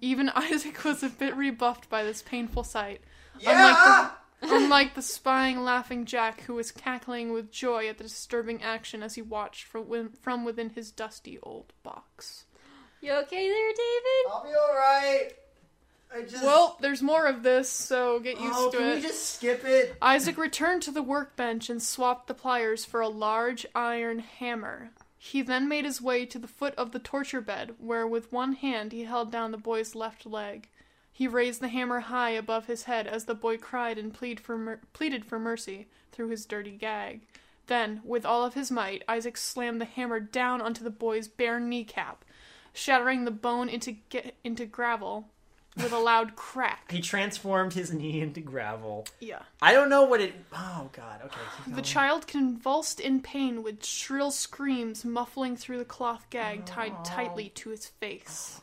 Even 0.00 0.28
Isaac 0.34 0.84
was 0.84 1.02
a 1.02 1.08
bit 1.08 1.36
rebuffed 1.36 1.88
by 1.88 2.02
this 2.02 2.22
painful 2.22 2.64
sight. 2.64 3.00
Unlike 3.44 3.76
the, 3.76 4.10
unlike 4.54 4.94
the 4.94 5.02
spying, 5.02 5.62
laughing 5.64 6.04
Jack, 6.04 6.42
who 6.42 6.54
was 6.54 6.70
cackling 6.70 7.32
with 7.32 7.50
joy 7.50 7.88
at 7.88 7.98
the 7.98 8.04
disturbing 8.04 8.62
action 8.62 9.02
as 9.02 9.14
he 9.14 9.22
watched 9.22 9.64
from, 9.64 10.10
from 10.20 10.44
within 10.44 10.70
his 10.70 10.90
dusty 10.90 11.38
old 11.42 11.72
box. 11.82 12.44
You 13.00 13.12
okay 13.12 13.48
there, 13.48 13.72
David? 13.72 14.32
I'll 14.32 14.44
be 14.44 14.50
alright. 14.50 15.34
I 16.14 16.22
just. 16.22 16.44
Well, 16.44 16.76
there's 16.80 17.02
more 17.02 17.26
of 17.26 17.42
this, 17.42 17.68
so 17.68 18.20
get 18.20 18.40
used 18.40 18.54
oh, 18.56 18.70
to 18.70 18.76
can 18.76 18.86
it. 18.86 18.94
we 18.96 19.02
just 19.02 19.34
skip 19.34 19.64
it? 19.64 19.96
Isaac 20.00 20.38
returned 20.38 20.82
to 20.82 20.92
the 20.92 21.02
workbench 21.02 21.68
and 21.68 21.82
swapped 21.82 22.28
the 22.28 22.34
pliers 22.34 22.84
for 22.84 23.00
a 23.00 23.08
large 23.08 23.66
iron 23.74 24.20
hammer. 24.20 24.90
He 25.18 25.42
then 25.42 25.68
made 25.68 25.84
his 25.84 26.00
way 26.00 26.26
to 26.26 26.38
the 26.38 26.46
foot 26.46 26.74
of 26.76 26.92
the 26.92 26.98
torture 26.98 27.40
bed, 27.40 27.74
where 27.78 28.06
with 28.06 28.32
one 28.32 28.52
hand 28.52 28.92
he 28.92 29.04
held 29.04 29.32
down 29.32 29.50
the 29.50 29.56
boy's 29.56 29.94
left 29.94 30.26
leg. 30.26 30.68
He 31.10 31.26
raised 31.26 31.60
the 31.60 31.68
hammer 31.68 32.00
high 32.00 32.30
above 32.30 32.66
his 32.66 32.84
head 32.84 33.06
as 33.06 33.24
the 33.24 33.34
boy 33.34 33.56
cried 33.56 33.98
and 33.98 34.12
plead 34.12 34.38
for 34.38 34.58
mer- 34.58 34.80
pleaded 34.92 35.24
for 35.24 35.38
mercy 35.38 35.86
through 36.12 36.28
his 36.28 36.44
dirty 36.44 36.72
gag. 36.72 37.22
Then, 37.66 38.02
with 38.04 38.26
all 38.26 38.44
of 38.44 38.54
his 38.54 38.70
might, 38.70 39.02
Isaac 39.08 39.36
slammed 39.36 39.80
the 39.80 39.86
hammer 39.86 40.20
down 40.20 40.60
onto 40.60 40.84
the 40.84 40.90
boy's 40.90 41.26
bare 41.26 41.58
kneecap, 41.58 42.24
shattering 42.72 43.24
the 43.24 43.30
bone 43.30 43.68
into 43.68 43.96
ge- 44.10 44.32
into 44.44 44.66
gravel 44.66 45.28
with 45.76 45.92
a 45.92 45.98
loud 45.98 46.36
crack. 46.36 46.90
He 46.92 47.00
transformed 47.00 47.72
his 47.72 47.92
knee 47.92 48.20
into 48.20 48.40
gravel. 48.40 49.06
Yeah. 49.20 49.40
I 49.60 49.72
don't 49.72 49.88
know 49.88 50.04
what 50.04 50.20
it. 50.20 50.34
Oh 50.52 50.88
god. 50.92 51.20
Okay. 51.24 51.74
The 51.74 51.82
child 51.82 52.26
convulsed 52.26 53.00
in 53.00 53.20
pain 53.20 53.62
with 53.62 53.84
shrill 53.84 54.30
screams 54.30 55.04
muffling 55.04 55.56
through 55.56 55.78
the 55.78 55.84
cloth 55.84 56.26
gag 56.30 56.64
tied 56.66 57.04
tightly 57.04 57.48
to 57.56 57.70
his 57.70 57.86
face. 57.86 58.60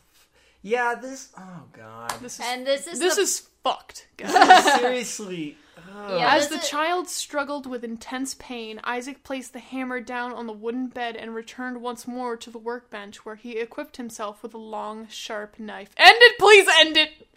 Yeah. 0.61 0.95
This. 0.95 1.29
Oh 1.37 1.63
god. 1.73 2.11
This 2.21 2.39
is 2.39 2.45
And 2.45 2.65
this 2.65 2.87
is 2.87 2.99
this 2.99 3.15
the- 3.15 3.21
is 3.21 3.47
fucked. 3.63 4.07
guys. 4.17 4.79
Seriously. 4.79 5.57
Yeah, 5.87 6.35
As 6.35 6.47
the 6.49 6.55
is- 6.55 6.69
child 6.69 7.07
struggled 7.09 7.65
with 7.65 7.83
intense 7.83 8.33
pain, 8.33 8.79
Isaac 8.83 9.23
placed 9.23 9.53
the 9.53 9.59
hammer 9.59 9.99
down 9.99 10.33
on 10.33 10.47
the 10.47 10.53
wooden 10.53 10.87
bed 10.87 11.15
and 11.15 11.33
returned 11.35 11.81
once 11.81 12.07
more 12.07 12.35
to 12.37 12.49
the 12.49 12.57
workbench 12.57 13.25
where 13.25 13.35
he 13.35 13.57
equipped 13.57 13.97
himself 13.97 14.41
with 14.43 14.53
a 14.53 14.57
long, 14.59 15.07
sharp 15.09 15.59
knife. 15.59 15.89
End 15.97 16.17
it, 16.19 16.37
please 16.39 16.67
end 16.79 16.97
it! 16.97 17.27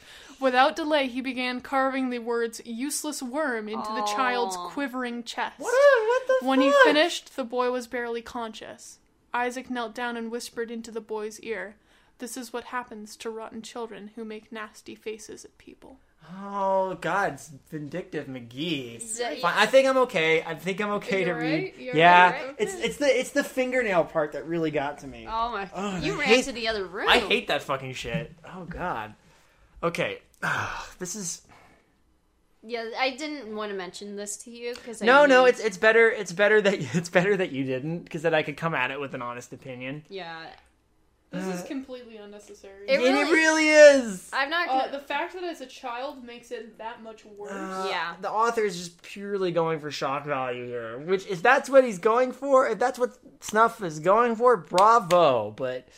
Without 0.41 0.77
delay, 0.77 1.07
he 1.07 1.21
began 1.21 1.61
carving 1.61 2.11
the 2.11 2.19
words 2.19 2.61
useless 2.65 3.23
worm 3.23 3.69
into 3.69 3.93
the 3.95 4.03
child's 4.03 4.57
quivering 4.57 5.23
chest. 5.23 5.59
What, 5.59 5.73
what 5.73 6.41
the 6.41 6.47
When 6.47 6.61
he 6.61 6.73
finished, 6.85 7.37
the 7.37 7.45
boy 7.45 7.71
was 7.71 7.87
barely 7.87 8.21
conscious. 8.23 8.99
Isaac 9.33 9.71
knelt 9.71 9.95
down 9.95 10.17
and 10.17 10.31
whispered 10.31 10.71
into 10.71 10.91
the 10.91 11.01
boy's 11.01 11.41
ear, 11.41 11.77
This 12.19 12.37
is 12.37 12.53
what 12.53 12.65
happens 12.65 13.17
to 13.17 13.31
rotten 13.31 13.63
children 13.63 14.11
who 14.17 14.25
make 14.25 14.53
nasty 14.53 14.95
faces 14.95 15.45
at 15.45 15.57
people. 15.59 15.99
Oh 16.43 16.97
God, 17.01 17.35
it's 17.35 17.51
vindictive 17.71 18.27
McGee. 18.27 19.01
Z- 19.01 19.41
Fine, 19.41 19.55
I 19.57 19.67
think 19.67 19.87
I'm 19.89 19.97
okay. 19.99 20.43
I 20.43 20.55
think 20.55 20.81
I'm 20.81 20.91
okay 20.93 21.21
You 21.21 21.25
to 21.27 21.31
alright? 21.33 21.45
read. 21.45 21.75
You 21.79 21.93
yeah, 21.95 22.39
alright? 22.41 22.57
it's 22.59 22.75
it's 22.75 22.97
the 22.97 23.07
it's 23.21 23.31
the 23.31 23.45
fingernail 23.45 24.05
part 24.05 24.33
that 24.33 24.47
really 24.47 24.71
got 24.71 24.99
to 24.99 25.07
me. 25.07 25.27
Oh 25.29 25.51
my! 25.53 25.69
Ugh, 25.75 26.03
you 26.03 26.15
I 26.15 26.19
ran 26.19 26.29
hate- 26.29 26.45
to 26.47 26.53
the 26.53 26.69
other 26.69 26.87
room. 26.87 27.09
I 27.09 27.19
hate 27.19 27.49
that 27.49 27.63
fucking 27.63 27.95
shit. 27.95 28.33
Oh 28.55 28.65
God. 28.65 29.15
Okay, 29.83 30.21
this 30.99 31.15
is 31.15 31.43
Yeah, 32.63 32.89
I 32.99 33.11
didn't 33.11 33.55
want 33.55 33.71
to 33.71 33.77
mention 33.77 34.17
this 34.17 34.39
to 34.39 34.51
you 34.51 34.75
because 34.75 35.03
no, 35.03 35.27
no. 35.27 35.45
It's 35.45 35.61
it's 35.61 35.77
better. 35.77 36.11
It's 36.11 36.33
better 36.33 36.61
that 36.63 36.75
it's 36.95 37.11
better 37.11 37.37
that 37.37 37.53
you 37.53 37.65
didn't 37.65 38.01
because 38.05 38.23
then 38.23 38.33
I 38.35 38.43
could 38.43 38.57
come 38.57 38.75
at 38.75 38.91
it 38.91 38.99
with 38.99 39.15
an 39.15 39.21
honest 39.23 39.53
opinion. 39.53 40.05
yeah. 40.09 40.47
This 41.35 41.61
is 41.61 41.67
completely 41.67 42.17
unnecessary. 42.17 42.87
It 42.89 42.95
And 43.01 43.03
it 43.17 43.23
really- 43.23 43.33
really 43.33 43.69
is. 43.69 44.31
I'm 44.33 44.51
not. 44.51 44.69
Uh, 44.69 44.79
Gonna, 44.87 44.93
the 44.93 45.01
fact 45.01 45.35
that 45.35 45.43
it's 45.45 45.61
a 45.61 45.67
child 45.67 46.25
makes 46.25 46.51
it 46.51 46.79
that 46.79 47.03
much 47.03 47.25
worse. 47.25 47.51
Uh, 47.53 47.87
Yeah. 47.91 48.15
the 48.21 48.31
author 48.31 48.63
is 48.65 48.77
just 48.79 49.03
purely 49.03 49.53
going 49.53 49.81
for 49.81 49.91
shock 49.91 50.25
value 50.25 50.67
here. 50.67 50.99
Which, 50.99 51.27
if 51.27 51.43
that's 51.43 51.69
what 51.69 51.85
he's 51.85 51.99
going 51.99 52.33
for, 52.33 52.69
if 52.69 52.79
that's 52.79 52.99
what 52.99 53.17
Snuff 53.41 53.83
is 53.83 53.99
going 54.01 54.37
for, 54.37 54.57
bravo. 54.57 55.51
But 55.51 55.89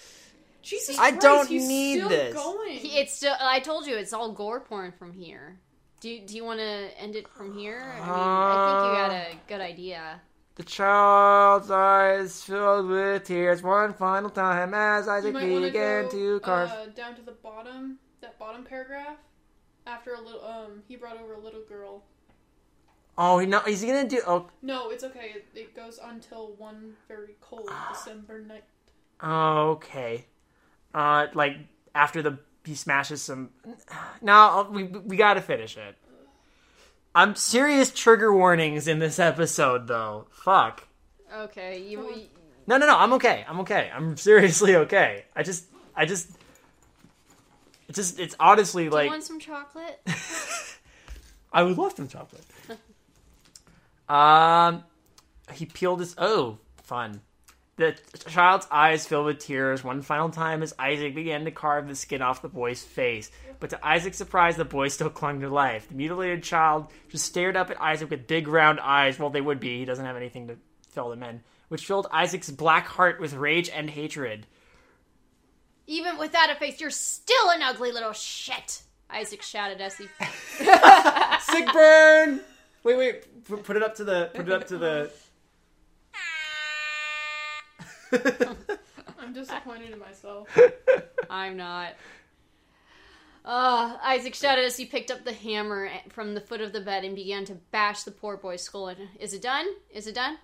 Jesus 0.62 0.98
I 0.98 1.10
Christ, 1.10 1.20
don't 1.22 1.48
he's 1.48 1.68
need 1.68 1.98
still 1.98 2.08
this. 2.08 2.34
Going. 2.34 2.72
He- 2.78 2.98
it's 2.98 3.12
still. 3.12 3.34
I 3.40 3.60
told 3.60 3.86
you 3.86 3.96
it's 3.96 4.12
all 4.12 4.32
gore 4.32 4.60
porn 4.60 4.92
from 4.92 5.12
here. 5.12 5.58
Do 6.00 6.18
do 6.20 6.36
you 6.36 6.44
want 6.44 6.60
to 6.60 6.90
end 7.00 7.16
it 7.16 7.26
from 7.28 7.56
here? 7.56 7.80
I 7.80 8.00
mean, 8.00 8.08
I 8.08 8.66
think 8.66 8.82
you 8.82 8.96
got 8.98 9.12
a 9.12 9.36
good 9.48 9.60
idea. 9.60 10.20
The 10.56 10.62
child's 10.62 11.70
eyes 11.70 12.42
filled 12.42 12.88
with 12.88 13.24
tears 13.24 13.62
one 13.62 13.92
final 13.92 14.30
time 14.30 14.74
as 14.74 15.06
Isaac 15.06 15.34
might 15.34 15.50
want 15.50 15.64
to 15.64 15.70
began 15.70 16.08
to 16.10 16.40
carve. 16.40 16.70
uh, 16.70 16.86
down 16.86 17.14
to 17.16 17.22
the 17.22 17.32
bottom, 17.32 17.98
that 18.22 18.38
bottom 18.38 18.64
paragraph. 18.64 19.16
After 19.86 20.14
a 20.14 20.20
little, 20.20 20.44
um, 20.44 20.82
he 20.88 20.96
brought 20.96 21.20
over 21.20 21.34
a 21.34 21.38
little 21.40 21.62
girl. 21.68 22.02
oh, 23.16 23.38
he 23.38 23.46
no, 23.46 23.60
he's 23.60 23.84
gonna 23.84 24.08
do. 24.08 24.20
Oh, 24.26 24.48
No, 24.62 24.90
it's 24.90 25.04
okay. 25.04 25.32
It, 25.36 25.46
it 25.54 25.76
goes 25.76 26.00
until 26.02 26.54
one 26.56 26.94
very 27.06 27.36
cold 27.40 27.70
December 27.92 28.40
night. 28.40 28.64
okay. 29.22 30.24
Uh, 30.92 31.26
like 31.34 31.58
after 31.94 32.22
the 32.22 32.38
he 32.64 32.74
smashes 32.74 33.22
some. 33.22 33.50
No, 34.20 34.68
we 34.72 34.84
we 34.84 35.16
got 35.16 35.34
to 35.34 35.40
finish 35.40 35.76
it. 35.76 35.96
I'm 37.16 37.34
serious 37.34 37.90
trigger 37.90 38.30
warnings 38.30 38.86
in 38.86 38.98
this 38.98 39.18
episode 39.18 39.86
though. 39.88 40.26
Fuck. 40.30 40.86
Okay, 41.34 41.80
you. 41.80 42.02
you- 42.14 42.26
No, 42.66 42.76
no, 42.76 42.84
no. 42.86 42.94
I'm 42.98 43.14
okay. 43.14 43.42
I'm 43.48 43.60
okay. 43.60 43.90
I'm 43.92 44.18
seriously 44.18 44.76
okay. 44.76 45.24
I 45.34 45.42
just, 45.42 45.64
I 45.96 46.04
just, 46.04 46.30
it 47.88 47.94
just, 47.94 48.20
it's 48.20 48.36
honestly 48.38 48.84
you 48.84 48.90
like 48.90 49.04
You 49.06 49.10
want 49.12 49.24
some 49.24 49.40
chocolate? 49.40 49.98
I 51.54 51.62
would 51.62 51.78
love 51.78 51.94
some 51.96 52.06
chocolate. 52.06 52.44
um, 54.10 54.84
he 55.54 55.64
peeled 55.64 56.00
his. 56.00 56.14
Oh, 56.18 56.58
fun. 56.82 57.22
The 57.76 57.94
child's 58.28 58.66
eyes 58.70 59.06
filled 59.06 59.26
with 59.26 59.38
tears 59.38 59.84
one 59.84 60.00
final 60.00 60.30
time 60.30 60.62
as 60.62 60.74
Isaac 60.78 61.14
began 61.14 61.44
to 61.44 61.50
carve 61.50 61.86
the 61.88 61.94
skin 61.94 62.22
off 62.22 62.40
the 62.40 62.48
boy's 62.48 62.82
face. 62.82 63.30
But 63.60 63.68
to 63.70 63.86
Isaac's 63.86 64.16
surprise, 64.16 64.56
the 64.56 64.64
boy 64.64 64.88
still 64.88 65.10
clung 65.10 65.40
to 65.40 65.50
life. 65.50 65.86
The 65.88 65.94
mutilated 65.94 66.42
child 66.42 66.86
just 67.10 67.26
stared 67.26 67.54
up 67.54 67.70
at 67.70 67.80
Isaac 67.80 68.08
with 68.08 68.26
big 68.26 68.48
round 68.48 68.80
eyes. 68.80 69.18
Well, 69.18 69.28
they 69.28 69.42
would 69.42 69.60
be. 69.60 69.78
He 69.78 69.84
doesn't 69.84 70.04
have 70.06 70.16
anything 70.16 70.48
to 70.48 70.56
fill 70.90 71.10
them 71.10 71.22
in. 71.22 71.42
Which 71.68 71.84
filled 71.84 72.06
Isaac's 72.10 72.50
black 72.50 72.86
heart 72.86 73.20
with 73.20 73.34
rage 73.34 73.68
and 73.68 73.90
hatred. 73.90 74.46
Even 75.86 76.16
without 76.16 76.50
a 76.50 76.54
face, 76.54 76.80
you're 76.80 76.90
still 76.90 77.50
an 77.50 77.62
ugly 77.62 77.92
little 77.92 78.12
shit. 78.12 78.82
Isaac 79.10 79.42
shouted 79.42 79.80
as 79.82 79.96
he. 79.98 80.06
Sick 81.40 81.72
burn. 81.72 82.40
Wait, 82.84 82.96
wait. 82.96 83.44
P- 83.46 83.56
Put 83.56 83.76
it 83.76 83.82
up 83.82 83.94
to 83.96 84.04
the. 84.04 84.30
Put 84.34 84.48
it 84.48 84.52
up 84.52 84.66
to 84.68 84.78
the. 84.78 85.10
I'm 89.18 89.32
disappointed 89.32 89.90
in 89.90 89.98
myself. 89.98 90.48
I'm 91.30 91.56
not. 91.56 91.94
Uh, 93.44 93.96
Isaac 94.02 94.34
shouted 94.34 94.64
as 94.64 94.76
he 94.76 94.86
picked 94.86 95.10
up 95.10 95.24
the 95.24 95.32
hammer 95.32 95.88
from 96.10 96.34
the 96.34 96.40
foot 96.40 96.60
of 96.60 96.72
the 96.72 96.80
bed 96.80 97.04
and 97.04 97.14
began 97.14 97.44
to 97.44 97.54
bash 97.70 98.02
the 98.02 98.10
poor 98.10 98.36
boy's 98.36 98.62
skull 98.62 98.88
in. 98.88 99.08
Is 99.20 99.32
it 99.32 99.42
done? 99.42 99.66
Is 99.90 100.08
it 100.08 100.16
done? 100.16 100.38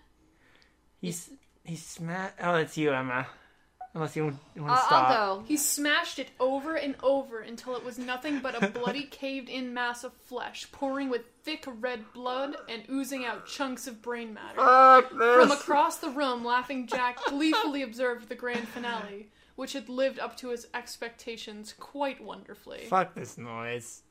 He's 1.01 1.31
he's 1.65 1.85
smash. 1.85 2.33
Oh, 2.41 2.55
it's 2.55 2.79
you, 2.79 2.93
Emma. 2.93 3.27
Unless 3.95 4.17
you 4.17 4.25
want 4.25 4.39
to 4.57 4.63
I'll, 4.65 4.77
stop. 4.87 5.11
I'll 5.11 5.37
go. 5.37 5.45
He 5.47 5.57
smashed 5.59 6.19
it 6.19 6.31
over 6.41 6.77
and 6.77 6.97
over 7.03 7.41
until 7.41 7.77
it 7.77 7.85
was 7.85 7.99
nothing 7.99 8.41
but 8.41 8.61
a 8.61 8.69
bloody 8.79 9.05
caved 9.05 9.51
in 9.51 9.75
mass 9.75 10.03
of 10.03 10.15
flesh, 10.15 10.71
pouring 10.73 11.11
with 11.11 11.27
thick 11.45 11.67
red 11.67 12.11
blood 12.15 12.57
and 12.71 12.85
oozing 12.91 13.27
out 13.27 13.47
chunks 13.47 13.87
of 13.87 14.01
brain 14.01 14.33
matter. 14.33 14.57
Fuck 14.57 15.11
this. 15.11 15.43
From 15.43 15.51
across 15.51 15.99
the 15.99 16.09
room, 16.09 16.43
Laughing 16.43 16.87
Jack 16.87 17.19
gleefully 17.27 17.83
observed 17.83 18.31
the 18.31 18.35
grand 18.35 18.67
finale, 18.69 19.29
which 19.57 19.75
had 19.75 19.91
lived 19.91 20.19
up 20.19 20.39
to 20.39 20.49
his 20.49 20.67
expectations 20.73 21.75
quite 21.79 22.23
wonderfully. 22.23 22.87
Fuck 22.89 23.15
this 23.15 23.37
noise. 23.37 24.03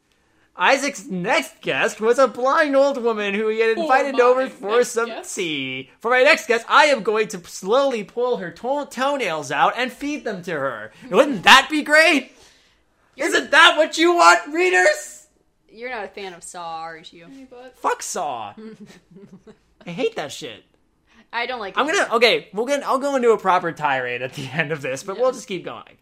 Isaac's 0.56 1.06
next 1.06 1.62
guest 1.62 2.02
was 2.02 2.20
a 2.20 2.28
blind 2.28 2.76
old 2.76 3.02
woman 3.02 3.34
who 3.34 3.48
he 3.48 3.62
had 3.62 3.78
invited 3.78 4.16
my 4.16 4.24
over 4.24 4.50
for 4.50 4.84
some 4.84 5.08
guest? 5.08 5.36
tea. 5.36 5.90
For 6.00 6.12
my 6.12 6.24
next 6.24 6.48
guest, 6.48 6.66
I 6.68 6.86
am 6.86 7.04
going 7.04 7.30
to 7.30 7.40
slowly 7.48 8.04
pull 8.04 8.38
her 8.38 8.52
to- 8.52 8.88
toenails 8.90 9.52
out 9.52 9.74
and 9.78 9.92
feed 9.92 10.24
them 10.24 10.44
to 10.44 10.52
her. 10.52 10.92
Wouldn't 11.10 11.44
that 11.44 11.68
be 11.72 11.82
great? 11.84 12.34
Isn't 13.16 13.52
that 13.52 13.78
what 13.78 13.98
you 13.98 14.14
want, 14.16 14.54
readers? 14.54 15.28
You're 15.70 15.90
not 15.90 16.04
a 16.04 16.10
fan 16.10 16.34
of 16.34 16.44
Saw, 16.44 16.80
aren't 16.82 17.14
you? 17.14 17.28
Fuck 17.76 18.04
Saw. 18.04 18.54
I 19.86 19.90
hate 19.90 20.16
that 20.18 20.32
shit. 20.32 20.66
I 21.34 21.46
don't 21.46 21.62
like. 21.62 21.78
I'm 21.78 21.88
gonna 21.88 22.16
okay. 22.16 22.50
We'll 22.54 22.66
get. 22.66 22.84
I'll 22.86 23.00
go 23.00 23.16
into 23.16 23.32
a 23.32 23.38
proper 23.38 23.72
tirade 23.72 24.22
at 24.22 24.34
the 24.34 24.48
end 24.48 24.74
of 24.74 24.82
this, 24.82 25.02
but 25.02 25.18
we'll 25.18 25.32
just 25.32 25.48
keep 25.48 25.64
going. 25.64 25.98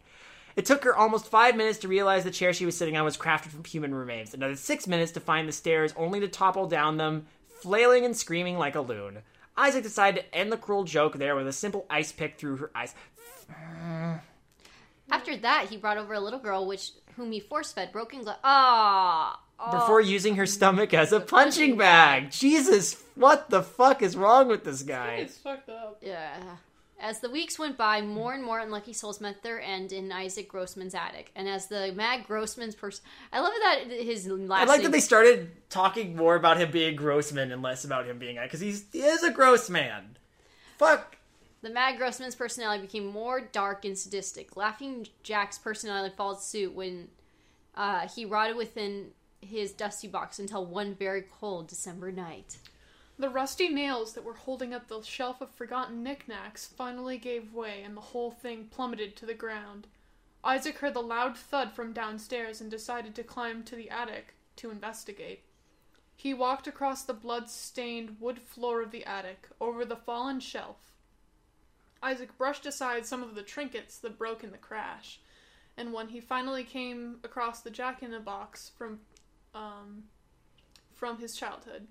It 0.59 0.65
took 0.65 0.83
her 0.83 0.93
almost 0.93 1.27
five 1.27 1.55
minutes 1.55 1.79
to 1.79 1.87
realize 1.87 2.25
the 2.25 2.31
chair 2.31 2.51
she 2.51 2.65
was 2.65 2.75
sitting 2.75 2.97
on 2.97 3.05
was 3.05 3.15
crafted 3.15 3.47
from 3.47 3.63
human 3.63 3.95
remains. 3.95 4.33
Another 4.33 4.57
six 4.57 4.87
minutes 4.87 5.13
to 5.13 5.21
find 5.21 5.47
the 5.47 5.53
stairs, 5.53 5.93
only 5.95 6.19
to 6.19 6.27
topple 6.27 6.67
down 6.67 6.97
them, 6.97 7.27
flailing 7.61 8.03
and 8.03 8.13
screaming 8.13 8.57
like 8.57 8.75
a 8.75 8.81
loon. 8.81 9.19
Isaac 9.55 9.83
decided 9.83 10.19
to 10.19 10.35
end 10.35 10.51
the 10.51 10.57
cruel 10.57 10.83
joke 10.83 11.17
there 11.17 11.33
with 11.33 11.47
a 11.47 11.53
simple 11.53 11.85
ice 11.89 12.11
pick 12.11 12.37
through 12.37 12.57
her 12.57 12.71
eyes. 12.75 12.93
After 15.09 15.37
that, 15.37 15.67
he 15.69 15.77
brought 15.77 15.97
over 15.97 16.13
a 16.13 16.19
little 16.19 16.39
girl, 16.39 16.67
which 16.67 16.91
whom 17.15 17.31
he 17.31 17.39
force 17.39 17.71
fed 17.71 17.93
broken 17.93 18.23
glass. 18.23 18.39
Ah. 18.43 19.39
Before 19.71 20.01
using 20.01 20.35
her 20.35 20.45
stomach 20.45 20.93
as 20.93 21.13
a 21.13 21.21
punching 21.21 21.77
bag. 21.77 22.31
Jesus, 22.31 23.01
what 23.15 23.49
the 23.49 23.63
fuck 23.63 24.01
is 24.01 24.17
wrong 24.17 24.49
with 24.49 24.65
this 24.65 24.83
guy? 24.83 25.19
It's 25.21 25.37
fucked 25.37 25.69
up. 25.69 25.99
Yeah. 26.01 26.37
As 27.01 27.21
the 27.21 27.29
weeks 27.29 27.57
went 27.57 27.77
by, 27.77 28.01
more 28.01 28.33
and 28.33 28.43
more 28.43 28.59
unlucky 28.59 28.91
souls 28.91 29.21
met 29.21 29.41
their 29.41 29.61
end 29.61 29.93
in 29.93 30.11
Isaac 30.11 30.49
Grossman's 30.49 30.93
attic. 30.93 31.31
And 31.33 31.47
as 31.47 31.67
the 31.67 31.93
Mag 31.95 32.27
Grossman's 32.27 32.75
person, 32.75 33.05
I 33.31 33.39
love 33.39 33.53
that 33.61 33.85
his 33.89 34.27
last. 34.27 34.63
I 34.63 34.65
like 34.65 34.83
that 34.83 34.91
they 34.91 34.99
started 34.99 35.49
talking 35.69 36.15
more 36.15 36.35
about 36.35 36.57
him 36.57 36.71
being 36.71 36.97
Grossman 36.97 37.51
and 37.51 37.61
less 37.61 37.85
about 37.85 38.05
him 38.05 38.19
being 38.19 38.37
because 38.41 38.59
he's 38.59 38.85
he 38.91 39.01
is 39.01 39.23
a 39.23 39.31
gross 39.31 39.69
man. 39.69 40.17
Fuck. 40.77 41.17
The 41.61 41.69
Mad 41.69 41.97
Grossman's 41.97 42.35
personality 42.35 42.81
became 42.81 43.05
more 43.05 43.41
dark 43.41 43.83
and 43.85 43.97
sadistic. 43.97 44.55
Laughing 44.55 45.07
Jack's 45.23 45.57
personality 45.57 46.13
followed 46.15 46.41
suit 46.41 46.73
when 46.73 47.09
uh, 47.75 48.07
he 48.07 48.25
rotted 48.25 48.55
within 48.55 49.11
his 49.41 49.71
dusty 49.71 50.07
box 50.07 50.39
until 50.39 50.65
one 50.65 50.95
very 50.95 51.23
cold 51.39 51.67
December 51.67 52.11
night. 52.11 52.57
The 53.19 53.29
rusty 53.29 53.67
nails 53.67 54.13
that 54.13 54.23
were 54.23 54.33
holding 54.33 54.73
up 54.73 54.87
the 54.87 55.01
shelf 55.01 55.41
of 55.41 55.51
forgotten 55.51 56.01
knickknacks 56.01 56.65
finally 56.65 57.17
gave 57.17 57.53
way 57.53 57.83
and 57.83 57.97
the 57.97 58.01
whole 58.01 58.31
thing 58.31 58.69
plummeted 58.71 59.17
to 59.17 59.25
the 59.25 59.33
ground. 59.33 59.87
Isaac 60.41 60.77
heard 60.77 60.93
the 60.93 61.01
loud 61.01 61.37
thud 61.37 61.73
from 61.73 61.91
downstairs 61.91 62.61
and 62.61 62.71
decided 62.71 63.15
to 63.15 63.23
climb 63.25 63.63
to 63.63 63.75
the 63.75 63.89
attic 63.89 64.35
to 64.55 64.71
investigate. 64.71 65.43
He 66.15 66.33
walked 66.33 66.65
across 66.65 67.03
the 67.03 67.13
blood 67.13 67.49
stained 67.49 68.21
wood 68.21 68.41
floor 68.41 68.81
of 68.81 68.91
the 68.91 69.03
attic, 69.03 69.49
over 69.59 69.83
the 69.83 69.97
fallen 69.97 70.39
shelf. 70.39 70.93
Isaac 72.01 72.37
brushed 72.37 72.65
aside 72.65 73.05
some 73.05 73.21
of 73.21 73.35
the 73.35 73.43
trinkets 73.43 73.97
that 73.99 74.17
broke 74.17 74.45
in 74.45 74.51
the 74.51 74.57
crash, 74.57 75.19
and 75.75 75.91
when 75.91 76.07
he 76.07 76.21
finally 76.21 76.63
came 76.63 77.19
across 77.25 77.59
the 77.59 77.69
jack 77.69 78.01
in 78.01 78.11
the 78.11 78.19
box 78.19 78.71
from 78.77 79.01
um, 79.53 80.03
from 80.93 81.19
his 81.19 81.35
childhood, 81.35 81.87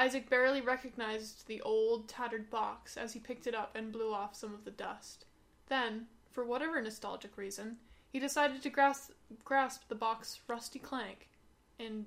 Isaac 0.00 0.30
barely 0.30 0.62
recognized 0.62 1.46
the 1.46 1.60
old, 1.60 2.08
tattered 2.08 2.48
box 2.48 2.96
as 2.96 3.12
he 3.12 3.20
picked 3.20 3.46
it 3.46 3.54
up 3.54 3.76
and 3.76 3.92
blew 3.92 4.14
off 4.14 4.34
some 4.34 4.54
of 4.54 4.64
the 4.64 4.70
dust. 4.70 5.26
Then, 5.68 6.06
for 6.30 6.42
whatever 6.42 6.80
nostalgic 6.80 7.36
reason, 7.36 7.76
he 8.10 8.18
decided 8.18 8.62
to 8.62 8.70
grasp, 8.70 9.10
grasp 9.44 9.82
the 9.88 9.94
box's 9.94 10.40
rusty 10.48 10.78
clank 10.78 11.28
and 11.78 12.06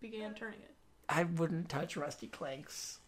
began 0.00 0.32
turning 0.34 0.60
it. 0.60 0.70
I 1.08 1.24
wouldn't 1.24 1.68
touch 1.68 1.96
Rusty 1.96 2.28
Clanks. 2.28 3.00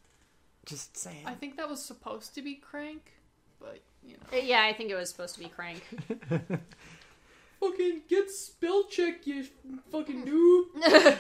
Just 0.67 0.97
saying. 0.97 1.23
I 1.25 1.35
think 1.35 1.57
that 1.57 1.69
was 1.69 1.81
supposed 1.81 2.35
to 2.35 2.43
be 2.43 2.57
crank, 2.57 3.13
but 3.61 3.79
you 4.05 4.15
know. 4.15 4.39
Uh, 4.39 4.43
Yeah, 4.43 4.65
I 4.65 4.73
think 4.73 4.91
it 4.91 4.97
was 4.97 5.09
supposed 5.09 5.35
to 5.35 5.41
be 5.41 5.49
Crank. 5.49 5.83
Fucking 7.61 8.01
get 8.09 8.29
spell 8.31 8.85
check, 8.91 9.25
you 9.27 9.47
fucking 9.93 10.25
noob. 10.75 11.19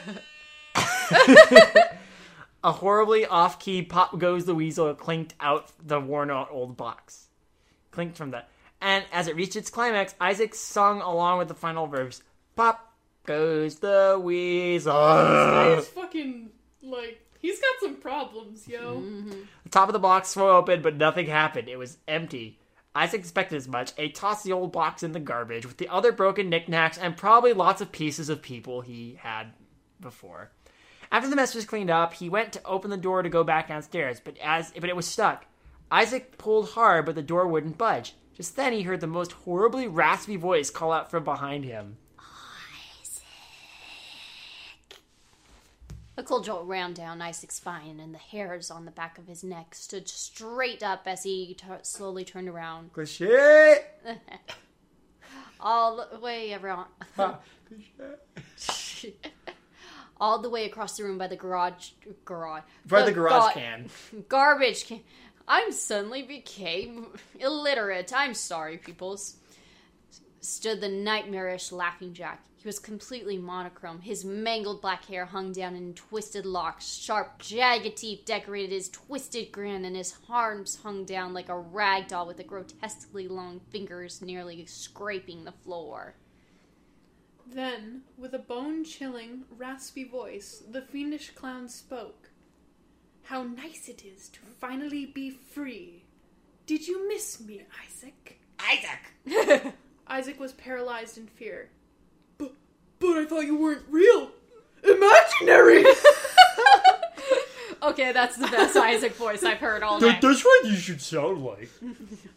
A 2.62 2.72
horribly 2.72 3.24
off-key 3.24 3.82
pop 3.82 4.18
goes 4.18 4.44
the 4.44 4.54
weasel 4.54 4.94
clinked 4.94 5.34
out 5.40 5.72
the 5.84 5.98
worn-out 5.98 6.48
old 6.50 6.76
box. 6.76 7.28
Clinked 7.90 8.16
from 8.16 8.30
the 8.30 8.44
and 8.80 9.04
as 9.12 9.26
it 9.28 9.36
reached 9.36 9.56
its 9.56 9.70
climax, 9.70 10.14
Isaac 10.20 10.54
sung 10.54 11.00
along 11.00 11.38
with 11.38 11.48
the 11.48 11.54
final 11.54 11.86
verse. 11.86 12.22
Pop 12.56 12.94
goes 13.24 13.76
the 13.76 14.18
weasel. 14.22 15.76
He's 15.76 15.88
fucking 15.88 16.50
like 16.82 17.20
he's 17.38 17.60
got 17.60 17.80
some 17.80 17.96
problems, 17.96 18.66
yo. 18.66 19.00
The 19.64 19.68
top 19.70 19.88
of 19.88 19.92
the 19.92 19.98
box 19.98 20.30
swung 20.30 20.48
open, 20.48 20.82
but 20.82 20.96
nothing 20.96 21.26
happened. 21.26 21.68
It 21.68 21.76
was 21.76 21.98
empty. 22.08 22.58
Isaac 22.94 23.20
expected 23.20 23.56
as 23.56 23.68
much. 23.68 23.92
He 23.96 24.08
tossed 24.08 24.44
the 24.44 24.52
old 24.52 24.72
box 24.72 25.02
in 25.02 25.12
the 25.12 25.20
garbage 25.20 25.64
with 25.64 25.76
the 25.76 25.88
other 25.88 26.10
broken 26.10 26.48
knickknacks 26.48 26.98
and 26.98 27.16
probably 27.16 27.52
lots 27.52 27.80
of 27.80 27.92
pieces 27.92 28.28
of 28.28 28.42
people 28.42 28.80
he 28.80 29.18
had 29.20 29.52
before. 30.00 30.50
After 31.12 31.28
the 31.28 31.36
mess 31.36 31.54
was 31.54 31.64
cleaned 31.64 31.90
up, 31.90 32.14
he 32.14 32.28
went 32.28 32.52
to 32.52 32.64
open 32.64 32.90
the 32.90 32.96
door 32.96 33.22
to 33.22 33.28
go 33.28 33.42
back 33.42 33.68
downstairs, 33.68 34.20
but 34.20 34.36
as 34.38 34.72
but 34.72 34.88
it 34.88 34.96
was 34.96 35.06
stuck. 35.06 35.46
Isaac 35.90 36.38
pulled 36.38 36.70
hard, 36.70 37.06
but 37.06 37.16
the 37.16 37.22
door 37.22 37.48
wouldn't 37.48 37.76
budge. 37.76 38.14
Just 38.36 38.54
then, 38.54 38.72
he 38.72 38.82
heard 38.82 39.00
the 39.00 39.08
most 39.08 39.32
horribly 39.32 39.88
raspy 39.88 40.36
voice 40.36 40.70
call 40.70 40.92
out 40.92 41.10
from 41.10 41.24
behind 41.24 41.64
him. 41.64 41.96
Isaac. 43.02 43.24
A 46.16 46.22
cold 46.22 46.44
jolt 46.44 46.66
ran 46.66 46.94
down 46.94 47.20
Isaac's 47.20 47.56
spine, 47.56 47.98
and 47.98 48.14
the 48.14 48.18
hairs 48.18 48.70
on 48.70 48.84
the 48.84 48.90
back 48.92 49.18
of 49.18 49.26
his 49.26 49.42
neck 49.42 49.74
stood 49.74 50.08
straight 50.08 50.82
up 50.82 51.02
as 51.06 51.24
he 51.24 51.54
t- 51.54 51.66
slowly 51.82 52.24
turned 52.24 52.48
around. 52.48 52.92
Cliche. 52.92 53.78
All 55.60 56.06
the 56.10 56.20
way 56.20 56.54
around. 56.54 56.86
All 60.20 60.38
the 60.38 60.50
way 60.50 60.66
across 60.66 60.96
the 60.96 61.04
room 61.04 61.18
by 61.18 61.28
the 61.28 61.36
garage. 61.36 61.90
Garage. 62.24 62.62
By 62.86 63.02
the 63.02 63.12
garage 63.12 63.54
ga- 63.54 63.60
can. 63.60 63.90
Garbage 64.28 64.86
can. 64.86 65.00
I'm 65.48 65.72
suddenly 65.72 66.22
became 66.22 67.08
illiterate. 67.38 68.12
I'm 68.14 68.34
sorry, 68.34 68.76
peoples. 68.76 69.36
stood 70.40 70.80
the 70.80 70.88
nightmarish 70.88 71.72
Laughing 71.72 72.12
Jack. 72.12 72.44
He 72.56 72.68
was 72.68 72.78
completely 72.78 73.38
monochrome. 73.38 74.02
His 74.02 74.22
mangled 74.22 74.82
black 74.82 75.06
hair 75.06 75.24
hung 75.24 75.50
down 75.52 75.74
in 75.74 75.94
twisted 75.94 76.44
locks. 76.44 76.86
Sharp, 76.86 77.38
jagged 77.38 77.96
teeth 77.96 78.26
decorated 78.26 78.70
his 78.70 78.90
twisted 78.90 79.50
grin, 79.50 79.86
and 79.86 79.96
his 79.96 80.14
arms 80.28 80.80
hung 80.82 81.06
down 81.06 81.32
like 81.32 81.48
a 81.48 81.58
rag 81.58 82.08
doll 82.08 82.26
with 82.26 82.36
the 82.36 82.44
grotesquely 82.44 83.26
long 83.28 83.60
fingers 83.70 84.20
nearly 84.20 84.66
scraping 84.66 85.44
the 85.44 85.52
floor. 85.52 86.14
Then, 87.52 88.02
with 88.16 88.32
a 88.32 88.38
bone 88.38 88.84
chilling, 88.84 89.42
raspy 89.56 90.04
voice, 90.04 90.62
the 90.70 90.82
fiendish 90.82 91.30
clown 91.30 91.68
spoke. 91.68 92.30
How 93.24 93.42
nice 93.42 93.88
it 93.88 94.04
is 94.04 94.28
to 94.30 94.40
finally 94.60 95.04
be 95.06 95.30
free. 95.30 96.04
Did 96.66 96.86
you 96.86 97.08
miss 97.08 97.40
me, 97.40 97.62
Isaac? 97.84 98.38
Isaac! 98.60 99.74
Isaac 100.06 100.38
was 100.38 100.52
paralyzed 100.52 101.18
in 101.18 101.26
fear. 101.26 101.70
But, 102.38 102.52
but 103.00 103.16
I 103.18 103.24
thought 103.26 103.46
you 103.46 103.56
weren't 103.56 103.86
real. 103.90 104.30
Imaginary! 104.84 105.84
Okay, 107.82 108.12
that's 108.12 108.36
the 108.36 108.46
best 108.46 108.76
Isaac 108.76 109.14
voice 109.14 109.42
I've 109.42 109.58
heard 109.58 109.82
all 109.82 109.98
night. 110.00 110.20
That's 110.20 110.44
what 110.44 110.66
you 110.66 110.76
should 110.76 111.00
sound 111.00 111.42
like. 111.42 111.70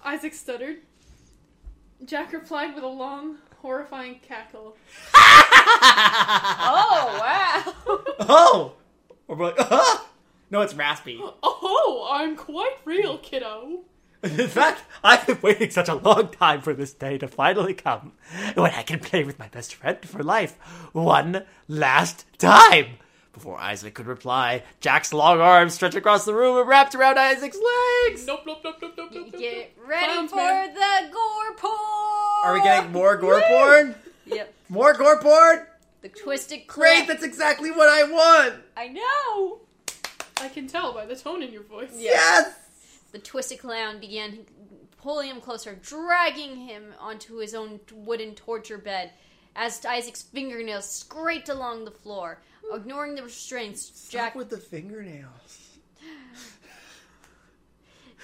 Isaac 0.03 0.34
stuttered. 0.34 0.77
Jack 2.06 2.31
replied 2.31 2.76
with 2.76 2.84
a 2.84 2.88
long, 2.88 3.38
horrifying 3.64 4.19
cackle. 4.19 4.77
Oh, 5.76 7.18
wow. 7.19 7.73
Oh! 8.19 8.73
Or 9.27 9.35
like, 9.35 9.56
ah! 9.60 10.07
No, 10.52 10.61
it's 10.61 10.76
raspy. 10.76 11.19
Oh, 11.41 12.07
I'm 12.11 12.35
quite 12.35 12.76
real, 12.85 13.18
kiddo. 13.18 13.80
In 14.22 14.48
fact, 14.48 14.84
I've 15.03 15.26
been 15.26 15.40
waiting 15.41 15.72
such 15.72 15.90
a 15.90 15.95
long 15.95 16.30
time 16.30 16.61
for 16.61 16.73
this 16.73 16.94
day 16.94 17.18
to 17.18 17.27
finally 17.27 17.73
come 17.73 18.14
when 18.53 18.72
I 18.72 18.84
can 18.84 18.99
play 18.99 19.23
with 19.23 19.40
my 19.40 19.48
best 19.48 19.73
friend 19.73 19.98
for 20.06 20.23
life 20.23 20.53
one 20.94 21.44
last 21.68 22.26
time. 22.38 22.98
Before 23.34 23.57
Isaac 23.60 23.95
could 23.95 24.05
reply, 24.05 24.61
Jack's 24.80 25.11
long 25.11 25.41
arms 25.41 25.73
stretched 25.73 25.95
across 25.95 26.23
the 26.23 26.35
room 26.35 26.55
and 26.57 26.68
wrapped 26.68 26.93
around 26.93 27.18
Isaac's 27.18 27.57
legs. 27.57 28.27
Nope, 28.27 28.41
nope, 28.45 28.60
nope, 28.64 28.76
nope, 28.80 28.93
nope, 28.95 29.10
nope. 29.11 29.26
nope, 29.34 29.39
Get 29.39 29.73
nope. 29.76 29.89
ready 29.89 30.05
Clowns, 30.14 30.30
for 30.30 30.35
man. 30.38 30.73
the 30.76 31.10
gore 31.11 31.55
porn! 31.57 31.73
Are 32.43 32.53
we 32.53 32.61
getting 32.61 32.91
more 32.91 33.18
gore 33.18 33.41
porn? 33.47 33.95
Yep. 34.27 34.53
More 34.69 34.93
gore 34.93 35.19
porn? 35.19 35.65
The 36.01 36.10
twisted 36.10 36.68
Great, 36.68 37.07
that's 37.07 37.23
exactly 37.23 37.72
what 37.72 37.89
I 37.89 38.03
want. 38.03 38.55
I 38.77 38.88
know! 38.89 39.61
I 40.39 40.49
can 40.49 40.68
tell 40.68 40.93
by 40.93 41.05
the 41.07 41.15
tone 41.15 41.41
in 41.41 41.51
your 41.51 41.64
voice. 41.64 41.91
Yes. 41.95 42.53
The 43.14 43.19
twisted 43.19 43.60
clown 43.60 43.99
began 43.99 44.39
pulling 45.01 45.30
him 45.30 45.41
closer, 45.41 45.76
dragging 45.81 46.55
him 46.55 46.93
onto 46.99 47.38
his 47.38 47.55
own 47.55 47.80
wooden 47.91 48.35
torture 48.35 48.77
bed 48.77 49.11
as 49.55 49.84
Isaac's 49.85 50.22
fingernails 50.22 50.89
scraped 50.89 51.49
along 51.49 51.85
the 51.85 51.91
floor. 51.91 52.41
Ignoring 52.73 53.15
the 53.15 53.23
restraints, 53.23 54.07
Jack 54.09 54.35
with 54.35 54.49
the 54.49 54.57
fingernails. 54.57 55.77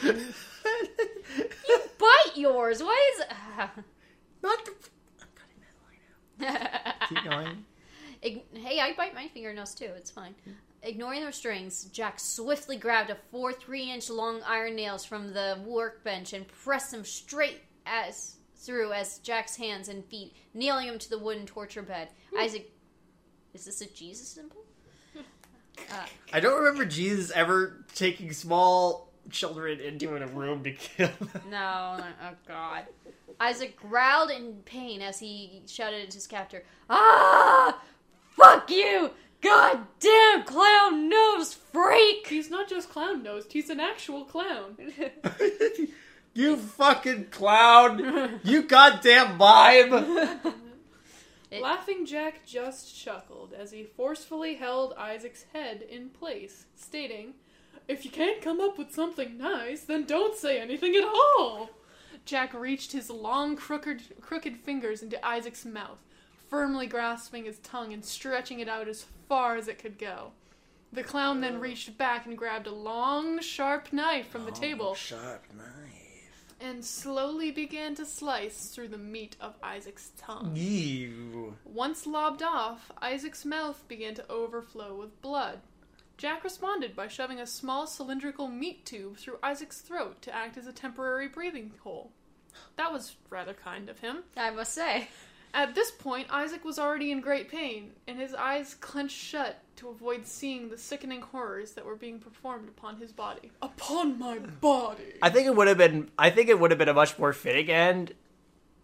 You 0.03 0.23
bite 1.99 2.35
yours. 2.35 2.81
Why 2.81 3.11
is 3.13 3.23
Not 4.41 4.65
the. 4.65 4.71
I'm 5.21 5.27
cutting 5.35 5.59
that 5.61 5.76
line 5.85 6.97
out. 7.01 7.09
Keep 7.09 7.23
going. 7.30 7.65
Hey, 8.53 8.80
I 8.80 8.93
bite 8.93 9.13
my 9.13 9.27
fingernails 9.27 9.76
too. 9.76 9.91
It's 9.95 10.11
fine. 10.11 10.35
Ignoring 10.81 11.21
the 11.21 11.27
restraints, 11.27 11.85
Jack 11.85 12.19
swiftly 12.19 12.77
grabbed 12.77 13.09
a 13.09 13.17
four 13.31 13.51
three-inch 13.51 14.09
long 14.09 14.41
iron 14.43 14.76
nails 14.76 15.03
from 15.03 15.34
the 15.34 15.59
workbench 15.65 16.31
and 16.34 16.47
pressed 16.47 16.91
them 16.91 17.03
straight 17.03 17.61
as 17.85 18.38
through 18.55 18.93
as 18.93 19.19
Jack's 19.19 19.55
hands 19.57 19.89
and 19.89 20.05
feet, 20.05 20.35
nailing 20.53 20.88
him 20.88 20.99
to 20.99 21.09
the 21.09 21.19
wooden 21.19 21.45
torture 21.45 21.81
bed. 21.81 22.09
Isaac, 22.38 22.71
is 23.53 23.65
this 23.65 23.81
a 23.81 23.88
Jesus 23.88 24.27
symbol? 24.27 24.63
I 26.34 26.39
don't 26.39 26.59
remember 26.59 26.85
Jesus 26.85 27.31
ever 27.31 27.85
taking 27.95 28.31
small 28.34 29.09
children 29.30 29.80
into 29.80 30.15
a 30.15 30.27
room 30.27 30.63
to 30.63 30.71
kill 30.71 31.09
them. 31.19 31.30
No, 31.49 31.97
no, 31.97 32.03
oh 32.23 32.34
god. 32.47 32.84
Isaac 33.39 33.77
growled 33.77 34.31
in 34.31 34.55
pain 34.65 35.01
as 35.01 35.19
he 35.19 35.61
shouted 35.67 36.07
at 36.07 36.13
his 36.13 36.27
captor, 36.27 36.63
Ah! 36.89 37.81
Fuck 38.31 38.69
you! 38.69 39.11
Goddamn 39.41 40.43
clown 40.43 41.07
nose 41.09 41.53
freak! 41.53 42.27
He's 42.27 42.49
not 42.49 42.67
just 42.67 42.89
clown 42.89 43.23
nosed, 43.23 43.53
he's 43.53 43.69
an 43.69 43.80
actual 43.80 44.26
clown. 44.26 44.77
you 46.34 46.57
fucking 46.57 47.27
clown! 47.27 48.39
You 48.43 48.63
goddamn 48.63 49.38
mime! 49.38 50.39
It- 51.51 51.61
Laughing 51.61 52.05
Jack 52.05 52.45
just 52.45 52.95
chuckled 52.95 53.53
as 53.53 53.71
he 53.71 53.84
forcefully 53.84 54.55
held 54.55 54.93
Isaac's 54.93 55.45
head 55.53 55.81
in 55.81 56.09
place, 56.09 56.65
stating, 56.76 57.34
If 57.88 58.05
you 58.05 58.11
can't 58.11 58.41
come 58.41 58.61
up 58.61 58.77
with 58.77 58.93
something 58.93 59.38
nice, 59.38 59.81
then 59.81 60.05
don't 60.05 60.35
say 60.35 60.59
anything 60.59 60.95
at 60.95 61.03
all. 61.03 61.71
Jack 62.26 62.53
reached 62.53 62.91
his 62.91 63.09
long, 63.09 63.55
crooked, 63.55 64.21
crooked 64.21 64.57
fingers 64.57 65.01
into 65.01 65.26
Isaac's 65.26 65.65
mouth, 65.65 65.97
firmly 66.47 66.85
grasping 66.85 67.45
his 67.45 67.57
tongue 67.59 67.93
and 67.93 68.05
stretching 68.05 68.59
it 68.59 68.69
out 68.69 68.88
as 68.88 69.05
far 69.27 69.55
as 69.55 69.67
it 69.67 69.80
could 69.80 69.97
go. 69.97 70.34
The 70.91 71.03
clown 71.03 71.41
then 71.41 71.55
oh. 71.55 71.59
reached 71.59 71.97
back 71.97 72.26
and 72.26 72.38
grabbed 72.38 72.67
a 72.67 72.71
long, 72.71 73.39
sharp 73.41 73.93
knife 73.93 74.27
from 74.27 74.45
the 74.45 74.51
oh, 74.51 74.55
table 74.55 74.95
Sharp 74.95 75.45
knife. 75.55 75.78
And 76.61 76.84
slowly 76.84 77.52
began 77.52 77.95
to 77.95 78.06
slice 78.06 78.68
through 78.68 78.90
the 78.90 78.98
meat 78.98 79.36
of 79.40 79.56
Isaac's 79.64 80.11
tongue. 80.18 80.52
Ew. 80.56 81.56
Once 81.65 82.06
lobbed 82.06 82.44
off, 82.44 82.91
Isaac's 83.02 83.45
mouth 83.45 83.84
began 83.88 84.14
to 84.15 84.31
overflow 84.31 84.95
with 84.95 85.22
blood. 85.22 85.60
Jack 86.18 86.44
responded 86.44 86.95
by 86.95 87.07
shoving 87.07 87.40
a 87.40 87.48
small 87.48 87.88
cylindrical 87.88 88.49
meat 88.49 88.86
tube 88.86 89.18
through 89.18 89.40
Isaac's 89.41 89.80
throat 89.80 90.22
to 90.22 90.36
act 90.36 90.57
as 90.57 90.68
a 90.68 90.73
temporary 90.73 91.30
breathing 91.30 91.72
hole. 91.81 92.11
That 92.76 92.91
was 92.91 93.15
rather 93.30 93.53
kind 93.53 93.90
of 93.90 93.99
him. 93.99 94.23
I 94.36 94.49
must 94.49 94.73
say. 94.73 95.07
At 95.53 95.73
this 95.76 95.91
point, 95.91 96.27
Isaac 96.30 96.63
was 96.63 96.77
already 96.77 97.11
in 97.11 97.21
great 97.21 97.49
pain, 97.49 97.91
and 98.07 98.19
his 98.19 98.34
eyes 98.35 98.76
clenched 98.76 99.17
shut 99.17 99.61
to 99.77 99.89
avoid 99.89 100.27
seeing 100.27 100.69
the 100.69 100.77
sickening 100.77 101.21
horrors 101.21 101.71
that 101.71 101.85
were 101.85 101.95
being 101.95 102.19
performed 102.19 102.67
upon 102.67 102.97
his 102.97 103.11
body. 103.11 103.51
Upon 103.61 104.19
my 104.19 104.38
body! 104.39 105.13
I 105.21 105.30
think 105.30 105.47
it 105.47 105.55
would 105.55 105.67
have 105.67 105.77
been. 105.77 106.11
I 106.19 106.30
think 106.30 106.49
it 106.49 106.59
would 106.59 106.71
have 106.71 106.77
been 106.77 106.89
a 106.89 106.93
much 106.93 107.17
more 107.17 107.34
fitting 107.34 107.69
end 107.69 108.13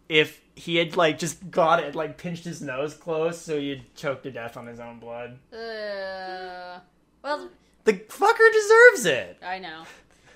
if 0.09 0.41
he 0.55 0.77
had 0.77 0.95
like 0.95 1.19
just 1.19 1.49
got 1.51 1.83
it, 1.83 1.95
like 1.95 2.17
pinched 2.17 2.45
his 2.45 2.61
nose 2.61 2.93
close, 2.93 3.39
so 3.39 3.59
he'd 3.59 3.93
choke 3.95 4.23
to 4.23 4.31
death 4.31 4.57
on 4.57 4.65
his 4.67 4.79
own 4.79 4.99
blood. 4.99 5.37
Uh, 5.53 6.79
well, 7.23 7.49
The 7.83 7.93
fucker 7.93 8.51
deserves 8.53 9.05
it, 9.05 9.37
I 9.45 9.59
know. 9.59 9.83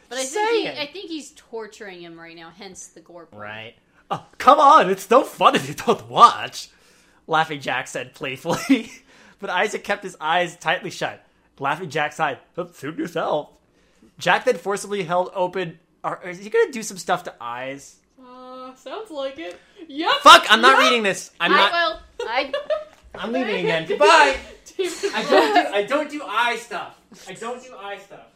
But 0.10 0.18
I 0.18 0.26
think, 0.26 0.62
he. 0.62 0.82
I 0.82 0.88
think 0.88 1.10
he's 1.10 1.32
torturing 1.36 2.02
him 2.02 2.20
right 2.20 2.36
now, 2.36 2.52
hence 2.56 2.88
the 2.88 3.00
gore 3.00 3.28
porn. 3.28 3.42
right? 3.42 3.76
Oh, 4.12 4.26
come 4.40 4.60
on! 4.60 4.90
It's 4.90 5.10
no 5.12 5.24
fun 5.24 5.56
if 5.56 5.68
you 5.68 5.76
don't 5.76 6.10
watch. 6.10 6.70
Laughing 7.28 7.60
Jack 7.62 7.88
said 7.88 8.16
playfully, 8.16 8.92
but 9.40 9.52
Isaac 9.52 9.84
kept 9.84 10.04
his 10.04 10.18
eyes 10.20 10.56
tightly 10.56 10.90
shut. 10.90 11.24
Laughing 11.60 11.90
Jack 11.92 12.14
sighed, 12.14 12.40
"Oh, 12.58 12.68
"Suit 12.72 12.98
yourself." 12.98 13.50
Jack 14.18 14.46
then 14.46 14.58
forcibly 14.58 15.04
held 15.04 15.30
open. 15.36 15.78
Or, 16.04 16.20
is 16.28 16.40
he 16.40 16.50
gonna 16.50 16.72
do 16.72 16.82
some 16.82 16.98
stuff 16.98 17.24
to 17.26 17.36
eyes? 17.40 17.98
Uh, 18.20 18.74
sounds 18.76 19.12
like 19.12 19.38
it. 19.38 19.60
Yep! 19.88 20.12
Fuck! 20.22 20.46
I'm 20.50 20.62
not 20.62 20.80
Yep! 20.80 20.90
reading 20.90 21.04
this. 21.04 21.32
I'm 21.40 21.54
I 21.54 21.56
not. 21.58 21.72
will. 21.72 22.28
I. 22.28 22.52
I'm 23.16 23.32
leaving 23.32 23.58
again. 23.58 23.86
Goodbye. 23.88 24.38
I 24.80 25.26
don't 25.30 25.54
do 25.54 25.74
I 25.76 25.84
don't 25.84 26.10
do 26.10 26.22
eye 26.26 26.56
stuff. 26.56 27.00
I 27.28 27.34
don't 27.34 27.62
do 27.62 27.76
eye 27.78 27.98
stuff. 27.98 28.28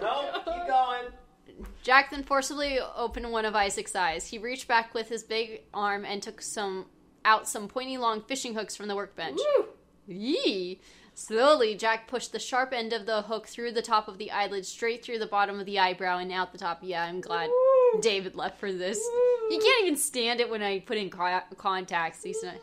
No, 0.00 0.30
keep 0.36 0.66
going. 0.68 1.04
Jack 1.82 2.10
then 2.10 2.22
forcibly 2.22 2.78
opened 2.78 3.30
one 3.30 3.44
of 3.44 3.54
Isaac's 3.54 3.96
eyes. 3.96 4.26
He 4.26 4.38
reached 4.38 4.68
back 4.68 4.94
with 4.94 5.08
his 5.08 5.22
big 5.22 5.62
arm 5.72 6.04
and 6.04 6.22
took 6.22 6.42
some 6.42 6.86
out 7.24 7.48
some 7.48 7.68
pointy 7.68 7.98
long 7.98 8.22
fishing 8.22 8.54
hooks 8.54 8.76
from 8.76 8.88
the 8.88 8.96
workbench. 8.96 9.38
Woo! 9.56 9.66
Yee! 10.06 10.80
Slowly, 11.14 11.74
Jack 11.74 12.06
pushed 12.06 12.30
the 12.30 12.38
sharp 12.38 12.72
end 12.72 12.92
of 12.92 13.04
the 13.04 13.22
hook 13.22 13.48
through 13.48 13.72
the 13.72 13.82
top 13.82 14.06
of 14.06 14.18
the 14.18 14.30
eyelid, 14.30 14.64
straight 14.64 15.04
through 15.04 15.18
the 15.18 15.26
bottom 15.26 15.58
of 15.58 15.66
the 15.66 15.78
eyebrow, 15.78 16.18
and 16.18 16.30
out 16.30 16.52
the 16.52 16.58
top. 16.58 16.78
Yeah, 16.80 17.02
I'm 17.02 17.20
glad 17.20 17.50
David 18.00 18.36
left 18.36 18.60
for 18.60 18.72
this. 18.72 18.98
He 19.48 19.58
can't 19.58 19.82
even 19.82 19.96
stand 19.96 20.40
it 20.40 20.48
when 20.48 20.62
I 20.62 20.78
put 20.78 20.96
in 20.96 21.10
co- 21.10 21.40
contacts. 21.56 22.22
He's 22.22 22.42
not. 22.42 22.54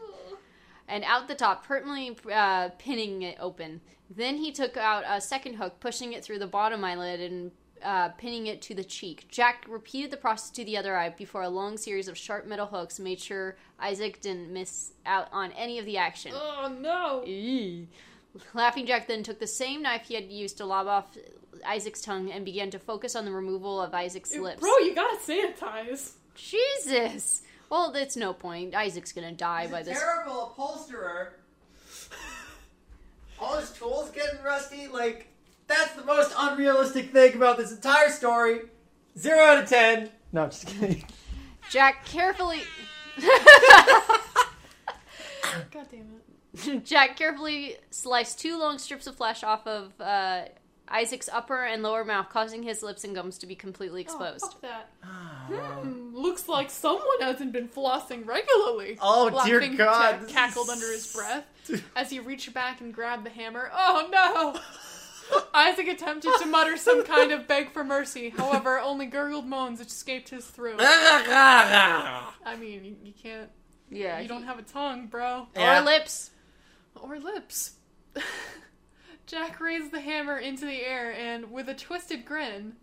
And 0.88 1.04
out 1.04 1.28
the 1.28 1.36
top, 1.36 1.66
permanently 1.66 2.18
uh, 2.32 2.70
pinning 2.78 3.24
it 3.24 3.38
open. 3.42 3.82
Then 4.10 4.38
he 4.38 4.52
took 4.52 4.78
out 4.78 5.04
a 5.06 5.20
second 5.20 5.56
hook, 5.56 5.80
pushing 5.80 6.14
it 6.14 6.24
through 6.24 6.40
the 6.40 6.48
bottom 6.48 6.84
eyelid 6.84 7.20
and 7.20 7.52
uh, 7.86 8.10
pinning 8.10 8.48
it 8.48 8.62
to 8.64 8.74
the 8.74 8.84
cheek. 8.84 9.28
Jack 9.30 9.66
repeated 9.70 10.12
the 10.12 10.18
process 10.18 10.50
to 10.52 10.66
the 10.66 10.76
other 10.76 10.98
eye 10.98 11.10
before 11.10 11.44
a 11.44 11.50
long 11.50 11.78
series 11.78 12.08
of 12.08 12.18
sharp 12.18 12.48
metal 12.48 12.66
hooks 12.66 13.00
made 13.00 13.20
sure 13.20 13.56
Isaac 13.80 14.22
didn't 14.22 14.52
miss 14.52 14.92
out 15.06 15.28
on 15.32 15.52
any 15.52 15.78
of 15.80 15.86
the 15.86 15.98
action. 15.98 16.32
Oh 16.36 16.76
no! 16.82 17.24
Eee. 17.26 17.88
Laughing 18.54 18.86
Jack 18.86 19.08
then 19.08 19.24
took 19.24 19.40
the 19.40 19.48
same 19.48 19.82
knife 19.84 20.08
he 20.08 20.16
had 20.16 20.26
used 20.26 20.58
to 20.58 20.66
lob 20.66 20.88
off 20.88 21.18
Isaac's 21.66 22.02
tongue 22.02 22.32
and 22.32 22.44
began 22.44 22.70
to 22.72 22.80
focus 22.80 23.16
on 23.16 23.24
the 23.24 23.32
removal 23.32 23.80
of 23.82 23.94
Isaac's 23.94 24.36
lips. 24.36 24.60
Bro, 24.60 24.78
you 24.80 24.94
gotta 24.96 25.18
sanitize. 25.18 26.14
Jesus! 26.36 27.44
Well, 27.70 27.94
it's 27.96 28.18
no 28.18 28.34
point. 28.34 28.76
Isaac's 28.76 29.12
gonna 29.14 29.32
die 29.32 29.68
by 29.68 29.84
this. 29.84 29.98
terrible 30.00 30.48
upholsterer. 30.48 31.34
All 33.40 33.58
his 33.58 33.72
tools 33.72 34.10
getting 34.12 34.42
rusty. 34.44 34.88
Like 34.88 35.28
that's 35.68 35.94
the 35.94 36.04
most 36.04 36.34
unrealistic 36.38 37.12
thing 37.12 37.36
about 37.36 37.58
this 37.58 37.72
entire 37.72 38.10
story. 38.10 38.62
Zero 39.18 39.40
out 39.42 39.64
of 39.64 39.70
ten. 39.70 40.10
No, 40.32 40.44
I'm 40.44 40.50
just 40.50 40.68
kidding. 40.68 41.06
Jack 41.70 42.06
carefully. 42.06 42.62
God 45.72 45.88
damn 45.92 46.08
it. 46.64 46.86
Jack 46.86 47.18
carefully 47.18 47.78
sliced 47.92 48.40
two 48.40 48.58
long 48.60 48.78
strips 48.78 49.08
of 49.08 49.16
flesh 49.16 49.44
off 49.44 49.66
of 49.68 49.94
uh, 50.00 50.44
Isaac's 50.88 51.30
upper 51.32 51.64
and 51.64 51.84
lower 51.84 52.06
mouth, 52.06 52.30
causing 52.30 52.64
his 52.64 52.82
lips 52.84 53.04
and 53.04 53.14
gums 53.16 53.38
to 53.40 53.48
be 53.48 53.56
completely 53.56 54.02
Oh, 54.02 54.24
exposed. 54.24 54.42
fuck 54.54 54.62
that. 54.62 54.90
Hmm, 55.46 56.16
looks 56.16 56.48
like 56.50 56.72
someone 56.72 57.22
hasn't 57.22 57.52
been 57.52 57.68
flossing 57.68 58.26
regularly. 58.26 58.98
Oh, 59.00 59.30
dear 59.46 59.60
Laughing 59.62 59.76
God, 59.78 60.22
Jack 60.22 60.28
cackled 60.30 60.72
under 60.72 60.92
his 60.92 61.14
breath 61.14 61.46
as 61.96 62.10
he 62.10 62.18
reached 62.20 62.52
back 62.52 62.82
and 62.82 62.92
grabbed 62.92 63.24
the 63.28 63.30
hammer. 63.30 63.70
Oh 63.72 64.08
no! 64.12 64.60
Isaac 65.54 65.88
attempted 65.88 66.32
to 66.40 66.46
mutter 66.46 66.78
some 66.78 67.04
kind 67.06 67.32
of 67.32 67.48
beg 67.48 67.72
for 67.72 67.84
mercy. 67.84 68.30
However, 68.30 68.80
only 68.80 69.06
gurgled 69.06 69.46
moans 69.46 69.80
escaped 69.80 70.30
his 70.30 70.46
throat. 70.46 70.78
I 72.46 72.56
mean, 72.60 72.84
you, 72.86 72.96
you 73.04 73.14
can't. 73.14 73.50
yeah, 73.90 74.20
You 74.20 74.28
don't 74.28 74.44
have 74.44 74.60
a 74.60 74.64
tongue, 74.64 75.08
bro. 75.08 75.48
Yeah. 75.56 75.82
or 75.82 75.86
lips. 75.86 76.32
Or 76.96 77.18
lips. 77.20 77.76
Jack 79.28 79.60
raised 79.60 79.92
the 79.92 80.00
hammer 80.02 80.38
into 80.38 80.66
the 80.66 80.82
air 80.86 81.12
and, 81.12 81.52
with 81.52 81.68
a 81.68 81.74
twisted 81.74 82.26
grin, 82.26 82.74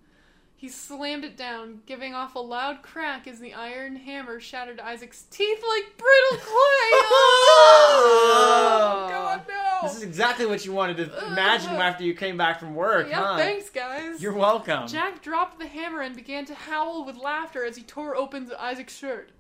he 0.63 0.69
slammed 0.69 1.25
it 1.25 1.37
down, 1.37 1.81
giving 1.87 2.15
off 2.15 2.37
a 2.37 2.39
loud 2.39 2.83
crack 2.83 3.27
as 3.27 3.41
the 3.41 3.53
iron 3.53 3.97
hammer 3.97 4.39
shattered 4.39 4.79
Isaac's 4.79 5.23
teeth 5.23 5.61
like 5.69 5.99
brittle 5.99 6.39
clay. 6.39 7.01
Oh, 8.35 9.07
God, 9.11 9.43
no! 9.49 9.79
This 9.83 9.97
is 9.97 10.05
exactly 10.05 10.47
what 10.47 10.65
you 10.65 10.73
wanted 10.73 10.99
to 10.99 11.27
imagine 11.27 11.71
after 11.71 12.05
you 12.05 12.15
came 12.15 12.37
back 12.37 12.61
from 12.61 12.77
work, 12.77 13.09
yeah, 13.09 13.21
huh? 13.21 13.37
thanks, 13.39 13.71
guys. 13.71 14.23
You're 14.23 14.35
welcome. 14.35 14.87
Jack 14.87 15.21
dropped 15.21 15.59
the 15.59 15.67
hammer 15.67 16.01
and 16.01 16.15
began 16.15 16.45
to 16.45 16.55
howl 16.55 17.05
with 17.05 17.17
laughter 17.17 17.65
as 17.65 17.77
he 17.77 17.83
tore 17.83 18.15
open 18.15 18.49
Isaac's 18.57 18.97
shirt. 18.97 19.33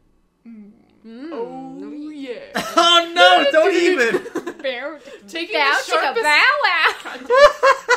Mm. 0.44 0.72
Oh, 1.06 2.10
yeah. 2.10 2.50
oh 2.56 3.12
no! 3.14 3.50
Don't 3.52 3.74
even. 3.74 4.24
Taking 4.24 4.62
Bow 4.62 4.98
the 4.98 5.28
chicka 5.28 5.86
sharpest 5.86 6.24
bow 6.24 6.54
wow. 6.64 7.96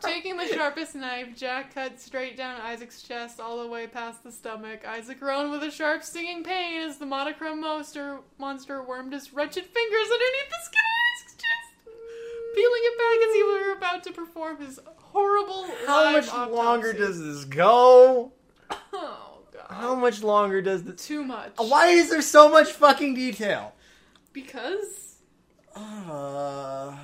Taking 0.00 0.36
the 0.36 0.46
sharpest 0.46 0.94
knife, 0.94 1.36
Jack 1.36 1.74
cut 1.74 2.00
straight 2.00 2.36
down 2.36 2.60
Isaac's 2.60 3.02
chest 3.02 3.40
all 3.40 3.62
the 3.62 3.68
way 3.68 3.86
past 3.86 4.24
the 4.24 4.32
stomach. 4.32 4.86
Isaac 4.86 5.20
groaned 5.20 5.50
with 5.50 5.62
a 5.62 5.70
sharp, 5.70 6.02
stinging 6.02 6.42
pain 6.42 6.80
as 6.80 6.98
the 6.98 7.06
monochrome 7.06 7.60
monster, 7.60 8.18
monster 8.38 8.82
wormed 8.82 9.12
his 9.12 9.32
wretched 9.32 9.64
fingers 9.64 10.06
underneath 10.06 10.50
the 10.50 10.64
skin 10.64 10.80
of 10.84 10.98
Isaac's 11.14 11.34
chest, 11.34 11.96
peeling 12.54 12.82
it 12.84 12.98
back 12.98 13.28
as 13.28 13.34
he 13.34 13.42
were 13.44 13.72
about 13.76 14.02
to 14.04 14.12
perform 14.12 14.56
his 14.58 14.80
horrible 14.96 15.66
How 15.86 16.10
much 16.12 16.28
autopsy. 16.28 16.54
longer 16.54 16.92
does 16.92 17.22
this 17.22 17.44
go? 17.44 18.32
Oh, 18.92 19.38
God. 19.52 19.62
How 19.70 19.94
much 19.94 20.22
longer 20.22 20.60
does 20.60 20.84
the 20.84 20.92
Too 20.92 21.24
much. 21.24 21.52
Why 21.56 21.88
is 21.88 22.10
there 22.10 22.22
so 22.22 22.48
much 22.48 22.72
fucking 22.72 23.14
detail? 23.14 23.74
Because... 24.32 25.16
Uh, 25.76 26.96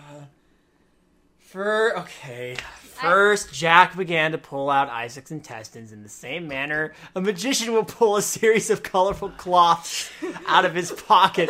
for 1.54 1.98
okay. 2.00 2.56
First, 2.82 3.54
Jack 3.54 3.96
began 3.96 4.32
to 4.32 4.38
pull 4.38 4.70
out 4.70 4.88
Isaac's 4.88 5.30
intestines 5.30 5.92
in 5.92 6.02
the 6.02 6.08
same 6.08 6.48
manner 6.48 6.94
a 7.14 7.20
magician 7.20 7.72
will 7.72 7.84
pull 7.84 8.16
a 8.16 8.22
series 8.22 8.70
of 8.70 8.82
colorful 8.82 9.28
cloths 9.30 10.10
out 10.48 10.64
of 10.64 10.74
his 10.74 10.90
pocket. 10.90 11.48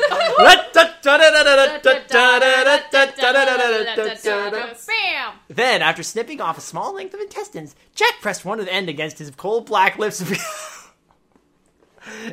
Bam! 4.87 5.33
then, 5.49 5.81
after 5.81 6.03
snipping 6.03 6.39
off 6.39 6.59
a 6.59 6.61
small 6.61 6.95
length 6.95 7.15
of 7.15 7.21
intestines, 7.21 7.75
Jack 7.95 8.21
pressed 8.21 8.45
one 8.45 8.61
of 8.61 8.67
the 8.67 8.75
end 8.75 8.91
against 8.91 9.19
his 9.19 9.31
cold 9.31 9.65
black 9.65 9.99
lips 9.99 10.21
and 10.21 10.39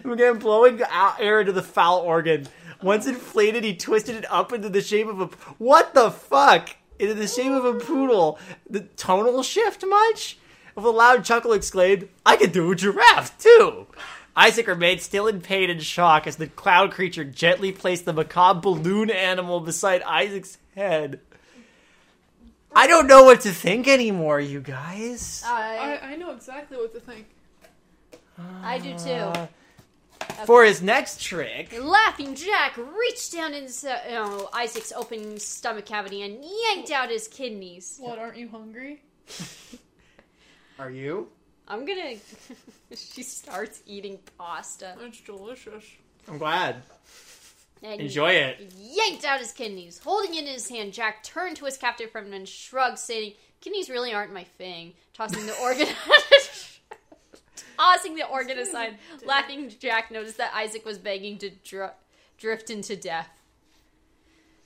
began 0.03 0.39
blowing 0.39 0.81
out 0.89 1.21
air 1.21 1.39
into 1.39 1.53
the 1.53 1.63
foul 1.63 1.99
organ. 1.99 2.49
Once 2.83 3.07
inflated, 3.07 3.63
he 3.63 3.77
twisted 3.77 4.15
it 4.15 4.25
up 4.29 4.51
into 4.51 4.67
the 4.67 4.81
shape 4.81 5.07
of 5.07 5.21
a 5.21 5.27
what 5.57 5.93
the 5.93 6.11
fuck? 6.11 6.75
Into 7.01 7.15
the 7.15 7.27
shape 7.27 7.51
of 7.51 7.65
a 7.65 7.73
poodle. 7.73 8.37
The 8.69 8.81
tonal 8.95 9.41
shift 9.41 9.83
much? 9.85 10.37
With 10.75 10.85
a 10.85 10.89
loud 10.89 11.25
chuckle, 11.25 11.51
exclaimed, 11.51 12.07
"I 12.23 12.35
can 12.37 12.51
do 12.51 12.71
a 12.71 12.75
giraffe 12.75 13.35
too." 13.39 13.87
Isaac 14.37 14.67
remained 14.67 15.01
still 15.01 15.25
in 15.27 15.41
pain 15.41 15.69
and 15.71 15.81
shock 15.83 16.27
as 16.27 16.35
the 16.35 16.45
cloud 16.47 16.91
creature 16.91 17.23
gently 17.23 17.71
placed 17.71 18.05
the 18.05 18.13
macabre 18.13 18.61
balloon 18.61 19.09
animal 19.09 19.59
beside 19.59 20.03
Isaac's 20.03 20.59
head. 20.75 21.19
I 22.73 22.85
don't 22.85 23.07
know 23.07 23.23
what 23.23 23.41
to 23.41 23.51
think 23.51 23.87
anymore, 23.87 24.39
you 24.39 24.61
guys. 24.61 25.43
I, 25.45 25.99
I, 26.01 26.11
I 26.11 26.15
know 26.15 26.31
exactly 26.31 26.77
what 26.77 26.93
to 26.93 26.99
think. 26.99 27.25
I 28.63 28.77
do 28.77 28.97
too. 28.97 29.09
Uh, 29.09 29.47
Uh, 30.21 30.45
For 30.45 30.63
his 30.65 30.81
next 30.81 31.21
trick, 31.21 31.73
Laughing 31.79 32.35
Jack 32.35 32.77
reached 32.77 33.33
down 33.33 33.53
into 33.53 33.91
uh, 33.91 34.45
Isaac's 34.53 34.91
open 34.91 35.39
stomach 35.39 35.85
cavity 35.85 36.21
and 36.21 36.43
yanked 36.43 36.91
out 36.91 37.09
his 37.09 37.27
kidneys. 37.27 37.97
What, 37.99 38.19
aren't 38.19 38.37
you 38.37 38.49
hungry? 38.49 39.01
are 40.79 40.91
you? 40.91 41.29
I'm 41.67 41.85
gonna. 41.85 42.15
she 42.95 43.23
starts 43.23 43.81
eating 43.85 44.19
pasta. 44.37 44.95
It's 45.01 45.21
delicious. 45.21 45.85
I'm 46.27 46.37
glad. 46.37 46.83
And 47.83 47.99
Enjoy 48.01 48.31
it. 48.31 48.73
Yanked 48.77 49.25
out 49.25 49.39
his 49.39 49.51
kidneys. 49.51 49.99
Holding 50.03 50.35
it 50.35 50.41
in 50.45 50.47
his 50.47 50.69
hand, 50.69 50.93
Jack 50.93 51.23
turned 51.23 51.57
to 51.57 51.65
his 51.65 51.77
captive 51.77 52.11
friend 52.11 52.31
and 52.33 52.47
shrugged, 52.47 52.99
saying, 52.99 53.33
Kidneys 53.59 53.89
really 53.89 54.13
aren't 54.13 54.33
my 54.33 54.43
thing. 54.43 54.93
Tossing 55.13 55.45
the 55.45 55.57
organ. 55.59 55.87
Tossing 57.81 58.15
the 58.15 58.27
organ 58.27 58.59
aside, 58.59 58.97
laughing, 59.25 59.71
Jack 59.79 60.11
noticed 60.11 60.37
that 60.37 60.53
Isaac 60.53 60.85
was 60.85 60.99
begging 60.99 61.37
to 61.39 61.49
dr- 61.49 61.93
drift 62.37 62.69
into 62.69 62.95
death. 62.95 63.29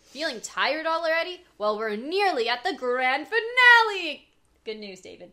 Feeling 0.02 0.42
tired 0.42 0.86
already? 0.86 1.42
Well, 1.58 1.78
we're 1.78 1.96
nearly 1.96 2.50
at 2.50 2.64
the 2.64 2.74
grand 2.74 3.28
finale! 3.28 4.28
Good 4.66 4.80
news, 4.80 5.00
David. 5.02 5.32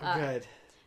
Uh, 0.00 0.16
Good. 0.18 0.46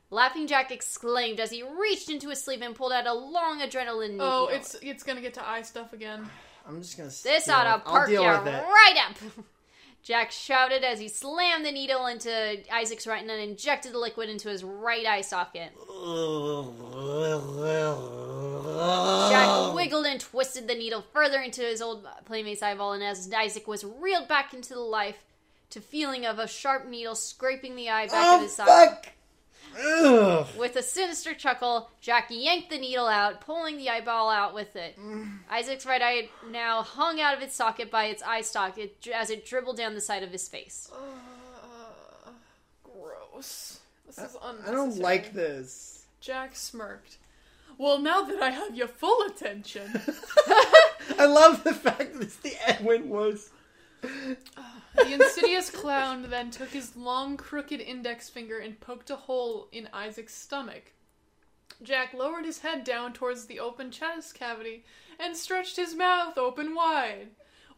Laughing 0.10 0.48
Jack 0.48 0.72
exclaimed 0.72 1.40
as 1.40 1.52
he 1.52 1.62
reached 1.64 2.10
into 2.10 2.30
his 2.30 2.44
sleeve 2.44 2.62
and 2.62 2.76
pulled 2.76 2.92
out 2.92 3.06
a 3.08 3.14
long 3.14 3.60
adrenaline 3.62 4.12
needle. 4.12 4.26
Oh, 4.28 4.48
it's 4.48 4.76
it's 4.82 5.04
gonna 5.04 5.22
get 5.22 5.34
to 5.36 5.48
eye 5.48 5.62
stuff 5.64 5.94
again. 5.94 6.28
I'm 6.68 6.82
just 6.82 6.98
gonna. 6.98 7.10
This 7.10 7.46
deal 7.46 7.54
ought 7.56 7.64
to 7.66 7.84
with- 7.84 7.94
perk 7.94 8.10
you 8.10 8.18
deal 8.18 8.30
with 8.44 8.48
it. 8.48 8.64
right 8.64 8.96
up. 9.10 9.18
Jack 10.06 10.32
shouted 10.32 10.84
as 10.84 11.00
he 11.00 11.08
slammed 11.08 11.66
the 11.66 11.72
needle 11.72 12.06
into 12.06 12.60
Isaac's 12.72 13.08
retina 13.08 13.34
and 13.34 13.42
injected 13.42 13.92
the 13.92 13.98
liquid 13.98 14.30
into 14.30 14.50
his 14.50 14.64
right 14.64 15.04
eye 15.04 15.22
socket. 15.22 15.72
Jack 19.32 19.74
wiggled 19.74 20.06
and 20.06 20.22
twisted 20.22 20.68
the 20.68 20.76
needle 20.76 21.04
further 21.12 21.42
into 21.42 21.64
his 21.64 21.82
old 21.82 22.08
playmate's 22.26 22.62
eyeball, 22.62 22.94
and 22.94 23.04
as 23.04 23.34
Isaac 23.34 23.68
was 23.68 23.84
reeled 23.84 24.28
back 24.28 24.54
into 24.54 24.76
the 24.76 24.80
life, 24.80 25.18
to 25.72 25.82
feeling 25.82 26.24
of 26.24 26.38
a 26.38 26.48
sharp 26.48 26.88
needle 26.88 27.16
scraping 27.16 27.76
the 27.76 27.90
eye 27.90 28.06
back 28.06 28.14
of 28.36 28.40
Oh 28.40 28.44
his 28.44 28.56
socket. 28.56 28.72
fuck! 28.74 29.08
Ugh. 29.78 30.48
With 30.58 30.76
a 30.76 30.84
sinister 30.84 31.34
chuckle, 31.34 31.90
Jack 32.02 32.28
yanked 32.30 32.70
the 32.70 32.78
needle 32.78 33.08
out, 33.08 33.42
pulling 33.42 33.78
the 33.78 33.90
eyeball 33.90 34.30
out 34.30 34.54
with 34.54 34.76
it. 34.76 34.98
Mm. 35.00 35.40
Isaac's 35.50 35.86
right 35.86 36.02
eye 36.02 36.30
now 36.50 36.82
hung 36.82 37.20
out 37.20 37.36
of 37.36 37.42
its 37.42 37.56
socket 37.56 37.92
by 37.92 38.06
its 38.06 38.24
eye 38.24 38.42
stalk 38.42 38.78
it, 38.78 39.08
as 39.14 39.30
it 39.30 39.46
dribbled 39.46 39.78
down 39.78 39.96
the 39.96 40.02
side 40.02 40.24
of 40.24 40.32
his 40.32 40.48
face. 40.48 40.90
Uh, 40.94 42.30
gross. 42.84 43.80
This 44.06 44.18
is 44.18 44.38
unnecessary. 44.42 44.72
I 44.72 44.76
don't 44.76 44.98
like 44.98 45.34
this. 45.34 46.06
Jack 46.22 46.56
smirked. 46.56 47.18
Well, 47.78 48.00
now 48.00 48.22
that 48.24 48.42
I 48.42 48.52
have 48.52 48.76
your 48.76 48.88
full 48.88 49.26
attention, 49.28 49.92
I 51.20 51.26
love 51.26 51.64
the 51.64 51.74
fact 51.74 52.14
that 52.14 52.22
it's 52.22 52.38
the 52.38 52.54
Edwin 52.66 53.10
was. 53.10 53.50
The 54.02 55.14
insidious 55.14 55.70
clown 55.70 56.28
then 56.30 56.52
took 56.52 56.70
his 56.70 56.96
long, 56.96 57.38
crooked 57.38 57.80
index 57.80 58.30
finger 58.30 58.60
and 58.60 58.80
poked 58.80 59.10
a 59.10 59.16
hole 59.16 59.68
in 59.72 59.90
Isaac's 59.94 60.36
stomach. 60.36 60.94
Jack 61.84 62.14
lowered 62.14 62.46
his 62.46 62.60
head 62.60 62.84
down 62.84 63.14
towards 63.14 63.46
the 63.46 63.60
open 63.60 63.92
chest 63.92 64.36
cavity 64.36 64.86
and 65.20 65.36
stretched 65.36 65.76
his 65.76 65.96
mouth 65.96 66.38
open 66.38 66.74
wide. 66.74 67.30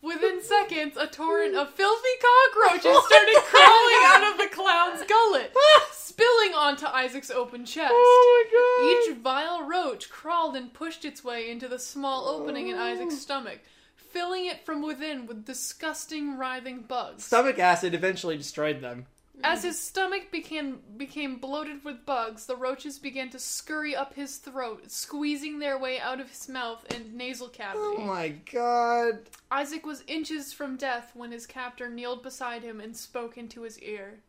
Within 0.02 0.44
seconds, 0.44 0.95
a 0.95 1.07
torrent 1.07 1.56
of 1.56 1.73
filthy 1.73 2.07
cockroaches 2.22 2.84
started 3.06 3.35
crawling 3.45 4.03
out 4.06 4.31
of 4.31 4.38
the 4.38 4.56
clown's 4.56 5.03
gullet, 5.07 5.52
spilling 5.91 6.53
onto 6.53 6.85
Isaac's 6.85 7.31
open 7.31 7.65
chest. 7.65 7.91
Oh 7.91 9.07
Each 9.10 9.18
vile 9.18 9.68
roach 9.68 10.10
crawled 10.10 10.56
and 10.56 10.72
pushed 10.72 11.03
its 11.03 11.23
way 11.23 11.49
into 11.49 11.68
the 11.68 11.80
small 11.80 12.27
opening 12.27 12.68
in 12.68 12.77
Isaac's 12.77 13.18
stomach, 13.18 13.60
filling 14.09 14.45
it 14.45 14.65
from 14.65 14.81
within 14.81 15.25
with 15.25 15.45
disgusting, 15.45 16.38
writhing 16.38 16.81
bugs. 16.81 17.25
Stomach 17.25 17.59
acid 17.59 17.93
eventually 17.93 18.38
destroyed 18.38 18.81
them. 18.81 19.05
As 19.43 19.63
his 19.63 19.79
stomach 19.79 20.31
became 20.31 20.79
became 20.97 21.38
bloated 21.38 21.84
with 21.84 22.05
bugs, 22.05 22.47
the 22.47 22.55
roaches 22.55 22.97
began 22.97 23.29
to 23.29 23.39
scurry 23.39 23.95
up 23.95 24.15
his 24.15 24.38
throat, 24.38 24.89
squeezing 24.89 25.59
their 25.59 25.77
way 25.77 25.99
out 25.99 26.19
of 26.19 26.29
his 26.29 26.49
mouth 26.49 26.84
and 26.91 27.13
nasal 27.13 27.47
cavity. 27.47 27.79
Oh 27.79 27.97
my 27.99 28.29
god. 28.51 29.19
Isaac 29.51 29.85
was 29.85 30.03
inches 30.07 30.53
from 30.53 30.75
death 30.75 31.11
when 31.13 31.31
his 31.31 31.45
captor 31.45 31.88
kneeled 31.88 32.23
beside 32.23 32.63
him 32.63 32.81
and 32.81 32.97
spoke 32.97 33.38
into 33.38 33.61
his 33.61 33.79
ear. 33.79 34.19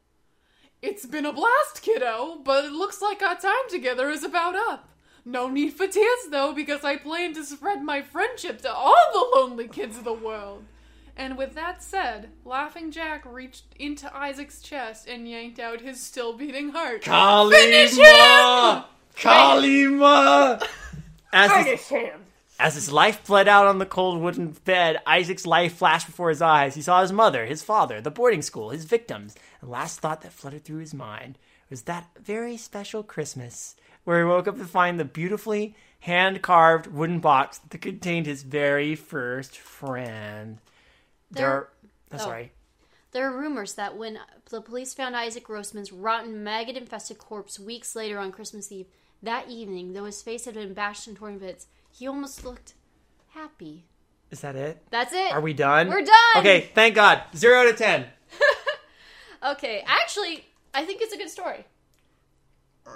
It's 0.82 1.06
been 1.06 1.26
a 1.26 1.32
blast, 1.32 1.80
kiddo, 1.82 2.40
but 2.44 2.66
it 2.66 2.72
looks 2.72 3.00
like 3.00 3.22
our 3.22 3.34
time 3.34 3.68
together 3.70 4.10
is 4.10 4.22
about 4.22 4.55
up. 4.55 4.88
No 5.28 5.50
need 5.50 5.74
for 5.74 5.86
tears, 5.86 6.28
though, 6.30 6.55
because 6.55 6.84
I 6.84 6.96
plan 6.96 7.34
to 7.34 7.44
spread 7.44 7.82
my 7.82 8.00
friendship 8.00 8.62
to 8.62 8.72
all 8.72 8.96
the 9.12 9.38
lonely 9.38 9.68
kids 9.68 9.98
of 9.98 10.05
the 10.05 10.14
world. 10.14 10.64
And 11.18 11.36
with 11.36 11.55
that 11.55 11.82
said, 11.82 12.30
Laughing 12.46 12.90
Jack 12.90 13.26
reached 13.26 13.64
into 13.78 14.10
Isaac's 14.16 14.62
chest 14.62 15.06
and 15.06 15.28
yanked 15.28 15.59
out 15.59 15.82
his 15.82 16.00
still 16.00 16.32
beating 16.32 16.70
heart. 16.70 17.02
Kali 17.02 17.90
Ma! 17.94 18.84
Kalima! 19.14 20.66
As 21.34 21.66
his, 21.66 21.92
as 22.59 22.74
his 22.74 22.90
life 22.90 23.26
bled 23.26 23.48
out 23.48 23.66
on 23.66 23.78
the 23.78 23.84
cold 23.84 24.22
wooden 24.22 24.56
bed, 24.64 25.02
Isaac's 25.06 25.44
life 25.46 25.74
flashed 25.74 26.06
before 26.06 26.30
his 26.30 26.40
eyes. 26.40 26.74
He 26.74 26.80
saw 26.80 27.02
his 27.02 27.12
mother, 27.12 27.44
his 27.44 27.62
father, 27.62 28.00
the 28.00 28.10
boarding 28.10 28.40
school, 28.40 28.70
his 28.70 28.86
victims. 28.86 29.36
The 29.60 29.68
last 29.68 30.00
thought 30.00 30.22
that 30.22 30.32
fluttered 30.32 30.64
through 30.64 30.78
his 30.78 30.94
mind 30.94 31.36
was 31.68 31.82
that 31.82 32.09
very 32.18 32.56
special 32.56 33.02
Christmas, 33.02 33.76
where 34.09 34.20
he 34.20 34.24
woke 34.24 34.48
up 34.48 34.56
to 34.56 34.64
find 34.64 34.98
the 34.98 35.05
beautifully 35.05 35.76
hand 36.01 36.40
carved 36.40 36.86
wooden 36.86 37.20
box 37.20 37.59
that 37.59 37.78
contained 37.82 38.24
his 38.24 38.43
very 38.43 38.94
first 38.94 39.59
friend. 39.59 40.56
There. 41.30 41.68
There- 42.10 42.18
oh, 42.18 42.24
sorry. 42.24 42.52
There 43.12 43.26
are 43.30 43.39
rumors 43.39 43.74
that 43.74 43.98
when 43.98 44.18
the 44.48 44.62
police 44.62 44.94
found 44.94 45.14
Isaac 45.14 45.44
Grossman's 45.44 45.93
rotten, 45.93 46.43
maggot 46.43 46.74
infested 46.78 47.18
corpse 47.18 47.60
weeks 47.60 47.94
later 47.94 48.18
on 48.18 48.32
Christmas 48.32 48.72
Eve, 48.72 48.86
that 49.22 49.51
evening, 49.51 49.93
though 49.93 50.06
his 50.06 50.22
face 50.22 50.47
had 50.47 50.55
been 50.55 50.72
bashed 50.72 51.06
and 51.06 51.14
torn 51.14 51.35
to 51.35 51.40
bits, 51.40 51.66
he 51.90 52.06
almost 52.09 52.47
looked 52.47 52.72
happy. 53.35 53.85
Is 54.30 54.40
that 54.40 54.56
it? 54.56 54.82
That's 54.89 55.12
it. 55.12 55.32
Are 55.32 55.43
we 55.43 55.52
done? 55.52 55.90
We're 55.90 56.01
done! 56.02 56.36
Okay, 56.39 56.70
thank 56.74 56.94
God. 56.94 57.20
Zero 57.36 57.70
to 57.70 57.76
ten. 57.76 58.06
Okay, 59.40 59.85
actually, 59.86 60.44
I 60.74 60.85
think 60.85 61.01
it's 61.01 61.12
a 61.14 61.16
good 61.18 61.30
story. 61.30 61.64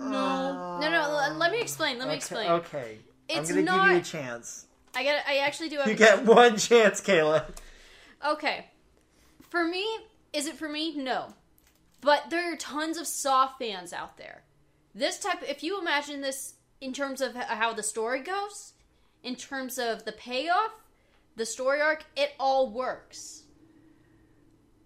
No. 0.01 0.78
No, 0.81 0.90
no, 0.90 1.36
let 1.39 1.52
me 1.52 1.60
explain. 1.60 1.98
Let 1.98 2.09
me 2.09 2.14
explain. 2.14 2.51
Okay. 2.51 2.98
It's 3.28 3.51
I'm 3.51 3.56
gonna 3.56 3.62
not- 3.77 3.85
give 3.89 3.93
you 3.94 4.01
a 4.01 4.05
chance. 4.05 4.66
I 4.94 5.05
got. 5.05 5.16
I 5.27 5.39
actually 5.39 5.69
do 5.70 5.78
have. 5.78 5.89
You 5.89 5.94
get 5.94 6.24
one 6.24 6.56
chance, 6.59 7.01
Kayla. 7.01 7.44
Okay. 8.27 8.66
For 9.51 9.64
me, 9.64 9.86
is 10.32 10.47
it 10.47 10.56
for 10.56 10.69
me? 10.69 10.94
No. 10.97 11.35
But 12.01 12.31
there 12.31 12.52
are 12.52 12.56
tons 12.56 12.98
of 12.98 13.06
Saw 13.06 13.48
fans 13.59 13.93
out 13.93 14.16
there. 14.19 14.43
This 14.94 15.19
type, 15.19 15.43
if 15.48 15.62
you 15.62 15.81
imagine 15.81 16.20
this 16.20 16.55
in 16.81 16.93
terms 16.93 17.20
of 17.20 17.35
how 17.35 17.73
the 17.73 17.82
story 17.82 18.20
goes, 18.20 18.73
in 19.23 19.36
terms 19.36 19.78
of 19.78 20.05
the 20.05 20.12
payoff, 20.12 20.73
the 21.36 21.47
story 21.47 21.81
arc, 21.81 22.05
it 22.16 22.32
all 22.40 22.70
works. 22.70 23.44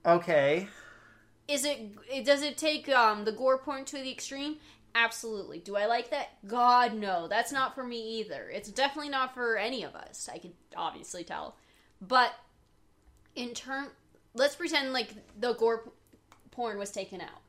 Okay. 0.04 0.68
Is 1.48 1.64
it? 1.64 1.80
it- 2.12 2.24
Does 2.24 2.42
it 2.42 2.56
take 2.58 2.88
um, 2.88 3.24
the 3.24 3.32
gore 3.32 3.58
porn 3.58 3.84
to 3.86 3.96
the 3.96 4.10
extreme? 4.10 4.56
Absolutely. 4.96 5.58
Do 5.58 5.76
I 5.76 5.84
like 5.84 6.10
that? 6.10 6.30
God, 6.46 6.94
no. 6.94 7.28
That's 7.28 7.52
not 7.52 7.74
for 7.74 7.84
me 7.84 8.20
either. 8.20 8.48
It's 8.48 8.70
definitely 8.70 9.10
not 9.10 9.34
for 9.34 9.58
any 9.58 9.82
of 9.82 9.94
us. 9.94 10.28
I 10.32 10.38
can 10.38 10.54
obviously 10.74 11.22
tell. 11.22 11.56
But 12.00 12.32
in 13.34 13.52
turn, 13.52 13.88
let's 14.32 14.56
pretend 14.56 14.94
like 14.94 15.10
the 15.38 15.52
gore 15.52 15.82
p- 15.84 15.90
porn 16.50 16.78
was 16.78 16.90
taken 16.90 17.20
out. 17.20 17.42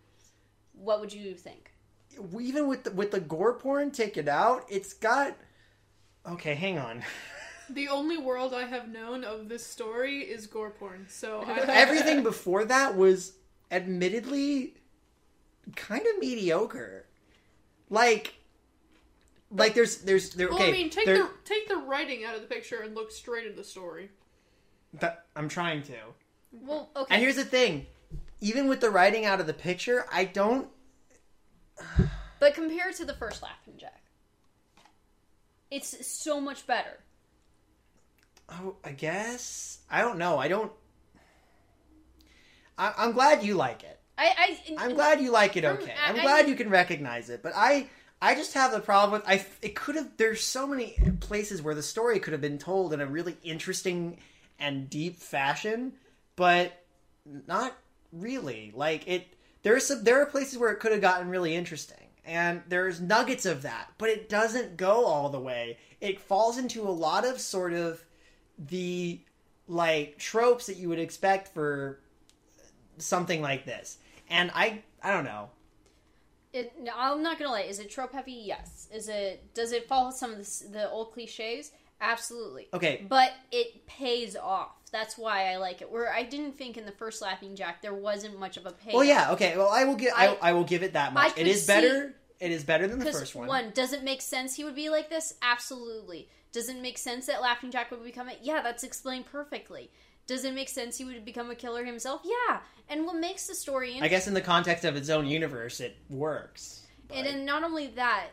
What 0.74 1.00
would 1.00 1.14
you 1.14 1.36
think? 1.36 1.72
Even 2.38 2.68
with 2.68 2.84
the, 2.84 2.92
with 2.92 3.12
the 3.12 3.22
gore 3.22 3.54
porn 3.54 3.92
taken 3.92 4.28
out, 4.28 4.66
it's 4.70 4.94
got. 4.94 5.38
Okay, 6.30 6.54
hang 6.54 6.78
on. 6.78 7.04
The 7.70 7.90
only 7.90 8.18
world 8.18 8.54
I 8.54 8.64
have 8.64 8.88
known 8.88 9.26
of 9.26 9.50
this 9.50 9.66
story 9.66 10.20
is 10.20 10.48
gore 10.48 10.70
porn, 10.70 11.06
so 11.10 11.44
I 11.46 11.60
Everything 11.68 12.24
before 12.24 12.64
that 12.64 12.96
was 12.96 13.34
admittedly 13.70 14.76
kind 15.76 16.06
of 16.08 16.18
mediocre. 16.18 17.07
Like, 17.90 18.36
like 19.52 19.74
there's 19.76 19.98
there's 20.00 20.32
there. 20.32 20.50
Well, 20.50 20.58
Okay, 20.58 20.70
I 20.70 20.72
mean, 20.72 20.90
take 20.90 21.06
there- 21.06 21.18
the 21.24 21.30
take 21.46 21.68
the 21.68 21.78
writing 21.78 22.26
out 22.26 22.36
of 22.36 22.42
the 22.42 22.48
picture 22.48 22.82
and 22.82 22.94
look 22.96 23.12
straight 23.12 23.46
at 23.48 23.56
the 23.56 23.64
story. 23.64 24.10
that- 24.94 25.26
I'm 25.36 25.48
trying 25.50 25.84
to. 25.84 25.96
Well, 26.52 26.90
okay. 26.96 27.14
And 27.14 27.22
here's 27.24 27.36
the 27.36 27.46
thing, 27.46 27.86
even 28.42 28.68
with 28.68 28.80
the 28.82 28.90
writing 28.90 29.26
out 29.26 29.40
of 29.40 29.48
the 29.48 29.54
picture, 29.54 30.06
I 30.12 30.26
don't. 30.26 30.70
but 32.40 32.54
compared 32.54 32.96
to 32.96 33.06
the 33.06 33.14
first 33.14 33.42
Laughing 33.44 33.76
Jack, 33.78 34.02
it's 35.70 36.08
so 36.08 36.40
much 36.42 36.66
better. 36.66 37.00
Oh, 38.50 38.78
I 38.84 38.92
guess 38.92 39.80
I 39.90 40.02
don't 40.02 40.18
know. 40.18 40.38
I 40.38 40.48
don't. 40.48 40.72
I, 42.78 42.94
I'm 42.98 43.12
glad 43.12 43.44
you 43.44 43.56
like 43.56 43.84
it. 43.84 43.97
I, 44.18 44.58
I 44.70 44.76
I'm 44.86 44.94
glad 44.96 45.22
you 45.22 45.32
like 45.32 45.56
it. 45.58 45.66
Okay, 45.66 45.94
I- 46.06 46.10
I'm 46.10 46.20
I- 46.20 46.24
glad 46.24 46.50
you 46.50 46.56
can 46.56 46.70
recognize 46.70 47.30
it. 47.30 47.44
But 47.44 47.54
I, 47.56 47.88
I 48.22 48.34
just 48.36 48.54
have 48.54 48.72
the 48.72 48.80
problem 48.80 49.12
with 49.20 49.30
I. 49.30 49.46
It 49.62 49.76
could 49.76 49.96
have. 49.96 50.10
There's 50.18 50.42
so 50.44 50.66
many 50.68 50.96
places 51.20 51.62
where 51.62 51.76
the 51.76 51.84
story 51.84 52.20
could 52.20 52.34
have 52.34 52.42
been 52.42 52.58
told 52.58 52.94
in 52.94 53.02
a 53.02 53.06
really 53.06 53.38
interesting 53.44 54.18
and 54.60 54.90
deep 54.90 55.18
fashion, 55.18 55.94
but 56.36 56.84
not 57.48 57.76
really. 58.12 58.72
Like 58.76 59.08
it. 59.08 59.28
There's 59.64 59.86
some. 59.86 60.04
There 60.04 60.22
are 60.22 60.26
places 60.26 60.58
where 60.58 60.72
it 60.72 60.80
could 60.80 60.92
have 60.94 61.02
gotten 61.02 61.30
really 61.30 61.56
interesting, 61.56 62.08
and 62.26 62.64
there's 62.68 63.00
nuggets 63.00 63.46
of 63.46 63.62
that, 63.64 63.92
but 63.98 64.10
it 64.10 64.30
doesn't 64.30 64.78
go 64.78 65.06
all 65.06 65.30
the 65.30 65.40
way. 65.40 65.78
It 66.02 66.20
falls 66.20 66.58
into 66.58 66.88
a 66.88 66.90
lot 66.90 67.26
of 67.26 67.40
sort 67.40 67.74
of 67.74 68.04
the 68.58 69.20
like 69.68 70.18
tropes 70.18 70.66
that 70.68 70.78
you 70.78 70.90
would 70.90 71.00
expect 71.00 71.54
for 71.54 72.00
something 72.98 73.42
like 73.42 73.66
this. 73.66 73.98
And 74.30 74.52
I 74.54 74.84
I 75.02 75.12
don't 75.12 75.26
know. 75.26 75.50
It, 76.54 76.74
I'm 76.96 77.22
not 77.22 77.38
gonna 77.38 77.52
lie. 77.52 77.62
Is 77.62 77.80
it 77.80 77.90
trope 77.90 78.14
heavy? 78.14 78.42
Yes. 78.46 78.88
Is 78.94 79.10
it? 79.10 79.54
Does 79.54 79.72
it 79.72 79.88
follow 79.88 80.12
some 80.12 80.32
of 80.32 80.38
the, 80.38 80.68
the 80.72 80.90
old 80.90 81.12
cliches? 81.14 81.72
Absolutely. 82.00 82.68
Okay. 82.74 83.06
But 83.08 83.34
it 83.52 83.86
pays 83.88 84.36
off. 84.36 84.72
That's 84.92 85.18
why 85.18 85.52
I 85.52 85.58
like 85.58 85.82
it. 85.82 85.92
Where 85.92 86.12
I 86.12 86.24
didn't 86.24 86.58
think 86.58 86.78
in 86.78 86.86
the 86.86 86.92
first 86.92 87.22
Laughing 87.22 87.56
Jack 87.56 87.82
there 87.82 87.94
wasn't 87.94 88.40
much 88.40 88.56
of 88.58 88.66
a 88.66 88.72
payoff. 88.72 88.94
Well, 88.94 89.04
yeah, 89.04 89.32
okay. 89.34 89.58
Well, 89.58 89.70
I 89.70 89.84
will 89.84 89.96
give 89.96 90.14
I, 90.16 90.28
I- 90.28 90.38
I 90.50 90.54
will 90.54 90.64
give 90.64 90.84
it 90.84 90.94
that 90.94 91.14
much. 91.14 91.38
It 91.38 91.48
is 91.48 91.66
see- 91.66 91.74
better. 91.74 92.16
It 92.40 92.52
is 92.52 92.64
better 92.64 92.88
than 92.88 93.00
the 93.00 93.12
first 93.12 93.34
one. 93.34 93.48
one, 93.48 93.72
does 93.74 93.94
it 93.94 94.04
make 94.04 94.22
sense 94.22 94.56
he 94.56 94.64
would 94.64 94.76
be 94.76 94.90
like 94.90 95.10
this? 95.10 95.34
Absolutely. 95.42 96.30
Does 96.52 96.70
it 96.70 96.78
make 96.80 97.00
sense 97.00 97.26
that 97.26 97.42
Laughing 97.42 97.72
Jack 97.72 97.90
would 97.90 98.04
become 98.04 98.30
it? 98.30 98.40
Yeah, 98.44 98.62
that's 98.62 98.84
explained 98.84 99.26
perfectly. 99.26 99.90
Does 100.28 100.44
it 100.44 100.54
make 100.54 100.68
sense 100.70 100.98
he 100.98 101.06
would 101.06 101.24
become 101.24 101.50
a 101.50 101.56
killer 101.56 101.86
himself? 101.86 102.22
Yeah. 102.24 102.60
And 102.90 103.06
what 103.06 103.16
makes 103.16 103.48
the 103.48 103.56
story 103.56 103.88
interesting? 103.90 104.04
I 104.04 104.08
guess 104.10 104.28
in 104.28 104.34
the 104.34 104.42
context 104.42 104.84
of 104.86 104.96
its 104.96 105.10
own 105.10 105.26
universe, 105.26 105.80
it 105.80 105.96
works. 106.10 106.84
And 107.10 107.24
but- 107.24 107.32
then 107.32 107.46
not 107.46 107.64
only 107.64 107.88
that, 107.88 108.28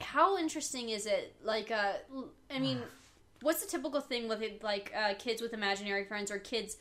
how 0.00 0.36
interesting 0.36 0.90
is 0.90 1.06
it? 1.06 1.34
Like, 1.42 1.70
uh, 1.70 1.92
I 2.50 2.58
mean, 2.60 2.82
what's 3.42 3.64
the 3.64 3.70
typical 3.70 4.00
thing 4.00 4.28
with 4.28 4.42
it, 4.42 4.62
like 4.62 4.92
uh, 4.96 5.14
kids 5.18 5.40
with 5.40 5.52
imaginary 5.54 6.04
friends 6.04 6.30
or 6.30 6.38
kids 6.38 6.76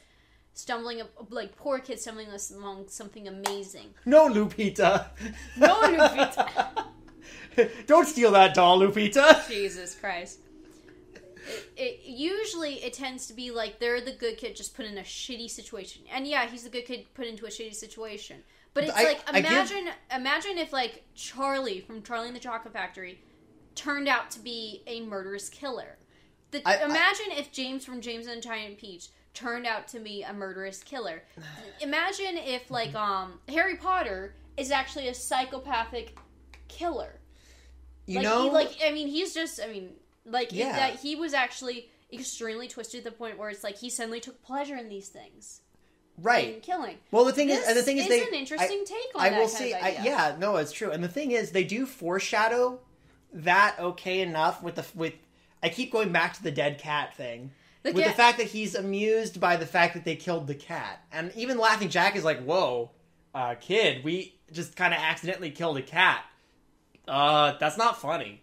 stumbling, 0.53 1.01
up, 1.01 1.11
like 1.29 1.55
poor 1.55 1.77
kids 1.79 2.01
stumbling 2.01 2.27
among 2.55 2.87
something 2.87 3.27
amazing? 3.27 3.93
no, 4.05 4.27
Lupita. 4.27 5.07
No, 5.55 5.75
Lupita. 5.81 6.83
Don't 7.87 8.07
steal 8.07 8.31
that 8.31 8.53
doll, 8.53 8.79
Lupita. 8.79 9.47
Jesus 9.47 9.95
Christ. 9.95 10.39
It, 11.47 11.71
it 11.77 11.99
usually 12.05 12.75
it 12.83 12.93
tends 12.93 13.27
to 13.27 13.33
be 13.33 13.51
like 13.51 13.79
they're 13.79 14.01
the 14.01 14.11
good 14.11 14.37
kid 14.37 14.55
just 14.55 14.75
put 14.75 14.85
in 14.85 14.97
a 14.97 15.01
shitty 15.01 15.49
situation, 15.49 16.03
and 16.11 16.27
yeah, 16.27 16.45
he's 16.47 16.63
the 16.63 16.69
good 16.69 16.85
kid 16.85 17.05
put 17.13 17.25
into 17.27 17.45
a 17.45 17.49
shitty 17.49 17.75
situation. 17.75 18.37
But 18.73 18.85
it's 18.85 18.93
I- 18.97 19.03
like 19.03 19.21
I 19.27 19.41
give- 19.41 19.51
imagine 19.51 19.89
imagine 20.15 20.57
if 20.57 20.73
like 20.73 21.03
Charlie 21.15 21.79
from 21.81 22.03
Charlie 22.03 22.27
and 22.27 22.35
the 22.35 22.39
Chocolate 22.41 22.73
Factory 22.73 23.21
turned 23.75 24.07
out 24.07 24.29
to 24.31 24.39
be 24.39 24.83
a 24.87 25.01
murderous 25.01 25.49
killer. 25.49 25.97
The, 26.51 26.67
I- 26.67 26.77
I- 26.77 26.85
imagine 26.85 27.27
if 27.31 27.51
James 27.51 27.85
from 27.85 28.01
James 28.01 28.27
and 28.27 28.37
the 28.37 28.41
Giant 28.41 28.77
Peach 28.77 29.09
turned 29.33 29.65
out 29.67 29.87
to 29.89 29.99
be 29.99 30.23
a 30.23 30.33
murderous 30.33 30.83
killer. 30.83 31.23
imagine 31.81 32.37
if 32.37 32.69
like 32.71 32.93
um 32.95 33.39
Harry 33.49 33.75
Potter 33.75 34.35
is 34.57 34.71
actually 34.71 35.07
a 35.07 35.13
psychopathic 35.13 36.17
killer 36.67 37.19
You 38.07 38.15
like, 38.17 38.23
know, 38.23 38.43
he, 38.43 38.49
like 38.49 38.77
I 38.85 38.91
mean, 38.91 39.07
he's 39.07 39.33
just 39.33 39.59
I 39.61 39.67
mean, 39.67 39.91
like 40.27 40.51
Yeah. 40.51 40.75
that 40.75 40.99
he 40.99 41.15
was 41.15 41.33
actually 41.33 41.89
extremely 42.11 42.67
twisted 42.67 43.03
to 43.03 43.09
the 43.09 43.15
point 43.15 43.37
where 43.37 43.49
it's 43.49 43.63
like 43.63 43.77
he 43.77 43.89
suddenly 43.89 44.19
took 44.19 44.41
pleasure 44.43 44.75
in 44.75 44.89
these 44.89 45.09
things, 45.09 45.61
in 46.17 46.23
right? 46.23 46.61
killing. 46.61 46.97
Well, 47.11 47.25
the 47.25 47.33
thing 47.33 47.47
This 47.47 47.61
is, 47.63 47.67
and 47.67 47.77
the 47.77 47.83
thing 47.83 47.97
is, 47.97 48.07
they 48.07 48.23
an 48.27 48.33
interesting 48.33 48.81
I, 48.81 48.85
take 48.85 49.15
on 49.15 49.21
I 49.21 49.29
that 49.29 49.39
will 49.39 49.47
say, 49.47 49.73
I, 49.73 50.03
yeah, 50.03 50.35
no, 50.39 50.57
it's 50.57 50.71
true. 50.71 50.91
And 50.91 51.03
the 51.03 51.09
thing 51.09 51.31
is, 51.31 51.51
they 51.51 51.63
do 51.63 51.85
foreshadow 51.85 52.79
that 53.33 53.77
okay 53.79 54.21
enough 54.21 54.63
with 54.63 54.75
the 54.75 54.85
with. 54.95 55.13
I 55.63 55.69
keep 55.69 55.91
going 55.91 56.11
back 56.11 56.33
to 56.35 56.43
the 56.43 56.51
dead 56.51 56.77
cat 56.79 57.15
thing. 57.15 57.51
The 57.83 57.91
with 57.91 58.05
the 58.05 58.11
fact 58.11 58.37
that 58.37 58.47
he's 58.47 58.75
amused 58.75 59.39
by 59.39 59.55
the 59.57 59.65
fact 59.65 59.93
that 59.93 60.05
they 60.05 60.15
killed 60.15 60.47
the 60.47 60.55
cat, 60.55 61.03
and 61.11 61.31
even 61.35 61.57
Laughing 61.57 61.89
Jack 61.89 62.15
is 62.15 62.23
like, 62.23 62.41
"Whoa, 62.43 62.91
uh, 63.33 63.55
kid, 63.55 64.03
we 64.03 64.35
just 64.51 64.75
kind 64.75 64.93
of 64.93 64.99
accidentally 64.99 65.51
killed 65.51 65.77
a 65.77 65.81
cat. 65.81 66.23
Uh, 67.07 67.53
that's 67.59 67.77
not 67.77 67.99
funny. 68.01 68.41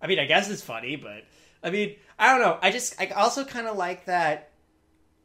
I 0.00 0.06
mean, 0.06 0.18
I 0.18 0.26
guess 0.26 0.50
it's 0.50 0.62
funny, 0.62 0.96
but 0.96 1.24
I 1.62 1.70
mean, 1.70 1.96
I 2.18 2.30
don't 2.30 2.40
know. 2.40 2.58
I 2.62 2.70
just, 2.70 3.00
I 3.00 3.06
also 3.08 3.44
kind 3.44 3.66
of 3.66 3.76
like 3.76 4.06
that. 4.06 4.50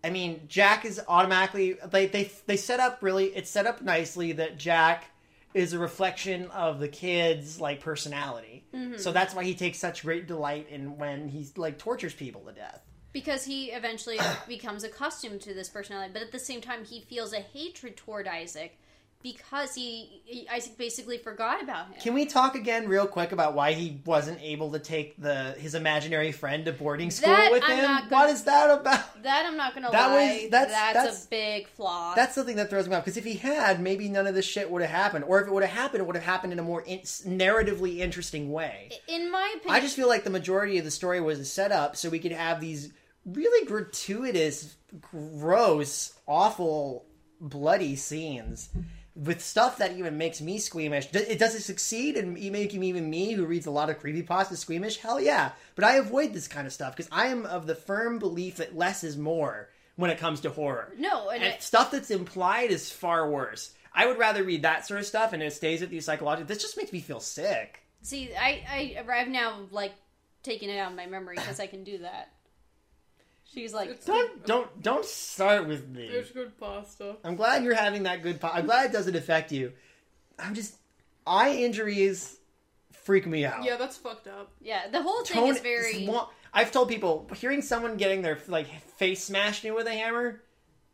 I 0.03 0.09
mean, 0.09 0.41
Jack 0.47 0.83
is 0.85 0.99
automatically 1.07 1.77
they 1.91 2.07
they 2.07 2.31
they 2.47 2.57
set 2.57 2.79
up 2.79 2.99
really. 3.01 3.25
It's 3.25 3.49
set 3.51 3.67
up 3.67 3.81
nicely 3.81 4.31
that 4.33 4.57
Jack 4.57 5.05
is 5.53 5.73
a 5.73 5.79
reflection 5.79 6.45
of 6.47 6.79
the 6.79 6.87
kid's 6.87 7.59
like 7.59 7.81
personality. 7.81 8.65
So 8.71 8.77
mm-hmm. 8.77 9.13
that's 9.13 9.35
why 9.35 9.43
he 9.43 9.53
takes 9.53 9.77
such 9.77 10.01
great 10.03 10.25
delight 10.27 10.67
in 10.69 10.97
when 10.97 11.27
he's 11.27 11.57
like 11.57 11.77
tortures 11.77 12.13
people 12.13 12.41
to 12.41 12.53
death. 12.53 12.81
because 13.13 13.43
he 13.45 13.71
eventually 13.71 14.19
becomes 14.47 14.83
accustomed 14.83 15.41
to 15.41 15.53
this 15.53 15.69
personality, 15.69 16.11
but 16.13 16.21
at 16.21 16.31
the 16.31 16.39
same 16.39 16.61
time, 16.61 16.85
he 16.85 17.01
feels 17.01 17.33
a 17.33 17.39
hatred 17.39 17.97
toward 17.97 18.27
Isaac 18.27 18.77
because 19.23 19.75
he, 19.75 20.21
he 20.25 20.47
Isaac 20.49 20.77
basically 20.77 21.17
forgot 21.17 21.61
about 21.63 21.87
him. 21.87 22.01
Can 22.01 22.13
we 22.13 22.25
talk 22.25 22.55
again 22.55 22.87
real 22.87 23.05
quick 23.07 23.31
about 23.31 23.53
why 23.53 23.73
he 23.73 24.01
wasn't 24.05 24.39
able 24.41 24.71
to 24.71 24.79
take 24.79 25.21
the 25.21 25.51
his 25.57 25.75
imaginary 25.75 26.31
friend 26.31 26.65
to 26.65 26.71
boarding 26.73 27.11
school 27.11 27.29
That 27.35 27.51
with 27.51 27.63
I'm 27.65 27.77
him? 28.03 28.09
gonna- 28.09 28.31
is 28.31 28.43
that 28.45 28.69
about? 28.79 29.23
that 29.23 29.45
I'm 29.45 29.57
not 29.57 29.73
gonna 29.73 29.91
That 29.91 30.07
was- 30.09 30.15
lie. 30.15 30.47
that's- 30.51 30.71
that's, 30.71 30.93
that's- 30.93 31.25
a 31.25 31.29
big 31.29 31.67
flaw. 31.69 32.13
That's 32.15 32.35
something 32.35 32.55
that 32.55 32.69
throws 32.69 32.87
me 32.87 32.95
off 32.95 33.03
because 33.03 33.17
if 33.17 33.23
he 33.25 33.35
had, 33.35 33.81
maybe 33.81 34.09
none 34.09 34.27
of 34.27 34.35
this 34.35 34.45
shit 34.45 34.69
would 34.71 34.81
have 34.81 34.91
happened, 34.91 35.25
or 35.25 35.41
if 35.41 35.47
it 35.47 35.53
would 35.53 35.63
have 35.63 35.71
happened, 35.77 36.01
it 36.01 36.05
would 36.07 36.15
have 36.15 36.25
happened 36.25 36.53
in 36.53 36.59
a 36.59 36.63
more 36.63 36.81
in- 36.81 36.99
narratively 37.01 37.97
interesting 37.99 38.51
way. 38.51 38.89
in 39.07 39.31
my 39.31 39.53
opinion. 39.57 39.75
I 39.75 39.79
just 39.81 39.95
feel 39.95 40.07
like 40.07 40.23
the 40.23 40.29
majority 40.29 40.77
of 40.77 40.85
the 40.85 40.91
story 40.91 41.21
was 41.21 41.51
set 41.51 41.71
up 41.71 41.95
so 41.95 42.09
we 42.09 42.19
could 42.19 42.31
have 42.31 42.59
these 42.61 42.91
really 43.25 43.65
gratuitous, 43.67 44.75
gross, 45.11 46.13
awful, 46.27 47.05
bloody 47.39 47.95
scenes 47.95 48.69
with 49.15 49.41
stuff 49.43 49.77
that 49.79 49.97
even 49.97 50.17
makes 50.17 50.39
me 50.41 50.57
squeamish. 50.57 51.07
It 51.13 51.37
does 51.39 51.53
it 51.55 51.61
succeed 51.63 52.15
in 52.15 52.33
making 52.51 52.83
even 52.83 53.09
me, 53.09 53.33
who 53.33 53.45
reads 53.45 53.65
a 53.65 53.71
lot 53.71 53.89
of 53.89 53.99
creepypasta, 53.99 54.55
squeamish? 54.55 54.97
Hell 54.97 55.19
yeah! 55.19 55.51
But 55.75 55.83
I 55.85 55.95
avoid 55.95 56.33
this 56.33 56.47
kind 56.47 56.65
of 56.65 56.73
stuff 56.73 56.95
because 56.95 57.09
I 57.11 57.27
am 57.27 57.45
of 57.45 57.67
the 57.67 57.75
firm 57.75 58.19
belief 58.19 58.57
that 58.57 58.75
less 58.75 59.03
is 59.03 59.17
more 59.17 59.69
when 59.97 60.09
it 60.11 60.17
comes 60.17 60.39
to 60.41 60.49
horror. 60.49 60.93
no, 60.97 61.29
and, 61.29 61.43
And 61.43 61.53
I- 61.53 61.57
stuff 61.57 61.91
that's 61.91 62.09
implied 62.11 62.71
is 62.71 62.89
far 62.91 63.29
worse. 63.29 63.73
I 63.93 64.07
would 64.07 64.17
rather 64.17 64.43
read 64.43 64.61
that 64.61 64.87
sort 64.87 65.01
of 65.01 65.05
stuff 65.05 65.33
and 65.33 65.43
it 65.43 65.51
stays 65.51 65.81
with 65.81 65.91
you 65.91 65.99
psychologically. 65.99 66.47
This 66.53 66.61
just 66.63 66.77
makes 66.77 66.93
me 66.93 67.01
feel 67.01 67.19
sick. 67.19 67.81
see, 68.01 68.31
I, 68.33 68.95
I, 68.97 69.05
I've 69.13 69.27
now 69.27 69.63
like 69.71 69.91
taken 70.43 70.69
it 70.69 70.79
out 70.79 70.91
of 70.91 70.97
my 70.97 71.07
memory 71.07 71.35
because 71.35 71.59
I 71.59 71.67
can 71.67 71.83
do 71.83 71.97
that. 71.99 72.29
She's 73.53 73.73
like, 73.73 73.89
It's 73.89 74.05
Don't 74.05 74.45
don't 74.45 74.81
don't 74.81 75.05
start 75.05 75.67
with 75.67 75.87
me. 75.89 76.07
There's 76.09 76.31
good 76.31 76.57
pasta. 76.59 77.17
I'm 77.23 77.35
glad 77.35 77.63
you're 77.63 77.75
having 77.75 78.03
that 78.03 78.21
good. 78.23 78.39
Po- 78.39 78.51
I'm 78.53 78.65
glad 78.65 78.85
it 78.89 78.93
doesn't 78.93 79.15
affect 79.15 79.51
you. 79.51 79.73
I'm 80.39 80.55
just 80.55 80.75
eye 81.27 81.53
injuries 81.53 82.37
freak 82.93 83.25
me 83.27 83.45
out. 83.45 83.63
Yeah, 83.63 83.75
that's 83.77 83.97
fucked 83.97 84.27
up. 84.27 84.51
yeah, 84.61 84.87
the 84.89 85.01
whole 85.01 85.23
thing 85.25 85.41
Tone 85.41 85.49
is 85.55 85.59
very. 85.61 86.09
I've 86.53 86.71
told 86.71 86.89
people 86.89 87.29
hearing 87.35 87.61
someone 87.61 87.97
getting 87.97 88.21
their 88.21 88.37
like 88.47 88.67
face 88.97 89.23
smashed 89.23 89.65
in 89.65 89.73
with 89.73 89.87
a 89.87 89.93
hammer. 89.93 90.41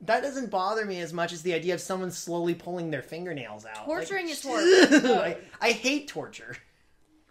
That 0.01 0.21
doesn't 0.21 0.51
bother 0.51 0.85
me 0.85 0.99
as 1.01 1.11
much 1.11 1.33
as 1.33 1.41
the 1.41 1.55
idea 1.55 1.73
of 1.73 1.81
someone 1.81 2.11
slowly 2.11 2.53
pulling 2.53 2.91
their 2.91 3.01
fingernails 3.01 3.65
out. 3.65 3.85
Torturing 3.85 4.27
Like, 4.27 4.33
is 4.35 4.43
horrible. 4.43 5.15
I, 5.19 5.37
I 5.59 5.71
hate 5.71 6.07
torture 6.07 6.55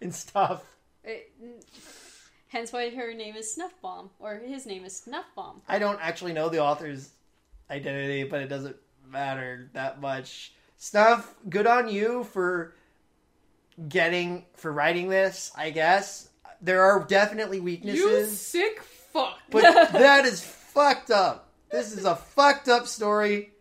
and 0.01 0.13
stuff. 0.13 0.63
It- 1.03 1.31
hence 2.49 2.71
why 2.73 2.89
her 2.89 3.13
name 3.13 3.35
is 3.35 3.53
Snuff 3.53 3.73
Bomb, 3.81 4.09
or 4.19 4.35
his 4.45 4.65
name 4.65 4.85
is 4.85 4.95
Snuff 4.95 5.25
Bomb. 5.35 5.61
I 5.67 5.79
don't 5.79 5.99
actually 6.01 6.33
know 6.33 6.49
the 6.49 6.59
author's 6.61 7.09
identity, 7.69 8.23
but 8.23 8.41
it 8.41 8.47
doesn't 8.47 8.75
matter 9.07 9.69
that 9.73 9.99
much. 10.01 10.53
Stuff, 10.77 11.33
good 11.49 11.65
on 11.67 11.89
you 11.89 12.23
for 12.25 12.73
getting 13.89 14.45
for 14.55 14.71
writing 14.71 15.09
this, 15.09 15.51
I 15.55 15.71
guess. 15.71 16.29
There 16.61 16.81
are 16.83 17.03
definitely 17.03 17.57
You 17.57 17.63
weaknesses, 17.63 18.39
sick 18.39 18.81
fuck. 18.81 19.37
but 19.49 19.61
that 19.91 20.25
is 20.25 20.41
fucked 20.43 21.11
up. 21.11 21.49
This 21.71 21.95
is 21.95 22.05
a 22.05 22.15
fucked 22.15 22.69
up 22.69 22.87
story. 22.87 23.51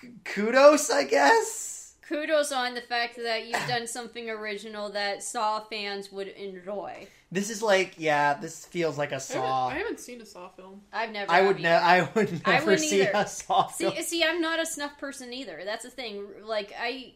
K- 0.00 0.08
Kudos, 0.24 0.90
I 0.90 1.04
guess. 1.04 1.70
Kudos 2.08 2.52
on 2.52 2.74
the 2.74 2.80
fact 2.82 3.16
that 3.16 3.46
you've 3.46 3.66
done 3.66 3.86
something 3.86 4.28
original 4.28 4.90
that 4.90 5.22
Saw 5.22 5.60
fans 5.60 6.12
would 6.12 6.28
enjoy. 6.28 7.06
This 7.32 7.50
is 7.50 7.62
like, 7.62 7.94
yeah, 7.96 8.34
this 8.34 8.64
feels 8.66 8.96
like 8.98 9.10
a 9.12 9.16
I 9.16 9.18
haven't, 9.18 9.32
Saw. 9.32 9.68
I 9.68 9.74
haven't 9.74 10.00
seen 10.00 10.20
a 10.20 10.26
Saw 10.26 10.48
film. 10.50 10.82
I've 10.92 11.10
never. 11.10 11.30
I 11.32 11.40
would 11.42 11.56
have 11.56 11.62
ne- 11.62 11.68
I 11.70 12.00
would 12.14 12.42
I 12.44 12.52
never 12.52 12.66
wouldn't 12.66 12.88
see 12.88 13.02
either. 13.02 13.10
a 13.14 13.26
Saw 13.26 13.66
See, 13.68 13.84
film. 13.90 14.02
see, 14.04 14.22
I'm 14.22 14.40
not 14.40 14.60
a 14.60 14.66
snuff 14.66 14.98
person 14.98 15.32
either. 15.32 15.62
That's 15.64 15.84
the 15.84 15.90
thing. 15.90 16.24
Like 16.44 16.72
I, 16.78 17.14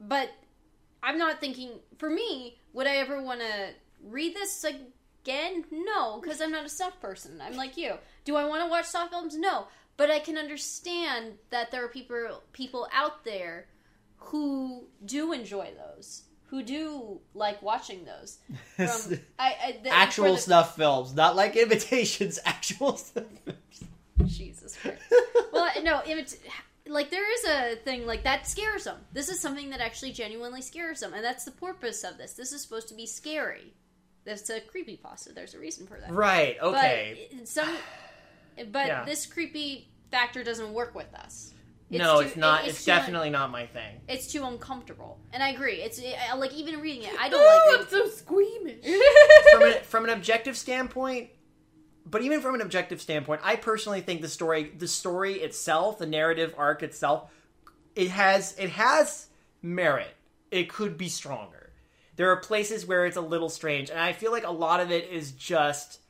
but 0.00 0.30
I'm 1.02 1.18
not 1.18 1.40
thinking. 1.40 1.70
For 1.98 2.10
me, 2.10 2.58
would 2.72 2.86
I 2.86 2.96
ever 2.96 3.22
want 3.22 3.40
to 3.40 3.68
read 4.04 4.34
this 4.34 4.64
again? 4.64 5.64
No, 5.70 6.20
because 6.20 6.40
I'm 6.40 6.50
not 6.52 6.66
a 6.66 6.68
snuff 6.68 7.00
person. 7.00 7.40
I'm 7.40 7.54
like 7.56 7.76
you. 7.76 7.94
Do 8.24 8.36
I 8.36 8.44
want 8.44 8.62
to 8.64 8.68
watch 8.68 8.86
Saw 8.86 9.06
films? 9.06 9.36
No, 9.38 9.68
but 9.96 10.10
I 10.10 10.18
can 10.18 10.36
understand 10.36 11.34
that 11.50 11.70
there 11.70 11.84
are 11.84 11.88
people 11.88 12.42
people 12.52 12.88
out 12.92 13.24
there 13.24 13.68
who 14.16 14.84
do 15.04 15.32
enjoy 15.32 15.70
those, 15.76 16.22
who 16.46 16.62
do 16.62 17.20
like 17.34 17.60
watching 17.62 18.04
those. 18.04 18.38
From 18.76 19.18
I, 19.38 19.56
I 19.64 19.78
the, 19.82 19.90
actual 19.90 20.34
the- 20.34 20.40
snuff 20.40 20.76
films, 20.76 21.14
not 21.14 21.36
like 21.36 21.56
imitations. 21.56 22.38
Actual 22.44 22.96
snuff 22.96 23.24
films. 23.44 23.84
Jesus 24.36 24.76
Christ. 24.76 25.02
well, 25.52 25.70
no, 25.82 26.00
it's 26.06 26.36
like 26.86 27.10
there 27.10 27.32
is 27.34 27.44
a 27.44 27.76
thing 27.76 28.06
like 28.06 28.24
that 28.24 28.46
scares 28.46 28.84
them. 28.84 28.96
This 29.12 29.28
is 29.28 29.40
something 29.40 29.70
that 29.70 29.80
actually 29.80 30.12
genuinely 30.12 30.62
scares 30.62 31.00
them, 31.00 31.12
and 31.14 31.24
that's 31.24 31.44
the 31.44 31.50
purpose 31.50 32.02
of 32.04 32.16
this. 32.18 32.32
This 32.32 32.52
is 32.52 32.62
supposed 32.62 32.88
to 32.88 32.94
be 32.94 33.06
scary. 33.06 33.74
That's 34.24 34.48
a 34.50 34.60
creepy 34.60 34.96
pasta. 34.96 35.32
There's 35.32 35.54
a 35.54 35.58
reason 35.58 35.86
for 35.86 36.00
that. 36.00 36.10
Right. 36.10 36.56
Okay. 36.60 37.28
But 37.38 37.46
some, 37.48 37.68
but 38.72 38.86
Yeah. 38.86 39.04
this 39.04 39.24
creepy 39.26 39.88
factor 40.10 40.42
doesn't 40.42 40.72
work 40.72 40.94
with 40.94 41.14
us. 41.14 41.52
No, 41.90 42.20
too- 42.20 42.26
it's 42.28 42.36
not. 42.36 42.64
it- 42.64 42.70
it's 42.70 42.84
too- 42.84 42.90
definitely 42.90 43.30
not 43.30 43.50
my 43.50 43.66
thing. 43.66 44.00
It's 44.08 44.26
too 44.30 44.44
uncomfortable, 44.44 45.18
and 45.32 45.42
I 45.42 45.50
agree. 45.50 45.76
It's 45.82 46.00
I, 46.00 46.34
like 46.34 46.52
even 46.54 46.80
reading 46.80 47.02
it, 47.04 47.12
I 47.18 47.28
don't 47.28 47.40
Oh, 47.40 47.72
like 47.76 47.82
it's 47.82 47.90
so 47.90 48.08
squeamish. 48.08 48.84
from, 49.52 49.62
an, 49.62 49.74
from 49.82 50.04
an 50.04 50.10
objective 50.10 50.56
standpoint, 50.56 51.30
but 52.04 52.22
even 52.22 52.40
from 52.40 52.54
an 52.54 52.60
objective 52.60 53.00
standpoint, 53.00 53.40
I 53.44 53.56
personally 53.56 54.00
think 54.00 54.20
the 54.22 54.28
story, 54.28 54.72
the 54.76 54.88
story 54.88 55.34
itself, 55.34 55.98
the 55.98 56.06
narrative 56.06 56.54
arc 56.56 56.82
itself, 56.82 57.30
it 57.94 58.10
has 58.10 58.54
it 58.58 58.70
has 58.70 59.26
merit. 59.62 60.14
It 60.50 60.68
could 60.68 60.96
be 60.96 61.08
stronger. 61.08 61.72
There 62.16 62.30
are 62.30 62.36
places 62.36 62.86
where 62.86 63.04
it's 63.06 63.16
a 63.16 63.20
little 63.20 63.48
strange, 63.50 63.90
and 63.90 63.98
I 63.98 64.12
feel 64.12 64.32
like 64.32 64.44
a 64.46 64.50
lot 64.50 64.80
of 64.80 64.90
it 64.90 65.08
is 65.10 65.32
just 65.32 66.00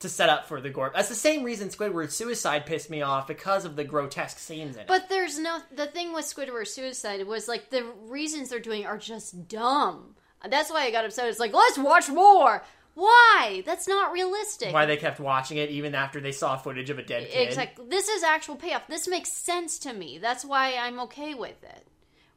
to 0.00 0.08
set 0.08 0.28
up 0.28 0.46
for 0.46 0.60
the 0.60 0.70
gore. 0.70 0.92
That's 0.94 1.08
the 1.08 1.14
same 1.14 1.42
reason 1.42 1.68
Squidward 1.68 2.10
Suicide 2.10 2.66
pissed 2.66 2.90
me 2.90 3.02
off 3.02 3.26
because 3.26 3.64
of 3.64 3.76
the 3.76 3.84
grotesque 3.84 4.38
scenes 4.38 4.76
in 4.76 4.82
it. 4.82 4.88
But 4.88 5.08
there's 5.08 5.38
no 5.38 5.60
the 5.74 5.86
thing 5.86 6.12
with 6.12 6.24
Squidward 6.24 6.68
Suicide 6.68 7.26
was 7.26 7.48
like 7.48 7.70
the 7.70 7.84
reasons 8.06 8.50
they're 8.50 8.60
doing 8.60 8.86
are 8.86 8.98
just 8.98 9.48
dumb. 9.48 10.14
That's 10.48 10.70
why 10.70 10.82
I 10.82 10.90
got 10.92 11.04
upset. 11.04 11.28
It's 11.28 11.40
like 11.40 11.52
let's 11.52 11.78
watch 11.78 12.08
more. 12.08 12.62
Why? 12.94 13.62
That's 13.64 13.86
not 13.86 14.12
realistic. 14.12 14.72
Why 14.72 14.84
they 14.84 14.96
kept 14.96 15.20
watching 15.20 15.58
it 15.58 15.70
even 15.70 15.94
after 15.94 16.20
they 16.20 16.32
saw 16.32 16.56
footage 16.56 16.90
of 16.90 16.98
a 16.98 17.02
dead 17.02 17.28
kid. 17.28 17.46
Exactly. 17.46 17.86
This 17.88 18.08
is 18.08 18.24
actual 18.24 18.56
payoff. 18.56 18.88
This 18.88 19.06
makes 19.06 19.30
sense 19.30 19.78
to 19.80 19.92
me. 19.92 20.18
That's 20.18 20.44
why 20.44 20.74
I'm 20.74 20.98
okay 21.00 21.34
with 21.34 21.62
it. 21.62 21.86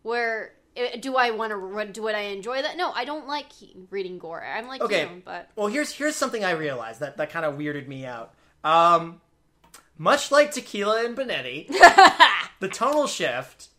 Where 0.03 0.53
do 0.99 1.15
I 1.15 1.31
want 1.31 1.51
to? 1.51 1.91
Do 1.91 2.03
would 2.03 2.15
I 2.15 2.21
enjoy 2.21 2.61
that? 2.61 2.77
No, 2.77 2.91
I 2.91 3.05
don't 3.05 3.27
like 3.27 3.47
reading 3.89 4.17
gore. 4.17 4.43
I'm 4.43 4.67
like 4.67 4.81
Okay. 4.81 5.01
you, 5.03 5.21
but 5.25 5.49
Well, 5.55 5.67
here's 5.67 5.91
here's 5.91 6.15
something 6.15 6.43
I 6.43 6.51
realized 6.51 6.99
that 7.01 7.17
that 7.17 7.29
kind 7.29 7.45
of 7.45 7.55
weirded 7.55 7.87
me 7.87 8.05
out. 8.05 8.33
Um, 8.63 9.21
much 9.97 10.31
like 10.31 10.51
Tequila 10.51 11.05
and 11.05 11.15
Benetti, 11.17 11.67
the 12.59 12.67
tonal 12.67 13.07
shift 13.07 13.69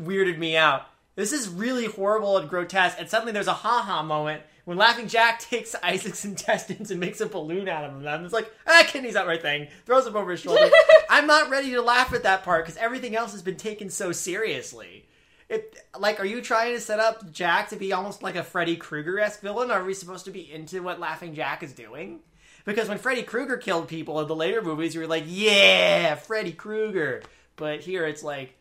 weirded 0.00 0.38
me 0.38 0.56
out. 0.56 0.82
This 1.14 1.32
is 1.32 1.48
really 1.48 1.86
horrible 1.86 2.36
and 2.38 2.48
grotesque, 2.48 2.96
and 3.00 3.08
suddenly 3.10 3.32
there's 3.32 3.48
a 3.48 3.52
ha-ha 3.52 4.02
moment 4.04 4.42
when 4.66 4.76
Laughing 4.76 5.08
Jack 5.08 5.40
takes 5.50 5.74
Isaac's 5.82 6.24
intestines 6.24 6.90
and 6.90 7.00
makes 7.00 7.20
a 7.20 7.26
balloon 7.26 7.68
out 7.68 7.84
of 7.84 8.02
them. 8.02 8.14
And 8.14 8.24
it's 8.24 8.34
like, 8.34 8.52
ah, 8.66 8.84
kidney's 8.86 9.14
not 9.14 9.26
right 9.26 9.40
thing. 9.42 9.68
Throws 9.86 10.06
him 10.06 10.14
over 10.14 10.30
his 10.30 10.40
shoulder. 10.40 10.70
I'm 11.10 11.26
not 11.26 11.50
ready 11.50 11.70
to 11.72 11.82
laugh 11.82 12.12
at 12.12 12.22
that 12.22 12.44
part 12.44 12.64
because 12.66 12.76
everything 12.76 13.16
else 13.16 13.32
has 13.32 13.42
been 13.42 13.56
taken 13.56 13.90
so 13.90 14.12
seriously. 14.12 15.06
It 15.48 15.76
like, 15.98 16.20
are 16.20 16.26
you 16.26 16.42
trying 16.42 16.74
to 16.74 16.80
set 16.80 17.00
up 17.00 17.30
Jack 17.32 17.70
to 17.70 17.76
be 17.76 17.92
almost 17.92 18.22
like 18.22 18.36
a 18.36 18.42
Freddy 18.42 18.76
Krueger 18.76 19.18
esque 19.18 19.40
villain? 19.40 19.70
Are 19.70 19.82
we 19.84 19.94
supposed 19.94 20.26
to 20.26 20.30
be 20.30 20.52
into 20.52 20.82
what 20.82 21.00
Laughing 21.00 21.34
Jack 21.34 21.62
is 21.62 21.72
doing? 21.72 22.20
Because 22.66 22.88
when 22.88 22.98
Freddy 22.98 23.22
Krueger 23.22 23.56
killed 23.56 23.88
people 23.88 24.20
in 24.20 24.28
the 24.28 24.36
later 24.36 24.60
movies, 24.60 24.94
you 24.94 25.00
were 25.00 25.06
like, 25.06 25.24
yeah, 25.26 26.16
Freddy 26.16 26.52
Krueger. 26.52 27.22
But 27.56 27.80
here 27.80 28.04
it's 28.06 28.22
like, 28.22 28.54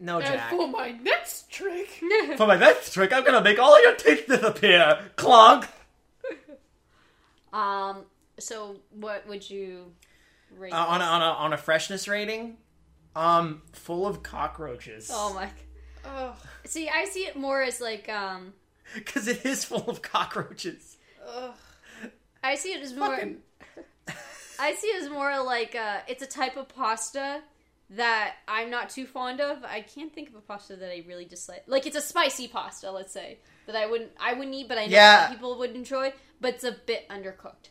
no, 0.00 0.16
And 0.16 0.24
Jack. 0.26 0.48
for 0.50 0.66
my 0.66 0.92
next 0.92 1.50
trick, 1.50 1.88
For 2.38 2.46
my 2.46 2.56
next 2.56 2.94
trick, 2.94 3.12
I'm 3.12 3.22
gonna 3.24 3.42
make 3.42 3.58
all 3.58 3.80
your 3.82 3.94
teeth 3.94 4.26
disappear. 4.26 4.98
Clunk. 5.16 5.66
um. 7.52 8.04
So 8.38 8.76
what 8.90 9.26
would 9.28 9.48
you 9.48 9.92
rate? 10.56 10.72
Uh, 10.72 10.76
on 10.86 11.00
a, 11.00 11.04
on 11.04 11.22
a 11.22 11.24
on 11.24 11.52
a 11.52 11.56
freshness 11.58 12.08
rating, 12.08 12.56
Um, 13.14 13.62
full 13.72 14.06
of 14.06 14.22
cockroaches. 14.22 15.10
Oh 15.12 15.34
my. 15.34 15.50
Ugh. 16.16 16.34
See, 16.64 16.88
I 16.88 17.04
see 17.06 17.20
it 17.26 17.36
more 17.36 17.62
as 17.62 17.80
like 17.80 18.08
um. 18.08 18.52
Because 18.94 19.26
it 19.28 19.44
is 19.44 19.64
full 19.64 19.88
of 19.90 20.02
cockroaches. 20.02 20.96
Ugh. 21.26 21.54
I 22.42 22.54
see 22.54 22.72
it 22.72 22.82
as 22.82 22.94
more. 22.94 23.16
Fucking- 23.16 23.38
I 24.58 24.74
see 24.74 24.86
it 24.88 25.02
as 25.02 25.10
more 25.10 25.42
like 25.42 25.74
uh, 25.74 25.98
it's 26.08 26.22
a 26.22 26.26
type 26.26 26.56
of 26.56 26.68
pasta 26.68 27.40
that 27.90 28.34
I'm 28.48 28.70
not 28.70 28.90
too 28.90 29.06
fond 29.06 29.40
of. 29.40 29.62
I 29.64 29.80
can't 29.82 30.12
think 30.12 30.28
of 30.28 30.34
a 30.36 30.40
pasta 30.40 30.76
that 30.76 30.90
I 30.90 31.04
really 31.06 31.24
dislike. 31.24 31.64
Like 31.66 31.86
it's 31.86 31.96
a 31.96 32.00
spicy 32.00 32.48
pasta, 32.48 32.90
let's 32.90 33.12
say 33.12 33.38
that 33.66 33.76
I 33.76 33.86
wouldn't 33.86 34.10
I 34.20 34.32
wouldn't 34.34 34.54
eat, 34.54 34.68
but 34.68 34.78
I 34.78 34.86
know 34.86 34.92
Yeah. 34.92 35.16
that 35.22 35.30
people 35.32 35.58
would 35.58 35.74
enjoy. 35.74 36.12
But 36.40 36.54
it's 36.54 36.64
a 36.64 36.72
bit 36.72 37.08
undercooked. 37.08 37.70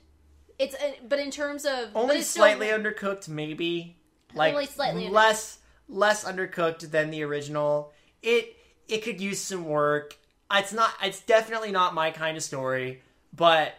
It's 0.59 0.75
a, 0.75 0.95
but 1.07 1.19
in 1.19 1.31
terms 1.31 1.65
of 1.65 1.93
but 1.93 1.99
Only 2.01 2.17
it's 2.17 2.27
still- 2.27 2.41
slightly 2.43 2.67
undercooked, 2.67 3.27
maybe. 3.29 3.97
Like 4.33 4.53
Only 4.53 4.65
slightly 4.67 5.09
less 5.09 5.59
less 5.87 6.23
undercooked 6.25 6.91
than 6.91 7.09
the 7.11 7.23
original. 7.23 7.93
It 8.25 8.57
it 8.87 9.03
could 9.03 9.21
use 9.21 9.39
some 9.39 9.65
work. 9.65 10.17
It's 10.51 10.73
not. 10.73 10.91
It's 11.01 11.21
definitely 11.21 11.71
not 11.71 11.93
my 11.93 12.11
kind 12.11 12.35
of 12.35 12.43
story. 12.43 13.01
But 13.33 13.75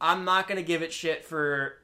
I'm 0.00 0.24
not 0.24 0.48
gonna 0.48 0.62
give 0.62 0.82
it 0.82 0.92
shit 0.92 1.24
for 1.24 1.74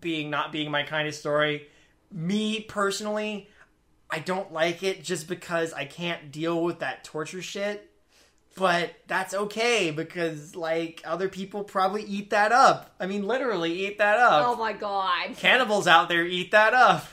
being 0.00 0.30
not 0.30 0.52
being 0.52 0.70
my 0.70 0.82
kind 0.82 1.08
of 1.08 1.14
story. 1.14 1.68
Me 2.10 2.60
personally, 2.60 3.48
I 4.10 4.18
don't 4.18 4.52
like 4.52 4.82
it 4.82 5.02
just 5.02 5.28
because 5.28 5.72
I 5.72 5.84
can't 5.84 6.30
deal 6.30 6.62
with 6.62 6.80
that 6.80 7.04
torture 7.04 7.42
shit. 7.42 7.88
But 8.54 8.94
that's 9.06 9.32
okay 9.32 9.90
because 9.90 10.54
like 10.54 11.00
other 11.06 11.28
people 11.30 11.64
probably 11.64 12.02
eat 12.02 12.30
that 12.30 12.52
up. 12.52 12.94
I 13.00 13.06
mean, 13.06 13.26
literally 13.26 13.86
eat 13.86 13.96
that 13.98 14.18
up 14.18 14.46
Oh 14.46 14.56
my 14.56 14.74
god! 14.74 15.36
cannibals 15.36 15.86
out 15.86 16.08
there 16.10 16.26
eat 16.26 16.50
that 16.50 16.74
up. 16.74 17.06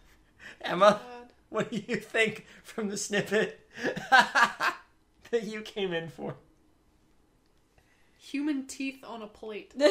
Emma, 0.60 1.00
God. 1.00 1.00
Oh. 1.10 1.17
what 1.50 1.70
do 1.70 1.82
you 1.86 1.96
think 1.96 2.44
from 2.62 2.88
the 2.88 2.96
snippet 2.96 3.66
that 4.10 5.44
you 5.44 5.62
came 5.62 5.94
in 5.94 6.08
for? 6.08 6.36
Human 8.18 8.66
teeth 8.66 9.02
on 9.02 9.22
a 9.22 9.26
plate. 9.26 9.72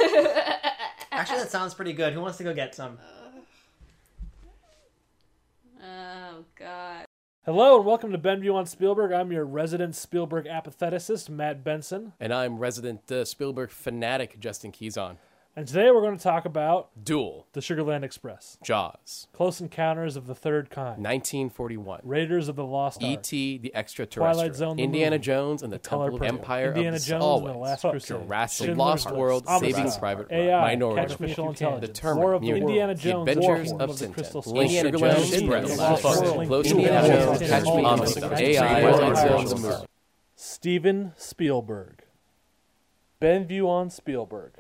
Actually, 1.12 1.40
that 1.40 1.50
sounds 1.50 1.74
pretty 1.74 1.94
good. 1.94 2.14
Who 2.14 2.22
wants 2.22 2.38
to 2.38 2.44
go 2.44 2.54
get 2.54 2.76
some? 2.76 3.00
Oh 5.84 6.44
god! 6.56 7.06
Hello 7.46 7.78
and 7.78 7.86
welcome 7.86 8.12
to 8.12 8.20
Benview 8.20 8.54
on 8.54 8.68
Spielberg. 8.68 9.12
I'm 9.12 9.32
your 9.32 9.46
resident 9.46 9.96
Spielberg 9.96 10.46
apatheticist, 10.46 11.30
Matt 11.30 11.64
Benson. 11.64 12.14
And 12.20 12.32
I'm 12.32 12.60
resident 12.60 13.12
uh, 13.12 13.26
Spielberg 13.26 13.72
fanatic 13.72 14.40
Justin 14.40 14.72
Keyson. 14.72 15.18
And 15.58 15.68
today 15.68 15.90
we're 15.90 16.02
going 16.02 16.16
to 16.16 16.24
talk 16.24 16.46
about 16.46 16.92
Duel, 17.04 17.48
The 17.54 17.62
Sugarland 17.62 18.04
Express, 18.04 18.60
Jaws, 18.64 19.28
Close 19.34 19.60
Encounters 19.60 20.16
of 20.16 20.28
the 20.28 20.36
Third 20.36 20.70
Kind, 20.70 21.04
1941, 21.04 22.02
Raiders 22.04 22.48
of 22.48 22.56
the 22.56 22.64
Lost 22.64 23.02
Ark, 23.02 23.12
E.T. 23.14 23.58
the 23.58 23.76
Extraterrestrial, 23.76 24.36
Twilight 24.36 24.56
Zone, 24.56 24.78
the 24.78 24.84
Indiana 24.84 25.16
movie, 25.16 25.24
Jones 25.24 25.64
and 25.64 25.74
the, 25.74 25.80
Color 25.80 26.12
Temple 26.12 26.28
of 26.28 26.32
Empire 26.32 26.68
Indiana 26.68 26.98
of 26.98 27.02
the 27.02 27.10
Jones 27.10 27.24
Always, 27.24 27.46
and 27.48 27.56
the 27.56 27.60
Last 27.60 27.82
Crusade, 27.82 28.08
Jurassic 28.08 28.66
Schindler's 28.68 28.78
Lost 28.78 29.12
World, 29.12 29.48
Saving 29.60 29.92
Private 29.98 30.28
Ryan, 30.30 30.48
AI, 30.48 30.62
Minority 30.62 31.16
Report, 31.26 31.50
Intelligence, 31.50 31.88
Determined, 31.88 32.22
War 32.24 32.34
of 32.34 32.42
the 32.44 32.50
Indiana 32.52 32.94
The 32.94 33.02
Jones, 33.02 33.30
Adventures 33.30 33.74
War 33.74 33.82
of 33.82 33.98
the 33.98 34.06
Tintin, 34.06 34.62
Indiana 34.62 34.92
Jones, 34.92 35.34
Express, 35.34 35.40
Schindler's 35.40 35.78
Lost 35.80 36.06
List, 36.06 36.22
World, 36.22 36.48
Close 36.48 36.72
Indiana 36.72 37.08
Jones, 37.08 37.40
Catch 37.40 37.64
Me 37.64 37.84
on 37.84 37.98
the 37.98 38.36
AI, 38.38 38.82
Twilight 38.82 39.18
Zone, 39.48 39.62
the. 39.64 39.88
Steven 40.36 41.14
Spielberg. 41.18 42.04
Benview 43.20 43.68
on 43.68 43.90
Spielberg. 43.90 44.54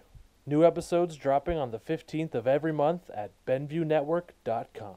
New 0.49 0.63
episodes 0.63 1.17
dropping 1.17 1.57
on 1.57 1.71
the 1.71 1.77
15th 1.77 2.33
of 2.33 2.47
every 2.47 2.71
month 2.71 3.09
at 3.09 3.31
BenviewNetwork.com. 3.45 4.95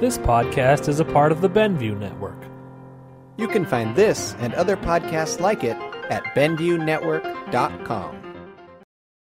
This 0.00 0.16
podcast 0.16 0.88
is 0.88 1.00
a 1.00 1.04
part 1.04 1.32
of 1.32 1.42
the 1.42 1.50
Benview 1.50 1.98
Network. 1.98 2.42
You 3.36 3.46
can 3.46 3.66
find 3.66 3.94
this 3.94 4.34
and 4.38 4.54
other 4.54 4.78
podcasts 4.78 5.38
like 5.38 5.64
it 5.64 5.76
at 6.10 6.24
BenviewNetwork.com. 6.34 8.23